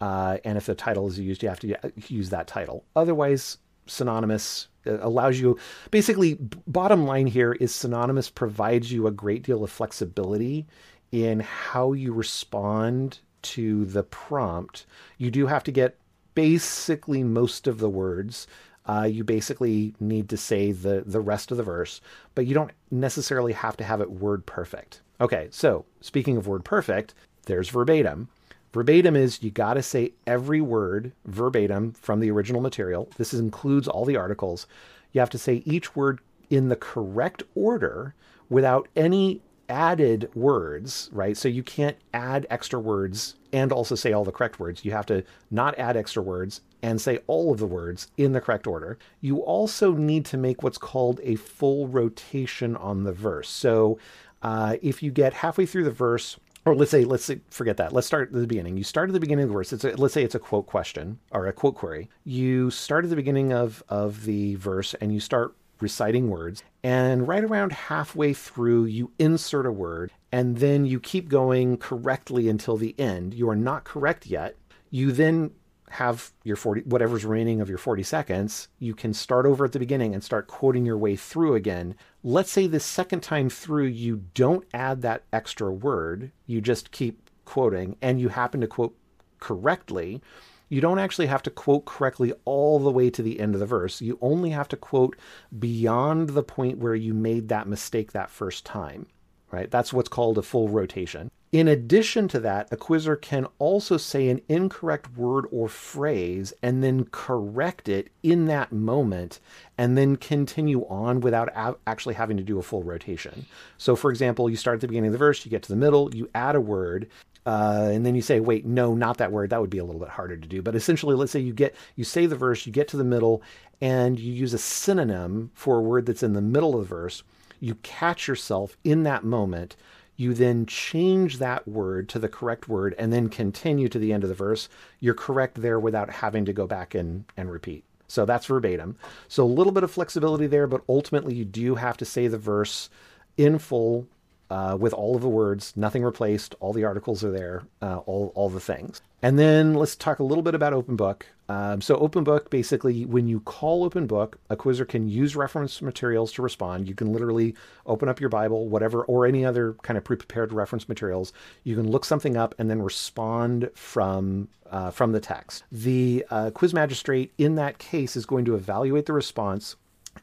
Uh, 0.00 0.38
and 0.44 0.56
if 0.56 0.66
the 0.66 0.76
title 0.76 1.08
is 1.08 1.18
used, 1.18 1.42
you 1.42 1.48
have 1.48 1.60
to 1.60 1.92
use 2.06 2.30
that 2.30 2.46
title. 2.46 2.84
Otherwise, 2.94 3.58
synonymous 3.86 4.68
allows 4.84 5.38
you 5.38 5.58
basically 5.90 6.38
bottom 6.66 7.06
line 7.06 7.26
here 7.26 7.52
is 7.52 7.74
synonymous 7.74 8.30
provides 8.30 8.92
you 8.92 9.06
a 9.06 9.12
great 9.12 9.42
deal 9.42 9.62
of 9.62 9.70
flexibility 9.70 10.66
in 11.10 11.40
how 11.40 11.92
you 11.92 12.12
respond 12.12 13.18
to 13.42 13.84
the 13.84 14.02
prompt. 14.02 14.86
You 15.18 15.30
do 15.30 15.46
have 15.46 15.64
to 15.64 15.72
get 15.72 15.98
basically 16.34 17.22
most 17.22 17.66
of 17.66 17.78
the 17.78 17.90
words. 17.90 18.46
Uh, 18.86 19.02
you 19.02 19.22
basically 19.22 19.94
need 20.00 20.28
to 20.28 20.36
say 20.36 20.72
the 20.72 21.04
the 21.06 21.20
rest 21.20 21.52
of 21.52 21.56
the 21.56 21.62
verse 21.62 22.00
but 22.34 22.46
you 22.46 22.54
don't 22.54 22.72
necessarily 22.90 23.52
have 23.52 23.76
to 23.76 23.84
have 23.84 24.00
it 24.00 24.10
word 24.10 24.44
perfect. 24.44 25.02
Okay 25.20 25.48
so 25.50 25.84
speaking 26.00 26.36
of 26.36 26.48
word 26.48 26.64
perfect 26.64 27.14
there's 27.46 27.68
verbatim 27.68 28.28
Verbatim 28.72 29.16
is 29.16 29.42
you 29.42 29.50
got 29.50 29.74
to 29.74 29.82
say 29.82 30.12
every 30.26 30.60
word 30.60 31.12
verbatim 31.26 31.92
from 31.92 32.20
the 32.20 32.30
original 32.30 32.60
material. 32.60 33.08
This 33.18 33.34
includes 33.34 33.86
all 33.86 34.04
the 34.04 34.16
articles. 34.16 34.66
You 35.12 35.20
have 35.20 35.30
to 35.30 35.38
say 35.38 35.62
each 35.66 35.94
word 35.94 36.20
in 36.48 36.68
the 36.68 36.76
correct 36.76 37.42
order 37.54 38.14
without 38.48 38.88
any 38.96 39.42
added 39.68 40.30
words, 40.34 41.08
right? 41.12 41.36
So 41.36 41.48
you 41.48 41.62
can't 41.62 41.96
add 42.12 42.46
extra 42.50 42.78
words 42.78 43.36
and 43.52 43.72
also 43.72 43.94
say 43.94 44.12
all 44.12 44.24
the 44.24 44.32
correct 44.32 44.58
words. 44.58 44.84
You 44.84 44.92
have 44.92 45.06
to 45.06 45.24
not 45.50 45.78
add 45.78 45.96
extra 45.96 46.22
words 46.22 46.60
and 46.82 47.00
say 47.00 47.20
all 47.26 47.52
of 47.52 47.58
the 47.58 47.66
words 47.66 48.08
in 48.16 48.32
the 48.32 48.40
correct 48.40 48.66
order. 48.66 48.98
You 49.20 49.38
also 49.38 49.92
need 49.92 50.24
to 50.26 50.36
make 50.36 50.62
what's 50.62 50.78
called 50.78 51.20
a 51.22 51.36
full 51.36 51.88
rotation 51.88 52.76
on 52.76 53.04
the 53.04 53.12
verse. 53.12 53.48
So 53.48 53.98
uh, 54.42 54.76
if 54.82 55.02
you 55.02 55.10
get 55.10 55.32
halfway 55.32 55.66
through 55.66 55.84
the 55.84 55.90
verse, 55.90 56.38
or 56.64 56.74
let's 56.74 56.90
say 56.90 57.04
let's 57.04 57.24
say, 57.24 57.40
forget 57.50 57.76
that. 57.78 57.92
Let's 57.92 58.06
start 58.06 58.28
at 58.28 58.40
the 58.40 58.46
beginning. 58.46 58.76
You 58.76 58.84
start 58.84 59.08
at 59.08 59.12
the 59.12 59.20
beginning 59.20 59.44
of 59.44 59.48
the 59.48 59.54
verse. 59.54 59.72
It's 59.72 59.84
a, 59.84 59.96
let's 59.96 60.14
say 60.14 60.22
it's 60.22 60.34
a 60.34 60.40
quote 60.40 60.66
question 60.66 61.18
or 61.30 61.46
a 61.46 61.52
quote 61.52 61.74
query. 61.74 62.08
You 62.24 62.70
start 62.70 63.04
at 63.04 63.10
the 63.10 63.16
beginning 63.16 63.52
of 63.52 63.82
of 63.88 64.24
the 64.24 64.54
verse 64.56 64.94
and 64.94 65.12
you 65.12 65.20
start 65.20 65.56
reciting 65.80 66.30
words. 66.30 66.62
And 66.84 67.26
right 67.26 67.44
around 67.44 67.72
halfway 67.72 68.32
through 68.32 68.84
you 68.84 69.10
insert 69.18 69.66
a 69.66 69.72
word 69.72 70.12
and 70.30 70.56
then 70.58 70.86
you 70.86 71.00
keep 71.00 71.28
going 71.28 71.76
correctly 71.76 72.48
until 72.48 72.76
the 72.76 72.94
end. 72.98 73.34
You 73.34 73.50
are 73.50 73.56
not 73.56 73.84
correct 73.84 74.26
yet. 74.26 74.56
You 74.90 75.12
then 75.12 75.50
have 75.90 76.32
your 76.42 76.56
40 76.56 76.82
whatever's 76.82 77.24
remaining 77.24 77.60
of 77.60 77.68
your 77.68 77.76
40 77.76 78.02
seconds 78.02 78.68
you 78.78 78.94
can 78.94 79.12
start 79.12 79.44
over 79.44 79.66
at 79.66 79.72
the 79.72 79.78
beginning 79.78 80.14
and 80.14 80.24
start 80.24 80.46
quoting 80.46 80.86
your 80.86 80.96
way 80.96 81.16
through 81.16 81.54
again 81.54 81.94
let's 82.22 82.50
say 82.50 82.66
the 82.66 82.80
second 82.80 83.20
time 83.20 83.48
through 83.48 83.86
you 83.86 84.24
don't 84.34 84.66
add 84.72 85.02
that 85.02 85.24
extra 85.32 85.72
word 85.72 86.30
you 86.46 86.60
just 86.60 86.90
keep 86.90 87.30
quoting 87.44 87.96
and 88.00 88.20
you 88.20 88.28
happen 88.28 88.60
to 88.60 88.66
quote 88.66 88.96
correctly 89.40 90.20
you 90.68 90.80
don't 90.80 90.98
actually 90.98 91.26
have 91.26 91.42
to 91.42 91.50
quote 91.50 91.84
correctly 91.84 92.32
all 92.46 92.78
the 92.78 92.90
way 92.90 93.10
to 93.10 93.22
the 93.22 93.40
end 93.40 93.52
of 93.52 93.60
the 93.60 93.66
verse. 93.66 94.00
You 94.00 94.16
only 94.22 94.48
have 94.48 94.68
to 94.68 94.76
quote 94.78 95.18
beyond 95.58 96.30
the 96.30 96.42
point 96.42 96.78
where 96.78 96.94
you 96.94 97.12
made 97.12 97.48
that 97.48 97.68
mistake 97.68 98.12
that 98.12 98.30
first 98.30 98.64
time 98.64 99.06
right? 99.52 99.70
That's 99.70 99.92
what's 99.92 100.08
called 100.08 100.38
a 100.38 100.42
full 100.42 100.68
rotation 100.68 101.30
in 101.52 101.68
addition 101.68 102.28
to 102.28 102.40
that, 102.40 102.68
a 102.70 102.76
quizzer 102.78 103.14
can 103.14 103.46
also 103.58 103.98
say 103.98 104.30
an 104.30 104.40
incorrect 104.48 105.14
word 105.18 105.44
or 105.52 105.68
phrase 105.68 106.54
and 106.62 106.82
then 106.82 107.04
correct 107.12 107.90
it 107.90 108.10
in 108.22 108.46
that 108.46 108.72
moment 108.72 109.38
and 109.76 109.96
then 109.96 110.16
continue 110.16 110.86
on 110.88 111.20
without 111.20 111.50
a- 111.54 111.76
actually 111.86 112.14
having 112.14 112.38
to 112.38 112.42
do 112.42 112.58
a 112.58 112.62
full 112.62 112.82
rotation. 112.82 113.44
So, 113.76 113.94
for 113.94 114.10
example, 114.10 114.48
you 114.48 114.56
start 114.56 114.76
at 114.76 114.80
the 114.80 114.88
beginning 114.88 115.08
of 115.08 115.12
the 115.12 115.18
verse, 115.18 115.44
you 115.44 115.50
get 115.50 115.62
to 115.64 115.68
the 115.68 115.76
middle, 115.76 116.14
you 116.14 116.30
add 116.34 116.56
a 116.56 116.60
word, 116.60 117.08
uh, 117.44 117.90
and 117.92 118.06
then 118.06 118.14
you 118.14 118.22
say, 118.22 118.40
wait, 118.40 118.64
no, 118.64 118.94
not 118.94 119.18
that 119.18 119.32
word. 119.32 119.50
That 119.50 119.60
would 119.60 119.68
be 119.68 119.78
a 119.78 119.84
little 119.84 120.00
bit 120.00 120.08
harder 120.08 120.38
to 120.38 120.48
do. 120.48 120.62
But 120.62 120.74
essentially, 120.74 121.14
let's 121.14 121.32
say 121.32 121.40
you 121.40 121.52
get 121.52 121.74
you 121.96 122.04
say 122.04 122.24
the 122.24 122.36
verse, 122.36 122.66
you 122.66 122.72
get 122.72 122.88
to 122.88 122.96
the 122.96 123.04
middle, 123.04 123.42
and 123.80 124.18
you 124.18 124.32
use 124.32 124.54
a 124.54 124.58
synonym 124.58 125.50
for 125.52 125.78
a 125.78 125.82
word 125.82 126.06
that's 126.06 126.22
in 126.22 126.32
the 126.32 126.40
middle 126.40 126.74
of 126.74 126.88
the 126.88 126.94
verse. 126.94 127.22
You 127.60 127.74
catch 127.82 128.26
yourself 128.26 128.76
in 128.84 129.02
that 129.02 129.24
moment 129.24 129.76
you 130.16 130.34
then 130.34 130.66
change 130.66 131.38
that 131.38 131.66
word 131.66 132.08
to 132.10 132.18
the 132.18 132.28
correct 132.28 132.68
word 132.68 132.94
and 132.98 133.12
then 133.12 133.28
continue 133.28 133.88
to 133.88 133.98
the 133.98 134.12
end 134.12 134.22
of 134.22 134.28
the 134.28 134.34
verse, 134.34 134.68
you're 135.00 135.14
correct 135.14 135.60
there 135.60 135.80
without 135.80 136.10
having 136.10 136.44
to 136.44 136.52
go 136.52 136.66
back 136.66 136.94
and, 136.94 137.24
and 137.36 137.50
repeat. 137.50 137.84
So 138.08 138.26
that's 138.26 138.46
verbatim. 138.46 138.96
So 139.28 139.42
a 139.42 139.46
little 139.46 139.72
bit 139.72 139.84
of 139.84 139.90
flexibility 139.90 140.46
there, 140.46 140.66
but 140.66 140.82
ultimately 140.88 141.34
you 141.34 141.46
do 141.46 141.76
have 141.76 141.96
to 141.96 142.04
say 142.04 142.28
the 142.28 142.38
verse 142.38 142.90
in 143.38 143.58
full 143.58 144.06
uh, 144.52 144.76
with 144.76 144.92
all 144.92 145.16
of 145.16 145.22
the 145.22 145.28
words, 145.30 145.72
nothing 145.76 146.04
replaced, 146.04 146.54
all 146.60 146.74
the 146.74 146.84
articles 146.84 147.24
are 147.24 147.30
there, 147.30 147.62
uh, 147.80 148.00
all, 148.04 148.32
all 148.34 148.50
the 148.50 148.60
things. 148.60 149.00
And 149.22 149.38
then 149.38 149.72
let's 149.72 149.96
talk 149.96 150.18
a 150.18 150.22
little 150.22 150.42
bit 150.42 150.54
about 150.54 150.74
Open 150.74 150.94
Book. 150.94 151.26
Um, 151.48 151.80
so, 151.80 151.96
Open 151.96 152.22
Book 152.22 152.50
basically, 152.50 153.06
when 153.06 153.26
you 153.26 153.40
call 153.40 153.82
Open 153.82 154.06
Book, 154.06 154.36
a 154.50 154.56
quizzer 154.56 154.84
can 154.84 155.08
use 155.08 155.34
reference 155.34 155.80
materials 155.80 156.32
to 156.32 156.42
respond. 156.42 156.86
You 156.86 156.94
can 156.94 157.14
literally 157.14 157.54
open 157.86 158.10
up 158.10 158.20
your 158.20 158.28
Bible, 158.28 158.68
whatever, 158.68 159.02
or 159.04 159.24
any 159.24 159.42
other 159.42 159.72
kind 159.82 159.96
of 159.96 160.04
pre-prepared 160.04 160.52
reference 160.52 160.86
materials. 160.86 161.32
You 161.64 161.74
can 161.74 161.90
look 161.90 162.04
something 162.04 162.36
up 162.36 162.54
and 162.58 162.68
then 162.68 162.82
respond 162.82 163.70
from 163.74 164.48
uh, 164.70 164.90
from 164.90 165.12
the 165.12 165.20
text. 165.20 165.64
The 165.72 166.26
uh, 166.30 166.50
quiz 166.50 166.74
magistrate 166.74 167.32
in 167.38 167.54
that 167.54 167.78
case 167.78 168.16
is 168.16 168.26
going 168.26 168.44
to 168.46 168.54
evaluate 168.54 169.06
the 169.06 169.12
response 169.12 169.76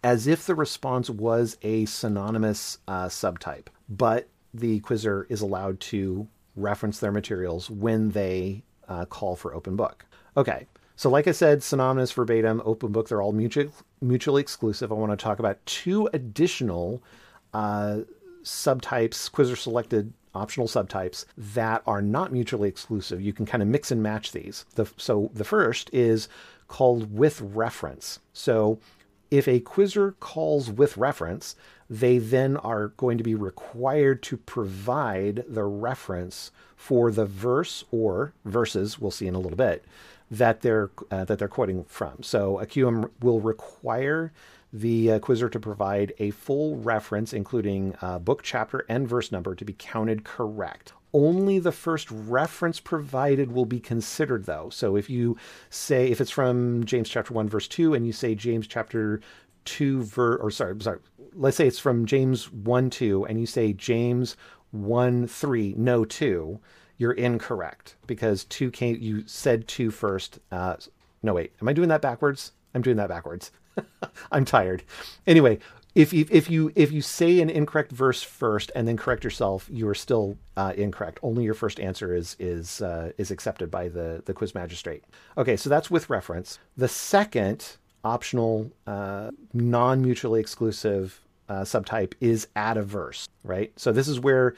as 0.03 0.27
if 0.27 0.45
the 0.45 0.55
response 0.55 1.09
was 1.09 1.57
a 1.61 1.85
synonymous 1.85 2.77
uh, 2.88 3.05
subtype, 3.07 3.67
but 3.89 4.27
the 4.53 4.80
quizzer 4.80 5.26
is 5.30 5.41
allowed 5.41 5.80
to 5.80 6.27
reference 6.55 6.99
their 6.99 7.11
materials 7.11 7.69
when 7.69 8.09
they 8.11 8.63
uh, 8.88 9.05
call 9.05 9.35
for 9.35 9.53
open 9.53 9.76
book. 9.76 10.05
Okay, 10.35 10.67
so 10.95 11.09
like 11.09 11.27
I 11.27 11.31
said, 11.31 11.63
synonymous, 11.63 12.11
verbatim, 12.11 12.61
open 12.65 12.91
book, 12.91 13.09
they're 13.09 13.21
all 13.21 13.31
mutually, 13.31 13.71
mutually 14.01 14.41
exclusive. 14.41 14.91
I 14.91 14.95
want 14.95 15.11
to 15.11 15.17
talk 15.17 15.39
about 15.39 15.65
two 15.65 16.09
additional 16.13 17.01
uh, 17.53 17.99
subtypes, 18.43 19.31
quizzer 19.31 19.55
selected 19.55 20.13
optional 20.35 20.67
subtypes 20.67 21.26
that 21.38 21.81
are 21.88 22.01
not 22.01 22.31
mutually 22.31 22.69
exclusive. 22.69 23.21
You 23.21 23.34
can 23.34 23.45
kind 23.45 23.63
of 23.63 23.69
mix 23.69 23.91
and 23.91 24.03
match 24.03 24.31
these. 24.31 24.65
The, 24.76 24.85
so 24.97 25.31
the 25.34 25.43
first 25.43 25.89
is 25.93 26.30
called 26.67 27.17
with 27.17 27.41
reference. 27.41 28.19
So 28.34 28.80
If 29.31 29.47
a 29.47 29.60
quizzer 29.60 30.14
calls 30.19 30.72
with 30.72 30.97
reference, 30.97 31.56
they 31.89 32.18
then 32.18 32.57
are 32.57 32.89
going 32.89 33.18
to 33.18 33.23
be 33.23 33.35
required 33.35 34.22
to 34.23 34.38
provide 34.38 35.43
the 35.47 35.64
reference 35.64 36.51
for 36.76 37.11
the 37.11 37.26
verse 37.26 37.84
or 37.91 38.34
verses, 38.45 38.99
we'll 38.99 39.11
see 39.11 39.27
in 39.27 39.35
a 39.35 39.39
little 39.39 39.57
bit, 39.57 39.84
that 40.31 40.61
they're 40.61 40.89
uh, 41.11 41.26
that 41.26 41.39
they're 41.39 41.47
quoting 41.47 41.84
from. 41.85 42.22
So 42.22 42.60
a 42.60 42.65
QM 42.65 43.10
will 43.22 43.39
require 43.41 44.31
the 44.72 45.14
uh, 45.14 45.20
quizzer 45.20 45.50
to 45.50 45.60
provide 45.60 46.14
a 46.20 46.32
full 46.32 46.78
reference, 46.78 47.34
including 47.34 47.96
uh, 48.02 48.20
book, 48.20 48.44
chapter, 48.44 48.86
and 48.88 49.08
verse 49.08 49.32
number, 49.32 49.56
to 49.56 49.66
be 49.66 49.76
counted 49.78 50.24
correct. 50.24 50.94
Only 51.12 51.58
the 51.58 51.72
first 51.72 52.10
reference 52.12 52.80
provided 52.80 53.52
will 53.52 53.66
be 53.66 53.80
considered, 53.80 54.46
though. 54.46 54.70
So 54.70 54.96
if 54.96 55.10
you 55.10 55.38
say, 55.70 56.10
if 56.10 56.22
it's 56.22 56.30
from 56.30 56.86
James 56.86 57.10
chapter 57.10 57.34
1, 57.34 57.50
verse 57.50 57.68
2, 57.68 57.96
and 57.96 58.06
you 58.06 58.14
say 58.14 58.36
James 58.36 58.68
chapter 58.68 59.22
2, 59.66 60.04
ver, 60.04 60.36
or 60.36 60.52
sorry, 60.52 60.76
sorry, 60.82 61.00
let's 61.34 61.58
say 61.58 61.68
it's 61.68 61.80
from 61.80 62.06
James 62.06 62.52
1, 62.52 62.91
2, 62.91 63.26
and 63.26 63.40
you 63.40 63.48
say 63.48 63.74
James 63.74 64.38
1, 64.72 65.28
3, 65.28 65.74
no 65.78 66.06
2, 66.06 66.60
you're 66.98 67.14
incorrect 67.14 67.96
because 68.06 68.44
2 68.46 68.70
came, 68.70 68.98
you 69.00 69.24
said 69.26 69.68
2 69.68 69.90
first. 69.90 70.40
Uh, 70.52 70.76
no, 71.24 71.34
wait, 71.34 71.54
am 71.60 71.68
I 71.68 71.74
doing 71.74 71.90
that 71.90 72.02
backwards? 72.02 72.52
I'm 72.76 72.82
doing 72.84 72.98
that 72.98 73.10
backwards. 73.10 73.52
I'm 74.31 74.45
tired. 74.45 74.84
Anyway, 75.27 75.60
if 75.95 76.14
you, 76.14 76.26
if 76.30 76.49
you 76.49 76.72
if 76.76 76.91
you 76.91 77.01
say 77.01 77.41
an 77.41 77.49
incorrect 77.49 77.91
verse 77.91 78.22
first 78.22 78.72
and 78.76 78.88
then 78.88 78.95
correct 78.95 79.23
yourself, 79.23 79.68
you 79.72 79.88
are 79.88 79.95
still 79.95 80.38
uh, 80.56 80.73
incorrect. 80.77 81.19
Only 81.23 81.43
your 81.43 81.56
first 81.56 81.80
answer 81.80 82.15
is 82.15 82.35
is 82.39 82.81
uh, 82.81 83.11
is 83.18 83.31
accepted 83.31 83.72
by 83.72 83.89
the 83.89 84.22
the 84.26 84.34
quiz 84.34 84.53
magistrate. 84.53 85.03
Okay, 85.38 85.57
so 85.57 85.69
that's 85.69 85.89
with 85.89 86.10
reference. 86.10 86.60
The 86.77 86.88
second 86.88 87.77
optional, 88.03 88.72
uh, 88.88 89.31
non 89.53 90.01
mutually 90.01 90.39
exclusive 90.39 91.19
uh, 91.49 91.61
subtype 91.61 92.14
is 92.22 92.47
add 92.56 92.77
a 92.77 92.84
verse. 92.84 93.27
Right. 93.43 93.72
So 93.76 93.91
this 93.91 94.07
is 94.07 94.19
where, 94.19 94.56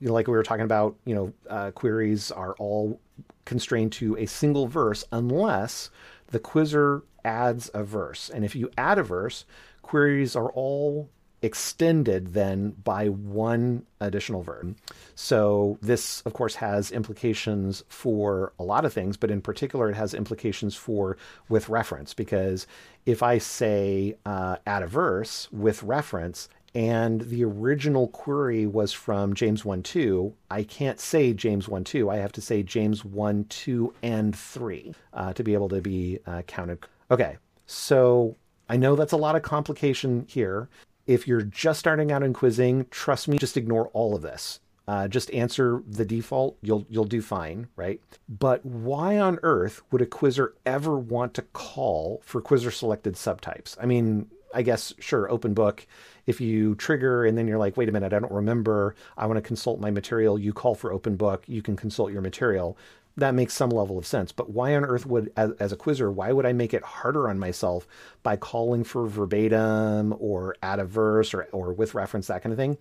you 0.00 0.08
know, 0.08 0.14
like 0.14 0.26
we 0.26 0.32
were 0.32 0.42
talking 0.42 0.64
about, 0.64 0.96
you 1.04 1.14
know, 1.14 1.32
uh, 1.48 1.70
queries 1.70 2.30
are 2.30 2.54
all 2.58 3.00
constrained 3.44 3.92
to 3.92 4.16
a 4.18 4.26
single 4.26 4.66
verse 4.66 5.04
unless 5.12 5.90
the 6.28 6.38
quizzer 6.38 7.02
adds 7.24 7.70
a 7.74 7.84
verse. 7.84 8.30
And 8.30 8.44
if 8.44 8.54
you 8.54 8.70
add 8.76 8.98
a 8.98 9.02
verse, 9.02 9.44
queries 9.82 10.36
are 10.36 10.50
all 10.52 11.08
extended 11.42 12.34
then 12.34 12.70
by 12.84 13.08
one 13.08 13.84
additional 14.00 14.42
verb. 14.42 14.76
So 15.16 15.76
this, 15.82 16.20
of 16.22 16.32
course, 16.32 16.54
has 16.54 16.92
implications 16.92 17.82
for 17.88 18.52
a 18.58 18.62
lot 18.62 18.84
of 18.84 18.92
things, 18.92 19.16
but 19.16 19.30
in 19.30 19.42
particular, 19.42 19.90
it 19.90 19.96
has 19.96 20.14
implications 20.14 20.76
for 20.76 21.16
with 21.48 21.68
reference 21.68 22.14
because 22.14 22.66
if 23.06 23.22
I 23.22 23.38
say 23.38 24.16
uh, 24.24 24.56
add 24.66 24.84
a 24.84 24.86
verse 24.86 25.48
with 25.50 25.82
reference, 25.82 26.48
and 26.74 27.20
the 27.22 27.44
original 27.44 28.08
query 28.08 28.66
was 28.66 28.92
from 28.92 29.34
James 29.34 29.62
1 29.64 29.82
2, 29.82 30.32
I 30.50 30.62
can't 30.62 30.98
say 30.98 31.34
James 31.34 31.68
1 31.68 31.84
2. 31.84 32.08
I 32.08 32.16
have 32.16 32.32
to 32.32 32.40
say 32.40 32.62
James 32.62 33.04
1 33.04 33.44
2 33.44 33.94
and 34.02 34.34
3 34.34 34.94
uh, 35.12 35.32
to 35.34 35.44
be 35.44 35.52
able 35.52 35.68
to 35.68 35.82
be 35.82 36.20
uh, 36.26 36.42
counted. 36.42 36.78
Okay, 37.12 37.36
so 37.66 38.36
I 38.70 38.78
know 38.78 38.96
that's 38.96 39.12
a 39.12 39.18
lot 39.18 39.36
of 39.36 39.42
complication 39.42 40.24
here. 40.30 40.70
If 41.06 41.28
you're 41.28 41.42
just 41.42 41.78
starting 41.78 42.10
out 42.10 42.22
in 42.22 42.32
quizzing, 42.32 42.86
trust 42.90 43.28
me, 43.28 43.36
just 43.36 43.58
ignore 43.58 43.88
all 43.88 44.14
of 44.14 44.22
this. 44.22 44.60
Uh, 44.88 45.08
just 45.08 45.30
answer 45.32 45.82
the 45.86 46.06
default. 46.06 46.56
You'll 46.62 46.86
you'll 46.88 47.04
do 47.04 47.20
fine, 47.20 47.68
right? 47.76 48.00
But 48.30 48.64
why 48.64 49.18
on 49.18 49.38
earth 49.42 49.82
would 49.90 50.00
a 50.00 50.06
quizzer 50.06 50.54
ever 50.64 50.98
want 50.98 51.34
to 51.34 51.42
call 51.42 52.22
for 52.24 52.40
quizzer 52.40 52.70
selected 52.70 53.14
subtypes? 53.14 53.76
I 53.78 53.84
mean, 53.84 54.30
I 54.54 54.62
guess 54.62 54.94
sure, 54.98 55.30
open 55.30 55.52
book. 55.52 55.86
If 56.26 56.40
you 56.40 56.76
trigger 56.76 57.26
and 57.26 57.36
then 57.36 57.46
you're 57.46 57.58
like, 57.58 57.76
wait 57.76 57.90
a 57.90 57.92
minute, 57.92 58.14
I 58.14 58.20
don't 58.20 58.32
remember. 58.32 58.94
I 59.18 59.26
want 59.26 59.36
to 59.36 59.42
consult 59.42 59.80
my 59.80 59.90
material. 59.90 60.38
You 60.38 60.54
call 60.54 60.74
for 60.74 60.90
open 60.90 61.16
book. 61.16 61.44
You 61.46 61.60
can 61.60 61.76
consult 61.76 62.10
your 62.10 62.22
material 62.22 62.78
that 63.16 63.34
makes 63.34 63.54
some 63.54 63.70
level 63.70 63.98
of 63.98 64.06
sense. 64.06 64.32
But 64.32 64.50
why 64.50 64.74
on 64.74 64.84
earth 64.84 65.06
would, 65.06 65.32
as, 65.36 65.52
as, 65.60 65.72
a 65.72 65.76
quizzer, 65.76 66.10
why 66.10 66.32
would 66.32 66.46
I 66.46 66.52
make 66.52 66.72
it 66.72 66.82
harder 66.82 67.28
on 67.28 67.38
myself 67.38 67.86
by 68.22 68.36
calling 68.36 68.84
for 68.84 69.06
verbatim 69.06 70.14
or 70.18 70.56
add 70.62 70.78
a 70.78 70.84
verse 70.84 71.34
or, 71.34 71.44
or 71.52 71.72
with 71.72 71.94
reference, 71.94 72.26
that 72.28 72.42
kind 72.42 72.52
of 72.52 72.58
thing? 72.58 72.78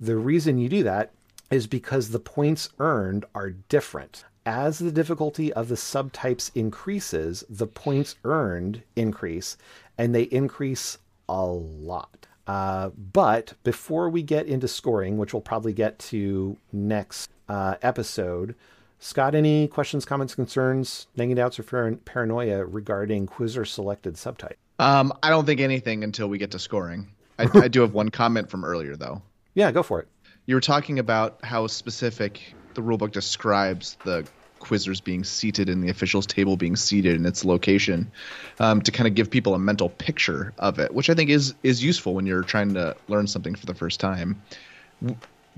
The 0.00 0.16
reason 0.16 0.58
you 0.58 0.68
do 0.68 0.82
that 0.84 1.12
is 1.50 1.66
because 1.66 2.10
the 2.10 2.18
points 2.18 2.70
earned 2.78 3.24
are 3.34 3.50
different. 3.50 4.24
As 4.44 4.78
the 4.78 4.92
difficulty 4.92 5.52
of 5.52 5.68
the 5.68 5.74
subtypes 5.74 6.50
increases, 6.54 7.44
the 7.48 7.66
points 7.66 8.16
earned 8.24 8.82
increase, 8.94 9.56
and 9.98 10.14
they 10.14 10.22
increase 10.22 10.98
a 11.28 11.44
lot. 11.44 12.26
Uh, 12.46 12.90
but 13.12 13.54
before 13.64 14.08
we 14.08 14.22
get 14.22 14.46
into 14.46 14.68
scoring, 14.68 15.18
which 15.18 15.34
we'll 15.34 15.40
probably 15.40 15.72
get 15.72 15.98
to 15.98 16.56
next 16.72 17.28
uh, 17.48 17.74
episode, 17.82 18.54
Scott, 18.98 19.34
any 19.34 19.68
questions, 19.68 20.04
comments, 20.04 20.34
concerns, 20.34 21.06
nagging 21.16 21.36
doubts, 21.36 21.58
or 21.58 21.96
paranoia 22.04 22.64
regarding 22.64 23.26
quizzer 23.26 23.64
selected 23.64 24.14
subtype? 24.14 24.54
Um, 24.78 25.12
I 25.22 25.30
don't 25.30 25.46
think 25.46 25.60
anything 25.60 26.04
until 26.04 26.28
we 26.28 26.38
get 26.38 26.50
to 26.52 26.58
scoring. 26.58 27.08
I, 27.38 27.48
I 27.54 27.68
do 27.68 27.82
have 27.82 27.92
one 27.92 28.10
comment 28.10 28.50
from 28.50 28.64
earlier, 28.64 28.96
though. 28.96 29.22
Yeah, 29.54 29.70
go 29.72 29.82
for 29.82 30.00
it. 30.00 30.08
You 30.46 30.54
were 30.54 30.60
talking 30.60 30.98
about 30.98 31.44
how 31.44 31.66
specific 31.66 32.54
the 32.74 32.82
rulebook 32.82 33.12
describes 33.12 33.96
the 34.04 34.26
quizzers 34.60 35.02
being 35.02 35.22
seated 35.22 35.68
in 35.68 35.80
the 35.80 35.88
officials 35.90 36.26
table 36.26 36.56
being 36.56 36.76
seated 36.76 37.14
in 37.14 37.26
its 37.26 37.44
location 37.44 38.10
um, 38.58 38.80
to 38.82 38.90
kind 38.90 39.06
of 39.06 39.14
give 39.14 39.30
people 39.30 39.54
a 39.54 39.58
mental 39.58 39.90
picture 39.90 40.52
of 40.58 40.78
it 40.78 40.94
which 40.94 41.10
i 41.10 41.14
think 41.14 41.28
is 41.28 41.54
is 41.62 41.84
useful 41.84 42.14
when 42.14 42.26
you're 42.26 42.42
trying 42.42 42.72
to 42.72 42.96
learn 43.06 43.26
something 43.26 43.54
for 43.54 43.66
the 43.66 43.74
first 43.74 44.00
time 44.00 44.40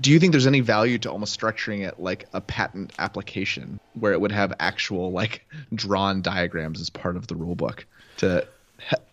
do 0.01 0.11
you 0.11 0.19
think 0.19 0.31
there's 0.31 0.47
any 0.47 0.61
value 0.61 0.97
to 0.99 1.11
almost 1.11 1.39
structuring 1.39 1.85
it 1.87 1.99
like 1.99 2.27
a 2.33 2.41
patent 2.41 2.93
application 2.99 3.79
where 3.93 4.13
it 4.13 4.21
would 4.21 4.31
have 4.31 4.53
actual 4.59 5.11
like 5.11 5.45
drawn 5.73 6.21
diagrams 6.21 6.79
as 6.79 6.89
part 6.89 7.15
of 7.15 7.27
the 7.27 7.35
rule 7.35 7.55
book 7.55 7.85
to 8.17 8.47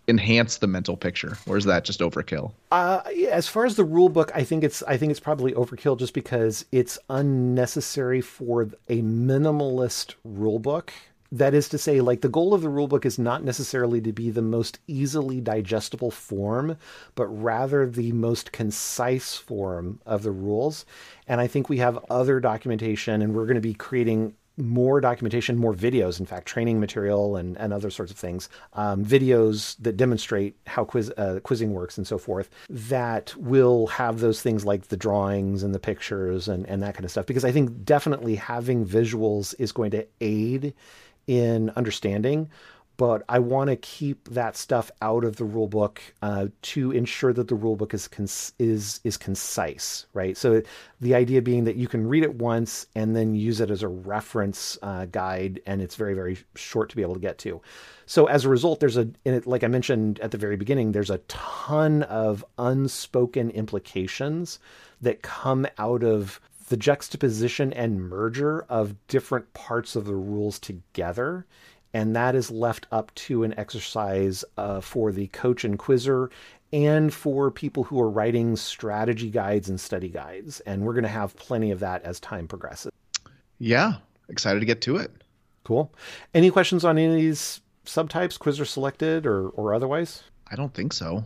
enhance 0.07 0.57
the 0.57 0.67
mental 0.67 0.95
picture 0.95 1.37
or 1.45 1.57
is 1.57 1.65
that 1.65 1.83
just 1.83 1.99
overkill? 1.99 2.51
Uh, 2.71 3.01
as 3.29 3.47
far 3.47 3.65
as 3.65 3.75
the 3.75 3.83
rule 3.83 4.09
book 4.09 4.31
i 4.33 4.43
think 4.43 4.63
it's 4.63 4.81
i 4.83 4.95
think 4.95 5.11
it's 5.11 5.19
probably 5.19 5.51
overkill 5.53 5.97
just 5.97 6.13
because 6.13 6.65
it's 6.71 6.97
unnecessary 7.09 8.21
for 8.21 8.63
a 8.87 9.01
minimalist 9.01 10.15
rule 10.23 10.59
book 10.59 10.93
that 11.31 11.53
is 11.53 11.69
to 11.69 11.77
say, 11.77 12.01
like 12.01 12.21
the 12.21 12.29
goal 12.29 12.53
of 12.53 12.61
the 12.61 12.69
rulebook 12.69 13.05
is 13.05 13.19
not 13.19 13.43
necessarily 13.43 14.01
to 14.01 14.13
be 14.13 14.29
the 14.29 14.41
most 14.41 14.79
easily 14.87 15.41
digestible 15.41 16.11
form, 16.11 16.77
but 17.15 17.27
rather 17.27 17.89
the 17.89 18.11
most 18.13 18.51
concise 18.51 19.35
form 19.35 19.99
of 20.05 20.23
the 20.23 20.31
rules. 20.31 20.85
And 21.27 21.41
I 21.41 21.47
think 21.47 21.69
we 21.69 21.77
have 21.77 21.99
other 22.09 22.39
documentation, 22.39 23.21
and 23.21 23.33
we're 23.33 23.45
going 23.45 23.55
to 23.55 23.61
be 23.61 23.73
creating 23.73 24.35
more 24.57 24.99
documentation, 24.99 25.55
more 25.55 25.73
videos, 25.73 26.19
in 26.19 26.25
fact, 26.25 26.47
training 26.47 26.79
material 26.79 27.35
and, 27.35 27.55
and 27.57 27.71
other 27.71 27.91
sorts 27.91 28.11
of 28.11 28.17
things, 28.17 28.49
um, 28.73 29.05
videos 29.05 29.75
that 29.79 29.97
demonstrate 29.97 30.55
how 30.65 30.83
quiz, 30.83 31.11
uh, 31.17 31.39
quizzing 31.43 31.73
works 31.73 31.97
and 31.97 32.07
so 32.07 32.17
forth, 32.17 32.49
that 32.67 33.35
will 33.37 33.85
have 33.87 34.19
those 34.19 34.41
things 34.41 34.65
like 34.65 34.87
the 34.87 34.97
drawings 34.97 35.61
and 35.61 35.75
the 35.75 35.79
pictures 35.79 36.47
and, 36.47 36.65
and 36.65 36.81
that 36.81 36.95
kind 36.95 37.05
of 37.05 37.11
stuff. 37.11 37.27
Because 37.27 37.45
I 37.45 37.51
think 37.51 37.85
definitely 37.85 38.35
having 38.35 38.85
visuals 38.85 39.53
is 39.59 39.71
going 39.71 39.91
to 39.91 40.07
aid 40.21 40.73
in 41.27 41.69
understanding, 41.75 42.49
but 42.97 43.23
I 43.29 43.37
want 43.37 43.69
to 43.69 43.75
keep 43.75 44.27
that 44.29 44.57
stuff 44.57 44.89
out 45.03 45.23
of 45.23 45.35
the 45.35 45.45
rule 45.45 45.67
book 45.67 46.01
uh, 46.23 46.47
to 46.63 46.91
ensure 46.91 47.31
that 47.31 47.47
the 47.47 47.55
rule 47.55 47.75
book 47.75 47.93
is 47.93 48.07
cons- 48.07 48.53
is 48.57 48.99
is 49.03 49.17
concise, 49.17 50.07
right? 50.13 50.35
So 50.35 50.63
the 50.99 51.13
idea 51.13 51.43
being 51.43 51.65
that 51.65 51.75
you 51.75 51.87
can 51.87 52.07
read 52.07 52.23
it 52.23 52.35
once 52.35 52.87
and 52.95 53.15
then 53.15 53.35
use 53.35 53.61
it 53.61 53.69
as 53.69 53.83
a 53.83 53.87
reference 53.87 54.79
uh, 54.81 55.05
guide, 55.05 55.61
and 55.67 55.79
it's 55.81 55.95
very 55.95 56.15
very 56.15 56.39
short 56.55 56.89
to 56.89 56.95
be 56.95 57.03
able 57.03 57.13
to 57.13 57.19
get 57.19 57.37
to. 57.39 57.61
So 58.07 58.25
as 58.25 58.45
a 58.45 58.49
result, 58.49 58.79
there's 58.79 58.97
a 58.97 59.07
it, 59.25 59.45
like 59.45 59.63
I 59.63 59.67
mentioned 59.67 60.19
at 60.19 60.31
the 60.31 60.37
very 60.37 60.57
beginning, 60.57 60.91
there's 60.91 61.11
a 61.11 61.19
ton 61.27 62.01
of 62.03 62.43
unspoken 62.57 63.51
implications 63.51 64.57
that 65.01 65.21
come 65.21 65.67
out 65.77 66.03
of 66.03 66.41
the 66.67 66.77
juxtaposition 66.77 67.73
and 67.73 68.09
merger 68.09 68.61
of 68.69 68.95
different 69.07 69.53
parts 69.53 69.95
of 69.95 70.05
the 70.05 70.15
rules 70.15 70.59
together. 70.59 71.45
And 71.93 72.15
that 72.15 72.35
is 72.35 72.51
left 72.51 72.85
up 72.91 73.13
to 73.15 73.43
an 73.43 73.57
exercise 73.57 74.43
uh, 74.57 74.81
for 74.81 75.11
the 75.11 75.27
coach 75.27 75.63
and 75.63 75.79
quizzer 75.79 76.29
and 76.73 77.13
for 77.13 77.49
people 77.49 77.83
who 77.83 77.99
are 78.01 78.09
writing 78.09 78.55
strategy 78.57 79.29
guides 79.29 79.69
and 79.69 79.79
study 79.79 80.09
guides. 80.09 80.59
And 80.61 80.83
we're 80.83 80.93
going 80.93 81.03
to 81.03 81.09
have 81.09 81.35
plenty 81.37 81.71
of 81.71 81.79
that 81.79 82.03
as 82.03 82.19
time 82.19 82.47
progresses. 82.47 82.91
Yeah, 83.57 83.95
excited 84.29 84.59
to 84.59 84.65
get 84.65 84.81
to 84.81 84.97
it. 84.97 85.11
Cool. 85.63 85.91
Any 86.33 86.51
questions 86.51 86.83
on 86.83 86.97
any 86.97 87.07
of 87.07 87.13
these 87.13 87.61
subtypes, 87.85 88.37
quizzer 88.37 88.65
selected 88.65 89.25
or, 89.25 89.49
or 89.49 89.73
otherwise? 89.73 90.23
I 90.51 90.55
don't 90.55 90.73
think 90.73 90.93
so. 90.93 91.23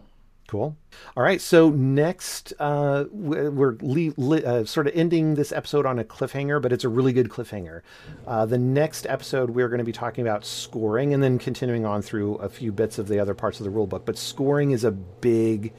Cool. 0.52 0.76
All 1.16 1.24
right. 1.24 1.40
So 1.40 1.70
next, 1.70 2.52
uh, 2.60 3.06
we're 3.10 3.78
le- 3.80 4.14
le- 4.18 4.42
uh, 4.42 4.66
sort 4.66 4.86
of 4.86 4.94
ending 4.94 5.36
this 5.36 5.54
episode 5.54 5.86
on 5.86 5.98
a 5.98 6.04
cliffhanger, 6.04 6.62
but 6.62 6.74
it's 6.74 6.84
a 6.84 6.90
really 6.90 7.14
good 7.14 7.30
cliffhanger. 7.30 7.84
Uh, 8.28 8.46
the 8.46 8.58
next 8.58 9.08
episode, 9.08 9.52
we're 9.52 9.70
going 9.70 9.78
to 9.78 9.86
be 9.86 9.94
talking 9.94 10.28
about 10.28 10.44
scoring 10.44 11.14
and 11.14 11.24
then 11.24 11.40
continuing 11.40 11.86
on 11.86 12.02
through 12.02 12.36
a 12.36 12.50
few 12.50 12.74
bits 12.74 13.00
of 13.00 13.08
the 13.08 13.18
other 13.18 13.34
parts 13.34 13.62
of 13.62 13.64
the 13.64 13.72
rulebook. 13.72 14.04
But 14.04 14.18
scoring 14.18 14.72
is 14.72 14.84
a 14.84 14.92
big 14.92 15.72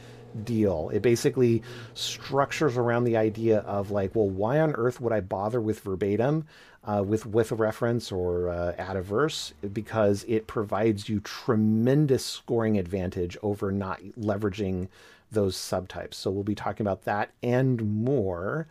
deal. 0.45 0.91
It 0.91 1.03
basically 1.03 1.63
structures 1.93 2.79
around 2.79 3.05
the 3.05 3.19
idea 3.19 3.59
of 3.59 3.91
like, 3.91 4.15
well, 4.15 4.31
why 4.31 4.59
on 4.59 4.73
earth 4.73 5.03
would 5.03 5.13
I 5.13 5.21
bother 5.21 5.61
with 5.61 5.81
verbatim? 5.81 6.47
Uh, 6.85 7.01
with 7.01 7.25
with 7.25 7.53
a 7.53 7.55
reference 7.55 8.11
or 8.11 8.49
uh, 8.49 8.75
add 8.77 8.97
a 8.97 9.03
verse 9.03 9.55
because 9.73 10.25
it 10.27 10.49
provides 10.49 11.09
you 11.09 11.21
tremendous 11.21 12.25
scoring 12.25 12.77
advantage 12.77 13.37
over 13.41 13.71
not 13.71 14.03
leveraging 14.19 14.89
those 15.31 15.57
subtypes. 15.57 16.15
So 16.15 16.31
we'll 16.31 16.43
be 16.43 16.57
talking 16.57 16.85
about 16.85 17.05
that 17.05 17.31
and 17.41 18.03
more 18.05 18.67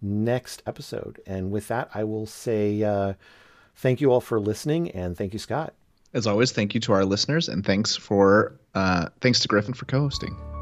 next 0.00 0.62
episode. 0.66 1.20
And 1.26 1.50
with 1.50 1.68
that, 1.68 1.90
I 1.94 2.04
will 2.04 2.26
say 2.26 2.82
uh, 2.82 3.14
thank 3.76 4.00
you 4.00 4.12
all 4.12 4.20
for 4.20 4.40
listening 4.40 4.90
and 4.92 5.16
thank 5.16 5.32
you, 5.32 5.38
Scott. 5.38 5.74
As 6.14 6.26
always, 6.26 6.52
thank 6.52 6.74
you 6.74 6.80
to 6.80 6.92
our 6.92 7.04
listeners 7.04 7.48
and 7.48 7.64
thanks 7.64 7.96
for 7.96 8.54
uh, 8.74 9.08
thanks 9.20 9.40
to 9.40 9.48
Gryphon 9.48 9.74
for 9.74 9.86
co-hosting. 9.86 10.55